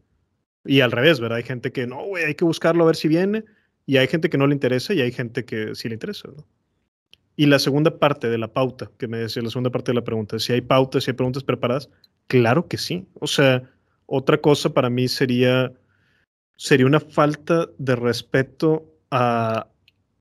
Y 0.65 0.81
al 0.81 0.93
revés, 0.93 1.21
¿verdad? 1.21 1.39
Hay 1.39 1.45
gente 1.45 1.73
que, 1.73 1.87
no, 1.87 2.05
güey, 2.05 2.25
hay 2.25 2.35
que 2.35 2.45
buscarlo 2.45 2.85
a 2.85 2.87
ver 2.87 2.97
si 2.97 3.09
viene. 3.09 3.45
Y 3.85 3.97
hay 3.97 4.07
gente 4.07 4.31
que 4.31 4.39
no 4.39 4.47
le 4.47 4.55
interesa 4.55 4.95
y 4.95 5.01
hay 5.01 5.11
gente 5.11 5.45
que 5.45 5.75
sí 5.75 5.89
le 5.89 5.95
interesa, 5.95 6.29
¿no? 6.29 6.47
Y 7.35 7.47
la 7.47 7.59
segunda 7.59 7.99
parte 7.99 8.29
de 8.29 8.39
la 8.39 8.53
pauta, 8.53 8.91
que 8.99 9.09
me 9.09 9.19
decía, 9.19 9.43
la 9.43 9.51
segunda 9.51 9.71
parte 9.71 9.91
de 9.91 9.97
la 9.97 10.05
pregunta, 10.05 10.39
si 10.39 10.53
hay 10.53 10.61
pautas, 10.61 11.05
si 11.05 11.11
hay 11.11 11.17
preguntas 11.17 11.43
preparadas, 11.43 11.89
claro 12.29 12.69
que 12.69 12.77
sí. 12.77 13.07
O 13.15 13.27
sea, 13.27 13.69
otra 14.15 14.39
cosa 14.39 14.75
para 14.75 14.91
mí 14.91 15.09
sería 15.09 15.73
sería 16.57 16.85
una 16.85 17.01
falta 17.01 17.67
de 17.79 17.97
respeto 17.97 18.85
a, 19.11 19.67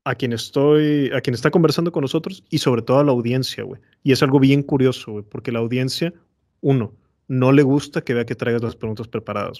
a 0.04 0.14
quien 0.14 0.32
estoy, 0.32 1.10
a 1.12 1.20
quien 1.20 1.34
está 1.34 1.50
conversando 1.50 1.92
con 1.92 2.00
nosotros 2.00 2.42
y 2.48 2.58
sobre 2.58 2.80
todo 2.80 3.00
a 3.00 3.04
la 3.04 3.12
audiencia, 3.12 3.62
güey. 3.64 3.82
Y 4.02 4.12
es 4.12 4.22
algo 4.22 4.40
bien 4.40 4.62
curioso, 4.62 5.12
güey, 5.12 5.24
porque 5.28 5.52
la 5.52 5.58
audiencia, 5.58 6.14
uno, 6.62 6.94
no 7.28 7.52
le 7.52 7.62
gusta 7.62 8.00
que 8.00 8.14
vea 8.14 8.24
que 8.24 8.34
traigas 8.34 8.62
las 8.62 8.76
preguntas 8.76 9.08
preparadas. 9.08 9.58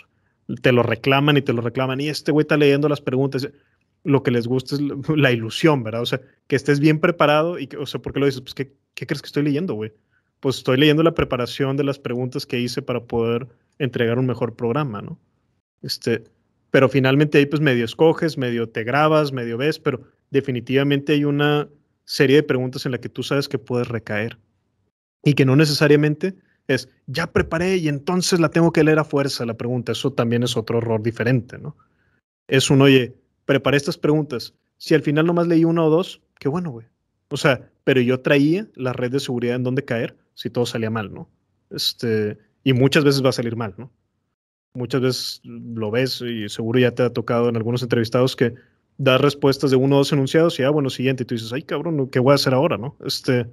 Te 0.62 0.72
lo 0.72 0.82
reclaman 0.82 1.36
y 1.36 1.42
te 1.42 1.52
lo 1.52 1.60
reclaman 1.60 2.00
y 2.00 2.09
este 2.09 2.32
güey 2.32 2.44
está 2.44 2.56
leyendo 2.56 2.88
las 2.88 3.02
preguntas. 3.02 3.46
Lo 4.02 4.22
que 4.22 4.30
les 4.30 4.48
gusta 4.48 4.76
es 4.76 4.80
la 5.14 5.30
ilusión, 5.30 5.84
¿verdad? 5.84 6.00
O 6.00 6.06
sea, 6.06 6.22
que 6.46 6.56
estés 6.56 6.80
bien 6.80 7.00
preparado 7.00 7.59
y 7.59 7.66
que, 7.66 7.76
o 7.76 7.84
sea, 7.84 8.00
¿por 8.00 8.14
qué 8.14 8.20
lo 8.20 8.26
dices? 8.26 8.40
Pues, 8.40 8.54
¿qué, 8.54 8.72
qué 8.94 9.06
crees 9.06 9.20
que 9.20 9.26
estoy 9.26 9.42
leyendo, 9.44 9.74
güey? 9.74 9.92
Pues 10.43 10.56
estoy 10.56 10.77
leyendo 10.77 11.05
la 11.05 11.14
preparación 11.14 11.77
de 11.77 11.85
las 11.85 12.01
preguntas 12.01 12.47
que 12.47 12.59
hice 12.59 12.82
para 12.82 13.05
poder 13.05 13.47
entregar 13.78 14.19
un 14.19 14.27
mejor 14.27 14.56
programa, 14.56 15.01
¿no? 15.01 15.16
Este, 15.82 16.24
pero 16.73 16.89
finalmente 16.89 17.39
ahí 17.39 17.47
pues 17.47 17.62
medio 17.62 17.85
escoges, 17.85 18.36
medio 18.36 18.69
te 18.69 18.82
grabas, 18.82 19.31
medio 19.31 19.56
ves, 19.56 19.78
pero 19.78 20.02
definitivamente 20.31 21.12
hay 21.12 21.24
una 21.24 21.69
serie 22.06 22.36
de 22.36 22.43
preguntas 22.43 22.85
en 22.85 22.90
la 22.90 22.98
que 22.98 23.09
tú 23.09 23.23
sabes 23.23 23.48
que 23.48 23.60
puedes 23.60 23.86
recaer 23.86 24.36
y 25.23 25.35
que 25.35 25.44
no 25.44 25.55
necesariamente 25.55 26.35
es, 26.66 26.89
ya 27.06 27.31
preparé 27.31 27.77
y 27.77 27.86
entonces 27.86 28.40
la 28.40 28.48
tengo 28.48 28.73
que 28.73 28.82
leer 28.82 28.98
a 28.98 29.05
fuerza 29.05 29.47
la 29.47 29.55
pregunta. 29.55 29.93
Eso 29.93 30.12
también 30.12 30.43
es 30.43 30.56
otro 30.56 30.78
error 30.78 31.01
diferente, 31.05 31.56
¿no? 31.56 31.77
Es 32.48 32.69
un, 32.69 32.82
oye, 32.82 33.14
preparé 33.44 33.77
estas 33.77 33.97
preguntas. 33.97 34.55
Si 34.77 34.93
al 34.93 35.02
final 35.02 35.24
nomás 35.24 35.47
leí 35.47 35.64
una 35.64 35.85
o 35.85 35.90
dos, 35.90 36.20
qué 36.40 36.48
bueno, 36.48 36.73
güey. 36.73 36.89
O 37.28 37.36
sea, 37.36 37.70
pero 37.85 38.01
yo 38.01 38.19
traía 38.19 38.66
la 38.74 38.93
red 38.93 39.12
de 39.12 39.20
seguridad 39.20 39.55
en 39.55 39.62
donde 39.62 39.85
caer 39.85 40.16
si 40.34 40.50
todo 40.50 40.66
salía 40.66 40.90
mal, 40.90 41.12
¿no? 41.12 41.28
Este, 41.70 42.38
y 42.64 42.72
muchas 42.72 43.04
veces 43.04 43.24
va 43.24 43.30
a 43.30 43.32
salir 43.32 43.56
mal, 43.56 43.74
¿no? 43.76 43.90
muchas 44.74 45.00
veces 45.00 45.40
lo 45.44 45.90
ves 45.90 46.20
y 46.22 46.48
seguro 46.48 46.78
ya 46.78 46.94
te 46.94 47.02
ha 47.02 47.10
tocado 47.10 47.48
en 47.48 47.56
algunos 47.56 47.82
entrevistados 47.82 48.36
que 48.36 48.54
das 48.98 49.20
respuestas 49.20 49.70
de 49.70 49.76
uno 49.76 49.96
o 49.96 49.98
dos 49.98 50.12
enunciados 50.12 50.59
y, 50.59 50.62
ah, 50.62 50.70
bueno, 50.70 50.90
siguiente, 50.90 51.22
y 51.22 51.26
tú 51.26 51.34
dices, 51.34 51.52
ay, 51.52 51.62
cabrón, 51.62 52.09
¿qué 52.10 52.18
voy 52.18 52.32
a 52.32 52.34
hacer 52.36 52.54
ahora, 52.54 52.78
no? 52.78 52.96
Este, 53.04 53.46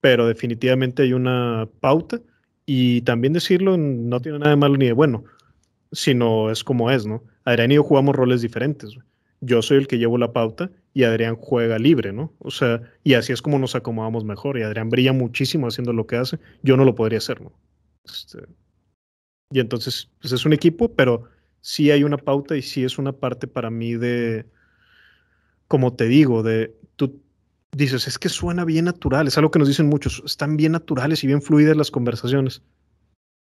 pero 0.00 0.26
definitivamente 0.26 1.02
hay 1.02 1.12
una 1.12 1.68
pauta 1.80 2.20
y 2.66 3.02
también 3.02 3.32
decirlo 3.32 3.76
no 3.76 4.20
tiene 4.20 4.38
nada 4.38 4.50
de 4.50 4.56
malo 4.56 4.76
ni 4.76 4.86
de 4.86 4.92
bueno, 4.92 5.24
sino 5.92 6.50
es 6.50 6.64
como 6.64 6.90
es, 6.90 7.06
¿no? 7.06 7.22
Adrián 7.44 7.72
y 7.72 7.76
yo 7.76 7.82
jugamos 7.82 8.14
roles 8.14 8.42
diferentes. 8.42 8.96
Yo 9.40 9.62
soy 9.62 9.78
el 9.78 9.88
que 9.88 9.98
llevo 9.98 10.18
la 10.18 10.32
pauta 10.32 10.70
y 10.94 11.04
Adrián 11.04 11.36
juega 11.36 11.78
libre, 11.78 12.12
¿no? 12.12 12.32
O 12.38 12.50
sea, 12.50 12.82
y 13.02 13.14
así 13.14 13.32
es 13.32 13.40
como 13.40 13.58
nos 13.58 13.74
acomodamos 13.74 14.24
mejor. 14.24 14.58
Y 14.58 14.62
Adrián 14.62 14.90
brilla 14.90 15.12
muchísimo 15.12 15.66
haciendo 15.66 15.92
lo 15.92 16.06
que 16.06 16.16
hace. 16.16 16.38
Yo 16.62 16.76
no 16.76 16.84
lo 16.84 16.94
podría 16.94 17.18
hacer, 17.18 17.40
¿no? 17.40 17.52
Este, 18.04 18.46
y 19.50 19.60
entonces, 19.60 20.10
pues 20.20 20.32
es 20.32 20.44
un 20.46 20.52
equipo, 20.52 20.94
pero 20.94 21.24
sí 21.60 21.90
hay 21.90 22.04
una 22.04 22.16
pauta 22.16 22.56
y 22.56 22.62
sí 22.62 22.84
es 22.84 22.98
una 22.98 23.12
parte 23.12 23.46
para 23.46 23.70
mí 23.70 23.94
de, 23.94 24.46
como 25.68 25.94
te 25.94 26.06
digo, 26.06 26.42
de 26.42 26.74
tú 26.96 27.22
dices, 27.76 28.06
es 28.06 28.18
que 28.18 28.28
suena 28.28 28.64
bien 28.64 28.86
natural, 28.86 29.28
es 29.28 29.36
algo 29.38 29.50
que 29.50 29.58
nos 29.58 29.68
dicen 29.68 29.88
muchos, 29.88 30.22
están 30.24 30.56
bien 30.56 30.72
naturales 30.72 31.22
y 31.22 31.26
bien 31.26 31.42
fluidas 31.42 31.76
las 31.76 31.90
conversaciones. 31.90 32.62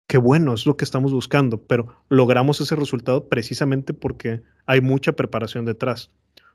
Qué 0.08 0.18
bueno, 0.18 0.54
es 0.54 0.66
lo 0.66 0.76
que 0.76 0.84
estamos 0.84 1.12
buscando, 1.12 1.62
pero 1.62 1.94
logramos 2.08 2.60
ese 2.60 2.74
resultado 2.74 3.28
precisamente 3.28 3.94
porque 3.94 4.42
hay 4.66 4.80
mucha 4.80 5.12
preparación 5.12 5.64
detrás. 5.64 6.10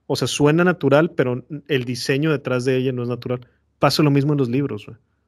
O 0.08 0.16
sea, 0.16 0.28
suena 0.28 0.64
natural, 0.64 1.12
pero 1.12 1.46
el 1.68 1.86
diseño 1.86 2.32
detrás 2.32 2.66
de 2.66 2.78
ella 2.78 2.92
no 2.92 3.04
es 3.04 3.10
natural. 3.10 3.48
Pasa 3.80 4.04
lo 4.04 4.12
mismo 4.12 4.34
en 4.34 4.40
los 4.40 4.50
libros. 4.50 4.88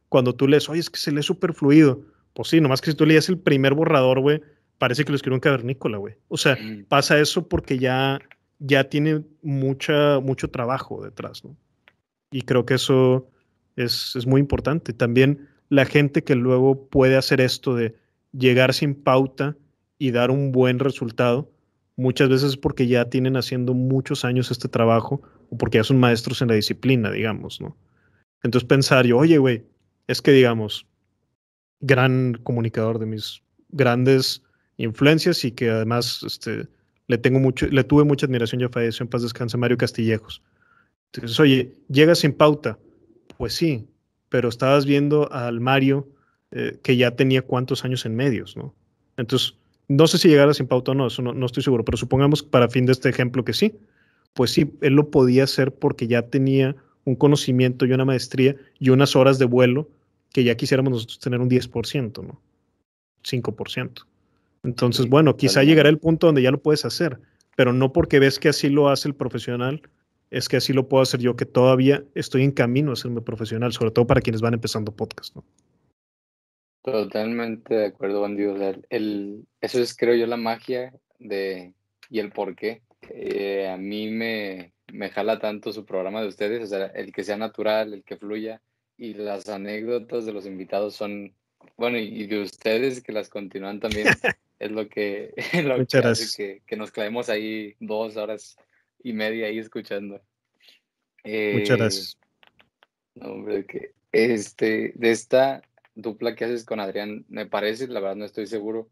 Cuando 0.10 0.36
tú 0.36 0.48
lees, 0.48 0.70
oye, 0.70 0.80
es 0.80 0.90
que 0.90 1.00
se 1.00 1.12
lee 1.12 1.24
súper 1.24 1.54
fluido 1.54 2.02
pues 2.38 2.50
sí, 2.50 2.62
nomás 2.62 2.82
que 2.82 2.92
si 2.92 2.96
tú 2.96 3.04
leías 3.04 3.30
el 3.30 3.40
primer 3.40 3.74
borrador, 3.74 4.20
güey, 4.20 4.44
parece 4.78 5.04
que 5.04 5.12
lo 5.12 5.16
escribió 5.16 5.38
un 5.38 5.40
cavernícola, 5.40 5.98
güey. 5.98 6.14
O 6.28 6.38
sea, 6.38 6.56
mm. 6.56 6.84
pasa 6.88 7.20
eso 7.20 7.48
porque 7.48 7.80
ya, 7.80 8.20
ya 8.60 8.84
tiene 8.90 9.24
mucha, 9.42 10.20
mucho 10.20 10.52
trabajo 10.52 11.04
detrás, 11.04 11.44
¿no? 11.44 11.58
Y 12.30 12.44
creo 12.44 12.64
que 12.64 12.76
eso 12.76 13.28
es, 13.76 14.16
es 14.16 14.28
muy 14.28 14.40
importante. 14.40 14.94
También 14.94 15.48
la 15.70 15.86
gente 15.86 16.24
que 16.24 16.36
luego 16.36 16.88
puede 16.90 17.18
hacer 17.18 17.42
esto 17.42 17.74
de 17.74 17.96
llegar 18.34 18.76
sin 18.76 18.94
pauta 18.94 19.58
y 19.98 20.12
dar 20.12 20.30
un 20.30 20.52
buen 20.52 20.78
resultado, 20.78 21.50
muchas 21.98 22.30
veces 22.30 22.52
es 22.52 22.58
porque 22.58 22.88
ya 22.88 23.10
tienen 23.10 23.36
haciendo 23.36 23.74
muchos 23.74 24.24
años 24.24 24.52
este 24.52 24.70
trabajo 24.70 25.22
o 25.50 25.58
porque 25.58 25.80
ya 25.80 25.84
son 25.84 26.00
maestros 26.00 26.42
en 26.42 26.48
la 26.48 26.54
disciplina, 26.54 27.12
digamos, 27.12 27.60
¿no? 27.60 27.76
Entonces 28.44 28.68
pensar 28.68 29.06
yo, 29.06 29.18
oye, 29.18 29.38
güey, 29.40 29.66
es 30.08 30.22
que 30.22 30.32
digamos, 30.32 30.86
gran 31.80 32.36
comunicador 32.44 33.00
de 33.00 33.08
mis 33.08 33.42
grandes 33.70 34.44
influencias 34.78 35.44
y 35.44 35.52
que 35.52 35.70
además 35.70 36.24
este, 36.26 36.68
le 37.08 37.18
tengo 37.18 37.40
mucho, 37.40 37.68
le 37.68 37.84
tuve 37.84 38.04
mucha 38.04 38.26
admiración, 38.26 38.62
ya 38.62 38.70
falleció 38.70 39.04
en 39.04 39.10
paz 39.10 39.24
descanse 39.24 39.58
Mario 39.58 39.78
Castillejos. 39.78 40.42
Entonces, 41.14 41.40
oye, 41.40 41.74
llegas 41.90 42.20
sin 42.20 42.34
pauta, 42.34 42.78
pues 43.38 43.54
sí, 43.54 43.88
pero 44.30 44.50
estabas 44.50 44.86
viendo 44.86 45.32
al 45.32 45.60
Mario 45.60 46.08
eh, 46.52 46.80
que 46.84 46.96
ya 46.96 47.16
tenía 47.16 47.42
cuántos 47.42 47.86
años 47.86 48.06
en 48.06 48.16
medios, 48.16 48.56
¿no? 48.56 48.76
Entonces, 49.16 49.56
no 49.88 50.08
sé 50.08 50.18
si 50.18 50.28
llegara 50.28 50.54
sin 50.54 50.68
pauta 50.68 50.92
o 50.92 50.96
no, 50.96 51.08
eso 51.08 51.22
no, 51.22 51.34
no 51.34 51.46
estoy 51.46 51.64
seguro, 51.64 51.86
pero 51.86 51.98
supongamos 51.98 52.44
para 52.44 52.70
fin 52.70 52.86
de 52.86 52.92
este 52.92 53.10
ejemplo 53.10 53.46
que 53.46 53.54
sí, 53.54 53.76
pues 54.34 54.52
sí, 54.52 54.72
él 54.82 54.94
lo 54.94 55.10
podía 55.10 55.44
hacer 55.44 55.74
porque 55.74 56.08
ya 56.08 56.24
tenía 56.24 56.76
un 57.06 57.16
conocimiento 57.16 57.86
y 57.86 57.94
una 57.94 58.06
maestría 58.06 58.56
y 58.80 58.90
unas 58.90 59.16
horas 59.16 59.40
de 59.40 59.46
vuelo 59.46 59.90
que 60.34 60.44
ya 60.44 60.56
quisiéramos 60.56 60.92
nosotros 60.92 61.20
tener 61.20 61.40
un 61.40 61.50
10%, 61.50 62.24
¿no? 62.24 62.42
5%. 63.24 64.06
Entonces, 64.64 65.08
bueno, 65.08 65.38
quizá 65.38 65.64
llegará 65.64 65.90
el 65.90 66.00
punto 66.00 66.28
donde 66.28 66.42
ya 66.42 66.52
lo 66.52 66.62
puedes 66.62 66.84
hacer, 66.86 67.20
pero 67.56 67.74
no 67.74 67.94
porque 67.94 68.20
ves 68.20 68.40
que 68.40 68.50
así 68.50 68.70
lo 68.70 68.90
hace 68.90 69.08
el 69.08 69.16
profesional, 69.16 69.82
es 70.30 70.50
que 70.50 70.58
así 70.58 70.74
lo 70.74 70.90
puedo 70.90 71.02
hacer 71.02 71.22
yo, 71.22 71.36
que 71.36 71.46
todavía 71.46 72.04
estoy 72.14 72.44
en 72.44 72.52
camino 72.52 72.92
a 72.92 72.96
serme 72.96 73.22
profesional, 73.22 73.72
sobre 73.72 73.92
todo 73.92 74.06
para 74.06 74.22
quienes 74.22 74.42
van 74.42 74.54
empezando 74.54 74.92
podcast, 74.92 75.36
¿no? 75.36 75.44
Totalmente 76.84 77.76
de 77.76 77.86
acuerdo, 77.88 78.22
Bandido. 78.22 78.56
el, 78.90 79.46
eso 79.62 79.82
es, 79.82 79.96
creo 79.96 80.16
yo, 80.16 80.26
la 80.26 80.38
magia 80.38 80.94
de, 81.20 81.74
y 82.10 82.20
el 82.20 82.32
por 82.32 82.56
qué 82.56 82.82
eh, 83.10 83.68
a 83.68 83.78
mí 83.78 84.10
me, 84.10 84.74
me 84.92 85.10
jala 85.10 85.40
tanto 85.40 85.72
su 85.72 85.86
programa 85.86 86.22
de 86.22 86.28
ustedes, 86.28 86.64
o 86.64 86.68
sea, 86.68 86.88
el 86.88 87.12
que 87.12 87.24
sea 87.24 87.38
natural, 87.38 87.94
el 87.94 88.04
que 88.04 88.18
fluya, 88.18 88.62
y 88.98 89.14
las 89.14 89.48
anécdotas 89.50 90.26
de 90.26 90.34
los 90.34 90.46
invitados 90.46 90.96
son, 90.96 91.34
bueno, 91.78 91.98
y, 91.98 92.26
de 92.26 92.42
ustedes 92.42 93.02
que 93.02 93.12
las 93.12 93.30
continúan 93.30 93.80
también, 93.80 94.08
es 94.60 94.72
lo 94.72 94.90
que, 94.90 95.34
lo 95.64 95.86
que 95.86 95.98
hace 95.98 96.36
que, 96.36 96.62
que, 96.66 96.76
nos 96.76 96.92
clavemos 96.92 97.30
ahí 97.30 97.76
dos 97.80 98.18
horas 98.18 98.58
y 99.04 99.14
media 99.14 99.48
ahí 99.48 99.60
escuchando. 99.60 100.22
Muchas 101.24 101.70
eh, 101.70 101.76
gracias. 101.78 102.18
hombre, 103.22 103.66
que 103.66 103.92
este, 104.12 104.94
de 104.96 105.12
esta 105.12 105.62
dupla 105.98 106.36
que 106.36 106.46
haces 106.46 106.64
con 106.64 106.80
Adrián, 106.80 107.26
me 107.28 107.48
parece, 107.48 107.88
la 107.88 108.00
verdad 108.00 108.16
no 108.16 108.26
estoy 108.26 108.46
seguro, 108.46 108.88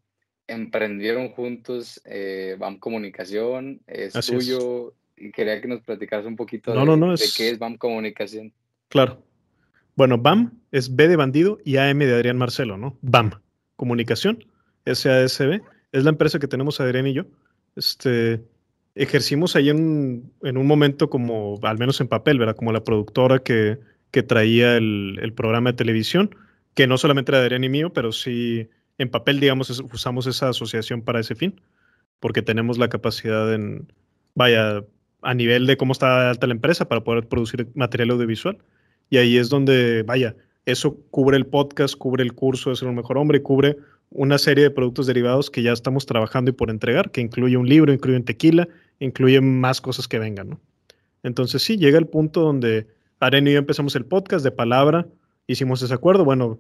emprendieron 0.48 1.30
juntos 1.30 2.02
eh, 2.06 2.56
BAM 2.60 2.80
Comunicación, 2.80 3.82
es 3.88 4.14
tuyo, 4.26 4.94
y 5.16 5.32
quería 5.32 5.62
que 5.62 5.68
nos 5.68 5.82
platicaras 5.82 6.26
un 6.26 6.36
poquito 6.36 6.74
de, 6.74 7.20
qué 7.38 7.52
es 7.52 7.60
BAM 7.60 7.78
Comunicación. 7.78 8.52
Claro. 8.90 9.22
Bueno, 9.96 10.18
BAM 10.18 10.60
es 10.72 10.94
B 10.94 11.08
de 11.08 11.16
bandido 11.16 11.60
y 11.64 11.78
AM 11.78 12.00
de 12.00 12.14
Adrián 12.14 12.38
Marcelo, 12.38 12.78
¿no? 12.78 12.98
BAM, 13.02 13.32
Comunicación, 13.76 14.44
SASB, 14.86 15.62
es 15.92 16.04
la 16.04 16.10
empresa 16.10 16.40
que 16.40 16.48
tenemos 16.48 16.82
Adrián 16.82 17.08
y 17.08 17.14
yo. 17.14 17.26
Este, 17.76 18.42
ejercimos 18.96 19.56
ahí 19.56 19.70
en, 19.70 20.32
en, 20.42 20.58
un 20.58 20.68
momento 20.68 21.10
como, 21.10 21.60
al 21.62 21.78
menos 21.78 22.02
en 22.02 22.08
papel, 22.08 22.40
¿verdad? 22.40 22.56
Como 22.56 22.72
la 22.72 22.84
productora 22.84 23.40
que, 23.40 23.78
que 24.12 24.24
traía 24.24 24.76
el, 24.76 25.20
el, 25.22 25.34
programa 25.34 25.72
de 25.72 25.78
televisión, 25.78 26.36
que 26.76 26.88
no 26.88 26.98
solamente 26.98 27.32
era 27.32 27.40
de 27.40 27.46
Adrián 27.46 27.64
y 27.64 27.70
mío, 27.70 27.92
pero 27.92 28.12
sí 28.12 28.70
en 28.98 29.10
papel, 29.10 29.40
digamos, 29.40 29.70
usamos 29.92 30.28
esa 30.28 30.50
asociación 30.50 31.02
para 31.02 31.20
ese 31.20 31.36
fin, 31.36 31.60
porque 32.20 32.42
tenemos 32.42 32.78
la 32.78 32.90
capacidad 32.90 33.54
en, 33.54 33.92
vaya, 34.36 34.84
a 35.22 35.34
nivel 35.34 35.66
de 35.68 35.78
cómo 35.78 35.92
está 35.92 36.30
alta 36.30 36.48
la 36.48 36.54
empresa 36.54 36.88
para 36.88 37.04
poder 37.04 37.28
producir 37.28 37.68
material 37.74 38.12
audiovisual. 38.12 38.58
Y 39.10 39.18
ahí 39.18 39.38
es 39.38 39.50
donde, 39.50 40.04
vaya, 40.04 40.36
eso 40.66 40.98
cubre 41.12 41.38
el 41.38 41.46
podcast, 41.46 41.96
cubre 41.96 42.24
el 42.24 42.34
curso 42.34 42.70
de 42.70 42.76
ser 42.76 42.88
un 42.88 42.96
mejor 42.96 43.18
hombre, 43.18 43.42
cubre 43.42 43.78
una 44.10 44.38
serie 44.38 44.64
de 44.64 44.72
productos 44.72 45.08
derivados 45.08 45.50
que 45.50 45.62
ya 45.62 45.74
estamos 45.74 46.06
trabajando 46.06 46.52
y 46.52 46.54
por 46.54 46.70
entregar, 46.70 47.12
que 47.12 47.22
incluye 47.22 47.58
un 47.58 47.68
libro, 47.68 47.92
incluye 47.92 48.18
un 48.18 48.24
tequila, 48.24 48.68
incluye 49.00 49.42
más 49.42 49.82
cosas 49.82 50.08
que 50.08 50.20
vengan, 50.20 50.50
¿no? 50.50 50.60
Entonces 51.24 51.64
sí, 51.64 51.78
llega 51.78 51.98
el 51.98 52.08
punto 52.08 52.42
donde 52.42 52.88
Aren 53.20 53.48
y 53.48 53.54
yo 53.54 53.58
empezamos 53.58 53.96
el 53.96 54.06
podcast 54.06 54.44
de 54.44 54.52
palabra, 54.52 55.08
hicimos 55.48 55.82
ese 55.82 55.94
acuerdo, 55.94 56.26
bueno, 56.26 56.58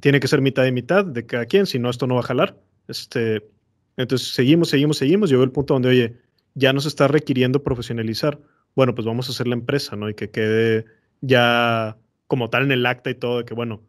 tiene 0.00 0.20
que 0.20 0.28
ser 0.28 0.40
mitad 0.40 0.64
y 0.66 0.72
mitad 0.72 1.04
de 1.04 1.26
cada 1.26 1.46
quien, 1.46 1.66
si 1.66 1.78
no 1.78 1.90
esto 1.90 2.06
no 2.06 2.14
va 2.14 2.20
a 2.20 2.24
jalar. 2.24 2.60
Este, 2.88 3.48
entonces 3.96 4.28
seguimos, 4.34 4.68
seguimos, 4.68 4.98
seguimos, 4.98 5.30
llegó 5.30 5.42
el 5.42 5.52
punto 5.52 5.74
donde, 5.74 5.88
oye, 5.88 6.16
ya 6.54 6.72
nos 6.72 6.86
está 6.86 7.08
requiriendo 7.08 7.62
profesionalizar. 7.62 8.38
Bueno, 8.74 8.94
pues 8.94 9.06
vamos 9.06 9.28
a 9.28 9.32
hacer 9.32 9.46
la 9.46 9.54
empresa, 9.54 9.96
¿no? 9.96 10.08
Y 10.08 10.14
que 10.14 10.30
quede 10.30 10.84
ya 11.20 11.96
como 12.26 12.50
tal 12.50 12.64
en 12.64 12.72
el 12.72 12.86
acta 12.86 13.10
y 13.10 13.14
todo, 13.14 13.38
de 13.38 13.44
que, 13.44 13.54
bueno, 13.54 13.82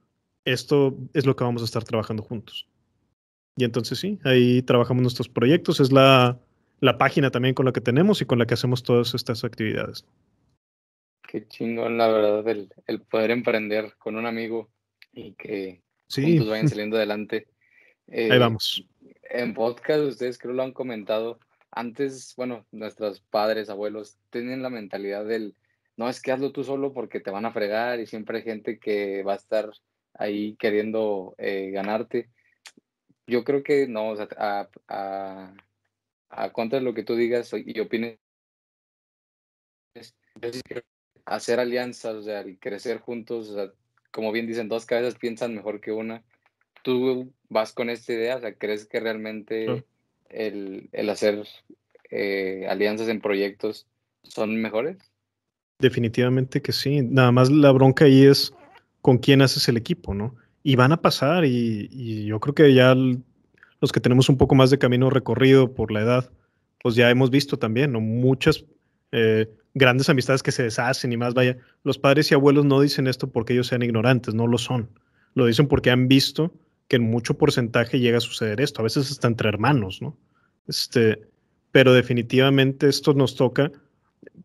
esto 0.45 0.97
es 1.13 1.25
lo 1.25 1.35
que 1.35 1.43
vamos 1.43 1.61
a 1.61 1.65
estar 1.65 1.83
trabajando 1.83 2.23
juntos. 2.23 2.67
Y 3.57 3.63
entonces 3.63 3.99
sí, 3.99 4.19
ahí 4.23 4.61
trabajamos 4.61 5.01
nuestros 5.01 5.27
proyectos, 5.27 5.79
es 5.79 5.91
la, 5.91 6.39
la 6.79 6.97
página 6.97 7.31
también 7.31 7.55
con 7.55 7.65
la 7.65 7.73
que 7.73 7.81
tenemos 7.81 8.21
y 8.21 8.25
con 8.25 8.39
la 8.39 8.45
que 8.45 8.53
hacemos 8.53 8.83
todas 8.83 9.13
estas 9.15 9.43
actividades. 9.43 10.05
Qué 11.27 11.45
chingón, 11.45 11.97
la 11.97 12.07
verdad, 12.07 12.47
el, 12.47 12.73
el 12.87 13.01
poder 13.01 13.31
emprender 13.31 13.95
con 13.97 14.15
un 14.15 14.25
amigo 14.25 14.71
y 15.11 15.33
que 15.33 15.83
juntos 16.09 16.47
vayan 16.47 16.69
saliendo 16.69 16.95
adelante. 16.95 17.47
ahí 18.07 18.31
eh, 18.31 18.37
vamos. 18.39 18.87
En 19.29 19.53
podcast, 19.53 20.03
ustedes 20.03 20.37
creo 20.37 20.53
lo 20.53 20.63
han 20.63 20.71
comentado. 20.71 21.39
Antes, 21.69 22.33
bueno, 22.37 22.65
nuestros 22.71 23.19
padres, 23.19 23.69
abuelos, 23.69 24.17
tienen 24.29 24.63
la 24.63 24.69
mentalidad 24.69 25.25
del, 25.25 25.55
no 25.97 26.07
es 26.07 26.21
que 26.21 26.31
hazlo 26.31 26.53
tú 26.53 26.63
solo 26.63 26.93
porque 26.93 27.19
te 27.19 27.29
van 27.29 27.45
a 27.45 27.51
fregar 27.51 27.99
y 27.99 28.07
siempre 28.07 28.37
hay 28.37 28.43
gente 28.43 28.79
que 28.79 29.21
va 29.23 29.33
a 29.33 29.37
estar 29.37 29.69
ahí 30.13 30.55
queriendo 30.55 31.35
eh, 31.37 31.71
ganarte. 31.71 32.29
Yo 33.27 33.43
creo 33.43 33.63
que 33.63 33.85
no, 33.87 34.11
o 34.11 34.15
sea, 34.15 34.29
a, 34.37 34.69
a, 34.87 35.53
a 36.29 36.53
contra 36.53 36.79
de 36.79 36.85
lo 36.85 36.93
que 36.93 37.03
tú 37.03 37.15
digas 37.15 37.51
y 37.53 37.79
opines, 37.81 38.17
hacer 41.27 41.59
alianzas, 41.59 42.15
o 42.15 42.23
sea, 42.23 42.43
crecer 42.59 42.99
juntos, 42.99 43.49
o 43.49 43.55
sea, 43.55 43.71
como 44.11 44.31
bien 44.31 44.47
dicen, 44.47 44.69
dos 44.69 44.85
cabezas 44.85 45.15
piensan 45.15 45.53
mejor 45.53 45.81
que 45.81 45.91
una. 45.91 46.23
¿Tú 46.83 47.33
vas 47.49 47.73
con 47.73 47.89
esta 47.89 48.13
idea? 48.13 48.37
O 48.37 48.39
sea, 48.39 48.53
¿crees 48.53 48.85
que 48.85 48.99
realmente 48.99 49.83
el, 50.29 50.89
el, 50.93 51.09
hacer 51.09 51.45
eh, 52.09 52.65
alianzas 52.69 53.09
en 53.09 53.19
proyectos 53.19 53.87
son 54.23 54.55
mejores? 54.61 54.97
Definitivamente 55.79 56.61
que 56.61 56.71
sí. 56.71 57.01
Nada 57.01 57.31
más 57.31 57.51
la 57.51 57.71
bronca 57.71 58.05
ahí 58.05 58.25
es 58.25 58.53
con 59.01 59.17
quién 59.17 59.41
haces 59.41 59.67
el 59.67 59.75
equipo, 59.75 60.13
¿no? 60.13 60.33
Y 60.63 60.77
van 60.77 60.93
a 60.93 61.01
pasar 61.01 61.43
y, 61.43 61.89
y 61.91 62.25
yo 62.25 62.39
creo 62.39 62.55
que 62.55 62.73
ya 62.73 62.95
los 62.95 63.91
que 63.91 63.99
tenemos 63.99 64.29
un 64.29 64.37
poco 64.37 64.55
más 64.55 64.69
de 64.69 64.79
camino 64.79 65.09
recorrido 65.09 65.73
por 65.73 65.91
la 65.91 66.01
edad, 66.01 66.31
pues 66.81 66.95
ya 66.95 67.09
hemos 67.09 67.29
visto 67.29 67.59
también, 67.59 67.91
¿no? 67.91 67.99
Muchas 67.99 68.65
eh, 69.11 69.49
grandes 69.73 70.09
amistades 70.09 70.43
que 70.43 70.51
se 70.51 70.63
deshacen 70.63 71.11
y 71.13 71.17
más, 71.17 71.33
vaya, 71.33 71.57
los 71.83 71.97
padres 71.97 72.31
y 72.31 72.33
abuelos 72.33 72.65
no 72.65 72.81
dicen 72.81 73.07
esto 73.07 73.29
porque 73.29 73.53
ellos 73.53 73.67
sean 73.67 73.83
ignorantes, 73.83 74.33
no 74.33 74.47
lo 74.47 74.57
son. 74.57 74.89
Lo 75.33 75.45
dicen 75.45 75.67
porque 75.67 75.91
han 75.91 76.07
visto 76.07 76.53
que 76.87 76.95
en 76.95 77.03
mucho 77.03 77.37
porcentaje 77.37 77.99
llega 77.99 78.17
a 78.17 78.21
suceder 78.21 78.61
esto, 78.61 78.81
a 78.81 78.83
veces 78.83 79.11
hasta 79.11 79.27
entre 79.27 79.49
hermanos, 79.49 80.01
¿no? 80.01 80.17
Este, 80.67 81.21
pero 81.71 81.93
definitivamente 81.93 82.87
esto 82.87 83.13
nos 83.13 83.35
toca 83.35 83.71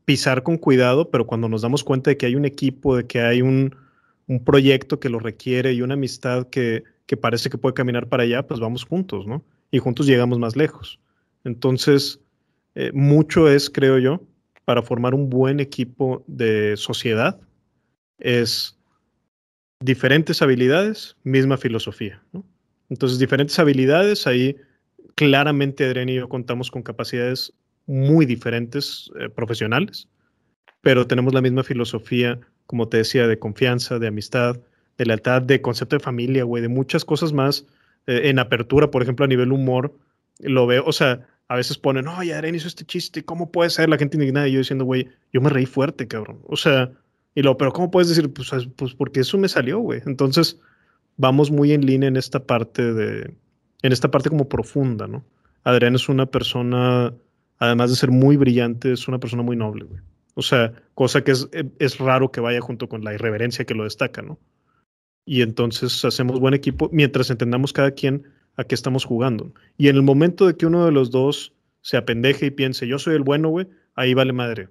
pisar 0.05 0.43
con 0.43 0.59
cuidado, 0.59 1.10
pero 1.10 1.26
cuando 1.26 1.48
nos 1.48 1.62
damos 1.62 1.84
cuenta 1.84 2.10
de 2.10 2.16
que 2.16 2.26
hay 2.26 2.34
un 2.34 2.44
equipo, 2.44 2.97
de 2.97 3.06
que 3.06 3.20
hay 3.20 3.43
un, 3.43 3.74
un 4.26 4.44
proyecto 4.44 5.01
que 5.01 5.09
lo 5.09 5.18
requiere 5.18 5.72
y 5.72 5.82
una 5.82 5.94
amistad 5.94 6.48
que, 6.48 6.84
que 7.06 7.16
parece 7.16 7.51
que 7.51 7.59
puede 7.59 7.74
caminar 7.74 8.09
para 8.09 8.24
allá, 8.24 8.47
pues 8.47 8.60
vamos 8.60 8.84
juntos, 8.84 9.26
¿no? 9.26 9.44
Y 9.70 9.78
juntos 9.78 10.06
llegamos 10.06 10.39
más 10.39 10.56
lejos. 10.56 11.01
Entonces, 11.44 12.20
eh, 12.74 12.90
mucho 12.93 13.48
es, 13.48 13.70
creo 13.70 13.98
yo, 13.98 14.22
para 14.64 14.82
formar 14.82 15.14
un 15.14 15.28
buen 15.28 15.60
equipo 15.60 16.24
de 16.26 16.76
sociedad 16.76 17.40
es 18.18 18.78
diferentes 19.80 20.40
habilidades, 20.43 21.16
misma 21.24 21.56
filosofía. 21.56 22.22
Entonces, 22.89 23.18
diferentes 23.18 23.59
habilidades, 23.59 24.26
ahí 24.26 24.56
claramente 25.14 25.84
Adrián 25.84 26.09
y 26.09 26.14
yo 26.14 26.28
contamos 26.28 26.70
con 26.70 26.82
capacidades 26.82 27.52
muy 27.86 28.26
diferentes 28.26 29.10
eh, 29.18 29.28
profesionales, 29.28 30.09
pero 30.80 31.06
tenemos 31.06 31.34
la 31.34 31.40
misma 31.40 31.64
filosofía, 31.64 32.39
como 32.66 32.89
te 32.89 32.98
decía, 32.98 33.26
de 33.26 33.39
confianza, 33.39 33.98
de 33.98 34.06
amistad, 34.06 34.60
de 34.98 35.06
lealtad, 35.06 35.43
de 35.43 35.60
concepto 35.60 35.97
de 35.97 36.01
familia, 36.01 36.44
güey, 36.44 36.62
de 36.62 36.68
muchas 36.68 37.05
cosas 37.05 37.32
más. 37.32 37.66
Eh, 38.06 38.22
en 38.24 38.39
apertura, 38.39 38.90
por 38.90 39.02
ejemplo, 39.02 39.24
a 39.24 39.28
nivel 39.28 39.52
humor, 39.52 39.97
lo 40.39 40.66
veo, 40.66 40.84
o 40.86 40.93
sea, 40.93 41.26
a 41.53 41.57
veces 41.57 41.77
ponen, 41.77 42.07
no, 42.07 42.23
ya 42.23 42.39
Aren 42.39 42.55
hizo 42.55 42.66
este 42.66 42.87
chiste, 42.87 43.27
¿cómo 43.27 43.53
puede 43.53 43.69
ser 43.69 43.91
la 43.91 43.99
gente 43.99 44.16
indignada? 44.16 44.49
Y 44.49 44.53
yo 44.53 44.61
diciendo, 44.61 44.87
güey, 44.87 45.11
yo 45.35 45.43
me 45.43 45.51
reí 45.51 45.66
fuerte, 45.66 46.09
cabrón. 46.09 46.41
O 46.45 46.57
sea, 46.57 46.91
y 47.35 47.43
lo, 47.43 47.59
pero 47.59 47.74
¿cómo 47.74 47.91
puedes 47.91 48.09
decir? 48.09 48.33
Pues, 48.33 48.51
pues 48.74 48.95
porque 48.95 49.20
eso 49.20 49.37
me 49.37 49.51
salió, 49.51 49.79
güey. 49.79 50.01
Entonces, 50.07 50.59
vamos 51.19 51.51
muy 51.51 51.73
en 51.73 51.85
línea 51.85 52.09
en 52.09 52.16
esta 52.16 52.47
parte 52.47 52.95
de, 52.95 53.35
en 53.83 53.93
esta 53.93 54.11
parte 54.11 54.31
como 54.31 54.49
profunda, 54.49 55.07
¿no? 55.07 55.27
Adrián 55.62 55.95
es 55.95 56.09
una 56.09 56.24
persona, 56.24 57.12
además 57.59 57.91
de 57.91 57.97
ser 57.97 58.11
muy 58.11 58.39
brillante, 58.39 58.91
es 58.95 59.07
una 59.07 59.19
persona 59.19 59.43
muy 59.43 59.57
noble, 59.57 59.85
güey. 59.85 60.01
O 60.33 60.41
sea, 60.41 60.73
cosa 60.95 61.23
que 61.23 61.33
es, 61.33 61.51
es 61.79 61.99
raro 61.99 62.33
que 62.33 62.41
vaya 62.41 62.62
junto 62.62 62.89
con 62.89 63.05
la 63.05 63.12
irreverencia 63.12 63.66
que 63.66 63.74
lo 63.74 63.85
destaca, 63.85 64.23
¿no? 64.23 64.39
Y 65.27 65.43
entonces 65.43 66.03
hacemos 66.07 66.41
buen 66.41 66.55
equipo 66.55 66.89
mientras 66.95 67.29
entendamos 67.29 67.74
cada 67.74 67.91
quien 67.91 68.24
a 68.57 68.65
qué 68.65 68.74
estamos 68.74 69.05
jugando. 69.05 69.53
Y 69.77 69.89
en 69.89 69.97
el 69.97 70.03
momento 70.03 70.47
de 70.47 70.57
que 70.57 70.66
uno 70.66 70.85
de 70.85 70.93
los 70.93 71.11
dos 71.11 71.53
se 71.81 71.97
apendeje 71.97 72.47
y 72.47 72.51
piense, 72.51 72.87
yo 72.87 72.99
soy 72.99 73.15
el 73.16 73.23
bueno, 73.23 73.49
güey, 73.49 73.66
ahí 73.95 74.15
vale 74.15 74.33
madre. 74.33 74.69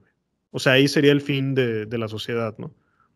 O 0.52 0.60
sea, 0.60 0.74
ahí 0.74 0.88
sería 0.88 1.12
el 1.12 1.22
fin 1.22 1.56
de, 1.56 1.88
la 1.98 2.08
sociedad, 2.08 2.56
¿no? 2.58 2.74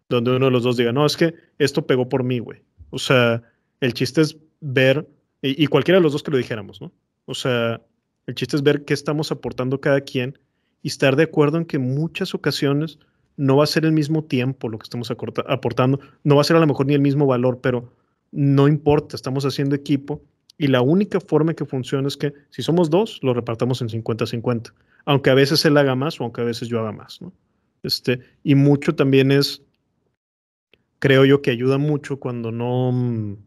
Donde 0.10 0.36
uno 0.36 0.46
de 0.46 0.52
los 0.52 0.64
dos 0.64 0.78
diga, 0.78 0.92
no, 0.92 1.06
es 1.06 1.18
que 1.18 1.34
esto 1.58 1.86
pegó 1.86 2.08
por 2.10 2.24
mí, 2.24 2.40
güey. 2.40 2.62
O 2.90 3.00
sea, 3.00 3.44
el 3.82 3.94
chiste 3.94 4.22
es 4.22 4.38
ver, 4.62 5.08
y, 5.42 5.68
cualquiera 5.68 6.00
de 6.00 6.04
los 6.04 6.14
dos 6.14 6.24
que 6.24 6.32
lo 6.32 6.38
dijéramos, 6.38 6.82
¿no? 6.82 6.92
O 7.26 7.34
sea, 7.34 7.82
el 8.28 8.36
chiste 8.36 8.56
es 8.56 8.64
ver 8.64 8.86
qué 8.86 8.94
estamos 8.94 9.32
aportando 9.32 9.82
cada 9.82 10.02
quien 10.02 10.38
y 10.82 10.88
estar 10.88 11.16
de 11.16 11.24
acuerdo 11.24 11.58
en 11.58 11.66
que 11.66 11.80
muchas 11.80 12.34
ocasiones 12.34 13.00
no 13.38 13.58
va 13.58 13.64
a 13.64 13.68
ser 13.68 13.86
el 13.86 13.92
mismo 13.92 14.24
tiempo 14.24 14.70
lo 14.70 14.78
que 14.78 14.84
estamos 14.84 15.12
aportando, 15.12 16.00
no 16.24 16.36
va 16.36 16.42
a 16.42 16.46
ser 16.46 16.56
a 16.56 16.60
lo 16.60 16.68
mejor 16.68 16.86
ni 16.86 16.94
el 16.94 17.02
mismo 17.02 17.26
valor, 17.26 17.60
pero 17.62 17.92
no 18.32 18.68
importa, 18.68 19.16
estamos 19.16 19.46
haciendo 19.46 19.76
equipo 19.76 20.22
y 20.58 20.68
la 20.68 20.82
única 20.82 21.20
forma 21.20 21.54
que 21.54 21.66
funciona 21.66 22.08
es 22.08 22.18
que 22.18 22.34
si 22.50 22.62
somos 22.62 22.90
dos, 22.90 23.20
lo 23.22 23.34
repartamos 23.34 23.82
en 23.82 23.90
50-50. 23.90 24.74
Aunque 25.06 25.30
a 25.30 25.34
veces 25.34 25.66
él 25.66 25.78
haga 25.78 25.96
más 25.96 26.20
o 26.20 26.24
aunque 26.24 26.42
a 26.42 26.46
veces 26.46 26.68
yo 26.68 26.80
haga 26.80 26.92
más. 26.92 27.22
¿no? 27.22 27.34
Este, 27.84 28.22
y 28.44 28.56
mucho 28.56 28.96
también 28.96 29.32
es, 29.32 29.62
creo 31.00 31.26
yo 31.26 31.42
que 31.42 31.52
ayuda 31.52 31.78
mucho 31.78 32.20
cuando 32.20 32.52
no, 32.52 33.38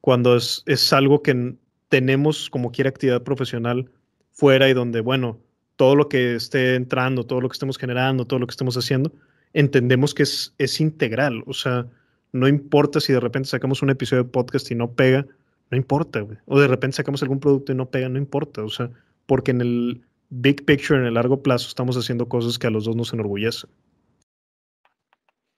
cuando 0.00 0.36
es, 0.36 0.62
es 0.66 0.92
algo 0.92 1.22
que 1.22 1.56
tenemos 1.88 2.48
como 2.48 2.72
quiera 2.72 2.90
actividad 2.90 3.22
profesional 3.22 3.90
fuera 4.30 4.68
y 4.68 4.72
donde, 4.72 5.00
bueno, 5.02 5.38
todo 5.76 5.94
lo 5.94 6.08
que 6.08 6.34
esté 6.34 6.74
entrando, 6.74 7.26
todo 7.26 7.40
lo 7.40 7.48
que 7.48 7.54
estemos 7.54 7.76
generando, 7.76 8.26
todo 8.26 8.38
lo 8.38 8.46
que 8.46 8.52
estemos 8.52 8.76
haciendo, 8.76 9.12
entendemos 9.52 10.14
que 10.14 10.22
es, 10.22 10.54
es 10.58 10.80
integral. 10.80 11.42
O 11.46 11.52
sea, 11.52 11.86
no 12.32 12.48
importa 12.48 12.98
si 12.98 13.12
de 13.12 13.20
repente 13.20 13.50
sacamos 13.50 13.82
un 13.82 13.90
episodio 13.90 14.24
de 14.24 14.30
podcast 14.30 14.70
y 14.70 14.74
no 14.74 14.92
pega, 14.92 15.26
no 15.72 15.78
importa, 15.78 16.20
güey. 16.20 16.36
O 16.44 16.60
de 16.60 16.68
repente 16.68 16.98
sacamos 16.98 17.22
algún 17.22 17.40
producto 17.40 17.72
y 17.72 17.74
no 17.74 17.90
pega, 17.90 18.10
no 18.10 18.18
importa. 18.18 18.62
O 18.62 18.68
sea, 18.68 18.90
porque 19.24 19.52
en 19.52 19.62
el 19.62 20.04
big 20.28 20.66
picture, 20.66 21.00
en 21.00 21.06
el 21.06 21.14
largo 21.14 21.42
plazo, 21.42 21.66
estamos 21.66 21.96
haciendo 21.96 22.28
cosas 22.28 22.58
que 22.58 22.66
a 22.66 22.70
los 22.70 22.84
dos 22.84 22.94
nos 22.94 23.14
enorgullecen. 23.14 23.70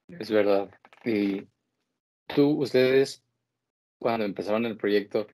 Es 0.07 0.31
verdad. 0.31 0.71
Y 1.05 1.49
tú, 2.33 2.63
ustedes, 2.63 3.25
cuando 3.99 4.25
empezaron 4.25 4.67
el 4.67 4.77
proyecto, 4.77 5.27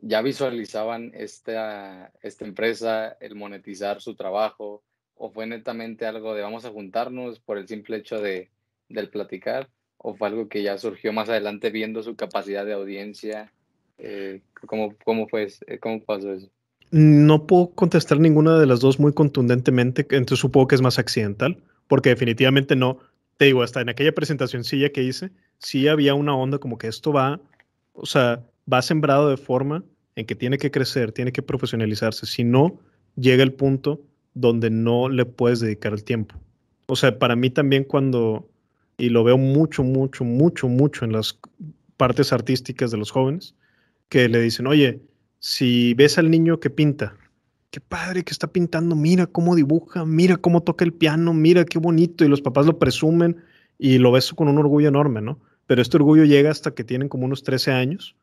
¿ya 0.00 0.20
visualizaban 0.20 1.12
esta, 1.14 2.12
esta 2.20 2.44
empresa, 2.44 3.16
el 3.20 3.36
monetizar 3.36 4.00
su 4.00 4.16
trabajo? 4.16 4.82
¿O 5.14 5.30
fue 5.30 5.46
netamente 5.46 6.06
algo 6.06 6.34
de 6.34 6.42
vamos 6.42 6.64
a 6.64 6.70
juntarnos 6.70 7.38
por 7.38 7.56
el 7.56 7.68
simple 7.68 7.98
hecho 7.98 8.20
de, 8.20 8.50
del 8.88 9.10
platicar? 9.10 9.70
¿O 9.96 10.16
fue 10.16 10.26
algo 10.26 10.48
que 10.48 10.64
ya 10.64 10.76
surgió 10.76 11.12
más 11.12 11.28
adelante 11.28 11.70
viendo 11.70 12.02
su 12.02 12.16
capacidad 12.16 12.66
de 12.66 12.72
audiencia? 12.72 13.52
Eh, 13.98 14.40
¿cómo, 14.66 14.94
cómo, 15.04 15.28
fue, 15.28 15.48
¿Cómo 15.80 16.02
pasó 16.02 16.32
eso? 16.32 16.48
No 16.90 17.46
puedo 17.46 17.70
contestar 17.70 18.20
ninguna 18.20 18.58
de 18.58 18.66
las 18.66 18.80
dos 18.80 19.00
muy 19.00 19.12
contundentemente, 19.12 20.02
entonces 20.10 20.38
supongo 20.38 20.68
que 20.68 20.74
es 20.76 20.82
más 20.82 20.98
accidental, 20.98 21.62
porque 21.88 22.10
definitivamente 22.10 22.76
no, 22.76 22.98
te 23.36 23.46
digo, 23.46 23.62
hasta 23.62 23.80
en 23.80 23.88
aquella 23.88 24.12
presentación 24.12 24.62
que 24.62 25.02
hice, 25.02 25.30
sí 25.58 25.88
había 25.88 26.14
una 26.14 26.36
onda 26.36 26.58
como 26.58 26.78
que 26.78 26.86
esto 26.86 27.12
va, 27.12 27.40
o 27.94 28.06
sea, 28.06 28.44
va 28.72 28.82
sembrado 28.82 29.30
de 29.30 29.36
forma 29.36 29.84
en 30.16 30.26
que 30.26 30.34
tiene 30.34 30.58
que 30.58 30.70
crecer, 30.70 31.12
tiene 31.12 31.32
que 31.32 31.42
profesionalizarse, 31.42 32.26
si 32.26 32.44
no, 32.44 32.78
llega 33.16 33.42
el 33.42 33.52
punto 33.52 34.00
donde 34.34 34.70
no 34.70 35.08
le 35.08 35.24
puedes 35.24 35.60
dedicar 35.60 35.92
el 35.92 36.04
tiempo. 36.04 36.36
O 36.86 36.96
sea, 36.96 37.18
para 37.18 37.36
mí 37.36 37.50
también 37.50 37.84
cuando, 37.84 38.48
y 38.98 39.08
lo 39.08 39.24
veo 39.24 39.38
mucho, 39.38 39.82
mucho, 39.82 40.24
mucho, 40.24 40.68
mucho 40.68 41.04
en 41.04 41.12
las 41.12 41.38
partes 41.96 42.32
artísticas 42.32 42.90
de 42.90 42.98
los 42.98 43.10
jóvenes, 43.10 43.54
que 44.08 44.28
le 44.28 44.40
dicen, 44.40 44.66
oye, 44.66 45.00
si 45.38 45.94
ves 45.94 46.18
al 46.18 46.30
niño 46.30 46.60
que 46.60 46.70
pinta, 46.70 47.16
qué 47.70 47.80
padre 47.80 48.22
que 48.22 48.32
está 48.32 48.46
pintando, 48.46 48.94
mira 48.94 49.26
cómo 49.26 49.56
dibuja, 49.56 50.04
mira 50.04 50.36
cómo 50.36 50.62
toca 50.62 50.84
el 50.84 50.92
piano, 50.92 51.34
mira 51.34 51.64
qué 51.64 51.78
bonito, 51.78 52.24
y 52.24 52.28
los 52.28 52.40
papás 52.40 52.66
lo 52.66 52.78
presumen 52.78 53.36
y 53.78 53.98
lo 53.98 54.12
ves 54.12 54.32
con 54.32 54.48
un 54.48 54.58
orgullo 54.58 54.88
enorme, 54.88 55.20
¿no? 55.20 55.40
Pero 55.66 55.82
este 55.82 55.96
orgullo 55.96 56.24
llega 56.24 56.50
hasta 56.50 56.72
que 56.72 56.84
tienen 56.84 57.08
como 57.08 57.24
unos 57.24 57.42
13 57.42 57.72
años, 57.72 58.16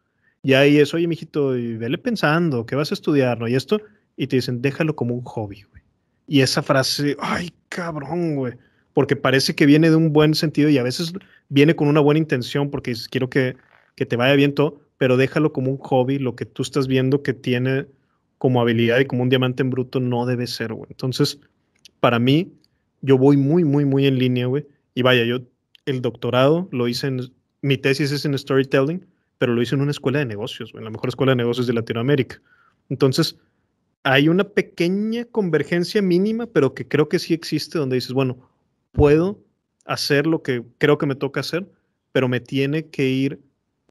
y 0.44 0.54
ahí 0.54 0.78
es, 0.78 0.94
oye, 0.94 1.08
mijito, 1.08 1.58
y 1.58 1.78
vele 1.78 1.98
pensando, 1.98 2.66
¿qué 2.66 2.76
vas 2.76 2.92
a 2.92 2.94
estudiar, 2.94 3.40
no? 3.40 3.48
Y 3.48 3.56
esto, 3.56 3.82
y 4.18 4.28
te 4.28 4.38
dicen, 4.38 4.62
déjalo 4.62 4.96
como 4.96 5.14
un 5.14 5.24
hobby, 5.24 5.64
güey. 5.70 5.84
Y 6.28 6.42
esa 6.42 6.64
frase, 6.64 7.18
ay, 7.20 7.52
cabrón, 7.70 8.36
güey, 8.36 8.54
porque 8.94 9.16
parece 9.16 9.54
que 9.54 9.66
viene 9.66 9.90
de 9.90 9.96
un 9.96 10.14
buen 10.14 10.34
sentido 10.34 10.70
y 10.70 10.78
a 10.78 10.84
veces 10.84 11.14
viene 11.50 11.76
con 11.76 11.88
una 11.88 12.00
buena 12.00 12.20
intención 12.20 12.70
porque 12.70 12.92
dices, 12.92 13.08
quiero 13.08 13.30
que, 13.30 13.58
que 13.96 14.06
te 14.06 14.16
vaya 14.16 14.36
bien 14.36 14.56
todo, 14.56 14.82
pero 15.02 15.18
déjalo 15.18 15.52
como 15.52 15.72
un 15.72 15.80
hobby, 15.80 16.20
lo 16.20 16.36
que 16.36 16.46
tú 16.46 16.62
estás 16.62 16.86
viendo 16.86 17.24
que 17.24 17.34
tiene 17.34 17.88
como 18.38 18.62
habilidad 18.62 19.00
y 19.00 19.06
como 19.06 19.24
un 19.24 19.30
diamante 19.30 19.64
en 19.64 19.72
bruto 19.72 20.00
no 20.00 20.28
debe 20.28 20.46
ser, 20.46 20.76
güey. 20.76 20.92
Entonces, 20.92 21.40
para 22.00 22.20
mí, 22.20 22.54
yo 23.02 23.18
voy 23.18 23.36
muy, 23.36 23.64
muy, 23.64 23.84
muy 23.84 24.06
en 24.06 24.20
línea, 24.20 24.46
güey. 24.46 24.64
Y 24.94 25.02
vaya, 25.02 25.24
yo 25.24 25.40
el 25.88 26.04
doctorado 26.04 26.70
lo 26.72 26.88
hice 26.88 27.08
en, 27.08 27.34
mi 27.64 27.80
tesis 27.80 28.12
es 28.12 28.26
en 28.26 28.38
storytelling, 28.38 29.04
pero 29.40 29.56
lo 29.56 29.64
hice 29.64 29.74
en 29.74 29.82
una 29.82 29.90
escuela 29.90 30.20
de 30.20 30.26
negocios, 30.28 30.72
en 30.76 30.84
la 30.84 30.92
mejor 30.92 31.10
escuela 31.10 31.32
de 31.32 31.38
negocios 31.38 31.66
de 31.66 31.74
Latinoamérica. 31.74 32.40
Entonces, 32.88 33.40
hay 34.04 34.30
una 34.30 34.44
pequeña 34.44 35.26
convergencia 35.26 36.04
mínima, 36.04 36.46
pero 36.46 36.76
que 36.76 36.88
creo 36.88 37.10
que 37.10 37.18
sí 37.18 37.34
existe, 37.34 37.80
donde 37.80 37.96
dices, 37.96 38.14
bueno, 38.14 38.52
puedo 38.92 39.40
hacer 39.84 40.28
lo 40.28 40.44
que 40.44 40.64
creo 40.78 41.00
que 41.00 41.08
me 41.08 41.16
toca 41.16 41.40
hacer, 41.40 41.68
pero 42.12 42.28
me 42.28 42.40
tiene 42.40 42.86
que 42.86 43.10
ir 43.10 43.40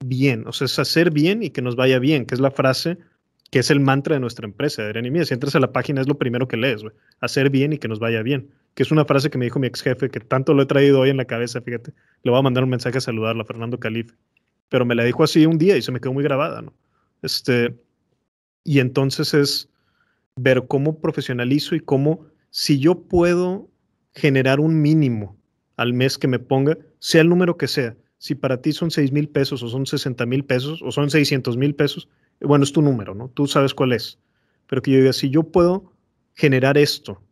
bien. 0.05 0.47
O 0.47 0.53
sea, 0.53 0.67
es 0.67 0.79
hacer 0.79 1.11
bien 1.11 1.43
y 1.43 1.51
que 1.51 1.63
nos 1.63 1.77
vaya 1.77 1.99
bien, 1.99 2.27
que 2.27 2.35
es 2.35 2.41
la 2.41 2.51
frase 2.51 2.99
que 3.51 3.59
es 3.59 3.71
el 3.71 3.81
mantra 3.81 4.15
de 4.15 4.21
nuestra 4.21 4.47
empresa, 4.47 4.83
de 4.83 5.11
Mía. 5.11 5.25
Si 5.25 5.35
entras 5.35 5.57
a 5.57 5.61
la 5.61 5.73
página 5.73 6.01
es 6.01 6.09
lo 6.09 6.17
primero 6.17 6.47
que 6.47 6.57
lees. 6.57 6.83
Hacer 7.21 7.51
bien 7.51 7.73
y 7.73 7.79
que 7.79 7.89
nos 7.89 7.99
vaya 7.99 8.23
bien. 8.23 8.51
Que 8.75 8.85
es 8.85 8.93
una 8.93 9.05
frase 9.05 9.29
que 9.29 9.39
me 9.39 9.47
dijo 9.47 9.59
mi 9.59 9.67
ex 9.67 9.83
jefe, 9.83 10.09
que 10.09 10.21
tanto 10.21 10.55
lo 10.55 10.63
he 10.63 10.67
traído 10.67 11.01
hoy 11.01 11.11
en 11.11 11.17
la 11.17 11.25
cabeza, 11.25 11.61
fíjate. 11.61 11.93
Le 12.23 12.31
voy 12.31 12.39
a 12.39 12.43
mandar 12.43 12.63
un 12.63 12.71
mensaje 12.71 12.99
a 12.99 13.01
saludarla, 13.01 13.45
Fernando 13.45 13.81
Calife. 13.81 14.15
Pero 14.69 14.87
me 14.87 14.95
la 14.95 15.03
dijo 15.03 15.25
así 15.25 15.47
un 15.47 15.59
día 15.59 15.77
y 15.77 15.83
se 15.83 15.91
me 15.91 16.01
quedó 16.01 16.13
muy 16.13 16.23
grabada, 16.23 16.63
¿no? 16.63 16.73
Este, 17.23 17.77
y 18.63 18.79
entonces 18.79 19.35
es 19.35 19.69
ver 20.37 20.67
cómo 20.69 21.01
profesionalizo 21.01 21.75
y 21.75 21.81
cómo, 21.81 22.27
si 22.51 22.79
yo 22.79 23.03
puedo 23.03 23.69
generar 24.15 24.61
un 24.61 24.81
mínimo 24.81 25.37
al 25.77 25.93
mes 25.93 26.19
que 26.19 26.29
me 26.29 26.39
ponga, 26.39 26.79
sea 27.01 27.23
el 27.23 27.29
número 27.29 27.57
que 27.57 27.67
sea. 27.67 27.97
Si 28.21 28.35
para 28.35 28.61
ti 28.61 28.73
son 28.73 28.91
6 28.91 29.13
mil 29.13 29.31
pesos 29.31 29.63
o 29.63 29.69
son 29.69 29.87
60 29.87 30.27
mil 30.27 30.45
pesos 30.45 30.83
o 30.83 30.93
son 30.93 31.09
600 31.09 31.57
mil 31.57 31.75
pesos, 31.75 32.07
bueno, 32.43 32.65
es 32.65 32.73
tu 32.73 32.83
número, 32.83 33.15
¿no? 33.15 33.29
Tú 33.31 33.47
sabes 33.47 33.73
cuál 33.73 33.95
es. 33.95 34.19
Pero 34.67 34.83
que 34.83 34.91
yo 34.91 34.99
diga, 34.99 35.15
si 35.15 35.31
yo 35.31 35.43
puedo 35.43 35.91
generar 36.35 36.77
esto 36.77 37.23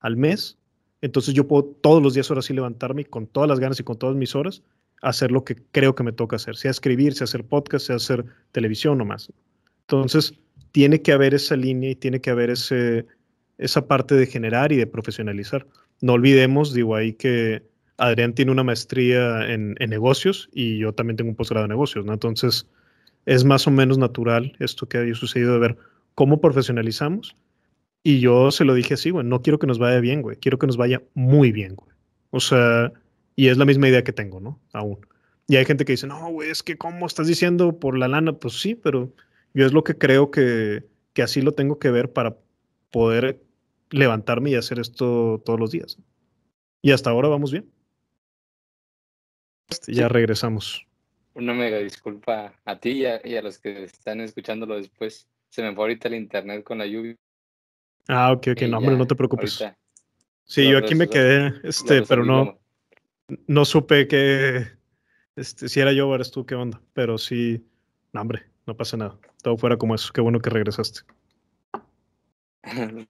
al 0.00 0.16
mes, 0.16 0.56
entonces 1.02 1.34
yo 1.34 1.46
puedo 1.46 1.64
todos 1.64 2.02
los 2.02 2.14
días 2.14 2.30
ahora 2.30 2.40
sí 2.40 2.54
levantarme 2.54 3.04
con 3.04 3.26
todas 3.26 3.46
las 3.46 3.60
ganas 3.60 3.78
y 3.78 3.84
con 3.84 3.98
todas 3.98 4.16
mis 4.16 4.34
horas 4.34 4.62
hacer 5.02 5.30
lo 5.30 5.44
que 5.44 5.56
creo 5.70 5.94
que 5.94 6.02
me 6.02 6.12
toca 6.12 6.36
hacer, 6.36 6.56
sea 6.56 6.70
escribir, 6.70 7.12
sea 7.12 7.26
hacer 7.26 7.44
podcast, 7.44 7.86
sea 7.86 7.96
hacer 7.96 8.24
televisión 8.52 8.98
o 9.02 9.04
más. 9.04 9.30
Entonces, 9.82 10.34
tiene 10.72 11.02
que 11.02 11.12
haber 11.12 11.34
esa 11.34 11.56
línea 11.56 11.90
y 11.90 11.94
tiene 11.94 12.22
que 12.22 12.30
haber 12.30 12.50
ese, 12.50 13.06
esa 13.58 13.86
parte 13.86 14.14
de 14.14 14.26
generar 14.26 14.72
y 14.72 14.76
de 14.76 14.86
profesionalizar. 14.86 15.66
No 16.00 16.14
olvidemos, 16.14 16.72
digo 16.72 16.96
ahí 16.96 17.12
que 17.12 17.62
Adrián 17.98 18.32
tiene 18.32 18.52
una 18.52 18.64
maestría 18.64 19.52
en, 19.52 19.74
negocios 19.74 20.48
y 20.52 20.78
yo 20.78 20.94
también 20.94 21.16
tengo 21.16 21.30
un 21.30 21.36
posgrado 21.36 21.66
en 21.66 21.70
negocios, 21.70 22.04
¿no? 22.04 22.12
Entonces, 22.12 22.66
es 23.26 23.44
más 23.44 23.66
o 23.66 23.70
menos 23.70 23.98
natural 23.98 24.56
esto 24.60 24.88
que 24.88 24.98
ha 24.98 25.14
sucedido 25.14 25.52
de 25.54 25.58
ver 25.58 25.76
cómo 26.14 26.40
profesionalizamos. 26.40 27.36
Y 28.04 28.20
yo 28.20 28.52
se 28.52 28.64
lo 28.64 28.74
dije 28.74 28.94
así, 28.94 29.10
güey, 29.10 29.26
no 29.26 29.42
quiero 29.42 29.58
que 29.58 29.66
nos 29.66 29.80
vaya 29.80 30.00
bien, 30.00 30.22
güey, 30.22 30.36
quiero 30.36 30.58
que 30.58 30.68
nos 30.68 30.76
vaya 30.76 31.02
muy 31.14 31.50
bien, 31.50 31.74
güey. 31.74 31.90
O 32.30 32.40
sea, 32.40 32.92
y 33.34 33.48
es 33.48 33.58
la 33.58 33.64
misma 33.64 33.88
idea 33.88 34.04
que 34.04 34.12
tengo, 34.12 34.40
¿no? 34.40 34.60
Aún. 34.72 34.98
Y 35.48 35.56
hay 35.56 35.64
gente 35.64 35.84
que 35.84 35.92
dice, 35.92 36.06
no, 36.06 36.30
güey, 36.30 36.50
es 36.50 36.62
que 36.62 36.78
¿cómo 36.78 37.06
estás 37.06 37.26
diciendo 37.26 37.80
por 37.80 37.98
la 37.98 38.06
lana? 38.06 38.34
Pues 38.34 38.60
sí, 38.60 38.76
pero 38.76 39.12
yo 39.54 39.66
es 39.66 39.72
lo 39.72 39.82
que 39.82 39.98
creo 39.98 40.30
que, 40.30 40.84
que 41.14 41.22
así 41.22 41.42
lo 41.42 41.52
tengo 41.52 41.78
que 41.80 41.90
ver 41.90 42.12
para 42.12 42.36
poder 42.92 43.42
levantarme 43.90 44.50
y 44.50 44.54
hacer 44.54 44.78
esto 44.78 45.42
todos 45.44 45.58
los 45.58 45.72
días. 45.72 45.98
Y 46.80 46.92
hasta 46.92 47.10
ahora 47.10 47.28
vamos 47.28 47.50
bien. 47.50 47.66
Ya 49.86 50.08
regresamos 50.08 50.88
una 51.38 51.54
mega 51.54 51.78
disculpa 51.78 52.52
a 52.64 52.78
ti 52.78 53.04
y 53.24 53.36
a, 53.36 53.42
los 53.42 53.58
que 53.58 53.84
están 53.84 54.20
escuchándolo 54.20 54.74
después. 54.76 55.28
Se 55.48 55.62
me 55.62 55.74
fue 55.74 55.84
ahorita 55.84 56.08
el 56.08 56.16
internet 56.16 56.64
con 56.64 56.78
la 56.78 56.86
lluvia. 56.86 57.16
Ah, 58.08 58.32
ok, 58.32 58.48
ok, 58.52 58.62
no, 58.62 58.78
hombre, 58.78 58.96
no 58.96 59.06
te 59.06 59.14
preocupes. 59.14 59.64
sí, 60.44 60.68
yo 60.68 60.78
aquí 60.78 60.94
me 60.94 61.08
quedé, 61.08 61.54
este, 61.62 62.02
pero 62.02 62.24
no, 62.24 62.58
no 63.46 63.64
supe 63.64 64.08
que, 64.08 64.66
este, 65.36 65.68
si 65.68 65.80
era 65.80 65.92
yo 65.92 66.08
o 66.08 66.14
eres 66.14 66.30
tú, 66.30 66.44
qué 66.44 66.54
onda. 66.54 66.80
Pero 66.92 67.18
sí, 67.18 67.64
no, 68.12 68.20
hombre, 68.20 68.46
no 68.66 68.76
pasa 68.76 68.96
nada. 68.96 69.18
Todo 69.42 69.56
fuera 69.56 69.76
como 69.76 69.94
eso. 69.94 70.12
Qué 70.12 70.20
bueno 70.20 70.40
que 70.40 70.50
regresaste. 70.50 71.00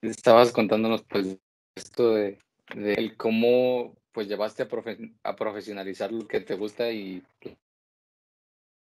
Estabas 0.00 0.50
contándonos, 0.52 1.02
pues, 1.02 1.38
esto 1.74 2.14
de, 2.14 2.38
de 2.74 3.14
cómo 3.16 3.99
pues 4.12 4.28
llevaste 4.28 4.64
a, 5.22 5.36
profesionalizar 5.36 6.12
lo 6.12 6.26
que 6.26 6.40
te 6.40 6.54
gusta 6.54 6.90
y 6.90 7.22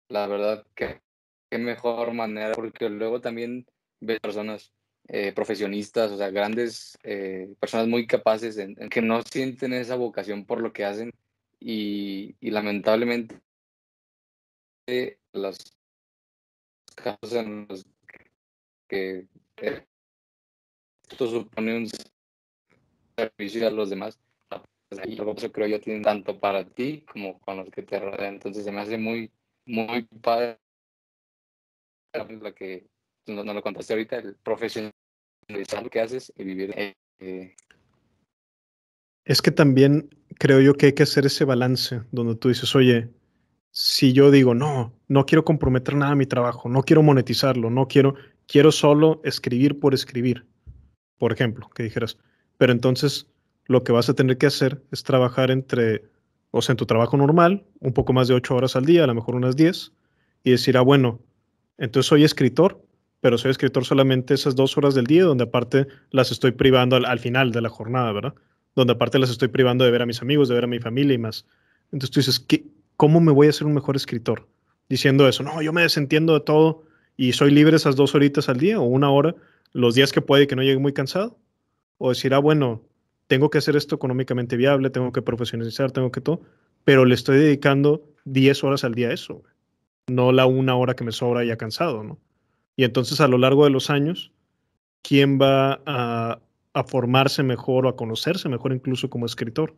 la 0.10 0.28
verdad 0.28 0.66
que 0.76 1.02
qué 1.50 1.58
mejor 1.58 2.14
manera, 2.14 2.54
porque 2.54 2.90
luego 2.90 3.22
también 3.22 3.66
ves 4.00 4.20
personas 4.20 4.72
eh, 5.08 5.34
profesionistas, 5.34 6.12
o 6.12 6.18
sea, 6.18 6.30
grandes 6.32 6.98
eh, 7.04 7.54
personas 7.60 7.88
muy 7.88 8.08
capaces 8.08 8.58
en, 8.58 8.76
que 8.90 9.02
no 9.02 9.22
sienten 9.24 9.74
esa 9.74 9.96
vocación 9.96 10.46
por 10.46 10.62
lo 10.62 10.74
que 10.74 10.86
hacen 10.86 11.12
y, 11.60 12.36
lamentablemente 12.42 13.40
los 15.34 15.58
casos 16.96 17.34
en 17.34 17.68
los 17.68 17.86
que 18.88 19.28
esto 19.58 21.28
supone 21.28 21.78
un 21.78 21.90
servicio 23.18 23.68
a 23.68 23.72
los 23.72 23.90
demás 23.90 24.20
y 25.04 25.14
eso 25.14 25.52
creo 25.52 25.68
yo 25.68 25.82
tiene 25.82 26.02
tanto 26.02 26.40
para 26.40 26.66
ti 26.66 27.04
como 27.12 27.40
con 27.40 27.58
los 27.58 27.70
que 27.70 27.84
te 27.84 28.00
rodean. 28.00 28.36
Entonces 28.36 28.64
se 28.64 28.72
me 28.72 28.82
hace 28.82 28.98
muy, 28.98 29.32
muy 29.66 30.04
padre 30.22 30.58
lo 32.14 32.54
que 32.54 32.88
no, 33.28 33.44
lo 33.44 33.62
contaste 33.62 33.94
ahorita, 33.94 34.18
el 34.18 34.36
profesionalizar 34.36 35.90
que 35.92 36.00
haces 36.00 36.32
y 36.38 36.44
vivir. 36.44 36.74
Eh, 37.20 37.56
es 39.26 39.42
que 39.42 39.52
también 39.52 40.10
creo 40.38 40.62
yo 40.62 40.76
que 40.76 40.88
hay 40.88 40.94
que 40.94 41.04
hacer 41.04 41.26
ese 41.26 41.46
balance 41.46 42.02
donde 42.12 42.36
tú 42.36 42.50
dices, 42.50 42.76
oye, 42.76 43.10
si 43.72 44.14
yo 44.14 44.32
digo, 44.32 44.54
no, 44.54 44.94
no 45.08 45.26
quiero 45.26 45.44
comprometer 45.44 45.96
nada 45.96 46.14
a 46.14 46.16
mi 46.16 46.26
trabajo, 46.26 46.70
no 46.70 46.84
quiero 46.84 47.04
monetizarlo, 47.04 47.70
no 47.70 47.88
quiero, 47.88 48.16
quiero 48.48 48.72
solo 48.72 49.22
escribir 49.24 49.80
por 49.80 49.94
escribir, 49.94 50.46
por 51.18 51.34
ejemplo, 51.34 51.70
que 51.76 51.84
dijeras, 51.84 52.18
pero 52.58 52.72
entonces 52.72 53.28
lo 53.68 53.84
que 53.84 53.92
vas 53.92 54.10
a 54.10 54.14
tener 54.14 54.38
que 54.38 54.46
hacer 54.46 54.82
es 54.92 55.04
trabajar 55.04 55.52
entre, 55.52 56.04
o 56.52 56.62
sea, 56.62 56.74
en 56.74 56.78
tu 56.78 56.86
trabajo 56.86 57.18
normal, 57.18 57.66
un 57.80 57.94
poco 57.94 58.14
más 58.14 58.28
de 58.28 58.34
ocho 58.34 58.56
horas 58.56 58.76
al 58.76 58.86
día, 58.86 59.04
a 59.04 59.08
lo 59.08 59.16
mejor 59.16 59.36
unas 59.36 59.56
diez, 59.56 59.92
y 60.44 60.52
decir, 60.52 60.78
ah, 60.78 60.82
bueno, 60.82 61.20
entonces 61.78 62.08
soy 62.08 62.24
escritor, 62.24 62.82
pero 63.22 63.38
soy 63.38 63.52
escritor 63.52 63.86
solamente 63.86 64.36
esas 64.36 64.56
dos 64.56 64.78
horas 64.78 64.94
del 64.94 65.08
día, 65.08 65.24
donde 65.24 65.46
aparte 65.46 65.88
las 66.12 66.32
estoy 66.32 66.52
privando 66.52 66.96
al, 66.96 67.20
final 67.20 67.52
de 67.52 67.62
la 67.62 67.70
jornada, 67.70 68.12
¿verdad? 68.12 68.36
Donde 68.76 68.94
aparte 68.94 69.18
las 69.18 69.32
estoy 69.32 69.48
privando 69.48 69.84
de 69.84 69.92
ver 69.92 70.04
a 70.04 70.06
mis 70.06 70.22
amigos, 70.22 70.48
de 70.48 70.56
ver 70.56 70.66
a 70.66 70.68
mi 70.68 70.80
familia 70.80 71.16
y 71.16 71.18
más. 71.18 71.48
Entonces 71.92 72.12
tú 72.12 72.20
dices, 72.20 72.40
¿qué, 72.40 72.66
¿cómo 72.98 73.20
me 73.20 73.32
voy 73.32 73.48
a 73.48 73.52
ser 73.52 73.66
un 73.66 73.74
mejor 73.74 73.96
escritor? 73.96 74.48
Diciendo 74.90 75.28
eso, 75.28 75.42
no, 75.42 75.62
yo 75.62 75.74
me 75.74 75.82
desentiendo 75.82 76.36
de 76.36 76.42
todo 76.42 76.84
y 77.18 77.34
soy 77.34 77.50
libre 77.50 77.76
esas 77.78 77.96
dos 77.96 78.14
horitas 78.14 78.50
al 78.50 78.58
día 78.58 78.80
o 78.80 78.84
una 78.84 79.10
hora, 79.10 79.36
los 79.72 79.96
días 79.96 80.12
que 80.12 80.22
puede 80.22 80.46
que 80.46 80.56
no 80.56 80.62
llegue 80.62 80.78
muy 80.78 80.94
cansado. 80.94 81.40
O 81.98 82.10
decir, 82.10 82.34
ah, 82.34 82.40
bueno, 82.40 82.84
tengo 83.28 83.50
que 83.50 83.58
hacer 83.58 83.76
esto 83.76 83.96
económicamente 83.96 84.58
viable, 84.58 84.90
tengo 84.90 85.12
que 85.12 85.22
profesionalizar, 85.22 85.92
tengo 85.92 86.12
que 86.12 86.22
todo, 86.22 86.42
pero 86.84 87.06
le 87.06 87.16
estoy 87.16 87.38
dedicando 87.38 88.08
10 88.26 88.64
horas 88.64 88.84
al 88.84 88.94
día 88.94 89.10
a 89.10 89.14
eso, 89.14 89.44
no 90.08 90.32
la 90.32 90.46
una 90.46 90.76
hora 90.76 90.96
que 90.96 91.04
me 91.04 91.12
sobra 91.12 91.44
ya 91.44 91.58
cansado, 91.58 92.04
¿no? 92.04 92.20
Y 92.76 92.84
entonces 92.84 93.22
a 93.22 93.28
lo 93.28 93.38
largo 93.38 93.64
de 93.64 93.70
los 93.72 93.90
años, 93.90 94.32
¿quién 95.02 95.40
va 95.40 95.82
a, 95.86 96.40
a 96.74 96.84
formarse 96.84 97.42
mejor 97.42 97.86
o 97.86 97.90
a 97.90 97.96
conocerse 97.96 98.50
mejor 98.50 98.74
incluso 98.74 99.10
como 99.10 99.26
escritor? 99.26 99.74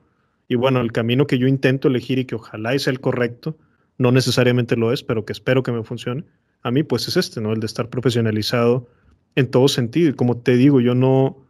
Y 0.48 0.56
bueno, 0.56 0.82
el 0.82 0.91
camino 0.91 1.28
que 1.28 1.38
yo 1.38 1.48
intento 1.48 1.88
elegir 1.88 2.19
y 2.19 2.26
que 2.26 2.36
ojalá 2.36 2.78
sea 2.80 2.91
el 2.91 2.99
correcto, 2.99 3.57
no 3.98 4.11
necesariamente 4.11 4.76
lo 4.76 4.91
es, 4.91 5.03
pero 5.03 5.26
que 5.26 5.34
espero 5.34 5.64
que 5.64 5.72
me 5.72 5.84
funcione, 5.84 6.24
a 6.61 6.72
mí 6.72 6.84
pues 6.84 7.07
es 7.07 7.18
este, 7.18 7.41
¿no? 7.41 7.53
El 7.53 7.60
de 7.60 7.65
estar 7.65 7.90
profesionalizado 7.90 8.88
en 9.36 9.49
todo 9.49 9.68
sentido. 9.68 10.10
Y 10.10 10.14
como 10.14 10.38
te 10.38 10.56
digo, 10.56 10.82
yo 10.82 10.95
no, 10.95 11.47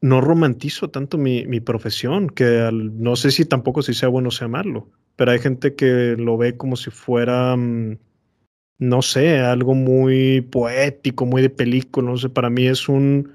no 0.00 0.20
romantizo 0.20 0.90
tanto 0.90 1.18
mi, 1.18 1.46
mi 1.46 1.60
profesión, 1.60 2.28
que 2.28 2.70
no 2.72 3.16
sé 3.16 3.30
si 3.30 3.44
tampoco 3.44 3.82
si 3.82 3.94
sea 3.94 4.08
bueno 4.08 4.28
o 4.28 4.32
sea 4.32 4.48
malo, 4.48 4.88
pero 5.16 5.32
hay 5.32 5.38
gente 5.38 5.74
que 5.74 6.16
lo 6.18 6.38
ve 6.38 6.56
como 6.56 6.76
si 6.76 6.90
fuera, 6.90 7.56
mm, 7.56 7.98
no 8.78 9.02
sé, 9.02 9.40
algo 9.40 9.74
muy 9.74 10.40
poético, 10.40 11.26
muy 11.26 11.42
de 11.42 11.50
película, 11.50 12.10
no 12.10 12.16
sé, 12.16 12.30
para 12.30 12.48
mí 12.50 12.66
es 12.66 12.88
un, 12.88 13.34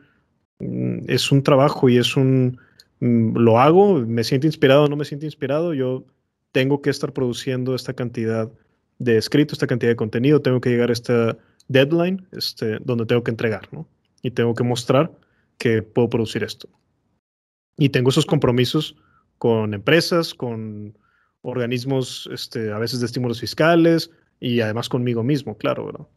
mm, 0.60 1.00
es 1.08 1.32
un 1.32 1.44
trabajo 1.44 1.90
y 1.90 1.98
es 1.98 2.18
un, 2.18 2.58
mm, 3.00 3.38
lo 3.38 3.60
hago, 3.60 4.00
me 4.00 4.24
siento 4.24 4.48
inspirado 4.48 4.88
no 4.88 4.96
me 4.96 5.06
siento 5.06 5.26
inspirado, 5.26 5.74
yo 5.74 6.06
tengo 6.52 6.82
que 6.82 6.90
estar 6.90 7.14
produciendo 7.14 7.76
esta 7.76 7.94
cantidad 7.94 8.52
de 9.00 9.18
escrito, 9.18 9.54
esta 9.54 9.68
cantidad 9.68 9.92
de 9.92 9.96
contenido, 9.98 10.42
tengo 10.42 10.62
que 10.62 10.70
llegar 10.70 10.90
a 10.90 10.94
esta 10.94 11.38
deadline 11.68 12.26
este, 12.32 12.80
donde 12.84 13.06
tengo 13.06 13.24
que 13.24 13.32
entregar, 13.32 13.68
¿no? 13.72 13.88
Y 14.22 14.32
tengo 14.32 14.54
que 14.56 14.64
mostrar 14.64 15.12
que 15.58 15.82
puedo 15.82 16.10
producir 16.10 16.44
esto. 16.44 16.70
Y 17.78 17.90
tengo 17.90 18.10
esos 18.10 18.26
compromisos 18.26 18.96
con 19.38 19.74
empresas, 19.74 20.34
con 20.34 20.98
organismos, 21.42 22.30
este, 22.32 22.72
a 22.72 22.80
veces 22.80 23.00
de 23.00 23.06
estímulos 23.06 23.40
fiscales 23.40 24.12
y 24.40 24.62
además 24.62 24.90
conmigo 24.90 25.24
mismo, 25.24 25.58
claro, 25.58 25.86
¿verdad? 25.86 26.08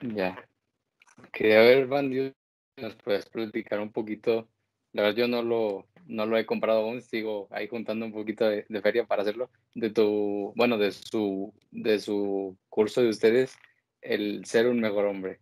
Ya. 0.00 0.36
Quería 1.32 1.60
ver, 1.60 1.86
Van, 1.86 2.10
nos 2.76 2.94
puedes 2.96 3.26
platicar 3.26 3.80
un 3.80 3.92
poquito. 3.92 4.48
La 4.92 5.02
verdad, 5.02 5.16
yo 5.16 5.28
no 5.28 5.42
lo, 5.42 5.86
no 6.06 6.26
lo 6.26 6.36
he 6.36 6.46
comprado 6.46 6.80
aún, 6.80 7.02
sigo 7.02 7.48
ahí 7.50 7.68
juntando 7.68 8.06
un 8.06 8.12
poquito 8.12 8.48
de, 8.48 8.64
feria 8.82 9.06
para 9.06 9.22
hacerlo. 9.22 9.50
De 9.74 9.90
tu, 9.90 10.52
bueno, 10.56 10.78
de 10.78 10.92
su, 10.92 11.52
de 11.70 11.98
su 11.98 12.56
curso 12.68 13.02
de 13.02 13.08
ustedes, 13.08 13.56
el 14.00 14.44
ser 14.44 14.68
un 14.68 14.80
mejor 14.80 15.06
hombre. 15.06 15.40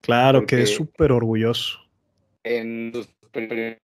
Claro, 0.00 0.46
que 0.46 0.62
es 0.62 0.74
súper 0.74 1.12
orgulloso. 1.12 1.78
En 2.42 2.92
sus 2.92 3.08
primeros 3.30 3.80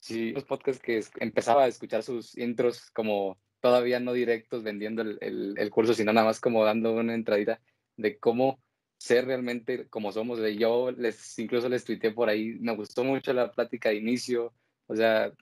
sí, 0.00 0.32
los 0.32 0.44
podcasts 0.44 0.82
que 0.82 1.02
empezaba 1.20 1.64
a 1.64 1.68
escuchar 1.68 2.02
sus 2.02 2.36
intros 2.38 2.90
como 2.92 3.38
todavía 3.60 4.00
no 4.00 4.12
directos 4.12 4.62
vendiendo 4.62 5.02
el, 5.02 5.18
el, 5.20 5.70
curso, 5.70 5.94
sino 5.94 6.12
nada 6.12 6.26
más 6.26 6.40
como 6.40 6.64
dando 6.64 6.92
una 6.92 7.14
entradita 7.14 7.60
de 7.96 8.18
cómo 8.18 8.60
ser 8.98 9.26
realmente 9.26 9.88
como 9.88 10.12
somos. 10.12 10.40
Yo 10.56 10.90
les 10.92 11.38
incluso 11.38 11.68
les 11.68 11.84
tuiteé 11.84 12.12
por 12.12 12.28
ahí, 12.28 12.56
me 12.60 12.74
gustó 12.74 13.04
mucho 13.04 13.32
la 13.32 13.50
plática 13.50 13.90
de 13.90 13.96
inicio, 13.96 14.52
o 14.86 14.96
sea, 14.96 15.32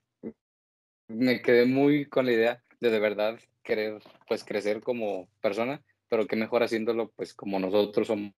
me 1.09 1.41
quedé 1.41 1.67
muy 1.67 2.07
con 2.07 2.27
la 2.27 2.33
idea 2.33 2.63
de 2.81 2.91
de 2.91 2.99
verdad 2.99 3.39
querer 3.63 4.03
pues 4.29 4.45
crecer 4.45 4.81
como 4.83 5.29
persona, 5.41 5.83
pero 6.09 6.27
qué 6.27 6.37
mejor 6.37 6.63
haciéndolo 6.63 7.11
pues 7.17 7.35
como 7.35 7.59
nosotros 7.59 8.09
somos. 8.09 8.33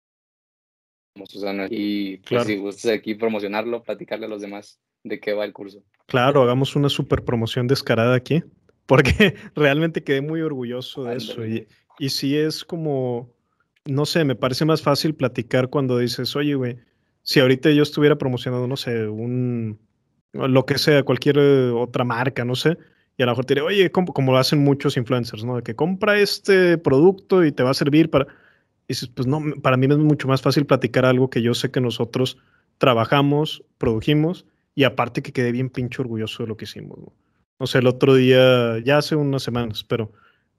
Y 1.70 2.18
pues 2.18 2.46
si 2.46 2.58
gustas 2.58 2.92
aquí 2.92 3.16
promocionarlo, 3.16 3.84
platicarle 3.84 4.26
a 4.26 4.30
los 4.30 4.42
demás 4.42 4.80
de 5.04 5.20
qué 5.20 5.34
va 5.34 5.46
el 5.46 5.54
curso. 5.54 5.84
Claro, 6.08 6.44
hagamos 6.44 6.76
una 6.76 6.90
super 6.90 7.24
promoción 7.24 7.68
descarada 7.68 8.16
aquí, 8.16 8.44
porque 8.86 9.36
realmente 9.56 10.04
quedé 10.04 10.22
muy 10.22 10.42
orgulloso 10.42 11.04
de 11.04 11.18
eso. 11.18 11.46
Y, 11.46 11.68
y 12.00 12.10
sí 12.10 12.38
es 12.38 12.64
como, 12.64 13.34
no 13.86 14.06
sé, 14.06 14.24
me 14.24 14.36
parece 14.36 14.66
más 14.66 14.82
fácil 14.82 15.16
platicar 15.16 15.70
cuando 15.70 15.98
dices, 15.98 16.36
oye, 16.36 16.56
güey, 16.56 16.78
si 17.24 17.40
ahorita 17.40 17.72
yo 17.72 17.84
estuviera 17.84 18.18
promocionando, 18.18 18.68
no 18.68 18.78
sé, 18.78 19.08
un, 19.08 19.80
lo 20.34 20.66
que 20.66 20.78
sea, 20.78 21.04
cualquier 21.04 21.40
otra 21.40 22.04
marca, 22.04 22.46
no 22.46 22.56
sé, 22.56 22.78
y 23.18 23.24
a 23.24 23.26
lo 23.26 23.32
mejor 23.32 23.46
te 23.46 23.56
diré, 23.56 23.66
oye, 23.66 23.92
como, 23.92 24.14
como, 24.14 24.32
lo 24.32 24.38
hacen 24.38 24.64
muchos 24.64 24.96
influencers, 24.96 25.44
¿no? 25.44 25.56
De 25.56 25.64
que 25.64 25.76
compra 25.76 26.20
este 26.20 26.78
producto 26.78 27.44
y 27.44 27.52
te 27.52 27.64
va 27.64 27.72
a 27.72 27.74
servir 27.74 28.10
para... 28.10 28.28
Dices, 28.88 29.10
pues 29.10 29.28
no, 29.28 29.42
para 29.62 29.78
mí 29.78 29.86
es 29.86 29.98
mucho 29.98 30.28
más 30.28 30.42
fácil 30.42 30.66
platicar 30.66 31.06
algo 31.06 31.30
que 31.30 31.42
yo 31.42 31.54
sé 31.54 31.72
que 31.72 31.82
nosotros 31.82 32.38
trabajamos, 32.78 33.64
produjimos 33.78 34.46
y 34.76 34.84
aparte 34.84 35.22
que 35.22 35.34
quedé 35.34 35.52
bien 35.52 35.70
pinche 35.70 36.02
orgulloso 36.02 36.44
de 36.44 36.50
lo 36.50 36.58
que 36.58 36.66
hicimos. 36.66 36.98
¿no? 37.00 37.14
O 37.58 37.68
sea, 37.68 37.80
el 37.80 37.88
otro 37.88 38.14
día, 38.14 38.80
ya 38.80 38.98
hace 38.98 39.16
unas 39.16 39.44
semanas, 39.44 39.84
pero 39.84 40.12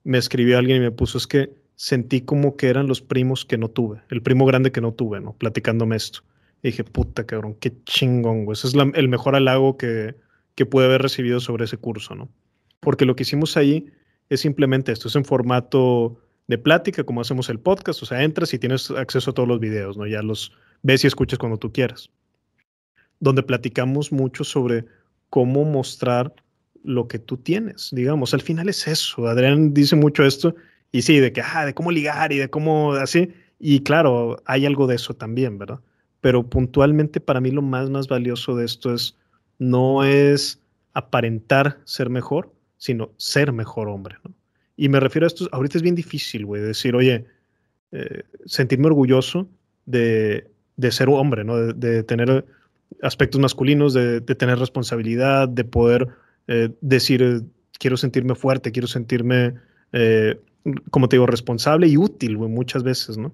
me 0.03 0.17
escribió 0.17 0.57
alguien 0.57 0.77
y 0.77 0.81
me 0.81 0.91
puso, 0.91 1.17
es 1.17 1.27
que 1.27 1.53
sentí 1.75 2.21
como 2.21 2.57
que 2.57 2.67
eran 2.67 2.87
los 2.87 3.01
primos 3.01 3.45
que 3.45 3.57
no 3.57 3.69
tuve, 3.69 4.01
el 4.09 4.21
primo 4.21 4.45
grande 4.45 4.71
que 4.71 4.81
no 4.81 4.91
tuve, 4.91 5.21
¿no? 5.21 5.33
Platicándome 5.33 5.95
esto. 5.95 6.19
Y 6.61 6.69
dije, 6.69 6.83
puta 6.83 7.25
cabrón, 7.25 7.55
qué 7.59 7.71
chingón, 7.85 8.43
güey. 8.43 8.53
Ese 8.53 8.67
es 8.67 8.73
el 8.93 9.07
mejor 9.07 9.35
halago 9.35 9.77
que, 9.77 10.15
que 10.55 10.65
pude 10.65 10.85
haber 10.85 11.01
recibido 11.01 11.39
sobre 11.39 11.63
ese 11.63 11.77
curso, 11.77 12.15
¿no? 12.15 12.27
Porque 12.81 13.05
lo 13.05 13.15
que 13.15 13.23
hicimos 13.23 13.55
ahí 13.55 13.87
es 14.27 14.41
simplemente 14.41 14.91
esto, 14.91 15.07
es 15.07 15.15
en 15.15 15.23
formato 15.23 16.19
de 16.49 16.57
plática, 16.57 17.05
como 17.05 17.21
hacemos 17.21 17.47
el 17.47 17.59
podcast, 17.59 18.03
o 18.03 18.05
sea, 18.05 18.23
entras 18.23 18.53
y 18.53 18.59
tienes 18.59 18.91
acceso 18.91 19.31
a 19.31 19.33
todos 19.33 19.47
los 19.47 19.61
videos, 19.61 19.95
¿no? 19.95 20.05
Ya 20.05 20.21
los 20.21 20.51
ves 20.83 21.05
y 21.05 21.07
escuchas 21.07 21.39
cuando 21.39 21.57
tú 21.57 21.71
quieras 21.71 22.11
donde 23.19 23.43
platicamos 23.43 24.11
mucho 24.11 24.43
sobre 24.43 24.85
cómo 25.29 25.65
mostrar 25.65 26.33
lo 26.83 27.07
que 27.07 27.19
tú 27.19 27.37
tienes, 27.37 27.89
digamos. 27.91 28.33
Al 28.33 28.41
final 28.41 28.69
es 28.69 28.87
eso. 28.87 29.27
Adrián 29.27 29.73
dice 29.73 29.95
mucho 29.95 30.23
esto 30.23 30.55
y 30.91 31.01
sí, 31.01 31.19
de 31.19 31.31
que, 31.33 31.41
ah, 31.41 31.65
de 31.65 31.73
cómo 31.73 31.91
ligar 31.91 32.31
y 32.31 32.37
de 32.37 32.49
cómo 32.49 32.93
así. 32.93 33.29
Y 33.59 33.81
claro, 33.81 34.41
hay 34.45 34.65
algo 34.65 34.87
de 34.87 34.95
eso 34.95 35.13
también, 35.13 35.57
¿verdad? 35.57 35.81
Pero 36.21 36.49
puntualmente 36.49 37.19
para 37.19 37.41
mí 37.41 37.51
lo 37.51 37.61
más, 37.61 37.89
más 37.89 38.07
valioso 38.07 38.55
de 38.55 38.65
esto 38.65 38.93
es, 38.93 39.17
no 39.57 40.03
es 40.03 40.61
aparentar 40.93 41.79
ser 41.83 42.09
mejor, 42.09 42.53
sino 42.77 43.11
ser 43.17 43.51
mejor 43.51 43.89
hombre, 43.89 44.15
¿no? 44.23 44.33
Y 44.81 44.87
me 44.87 45.01
refiero 45.01 45.25
a 45.25 45.27
esto, 45.27 45.49
ahorita 45.51 45.77
es 45.77 45.81
bien 45.81 45.95
difícil, 45.95 46.45
güey, 46.45 46.61
decir, 46.61 46.95
oye, 46.95 47.25
eh, 47.91 48.23
sentirme 48.45 48.87
orgulloso 48.87 49.49
de, 49.85 50.47
de, 50.77 50.91
ser 50.91 51.09
hombre, 51.09 51.43
¿no? 51.43 51.57
de 51.73 52.03
tener 52.03 52.45
aspectos 53.01 53.41
masculinos, 53.41 53.93
de, 53.93 54.21
tener 54.21 54.57
responsabilidad, 54.57 55.49
de 55.49 55.65
poder 55.65 56.07
eh, 56.47 56.69
decir, 56.79 57.21
eh, 57.21 57.41
quiero 57.77 57.97
sentirme 57.97 58.35
fuerte, 58.35 58.71
quiero 58.71 58.87
sentirme, 58.87 59.55
eh, 59.91 60.39
como 60.91 61.09
te 61.09 61.17
digo, 61.17 61.25
responsable 61.25 61.87
y 61.87 61.97
útil, 61.97 62.37
güey, 62.37 62.49
muchas 62.49 62.83
veces, 62.83 63.17
¿no? 63.17 63.33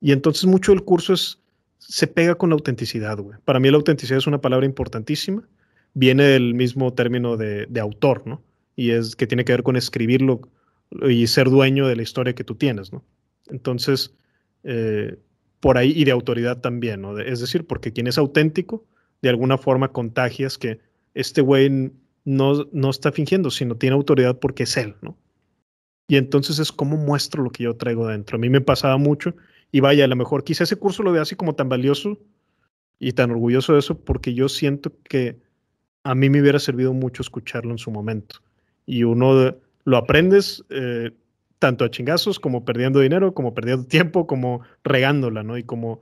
Y 0.00 0.12
entonces 0.12 0.46
mucho 0.46 0.72
del 0.72 0.82
curso 0.82 1.12
es, 1.12 1.42
se 1.78 2.06
pega 2.06 2.36
con 2.36 2.48
la 2.48 2.54
autenticidad, 2.54 3.18
güey. 3.18 3.38
Para 3.44 3.60
mí 3.60 3.70
la 3.70 3.76
autenticidad 3.76 4.16
es 4.16 4.26
una 4.26 4.40
palabra 4.40 4.64
importantísima. 4.64 5.42
Viene 5.92 6.24
del 6.24 6.54
mismo 6.54 6.94
término 6.94 7.36
de, 7.36 7.66
de 7.66 7.80
autor, 7.80 8.22
¿no? 8.26 8.42
Y 8.76 8.92
es 8.92 9.14
que 9.14 9.26
tiene 9.26 9.44
que 9.44 9.52
ver 9.52 9.62
con 9.62 9.76
escribirlo 9.76 10.40
y 10.90 11.26
ser 11.26 11.50
dueño 11.50 11.86
de 11.88 11.96
la 11.96 12.02
historia 12.02 12.34
que 12.34 12.44
tú 12.44 12.54
tienes, 12.54 12.92
¿no? 12.92 13.04
Entonces, 13.48 14.14
por 15.60 15.78
ahí, 15.78 15.92
y 15.94 16.04
de 16.04 16.10
autoridad 16.10 16.60
también, 16.60 17.02
¿no? 17.02 17.18
Es 17.18 17.40
decir, 17.40 17.66
porque 17.66 17.92
quien 17.92 18.06
es 18.06 18.18
auténtico, 18.18 18.84
de 19.22 19.28
alguna 19.28 19.58
forma 19.58 19.92
contagias 19.92 20.58
que 20.58 20.80
este 21.14 21.40
güey 21.40 21.92
no, 22.24 22.68
no 22.72 22.90
está 22.90 23.12
fingiendo, 23.12 23.50
sino 23.50 23.76
tiene 23.76 23.94
autoridad 23.94 24.38
porque 24.38 24.64
es 24.64 24.76
él, 24.76 24.94
¿no? 25.00 25.16
Y 26.08 26.16
entonces 26.16 26.58
es 26.58 26.70
como 26.70 26.96
muestro 26.96 27.42
lo 27.42 27.50
que 27.50 27.64
yo 27.64 27.76
traigo 27.76 28.06
dentro. 28.06 28.36
A 28.36 28.38
mí 28.38 28.48
me 28.48 28.60
pasaba 28.60 28.96
mucho 28.96 29.34
y 29.72 29.80
vaya, 29.80 30.04
a 30.04 30.08
lo 30.08 30.14
mejor 30.14 30.44
quizá 30.44 30.64
ese 30.64 30.76
curso 30.76 31.02
lo 31.02 31.10
vea 31.12 31.22
así 31.22 31.34
como 31.34 31.54
tan 31.54 31.68
valioso 31.68 32.18
y 32.98 33.12
tan 33.12 33.30
orgulloso 33.30 33.72
de 33.72 33.80
eso 33.80 33.98
porque 33.98 34.32
yo 34.34 34.48
siento 34.48 34.92
que 35.02 35.40
a 36.04 36.14
mí 36.14 36.30
me 36.30 36.40
hubiera 36.40 36.60
servido 36.60 36.92
mucho 36.92 37.22
escucharlo 37.22 37.72
en 37.72 37.78
su 37.78 37.90
momento. 37.90 38.36
Y 38.86 39.02
uno 39.02 39.56
lo 39.86 39.96
aprendes, 39.96 40.62
eh, 40.68 41.12
tanto 41.58 41.84
a 41.84 41.90
chingazos 41.90 42.38
como 42.38 42.64
perdiendo 42.64 43.00
dinero, 43.00 43.32
como 43.32 43.54
perdiendo 43.54 43.86
tiempo, 43.88 44.26
como 44.26 44.60
regándola, 44.84 45.42
¿no? 45.42 45.56
Y 45.56 45.62
como, 45.62 46.00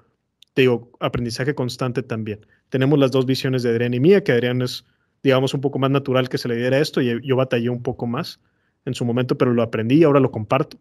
te 0.55 0.63
digo, 0.63 0.91
aprendizaje 0.99 1.55
constante 1.55 2.03
también. 2.03 2.45
Tenemos 2.71 2.99
las 2.99 3.13
dos 3.13 3.27
visiones 3.27 3.63
de 3.63 3.71
Adrián 3.71 3.95
y 3.95 4.01
mía, 4.01 4.25
que 4.25 4.33
Adrián 4.33 4.63
es, 4.63 4.85
digamos, 5.23 5.55
un 5.55 5.61
poco 5.61 5.79
más 5.79 5.91
natural 5.91 6.29
que 6.29 6.39
se 6.39 6.49
le 6.49 6.57
diera 6.57 6.81
esto 6.81 7.01
y 7.01 7.21
yo 7.23 7.37
batallé 7.37 7.69
un 7.69 7.83
poco 7.83 8.07
más 8.07 8.41
en 8.87 8.95
su 8.95 9.05
momento, 9.05 9.39
pero 9.39 9.53
lo 9.53 9.63
aprendí 9.63 9.97
y 9.97 10.05
ahora 10.05 10.19
lo 10.19 10.31
comparto, 10.31 10.79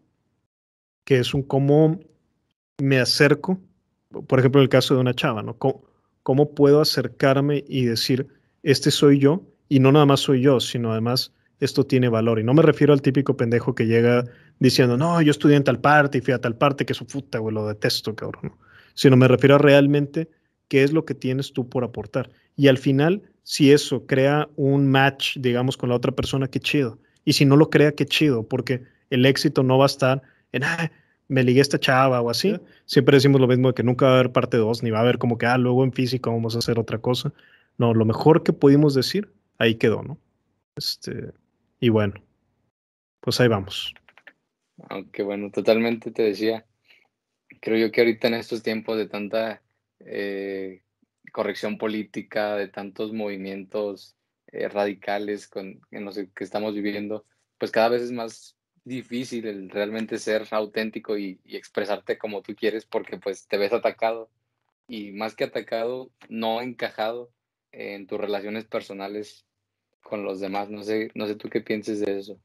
que 1.04 1.18
es 1.18 1.34
un 1.34 1.42
cómo 1.42 2.00
me 2.78 2.98
acerco, 2.98 3.60
por 4.26 4.38
ejemplo, 4.38 4.60
en 4.60 4.64
el 4.64 4.68
caso 4.68 4.94
de 4.94 5.00
una 5.00 5.14
chava, 5.14 5.42
¿no? 5.42 5.58
¿Cómo, 5.58 6.54
puedo 6.54 6.80
acercarme 6.80 7.64
y 7.68 7.84
decir, 7.84 8.26
este 8.62 8.90
soy 8.90 9.18
yo? 9.18 9.42
Y 9.68 9.78
no 9.78 9.92
nada 9.92 10.06
más 10.06 10.20
soy 10.20 10.40
yo, 10.40 10.58
sino 10.60 10.92
además 10.92 11.32
esto 11.64 11.84
tiene 11.84 12.08
valor. 12.08 12.38
Y 12.38 12.44
no 12.44 12.54
me 12.54 12.62
refiero 12.62 12.92
al 12.92 13.02
típico 13.02 13.36
pendejo 13.36 13.74
que 13.74 13.86
llega 13.86 14.24
diciendo, 14.58 14.96
no, 14.96 15.20
yo 15.22 15.30
estudié 15.30 15.56
en 15.56 15.64
tal 15.64 15.80
parte 15.80 16.18
y 16.18 16.20
fui 16.20 16.34
a 16.34 16.40
tal 16.40 16.56
parte, 16.56 16.84
que 16.84 16.94
su 16.94 17.06
puta, 17.06 17.38
güey, 17.38 17.54
lo 17.54 17.66
detesto, 17.66 18.14
cabrón. 18.14 18.42
¿no? 18.44 18.58
Sino 18.94 19.16
me 19.16 19.28
refiero 19.28 19.56
a 19.56 19.58
realmente 19.58 20.28
qué 20.68 20.82
es 20.82 20.92
lo 20.92 21.04
que 21.04 21.14
tienes 21.14 21.52
tú 21.52 21.68
por 21.68 21.84
aportar. 21.84 22.30
Y 22.56 22.68
al 22.68 22.78
final, 22.78 23.22
si 23.42 23.72
eso 23.72 24.06
crea 24.06 24.48
un 24.56 24.88
match, 24.88 25.36
digamos, 25.38 25.76
con 25.76 25.88
la 25.88 25.96
otra 25.96 26.12
persona, 26.12 26.48
qué 26.48 26.60
chido. 26.60 26.98
Y 27.24 27.32
si 27.32 27.44
no 27.44 27.56
lo 27.56 27.70
crea, 27.70 27.92
qué 27.92 28.06
chido, 28.06 28.46
porque 28.46 28.82
el 29.10 29.26
éxito 29.26 29.62
no 29.62 29.78
va 29.78 29.84
a 29.84 29.86
estar 29.86 30.22
en, 30.52 30.64
ah, 30.64 30.90
me 31.28 31.42
ligué 31.42 31.60
a 31.60 31.62
esta 31.62 31.78
chava 31.78 32.20
o 32.20 32.30
así. 32.30 32.58
Siempre 32.86 33.16
decimos 33.16 33.40
lo 33.40 33.46
mismo 33.46 33.68
de 33.68 33.74
que 33.74 33.82
nunca 33.82 34.06
va 34.06 34.12
a 34.12 34.14
haber 34.16 34.32
parte 34.32 34.56
2, 34.56 34.82
ni 34.82 34.90
va 34.90 34.98
a 34.98 35.02
haber 35.02 35.18
como 35.18 35.38
que, 35.38 35.46
ah, 35.46 35.58
luego 35.58 35.84
en 35.84 35.92
físico 35.92 36.30
vamos 36.30 36.54
a 36.54 36.58
hacer 36.58 36.78
otra 36.78 36.98
cosa. 36.98 37.32
No, 37.78 37.94
lo 37.94 38.04
mejor 38.04 38.42
que 38.42 38.52
pudimos 38.52 38.94
decir, 38.94 39.32
ahí 39.58 39.74
quedó, 39.76 40.02
¿no? 40.02 40.18
Este, 40.76 41.32
y 41.84 41.90
bueno, 41.90 42.14
pues 43.20 43.38
ahí 43.42 43.48
vamos. 43.48 43.92
Aunque 44.88 45.22
bueno, 45.22 45.50
totalmente 45.50 46.12
te 46.12 46.22
decía, 46.22 46.64
creo 47.60 47.76
yo 47.76 47.92
que 47.92 48.00
ahorita 48.00 48.28
en 48.28 48.34
estos 48.34 48.62
tiempos 48.62 48.96
de 48.96 49.06
tanta 49.06 49.60
eh, 50.00 50.80
corrección 51.30 51.76
política, 51.76 52.56
de 52.56 52.68
tantos 52.68 53.12
movimientos 53.12 54.16
eh, 54.46 54.66
radicales 54.70 55.46
con, 55.46 55.78
en 55.90 56.06
los 56.06 56.16
que 56.16 56.44
estamos 56.44 56.72
viviendo, 56.72 57.26
pues 57.58 57.70
cada 57.70 57.90
vez 57.90 58.00
es 58.00 58.12
más 58.12 58.56
difícil 58.84 59.68
realmente 59.68 60.16
ser 60.16 60.48
auténtico 60.52 61.18
y, 61.18 61.38
expresarte 61.44 62.16
como 62.16 62.40
tú 62.40 62.54
quieres 62.54 62.86
porque 62.86 63.18
pues 63.18 63.46
te 63.46 63.58
ves 63.58 63.74
atacado 63.74 64.30
y 64.88 65.12
más 65.12 65.36
que 65.36 65.44
atacado, 65.44 66.10
no 66.30 66.62
encajado 66.62 67.30
en 67.72 68.06
tus 68.06 68.18
relaciones 68.18 68.64
personales 68.64 69.44
con 70.04 70.22
los 70.22 70.40
demás. 70.40 70.70
No 70.70 70.84
sé, 70.84 71.10
no 71.14 71.26
sé 71.26 71.34
tú 71.34 71.48
qué 71.48 71.60
pienses 71.60 72.00
de 72.00 72.18
eso. 72.20 72.38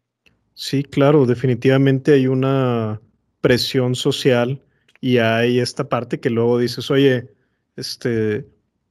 Sí, 0.55 0.83
claro, 0.83 1.25
definitivamente 1.25 2.13
hay 2.13 2.27
una 2.27 2.99
presión 3.41 3.95
social 3.95 4.61
y 4.99 5.19
hay 5.19 5.59
esta 5.59 5.87
parte 5.87 6.19
que 6.19 6.29
luego 6.29 6.57
dices, 6.57 6.89
oye, 6.91 7.29
este, 7.75 8.45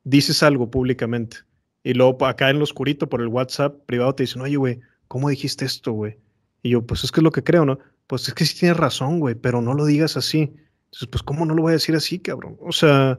dices 0.04 0.42
algo 0.42 0.70
públicamente 0.70 1.38
y 1.82 1.94
luego 1.94 2.24
acá 2.26 2.50
en 2.50 2.58
lo 2.58 2.64
oscurito 2.64 3.08
por 3.08 3.20
el 3.20 3.28
WhatsApp 3.28 3.74
privado 3.86 4.14
te 4.14 4.24
dicen, 4.24 4.42
oye, 4.42 4.56
güey, 4.56 4.80
¿cómo 5.08 5.28
dijiste 5.28 5.64
esto, 5.64 5.92
güey? 5.92 6.16
Y 6.62 6.70
yo, 6.70 6.82
pues 6.86 7.04
es 7.04 7.12
que 7.12 7.20
es 7.20 7.24
lo 7.24 7.32
que 7.32 7.44
creo, 7.44 7.64
¿no? 7.64 7.78
Pues 8.06 8.28
es 8.28 8.34
que 8.34 8.44
sí 8.44 8.58
tienes 8.58 8.76
razón, 8.76 9.20
güey, 9.20 9.34
pero 9.34 9.62
no 9.62 9.74
lo 9.74 9.84
digas 9.84 10.16
así. 10.16 10.52
Entonces, 10.86 11.08
pues, 11.10 11.22
¿cómo 11.22 11.44
no 11.46 11.54
lo 11.54 11.62
voy 11.62 11.70
a 11.70 11.72
decir 11.74 11.94
así, 11.94 12.18
cabrón? 12.18 12.56
O 12.60 12.72
sea, 12.72 13.18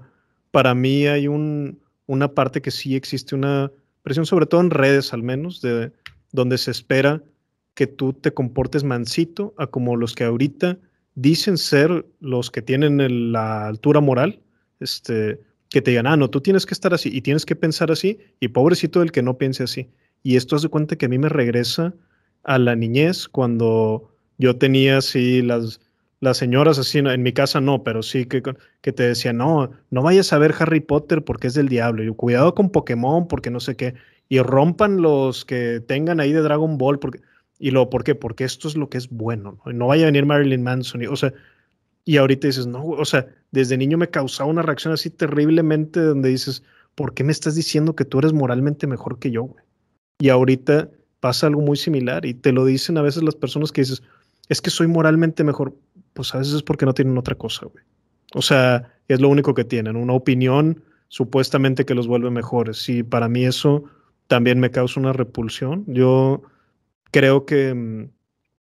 para 0.52 0.74
mí 0.76 1.08
hay 1.08 1.28
un, 1.28 1.80
una 2.08 2.34
parte 2.34 2.62
que 2.62 2.72
sí 2.72 2.96
existe 2.96 3.36
una 3.36 3.72
presión, 4.04 4.26
sobre 4.26 4.46
todo 4.46 4.62
en 4.62 4.70
redes 4.70 5.14
al 5.14 5.24
menos, 5.24 5.62
de 5.62 5.92
donde 6.32 6.58
se 6.58 6.72
espera 6.72 7.24
que 7.74 7.88
tú 7.88 8.14
te 8.14 8.34
comportes 8.34 8.84
mansito 8.84 9.54
a 9.58 9.68
como 9.68 9.96
los 9.96 10.16
que 10.16 10.26
ahorita 10.26 10.78
dicen 11.16 11.58
ser 11.58 12.06
los 12.20 12.52
que 12.52 12.62
tienen 12.62 13.32
la 13.32 13.68
altura 13.68 14.00
moral, 14.00 14.42
este, 14.80 15.40
que 15.70 15.82
te 15.82 15.92
digan, 15.92 16.08
ah, 16.08 16.18
no, 16.18 16.30
tú 16.30 16.42
tienes 16.42 16.66
que 16.66 16.74
estar 16.74 16.94
así 16.94 17.10
y 17.12 17.22
tienes 17.22 17.46
que 17.46 17.56
pensar 17.56 17.92
así, 17.92 18.20
y 18.40 18.50
pobrecito 18.50 19.02
el 19.02 19.12
que 19.12 19.22
no 19.22 19.38
piense 19.38 19.64
así. 19.64 19.90
Y 20.24 20.36
esto 20.36 20.56
hace 20.56 20.70
cuenta 20.70 20.96
que 20.96 21.06
a 21.06 21.10
mí 21.10 21.18
me 21.18 21.30
regresa 21.30 21.94
a 22.44 22.58
la 22.58 22.76
niñez 22.76 23.28
cuando 23.28 24.10
yo 24.38 24.58
tenía 24.58 24.98
así 24.98 25.42
las, 25.42 25.80
las 26.22 26.38
señoras 26.38 26.78
así, 26.80 27.00
en 27.00 27.24
mi 27.24 27.34
casa 27.34 27.62
no, 27.62 27.84
pero 27.84 28.04
sí 28.04 28.26
que, 28.26 28.44
que 28.82 28.92
te 28.92 29.04
decían, 29.04 29.38
no, 29.38 29.72
no 29.90 30.02
vayas 30.04 30.34
a 30.34 30.38
ver 30.38 30.54
Harry 30.60 30.82
Potter 30.82 31.24
porque 31.24 31.48
es 31.48 31.54
del 31.54 31.70
diablo, 31.70 32.04
y 32.04 32.10
cuidado 32.10 32.54
con 32.56 32.70
Pokémon 32.70 33.28
porque 33.28 33.50
no 33.50 33.60
sé 33.60 33.76
qué, 33.76 33.96
y 34.28 34.40
rompan 34.40 35.02
los 35.02 35.46
que 35.46 35.80
tengan 35.80 36.20
ahí 36.20 36.34
de 36.34 36.42
Dragon 36.42 36.78
Ball, 36.78 37.00
porque, 37.00 37.22
y 37.58 37.72
lo, 37.72 37.90
¿por 37.90 38.04
qué? 38.04 38.16
Porque 38.16 38.44
esto 38.44 38.68
es 38.68 38.76
lo 38.76 38.90
que 38.90 38.98
es 38.98 39.10
bueno, 39.10 39.60
¿no? 39.66 39.72
no 39.72 39.88
vaya 39.88 40.04
a 40.04 40.06
venir 40.08 40.26
Marilyn 40.26 40.64
Manson, 40.64 41.02
y, 41.02 41.08
o 41.08 41.16
sea, 41.16 41.34
y 42.06 42.18
ahorita 42.18 42.48
dices, 42.48 42.68
no, 42.68 42.84
o 42.84 43.06
sea, 43.06 43.28
desde 43.52 43.78
niño 43.78 43.98
me 43.98 44.10
causaba 44.10 44.50
una 44.50 44.62
reacción 44.62 44.94
así 44.94 45.10
terriblemente 45.10 46.00
donde 46.02 46.30
dices, 46.30 46.64
¿por 46.96 47.14
qué 47.14 47.24
me 47.24 47.32
estás 47.32 47.56
diciendo 47.56 47.96
que 47.96 48.06
tú 48.06 48.20
eres 48.20 48.34
moralmente 48.34 48.88
mejor 48.88 49.20
que 49.20 49.32
yo, 49.32 49.44
güey? 49.44 49.64
Y 50.20 50.30
ahorita 50.30 50.90
pasa 51.20 51.48
algo 51.48 51.62
muy 51.62 51.78
similar 51.78 52.26
y 52.26 52.34
te 52.34 52.52
lo 52.52 52.66
dicen 52.66 52.98
a 52.98 53.02
veces 53.02 53.24
las 53.24 53.36
personas 53.36 53.72
que 53.72 53.82
dices, 53.82 54.04
es 54.50 54.62
que 54.62 54.70
soy 54.70 54.88
moralmente 54.88 55.44
mejor, 55.44 55.74
pues 56.20 56.36
a 56.36 56.40
veces 56.40 56.56
es 56.56 56.64
porque 56.64 56.86
no 56.86 56.94
tienen 56.94 57.18
otra 57.18 57.36
cosa, 57.36 57.66
güey. 57.68 57.82
O 58.34 58.42
sea, 58.42 58.94
es 59.08 59.22
lo 59.22 59.30
único 59.30 59.54
que 59.54 59.64
tienen, 59.64 59.96
una 59.96 60.12
opinión 60.12 60.84
supuestamente 61.08 61.86
que 61.86 61.96
los 61.96 62.08
vuelve 62.08 62.30
mejores. 62.30 62.90
Y 62.90 63.04
para 63.04 63.30
mí 63.30 63.46
eso 63.46 63.86
también 64.28 64.60
me 64.60 64.70
causa 64.70 65.00
una 65.00 65.14
repulsión. 65.14 65.86
Yo 65.88 66.42
creo 67.12 67.46
que 67.46 67.74
mm, 67.74 68.10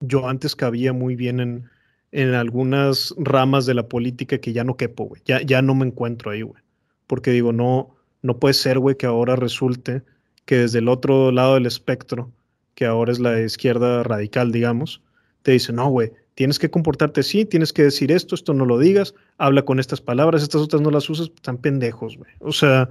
yo 0.02 0.28
antes 0.28 0.54
cabía 0.54 0.92
muy 0.92 1.16
bien 1.16 1.40
en, 1.40 1.68
en 2.12 2.32
algunas 2.32 3.12
ramas 3.18 3.66
de 3.66 3.74
la 3.74 3.88
política 3.88 4.38
que 4.38 4.52
ya 4.52 4.62
no 4.62 4.76
quepo, 4.76 5.06
güey. 5.06 5.20
Ya, 5.24 5.42
ya 5.42 5.62
no 5.62 5.74
me 5.74 5.86
encuentro 5.86 6.30
ahí, 6.30 6.42
güey. 6.42 6.62
Porque 7.08 7.32
digo, 7.32 7.52
no, 7.52 7.96
no 8.22 8.38
puede 8.38 8.54
ser, 8.54 8.78
güey, 8.78 8.96
que 8.96 9.06
ahora 9.06 9.34
resulte 9.34 10.02
que 10.44 10.58
desde 10.58 10.78
el 10.78 10.88
otro 10.88 11.32
lado 11.32 11.54
del 11.54 11.66
espectro, 11.66 12.30
que 12.76 12.86
ahora 12.86 13.10
es 13.10 13.18
la 13.18 13.40
izquierda 13.40 14.04
radical, 14.04 14.52
digamos, 14.52 15.02
te 15.42 15.50
dice, 15.50 15.72
no, 15.72 15.88
güey, 15.88 16.12
tienes 16.34 16.58
que 16.58 16.70
comportarte 16.70 17.20
así, 17.20 17.44
tienes 17.44 17.72
que 17.72 17.82
decir 17.82 18.12
esto, 18.12 18.34
esto 18.34 18.54
no 18.54 18.64
lo 18.64 18.78
digas, 18.78 19.14
habla 19.38 19.62
con 19.62 19.78
estas 19.78 20.00
palabras, 20.00 20.42
estas 20.42 20.62
otras 20.62 20.82
no 20.82 20.90
las 20.90 21.08
usas, 21.10 21.30
están 21.34 21.58
pendejos, 21.58 22.16
güey. 22.16 22.30
O 22.40 22.52
sea, 22.52 22.88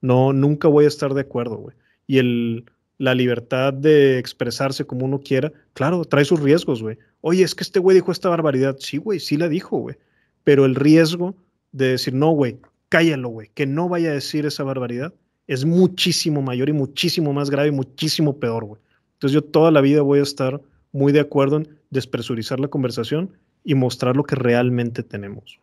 no, 0.00 0.32
nunca 0.32 0.68
voy 0.68 0.84
a 0.84 0.88
estar 0.88 1.14
de 1.14 1.22
acuerdo, 1.22 1.56
güey. 1.56 1.76
Y 2.06 2.18
el, 2.18 2.64
la 2.98 3.14
libertad 3.14 3.72
de 3.72 4.18
expresarse 4.18 4.84
como 4.84 5.06
uno 5.06 5.20
quiera, 5.20 5.52
claro, 5.72 6.04
trae 6.04 6.24
sus 6.24 6.40
riesgos, 6.40 6.82
güey. 6.82 6.98
Oye, 7.20 7.44
es 7.44 7.54
que 7.54 7.64
este 7.64 7.78
güey 7.78 7.94
dijo 7.94 8.12
esta 8.12 8.28
barbaridad. 8.28 8.76
Sí, 8.78 8.98
güey, 8.98 9.20
sí 9.20 9.36
la 9.36 9.48
dijo, 9.48 9.78
güey. 9.78 9.96
Pero 10.44 10.64
el 10.64 10.74
riesgo 10.74 11.34
de 11.70 11.88
decir, 11.88 12.14
no, 12.14 12.30
güey, 12.30 12.58
cállalo, 12.88 13.28
güey, 13.28 13.50
que 13.54 13.66
no 13.66 13.88
vaya 13.88 14.10
a 14.10 14.14
decir 14.14 14.44
esa 14.44 14.64
barbaridad, 14.64 15.14
es 15.46 15.64
muchísimo 15.64 16.42
mayor 16.42 16.68
y 16.68 16.72
muchísimo 16.72 17.32
más 17.32 17.50
grave 17.50 17.68
y 17.68 17.72
muchísimo 17.72 18.38
peor, 18.38 18.64
güey. 18.64 18.82
Entonces 19.14 19.34
yo 19.34 19.42
toda 19.42 19.70
la 19.70 19.80
vida 19.80 20.02
voy 20.02 20.18
a 20.18 20.22
estar 20.22 20.60
muy 20.92 21.12
de 21.12 21.20
acuerdo 21.20 21.56
en 21.56 21.68
despresurizar 21.92 22.58
la 22.58 22.68
conversación 22.68 23.30
y 23.62 23.74
mostrar 23.74 24.16
lo 24.16 24.24
que 24.24 24.34
realmente 24.34 25.02
tenemos. 25.02 25.60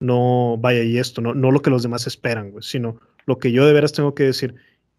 No, 0.00 0.56
vaya, 0.58 0.82
y 0.84 0.98
esto, 0.98 1.20
no, 1.20 1.34
no 1.34 1.50
lo 1.50 1.60
que 1.60 1.70
los 1.70 1.82
demás 1.82 2.06
esperan, 2.06 2.52
güey, 2.52 2.62
sino 2.62 3.00
lo 3.26 3.38
que 3.38 3.52
yo 3.52 3.66
de 3.66 3.72
veras 3.72 3.92
tengo 3.92 4.14
que 4.14 4.24
decir. 4.24 4.54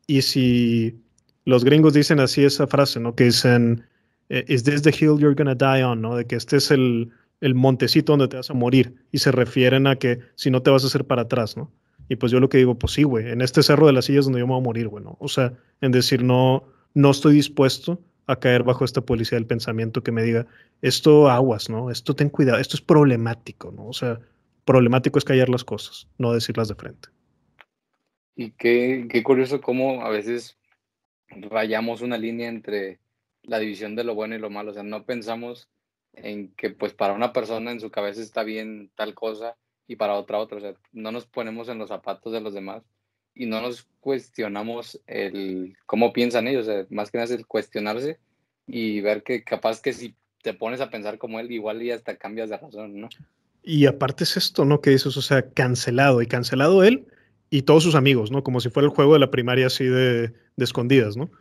Y 0.06 0.22
si 0.22 1.00
los 1.46 1.64
gringos 1.64 1.94
dicen 1.94 2.20
así 2.20 2.44
esa 2.44 2.68
frase, 2.68 3.00
¿no? 3.00 3.16
Que 3.16 3.26
dicen, 3.26 3.86
eh, 4.30 4.44
is 4.48 4.64
this 4.64 4.82
the 4.82 4.90
hill 4.90 5.18
you're 5.18 5.34
gonna 5.36 5.56
die 5.56 5.84
on, 5.84 6.02
¿no? 6.02 6.16
De 6.16 6.26
que 6.26 6.36
este 6.36 6.58
es 6.58 6.72
el, 6.72 7.10
el 7.40 7.56
montecito 7.56 8.14
donde 8.14 8.28
te 8.28 8.38
vas 8.38 8.50
a 8.50 8.54
morir. 8.54 8.96
Y 9.12 9.20
se 9.20 9.32
refieren 9.32 9.88
a 9.88 9.96
que 9.96 10.20
si 10.36 10.52
no 10.52 10.62
te 10.62 10.72
vas 10.72 10.84
a 10.84 10.88
hacer 10.88 11.06
para 11.06 11.24
atrás, 11.24 11.56
¿no? 11.56 11.72
Y 12.10 12.18
pues 12.18 12.32
yo 12.32 12.40
lo 12.40 12.50
que 12.50 12.58
digo, 12.58 12.76
pues 12.78 12.94
sí, 12.94 13.04
güey, 13.04 13.30
en 13.30 13.42
este 13.42 13.64
cerro 13.64 13.88
de 13.88 13.94
las 13.94 14.06
sillas 14.06 14.26
donde 14.26 14.40
yo 14.40 14.48
me 14.48 14.54
voy 14.54 14.62
a 14.62 14.64
morir, 14.64 14.90
güey, 14.90 15.04
¿no? 15.04 15.18
O 15.20 15.30
sea, 15.30 15.54
en 15.82 15.92
decir, 15.92 16.22
no, 16.24 16.66
no 16.94 17.12
estoy 17.12 17.36
dispuesto 17.36 18.02
a 18.28 18.36
caer 18.38 18.64
bajo 18.64 18.86
esta 18.86 19.02
policía 19.02 19.38
del 19.38 19.48
pensamiento 19.48 20.04
que 20.04 20.12
me 20.12 20.24
diga, 20.24 20.48
esto 20.82 21.30
aguas, 21.30 21.70
¿no? 21.70 21.92
Esto 21.92 22.16
ten 22.16 22.30
cuidado, 22.30 22.60
esto 22.60 22.76
es 22.76 22.82
problemático, 22.82 23.72
¿no? 23.72 23.88
O 23.88 23.94
sea, 23.94 24.20
problemático 24.66 25.20
es 25.20 25.26
callar 25.26 25.50
las 25.50 25.64
cosas, 25.64 26.08
no 26.18 26.34
decirlas 26.34 26.68
de 26.68 26.76
frente. 26.76 27.10
Y 28.36 28.52
qué, 28.52 29.08
qué 29.10 29.24
curioso 29.24 29.62
cómo 29.62 30.02
a 30.02 30.10
veces 30.10 30.58
rayamos 31.30 32.02
una 32.02 32.18
línea 32.18 32.50
entre 32.50 33.00
la 33.44 33.60
división 33.60 33.96
de 33.96 34.04
lo 34.04 34.16
bueno 34.16 34.36
y 34.36 34.40
lo 34.40 34.50
malo, 34.50 34.72
o 34.72 34.74
sea, 34.74 34.84
no 34.84 35.06
pensamos 35.06 35.70
en 36.14 36.54
que 36.56 36.70
pues 36.70 36.94
para 36.94 37.14
una 37.14 37.34
persona 37.34 37.72
en 37.72 37.80
su 37.80 37.92
cabeza 37.92 38.22
está 38.22 38.44
bien 38.44 38.90
tal 38.96 39.14
cosa 39.14 39.58
y 39.88 39.98
para 39.98 40.16
otra 40.16 40.40
otra. 40.40 40.58
O 40.58 40.62
sea, 40.62 40.74
no 40.94 41.12
nos 41.12 41.28
ponemos 41.28 41.70
en 41.70 41.78
los 41.78 41.90
zapatos 41.90 42.32
de 42.34 42.42
los 42.42 42.54
demás 42.54 42.84
y 43.36 43.46
no 43.46 43.62
nos 43.62 43.88
cuestionamos 44.00 45.00
el 45.08 45.76
cómo 45.86 46.14
piensan 46.14 46.48
ellos. 46.48 46.68
O 46.68 46.72
sea, 46.72 46.86
más 46.90 47.12
que 47.12 47.18
nada 47.18 47.26
es 47.26 47.32
el 47.32 47.46
cuestionarse 47.46 48.18
y 48.68 49.02
ver 49.02 49.24
que 49.24 49.44
capaz 49.44 49.82
que 49.82 49.94
si 49.94 50.16
te 50.42 50.54
pones 50.54 50.82
a 50.82 50.90
pensar 50.90 51.18
como 51.18 51.40
él, 51.40 51.52
igual 51.52 51.82
y 51.82 51.92
hasta 51.92 52.16
cambias 52.16 52.50
de 52.50 52.58
razón, 52.58 53.00
¿no? 53.02 53.10
Y 53.64 53.88
aparte 53.88 54.24
es 54.24 54.38
esto, 54.38 54.64
¿no? 54.64 54.80
Que 54.80 54.92
dices, 54.92 55.18
o 55.18 55.22
sea, 55.22 55.50
cancelado 55.50 56.22
y 56.22 56.28
cancelado 56.28 56.84
él 56.84 57.08
y 57.50 57.64
todos 57.64 57.84
sus 57.84 57.96
amigos, 57.96 58.32
¿no? 58.32 58.44
Como 58.44 58.60
si 58.60 58.70
fuera 58.70 58.88
el 58.88 58.94
juego 58.94 59.14
de 59.14 59.20
la 59.20 59.32
primaria 59.32 59.68
así 59.68 59.86
de, 59.86 60.28
de 60.28 60.64
escondidas, 60.64 61.18
¿no? 61.18 61.32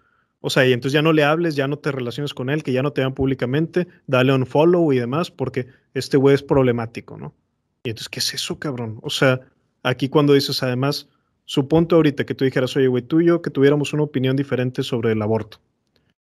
O 0.40 0.50
sea, 0.50 0.66
y 0.66 0.72
entonces 0.72 0.92
ya 0.92 1.02
no 1.02 1.12
le 1.12 1.24
hables, 1.24 1.56
ya 1.56 1.68
no 1.68 1.78
te 1.78 1.92
relaciones 1.92 2.34
con 2.34 2.50
él, 2.50 2.62
que 2.62 2.72
ya 2.72 2.82
no 2.82 2.92
te 2.92 3.00
vean 3.00 3.14
públicamente, 3.14 3.88
dale 4.06 4.32
un 4.32 4.46
follow 4.46 4.92
y 4.92 4.98
demás, 4.98 5.30
porque 5.30 5.68
este 5.94 6.18
güey 6.18 6.34
es 6.34 6.42
problemático, 6.42 7.16
¿no? 7.16 7.34
Y 7.82 7.90
entonces, 7.90 8.08
¿qué 8.08 8.18
es 8.18 8.34
eso, 8.34 8.58
cabrón? 8.58 8.98
O 9.02 9.10
sea, 9.10 9.40
aquí 9.82 10.08
cuando 10.08 10.34
dices, 10.34 10.62
además, 10.62 11.08
suponte 11.44 11.94
ahorita 11.94 12.24
que 12.24 12.34
tú 12.34 12.44
dijeras, 12.44 12.76
oye, 12.76 12.88
güey, 12.88 13.02
tú 13.02 13.20
y 13.20 13.26
yo, 13.26 13.42
que 13.42 13.50
tuviéramos 13.50 13.92
una 13.92 14.02
opinión 14.02 14.36
diferente 14.36 14.82
sobre 14.82 15.12
el 15.12 15.22
aborto. 15.22 15.58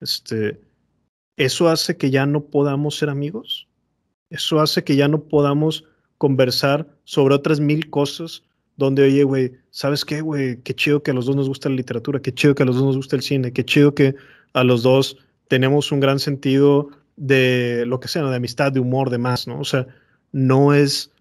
Este, 0.01 0.61
¿eso 1.37 1.69
hace 1.69 1.97
que 1.97 2.11
ya 2.11 2.27
no 2.27 2.45
podamos 2.45 2.97
ser 2.97 3.09
amigos? 3.09 3.69
¿Eso 4.31 4.61
hace 4.61 4.85
que 4.85 4.97
ya 4.97 5.09
no 5.09 5.25
podamos 5.25 5.85
conversar 6.19 6.89
sobre 7.05 7.35
otras 7.35 7.61
mil 7.61 7.91
cosas 7.91 8.45
donde, 8.77 9.05
oye, 9.05 9.25
güey, 9.25 9.53
¿sabes 9.71 10.05
qué, 10.05 10.23
güey? 10.23 10.61
Qué 10.63 10.75
chido 10.75 11.03
que 11.03 11.11
a 11.11 11.15
los 11.15 11.27
dos 11.27 11.37
nos 11.37 11.49
gusta 11.49 11.69
la 11.69 11.77
literatura, 11.77 12.21
qué 12.21 12.33
chido 12.33 12.55
que 12.55 12.63
a 12.63 12.67
los 12.67 12.77
dos 12.77 12.85
nos 12.85 12.97
gusta 12.97 13.17
el 13.17 13.23
cine, 13.23 13.53
qué 13.53 13.65
chido 13.65 13.95
que 13.95 14.15
a 14.55 14.65
los 14.65 14.83
dos 14.83 15.19
tenemos 15.49 15.93
un 15.93 16.01
gran 16.01 16.19
sentido 16.19 16.89
de 17.17 17.85
lo 17.87 18.01
que 18.01 18.09
sea, 18.09 18.23
de 18.25 18.37
amistad, 18.37 18.73
de 18.73 18.81
humor, 18.81 19.11
de 19.11 19.19
más, 19.19 19.47
¿no? 19.47 19.61
O 19.61 19.65
sea, 19.65 19.87
no 20.33 20.75
es, 20.75 21.12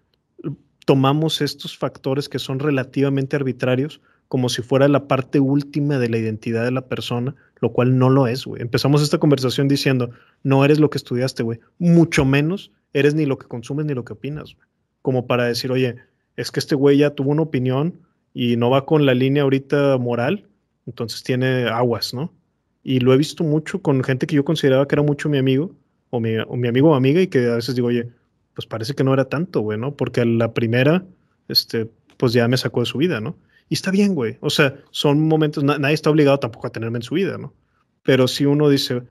tomamos 0.84 1.40
estos 1.40 1.76
factores 1.76 2.28
que 2.28 2.38
son 2.38 2.58
relativamente 2.58 3.36
arbitrarios 3.36 4.00
como 4.28 4.48
si 4.48 4.62
fuera 4.62 4.88
la 4.88 5.08
parte 5.08 5.40
última 5.40 5.98
de 5.98 6.08
la 6.08 6.16
identidad 6.16 6.64
de 6.64 6.70
la 6.70 6.86
persona, 6.86 7.34
lo 7.60 7.72
cual 7.72 7.98
no 7.98 8.08
lo 8.08 8.26
es, 8.26 8.46
güey. 8.46 8.62
Empezamos 8.62 9.02
esta 9.02 9.18
conversación 9.18 9.68
diciendo, 9.68 10.10
no 10.42 10.64
eres 10.64 10.80
lo 10.80 10.88
que 10.88 10.96
estudiaste, 10.96 11.42
güey. 11.42 11.60
Mucho 11.78 12.24
menos 12.24 12.72
eres 12.94 13.14
ni 13.14 13.26
lo 13.26 13.38
que 13.38 13.46
consumes 13.46 13.84
ni 13.84 13.92
lo 13.92 14.06
que 14.06 14.14
opinas. 14.14 14.56
Como 15.02 15.26
para 15.26 15.44
decir, 15.44 15.70
oye, 15.70 15.96
es 16.36 16.50
que 16.50 16.60
este 16.60 16.74
güey 16.74 16.96
ya 16.96 17.10
tuvo 17.10 17.30
una 17.30 17.42
opinión 17.42 18.00
y 18.32 18.56
no 18.56 18.70
va 18.70 18.86
con 18.86 19.04
la 19.04 19.12
línea 19.12 19.42
ahorita 19.42 19.98
moral, 19.98 20.46
entonces 20.86 21.22
tiene 21.22 21.64
aguas, 21.68 22.14
¿no? 22.14 22.32
Y 22.82 23.00
lo 23.00 23.12
he 23.12 23.16
visto 23.16 23.44
mucho 23.44 23.82
con 23.82 24.02
gente 24.02 24.26
que 24.26 24.36
yo 24.36 24.44
consideraba 24.44 24.88
que 24.88 24.94
era 24.94 25.02
mucho 25.02 25.28
mi 25.28 25.38
amigo, 25.38 25.74
o 26.10 26.20
mi, 26.20 26.36
amigo 26.36 26.90
o 26.90 26.94
amiga, 26.94 27.20
y 27.20 27.26
que 27.26 27.50
a 27.50 27.56
veces 27.56 27.74
digo, 27.74 27.88
oye, 27.88 28.10
pues 28.54 28.66
parece 28.66 28.94
que 28.94 29.04
no 29.04 29.14
era 29.14 29.26
tanto, 29.26 29.60
güey, 29.60 29.78
¿no? 29.78 29.94
Porque 29.94 30.24
la 30.24 30.52
primera, 30.52 31.04
este, 31.48 31.90
pues 32.16 32.32
ya 32.32 32.48
me 32.48 32.56
sacó 32.56 32.80
de 32.80 32.86
su 32.86 32.98
vida, 32.98 33.20
¿no? 33.20 33.36
Y 33.68 33.74
está 33.74 33.90
bien, 33.90 34.14
güey. 34.14 34.36
O 34.40 34.50
sea, 34.50 34.76
son 34.90 35.26
momentos, 35.26 35.64
nadie 35.64 35.94
está 35.94 36.10
obligado 36.10 36.38
tampoco 36.38 36.66
a 36.66 36.72
tenerme 36.72 36.98
en 36.98 37.02
su 37.02 37.14
vida, 37.14 37.38
¿no? 37.38 37.54
Pero 38.02 38.28
si 38.28 38.44
uno 38.44 38.68
dice, 38.68 39.02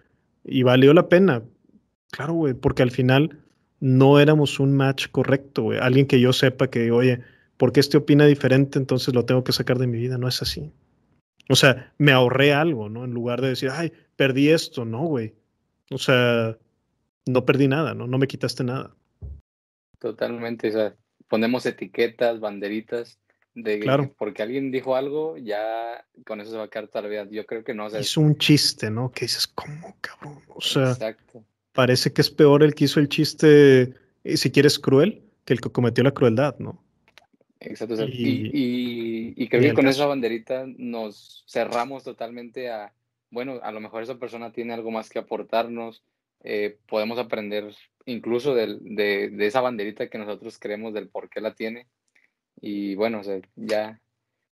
y 0.43 0.63
valió 0.63 0.93
la 0.93 1.09
pena, 1.09 1.43
claro, 2.11 2.33
güey, 2.33 2.53
porque 2.53 2.83
al 2.83 2.91
final 2.91 3.39
no 3.79 4.19
éramos 4.19 4.59
un 4.59 4.75
match 4.75 5.07
correcto, 5.11 5.63
güey. 5.63 5.79
Alguien 5.79 6.05
que 6.05 6.19
yo 6.19 6.33
sepa 6.33 6.69
que, 6.69 6.91
oye, 6.91 7.21
porque 7.57 7.79
este 7.79 7.97
opina 7.97 8.25
diferente, 8.25 8.77
entonces 8.77 9.13
lo 9.13 9.25
tengo 9.25 9.43
que 9.43 9.51
sacar 9.51 9.79
de 9.79 9.87
mi 9.87 9.97
vida. 9.97 10.17
No 10.17 10.27
es 10.27 10.41
así. 10.41 10.71
O 11.49 11.55
sea, 11.55 11.93
me 11.97 12.11
ahorré 12.11 12.53
algo, 12.53 12.89
¿no? 12.89 13.03
En 13.03 13.11
lugar 13.11 13.41
de 13.41 13.49
decir, 13.49 13.69
ay, 13.71 13.91
perdí 14.15 14.49
esto, 14.49 14.85
no, 14.85 15.05
güey. 15.05 15.33
O 15.89 15.97
sea, 15.97 16.57
no 17.25 17.45
perdí 17.45 17.67
nada, 17.67 17.93
¿no? 17.93 18.07
No 18.07 18.17
me 18.17 18.27
quitaste 18.27 18.63
nada. 18.63 18.95
Totalmente, 20.01 20.67
o 20.67 20.71
sea, 20.71 20.95
ponemos 21.29 21.65
etiquetas, 21.65 22.41
banderitas, 22.41 23.19
de 23.53 23.79
claro. 23.79 24.13
porque 24.17 24.41
alguien 24.41 24.71
dijo 24.71 24.97
algo, 24.97 25.37
ya 25.37 26.05
con 26.25 26.41
eso 26.41 26.51
se 26.51 26.57
va 26.57 26.63
a 26.63 26.69
quedar 26.69 26.89
toda 26.89 27.03
la 27.03 27.07
vida. 27.07 27.27
Yo 27.31 27.45
creo 27.45 27.63
que 27.63 27.73
no. 27.73 27.85
O 27.85 27.89
sea, 27.89 28.01
Hizo 28.01 28.19
un 28.19 28.35
chiste, 28.37 28.91
¿no? 28.91 29.11
Que 29.11 29.25
dices, 29.25 29.47
¿cómo, 29.47 29.95
cabrón? 30.01 30.41
O 30.49 30.59
sea, 30.59 30.91
Exacto 30.91 31.45
parece 31.73 32.11
que 32.11 32.21
es 32.21 32.29
peor 32.29 32.63
el 32.63 32.73
que 32.73 32.85
hizo 32.85 32.99
el 32.99 33.09
chiste, 33.09 33.93
eh, 34.23 34.37
si 34.37 34.51
quieres, 34.51 34.79
cruel, 34.79 35.23
que 35.45 35.53
el 35.53 35.61
que 35.61 35.71
cometió 35.71 36.03
la 36.03 36.11
crueldad, 36.11 36.57
¿no? 36.59 36.83
Exacto. 37.59 38.03
Y, 38.05 39.33
y, 39.35 39.47
creo 39.47 39.61
que 39.61 39.73
con 39.73 39.87
esa 39.87 40.07
banderita 40.07 40.65
nos 40.77 41.45
cerramos 41.47 42.03
totalmente 42.03 42.71
a, 42.71 42.91
bueno, 43.29 43.59
a 43.61 43.71
lo 43.71 43.79
mejor 43.79 44.01
esa 44.01 44.17
persona 44.17 44.51
tiene 44.51 44.73
algo 44.73 44.89
más 44.89 45.09
que 45.09 45.19
aportarnos, 45.19 46.03
eh, 46.43 46.79
podemos 46.87 47.19
aprender 47.19 47.71
incluso 48.05 48.55
de, 48.55 48.77
de, 48.81 49.45
esa 49.45 49.61
banderita 49.61 50.09
que 50.09 50.17
nosotros 50.17 50.57
creemos 50.59 50.93
del 50.93 51.09
por 51.09 51.29
qué 51.29 51.41
la 51.41 51.53
tiene. 51.53 51.87
Y 52.59 52.95
bueno, 52.95 53.19
o 53.19 53.23
sea, 53.23 53.39
ya 53.55 53.99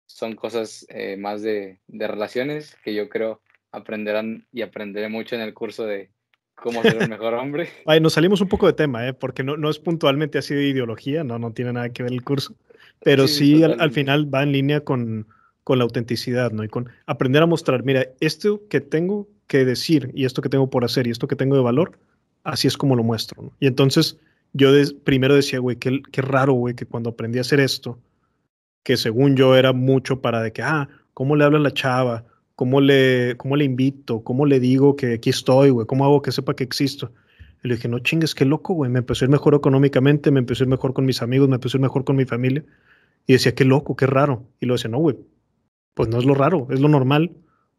son 0.05 0.35
cosas 0.35 0.85
eh, 0.89 1.17
más 1.17 1.41
de, 1.41 1.79
de 1.87 2.07
relaciones 2.07 2.77
que 2.83 2.93
yo 2.93 3.09
creo 3.09 3.41
aprenderán 3.71 4.47
y 4.51 4.61
aprenderé 4.61 5.09
mucho 5.09 5.35
en 5.35 5.41
el 5.41 5.53
curso 5.53 5.85
de, 5.85 6.09
cómo 6.55 6.81
ser 6.81 6.97
un 6.97 7.09
mejor 7.09 7.33
hombre. 7.35 7.69
Ay, 7.85 7.99
nos 7.99 8.13
salimos 8.13 8.41
un 8.41 8.47
poco 8.47 8.67
de 8.67 8.73
tema, 8.73 9.07
¿eh? 9.07 9.13
porque 9.13 9.43
no, 9.43 9.57
no 9.57 9.69
es 9.69 9.79
puntualmente 9.79 10.37
así 10.37 10.55
de 10.55 10.63
ideología, 10.63 11.23
no, 11.23 11.37
no 11.37 11.51
tiene 11.51 11.73
nada 11.73 11.89
que 11.89 12.03
ver 12.03 12.13
el 12.13 12.23
curso, 12.23 12.55
pero 13.03 13.27
sí, 13.27 13.63
al, 13.63 13.91
final 13.91 14.33
va 14.33 14.43
en 14.43 14.51
línea 14.51 14.81
con, 14.81 15.27
con 15.63 15.77
la 15.77 15.83
autenticidad, 15.83 16.51
¿no? 16.51 16.63
Y 16.63 16.69
con 16.69 16.89
aprender 17.05 17.43
a 17.43 17.45
mostrar, 17.45 17.83
mira, 17.83 18.07
esto 18.19 18.61
que 18.69 18.81
tengo 18.81 19.27
que 19.47 19.65
decir 19.65 20.11
y 20.13 20.25
esto 20.25 20.41
que 20.41 20.49
tengo 20.49 20.69
por 20.69 20.85
hacer 20.85 21.07
y 21.07 21.11
esto 21.11 21.27
que 21.27 21.35
tengo 21.35 21.55
de 21.55 21.61
valor, 21.61 21.99
así 22.45 22.67
es 22.67 22.77
como 22.77 22.95
lo 22.95 23.03
muestro. 23.03 23.51
Y 23.59 23.67
entonces 23.67 24.17
yo 24.53 24.69
primero 25.03 25.35
decía, 25.35 25.59
güey, 25.59 25.75
qué, 25.75 26.01
qué 26.11 26.21
raro, 26.21 26.53
güey, 26.53 26.75
que 26.75 26.85
cuando 26.85 27.09
aprendí 27.09 27.39
a 27.39 27.41
hacer 27.41 27.59
esto, 27.59 27.99
que 28.83 28.95
según 28.95 29.35
yo 29.35 29.55
era 29.55 29.73
mucho 29.73 30.21
para 30.21 30.41
de 30.41 30.53
que, 30.53 30.61
ah, 30.61 30.87
¿cómo 31.13 31.35
le 31.35 31.43
habla 31.43 31.59
la 31.59 31.73
chava? 31.73 32.23
¿Cómo 32.55 32.79
le, 32.79 33.35
cómo 33.35 33.57
le 33.57 33.65
invito? 33.65 34.23
¿Cómo 34.23 34.45
le 34.45 34.61
digo 34.61 34.95
que 34.95 35.15
aquí 35.15 35.31
estoy, 35.31 35.71
güey? 35.71 35.85
¿Cómo 35.87 36.05
hago 36.05 36.21
que 36.21 36.31
sepa 36.31 36.55
que 36.55 36.63
existo? 36.63 37.11
Y 37.63 37.67
le 37.67 37.75
dije, 37.75 37.89
no 37.89 37.99
chingues, 37.99 38.33
qué 38.33 38.45
loco, 38.45 38.73
güey. 38.73 38.89
Me 38.89 38.99
empezó 38.99 39.25
a 39.25 39.27
ir 39.27 39.31
mejor 39.31 39.55
económicamente, 39.55 40.31
me 40.31 40.39
empezó 40.39 40.63
a 40.63 40.65
ir 40.65 40.69
mejor 40.69 40.93
con 40.93 41.05
mis 41.05 41.21
amigos, 41.21 41.49
me 41.49 41.55
empezó 41.55 41.77
a 41.77 41.79
ir 41.79 41.81
mejor 41.81 42.05
con 42.05 42.15
mi 42.15 42.25
familia. 42.25 42.63
Y 43.27 43.33
decía, 43.33 43.55
qué 43.55 43.65
loco, 43.65 43.95
qué 43.95 44.05
raro. 44.05 44.45
Y 44.61 44.67
lo 44.67 44.75
decía, 44.75 44.89
no, 44.89 44.99
güey, 44.99 45.17
pues 45.95 46.07
no 46.07 46.19
es 46.19 46.25
lo 46.25 46.35
raro, 46.35 46.67
es 46.69 46.79
lo 46.79 46.87
normal, 46.87 47.31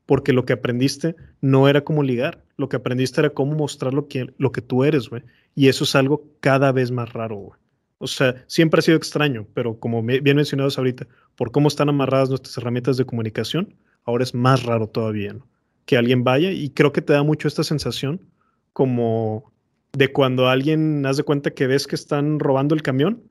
porque 0.06 0.32
lo 0.32 0.44
que 0.44 0.52
aprendiste 0.52 1.16
no 1.40 1.68
era 1.68 1.82
cómo 1.82 2.02
ligar, 2.02 2.44
lo 2.56 2.68
que 2.68 2.76
aprendiste 2.76 3.20
era 3.20 3.30
cómo 3.30 3.54
mostrar 3.54 3.92
lo 3.92 4.08
que, 4.08 4.32
lo 4.38 4.52
que 4.52 4.62
tú 4.62 4.84
eres, 4.84 5.08
güey. 5.10 5.22
Y 5.54 5.68
eso 5.68 5.84
es 5.84 5.94
algo 5.94 6.24
cada 6.40 6.72
vez 6.72 6.90
más 6.90 7.12
raro, 7.12 7.36
güey. 7.36 7.60
O 7.98 8.06
sea, 8.06 8.44
siempre 8.46 8.78
ha 8.78 8.82
sido 8.82 8.96
extraño, 8.96 9.46
pero 9.54 9.78
como 9.78 10.02
bien 10.02 10.36
mencionados 10.36 10.78
ahorita, 10.78 11.06
por 11.34 11.50
cómo 11.50 11.68
están 11.68 11.88
amarradas 11.88 12.28
nuestras 12.28 12.56
herramientas 12.58 12.96
de 12.96 13.06
comunicación, 13.06 13.74
ahora 14.04 14.22
es 14.22 14.34
más 14.34 14.64
raro 14.64 14.86
todavía, 14.88 15.32
¿no? 15.32 15.46
Que 15.86 15.96
alguien 15.96 16.22
vaya 16.22 16.50
y 16.50 16.70
creo 16.70 16.92
que 16.92 17.02
te 17.02 17.12
da 17.12 17.22
mucho 17.22 17.48
esta 17.48 17.64
sensación 17.64 18.20
como 18.72 19.52
de 19.92 20.12
cuando 20.12 20.48
alguien 20.48 21.06
haz 21.06 21.16
de 21.16 21.22
cuenta 21.22 21.52
que 21.52 21.66
ves 21.66 21.86
que 21.86 21.94
están 21.94 22.38
robando 22.38 22.74
el 22.74 22.82
camión 22.82 23.22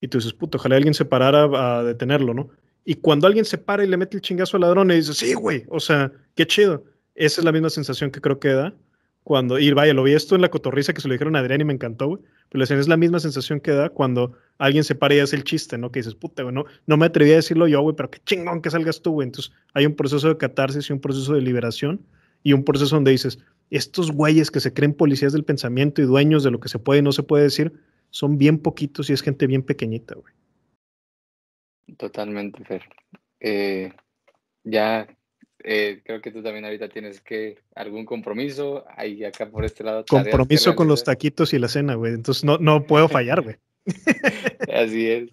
y 0.00 0.08
tú 0.08 0.18
dices, 0.18 0.34
puto, 0.34 0.58
ojalá 0.58 0.76
alguien 0.76 0.94
se 0.94 1.06
parara 1.06 1.78
a 1.78 1.82
detenerlo, 1.82 2.34
¿no? 2.34 2.50
Y 2.84 2.94
cuando 2.96 3.26
alguien 3.26 3.44
se 3.44 3.58
para 3.58 3.84
y 3.84 3.88
le 3.88 3.96
mete 3.96 4.16
el 4.16 4.22
chingazo 4.22 4.56
al 4.56 4.62
ladrón 4.62 4.90
y 4.90 4.96
dices, 4.96 5.16
sí, 5.16 5.34
güey, 5.34 5.64
o 5.68 5.80
sea, 5.80 6.12
qué 6.34 6.46
chido. 6.46 6.84
Esa 7.14 7.40
es 7.40 7.44
la 7.44 7.52
misma 7.52 7.70
sensación 7.70 8.10
que 8.10 8.20
creo 8.20 8.40
que 8.40 8.48
da 8.48 8.74
cuando, 9.22 9.58
y 9.58 9.70
vaya, 9.72 9.92
lo 9.92 10.02
vi 10.02 10.14
esto 10.14 10.34
en 10.34 10.40
la 10.40 10.50
cotorriza 10.50 10.92
que 10.92 11.00
se 11.00 11.08
lo 11.08 11.12
dijeron 11.12 11.36
a 11.36 11.40
Adrián 11.40 11.60
y 11.60 11.64
me 11.64 11.74
encantó, 11.74 12.06
güey, 12.08 12.22
pero 12.48 12.64
es 12.64 12.88
la 12.88 12.96
misma 12.96 13.20
sensación 13.20 13.60
que 13.60 13.70
da 13.72 13.90
cuando 13.90 14.32
alguien 14.58 14.82
se 14.82 14.94
para 14.94 15.14
y 15.14 15.20
hace 15.20 15.36
el 15.36 15.44
chiste, 15.44 15.78
¿no? 15.78 15.92
Que 15.92 16.00
dices, 16.00 16.14
puta, 16.14 16.42
güey, 16.42 16.54
no, 16.54 16.64
no 16.86 16.96
me 16.96 17.06
atreví 17.06 17.30
a 17.32 17.36
decirlo 17.36 17.68
yo, 17.68 17.80
güey, 17.82 17.94
pero 17.94 18.10
qué 18.10 18.18
chingón 18.24 18.62
que 18.62 18.70
salgas 18.70 19.02
tú, 19.02 19.12
güey. 19.12 19.26
Entonces 19.26 19.52
hay 19.74 19.86
un 19.86 19.94
proceso 19.94 20.28
de 20.28 20.36
catarsis 20.36 20.88
y 20.88 20.92
un 20.92 21.00
proceso 21.00 21.34
de 21.34 21.42
liberación 21.42 22.00
y 22.42 22.54
un 22.54 22.64
proceso 22.64 22.96
donde 22.96 23.10
dices, 23.10 23.38
estos 23.70 24.10
güeyes 24.10 24.50
que 24.50 24.60
se 24.60 24.72
creen 24.72 24.94
policías 24.94 25.32
del 25.32 25.44
pensamiento 25.44 26.02
y 26.02 26.06
dueños 26.06 26.42
de 26.42 26.50
lo 26.50 26.58
que 26.58 26.68
se 26.68 26.78
puede 26.78 27.00
y 27.00 27.02
no 27.02 27.12
se 27.12 27.22
puede 27.22 27.44
decir, 27.44 27.72
son 28.10 28.38
bien 28.38 28.58
poquitos 28.58 29.10
y 29.10 29.12
es 29.12 29.22
gente 29.22 29.46
bien 29.46 29.62
pequeñita, 29.62 30.14
güey. 30.14 30.34
Totalmente, 31.96 32.64
Fer. 32.64 32.82
Eh, 33.40 33.92
ya 34.64 35.06
eh, 35.64 36.00
creo 36.04 36.20
que 36.20 36.30
tú 36.30 36.42
también 36.42 36.64
ahorita 36.64 36.88
tienes 36.88 37.20
que 37.20 37.58
algún 37.74 38.04
compromiso. 38.04 38.84
Ahí 38.96 39.24
acá 39.24 39.50
por 39.50 39.64
este 39.64 39.84
lado. 39.84 40.04
Compromiso 40.08 40.74
con 40.74 40.88
los 40.88 41.04
taquitos 41.04 41.52
y 41.52 41.58
la 41.58 41.68
cena, 41.68 41.94
güey. 41.94 42.14
Entonces 42.14 42.44
no, 42.44 42.58
no 42.58 42.86
puedo 42.86 43.08
fallar, 43.08 43.42
güey. 43.42 43.56
Así 44.72 45.10
es. 45.10 45.30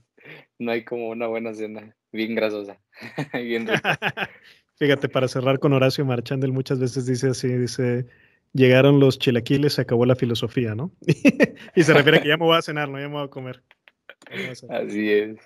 No 0.60 0.72
hay 0.72 0.84
como 0.84 1.10
una 1.10 1.28
buena 1.28 1.54
cena. 1.54 1.96
Bien 2.12 2.36
grasosa. 2.36 2.80
bien 3.34 3.68
rica. 3.68 4.00
Fíjate, 4.76 5.10
para 5.10 5.28
cerrar 5.28 5.60
con 5.60 5.74
Horacio 5.74 6.06
Marchandel, 6.06 6.52
muchas 6.52 6.80
veces 6.80 7.08
dice 7.08 7.30
así, 7.30 7.48
dice, 7.48 8.06
llegaron 8.54 9.00
los 9.00 9.18
chilaquiles, 9.18 9.74
se 9.74 9.82
acabó 9.82 10.06
la 10.06 10.16
filosofía, 10.16 10.76
¿no? 10.76 10.92
y 11.76 11.82
se 11.82 11.94
refiere 11.96 12.20
a 12.20 12.22
que 12.22 12.28
ya 12.28 12.38
me 12.38 12.46
voy 12.46 12.56
a 12.56 12.62
cenar, 12.62 12.88
no 12.88 13.00
ya 13.00 13.08
me 13.08 13.16
voy 13.16 13.26
a 13.26 13.28
comer. 13.28 13.64
Así 14.70 15.12
es. 15.12 15.40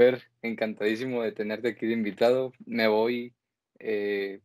Fer, 0.00 0.22
encantadísimo 0.40 1.22
de 1.22 1.32
tenerte 1.32 1.68
aquí 1.68 1.86
de 1.86 1.92
invitado. 1.92 2.54
Me 2.64 2.88
voy 2.88 3.34
eh, 3.78 4.40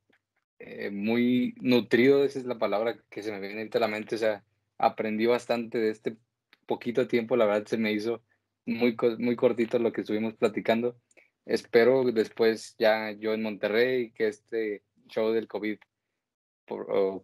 eh, 0.60 0.92
muy 0.92 1.56
nutrido, 1.62 2.26
esa 2.26 2.40
es 2.40 2.46
la 2.46 2.60
palabra 2.60 3.00
que 3.10 3.24
se 3.24 3.32
me 3.32 3.40
viene 3.40 3.70
a 3.72 3.80
la 3.80 3.88
mente, 3.88 4.16
o 4.16 4.18
sea, 4.18 4.44
aprendí 4.78 5.28
bastante 5.28 5.78
de 5.78 5.92
este 5.92 6.18
poquito 6.66 7.08
tiempo, 7.08 7.38
la 7.38 7.46
verdad 7.46 7.66
se 7.68 7.78
me 7.78 7.94
hizo 7.94 8.22
muy, 8.66 8.98
muy 9.18 9.38
cortito 9.38 9.80
lo 9.80 9.94
que 9.94 10.02
estuvimos 10.02 10.34
platicando. 10.34 11.00
Espero 11.46 12.04
después 12.04 12.76
ya 12.78 13.12
yo 13.12 13.34
en 13.34 13.42
Monterrey 13.42 14.12
que 14.12 14.28
este 14.28 14.84
show 15.08 15.32
del 15.32 15.48
COVID 15.48 15.78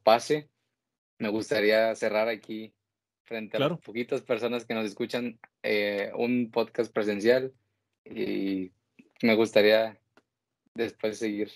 pase. 0.04 0.50
Me 1.20 1.28
gustaría 1.28 1.94
cerrar 1.96 2.30
aquí 2.30 2.74
frente 3.26 3.62
a 3.62 3.76
poquitas 3.76 4.22
personas 4.22 4.66
que 4.66 4.74
nos 4.74 4.86
escuchan 4.86 5.38
eh, 5.64 6.14
un 6.16 6.50
podcast 6.50 6.94
presencial 6.94 7.54
y 8.06 8.72
me 9.22 9.36
gustaría 9.36 10.00
después 10.76 11.18
seguir 11.18 11.50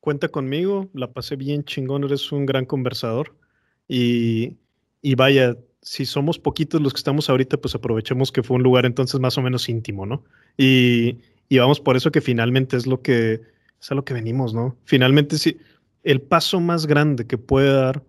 cuenta 0.00 0.28
conmigo, 0.28 0.90
la 0.92 1.12
pasé 1.12 1.34
bien 1.34 1.64
chingón, 1.64 2.04
eres 2.04 2.30
un 2.30 2.44
gran 2.44 2.66
conversador. 2.66 3.34
Y, 3.88 4.58
y 5.00 5.14
vaya, 5.14 5.56
si 5.80 6.04
somos 6.04 6.38
poquitos 6.38 6.82
los 6.82 6.92
que 6.92 6.98
estamos 6.98 7.30
ahorita, 7.30 7.56
pues 7.56 7.74
aprovechemos 7.74 8.30
que 8.30 8.42
fue 8.42 8.56
un 8.56 8.62
lugar 8.62 8.84
entonces 8.84 9.18
más 9.18 9.38
o 9.38 9.42
menos 9.42 9.66
íntimo, 9.68 10.04
¿no? 10.04 10.22
Y, 10.58 11.18
y 11.48 11.58
vamos 11.58 11.80
por 11.80 11.96
eso 11.96 12.12
que 12.12 12.20
finalmente 12.20 12.76
es 12.76 12.86
lo 12.86 13.00
que 13.00 13.40
es 13.80 13.90
a 13.90 13.94
lo 13.94 14.04
que 14.04 14.12
venimos, 14.12 14.52
¿no? 14.52 14.76
Finalmente 14.84 15.38
sí, 15.38 15.56
el 16.02 16.20
paso 16.20 16.60
más 16.60 16.86
grande 16.86 17.26
que 17.26 17.38
puede 17.38 17.72
dar 17.72 18.02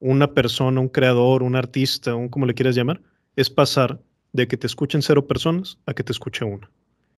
una 0.00 0.34
persona, 0.34 0.80
un 0.80 0.88
creador, 0.88 1.44
un 1.44 1.54
artista, 1.54 2.16
un 2.16 2.28
como 2.28 2.46
le 2.46 2.54
quieras 2.54 2.74
llamar, 2.74 3.00
es 3.36 3.50
pasar 3.50 4.00
de 4.36 4.46
que 4.46 4.58
te 4.58 4.66
escuchen 4.66 5.00
cero 5.00 5.26
personas 5.26 5.78
a 5.86 5.94
que 5.94 6.04
te 6.04 6.12
escuche 6.12 6.44
una. 6.44 6.70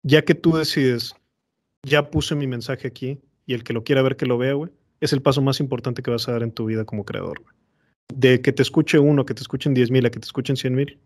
Ya 0.04 0.24
que 0.24 0.36
tú 0.36 0.56
decides, 0.56 1.16
ya 1.82 2.12
puse 2.12 2.36
mi 2.36 2.46
mensaje 2.46 2.88
aquí 2.88 3.20
y 3.48 3.56
el 3.56 3.64
que 3.64 3.74
lo 3.74 3.84
quiera 3.84 4.04
ver 4.04 4.16
que 4.16 4.28
lo 4.28 4.38
vea, 4.38 4.54
güey, 4.54 4.72
es 5.02 5.14
el 5.14 5.22
paso 5.24 5.42
más 5.42 5.60
importante 5.60 6.04
que 6.04 6.12
vas 6.12 6.30
a 6.30 6.34
dar 6.34 6.44
en 6.44 6.52
tu 6.52 6.66
vida 6.66 6.86
como 6.86 7.06
creador. 7.06 7.42
De 8.14 8.42
que 8.42 8.54
te 8.54 8.62
escuche 8.62 9.00
uno, 9.00 9.26
que 9.26 9.34
te 9.34 9.42
escuchen 9.42 9.74
10 9.74 9.90
mil, 9.90 10.06
a 10.06 10.12
que 10.12 10.20
te 10.20 10.26
escuchen 10.26 10.56
100 10.56 10.76
mil, 10.76 11.00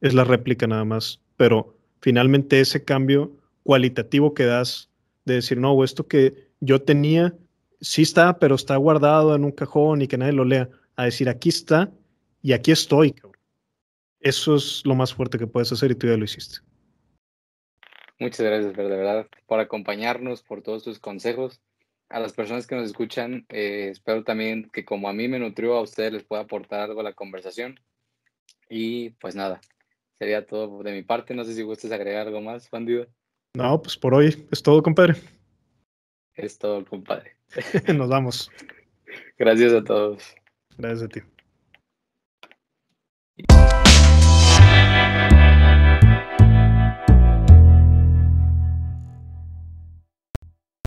es 0.00 0.14
la 0.14 0.24
réplica 0.24 0.66
nada 0.66 0.86
más. 0.86 1.20
Pero 1.36 1.76
finalmente 2.00 2.58
ese 2.58 2.82
cambio 2.82 3.30
cualitativo 3.62 4.32
que 4.32 4.46
das 4.46 4.88
de 5.26 5.34
decir, 5.34 5.58
no, 5.58 5.84
esto 5.84 6.08
que 6.08 6.48
yo 6.60 6.80
tenía, 6.80 7.34
sí 7.82 8.02
está, 8.02 8.38
pero 8.38 8.54
está 8.54 8.76
guardado 8.76 9.34
en 9.36 9.44
un 9.44 9.52
cajón 9.52 10.00
y 10.00 10.08
que 10.08 10.16
nadie 10.16 10.32
lo 10.32 10.46
lea, 10.46 10.70
a 10.96 11.04
decir, 11.04 11.28
aquí 11.28 11.50
está 11.50 11.92
y 12.40 12.52
aquí 12.52 12.72
estoy, 12.72 13.14
Eso 14.22 14.56
es 14.56 14.82
lo 14.84 14.94
más 14.94 15.12
fuerte 15.12 15.38
que 15.38 15.46
puedes 15.46 15.72
hacer 15.72 15.90
y 15.90 15.94
tú 15.94 16.06
ya 16.06 16.16
lo 16.16 16.24
hiciste. 16.24 16.58
Muchas 18.18 18.46
gracias, 18.46 18.76
de 18.76 18.84
verdad, 18.84 19.26
por 19.46 19.58
acompañarnos, 19.58 20.42
por 20.42 20.62
todos 20.62 20.84
tus 20.84 21.00
consejos 21.00 21.60
a 22.12 22.20
las 22.20 22.32
personas 22.34 22.66
que 22.66 22.74
nos 22.74 22.84
escuchan, 22.84 23.46
eh, 23.48 23.88
espero 23.90 24.22
también 24.22 24.70
que 24.70 24.84
como 24.84 25.08
a 25.08 25.12
mí 25.12 25.28
me 25.28 25.38
nutrió, 25.38 25.74
a 25.74 25.80
ustedes 25.80 26.12
les 26.12 26.24
pueda 26.24 26.42
aportar 26.42 26.80
algo 26.80 27.00
a 27.00 27.04
la 27.04 27.14
conversación. 27.14 27.80
Y 28.68 29.10
pues 29.10 29.34
nada, 29.34 29.60
sería 30.18 30.46
todo 30.46 30.82
de 30.82 30.92
mi 30.92 31.02
parte. 31.02 31.34
No 31.34 31.44
sé 31.44 31.54
si 31.54 31.62
gustes 31.62 31.90
agregar 31.90 32.26
algo 32.26 32.40
más, 32.40 32.70
bandido. 32.70 33.06
No, 33.54 33.80
pues 33.80 33.96
por 33.96 34.14
hoy 34.14 34.46
es 34.50 34.62
todo, 34.62 34.82
compadre. 34.82 35.14
Es 36.34 36.58
todo, 36.58 36.84
compadre. 36.84 37.36
nos 37.94 38.08
vamos. 38.08 38.50
Gracias 39.38 39.72
a 39.72 39.82
todos. 39.82 40.34
Gracias 40.76 41.02
a 41.02 41.08
ti. 41.08 41.20
Thank 44.92 45.32
you. 45.32 45.51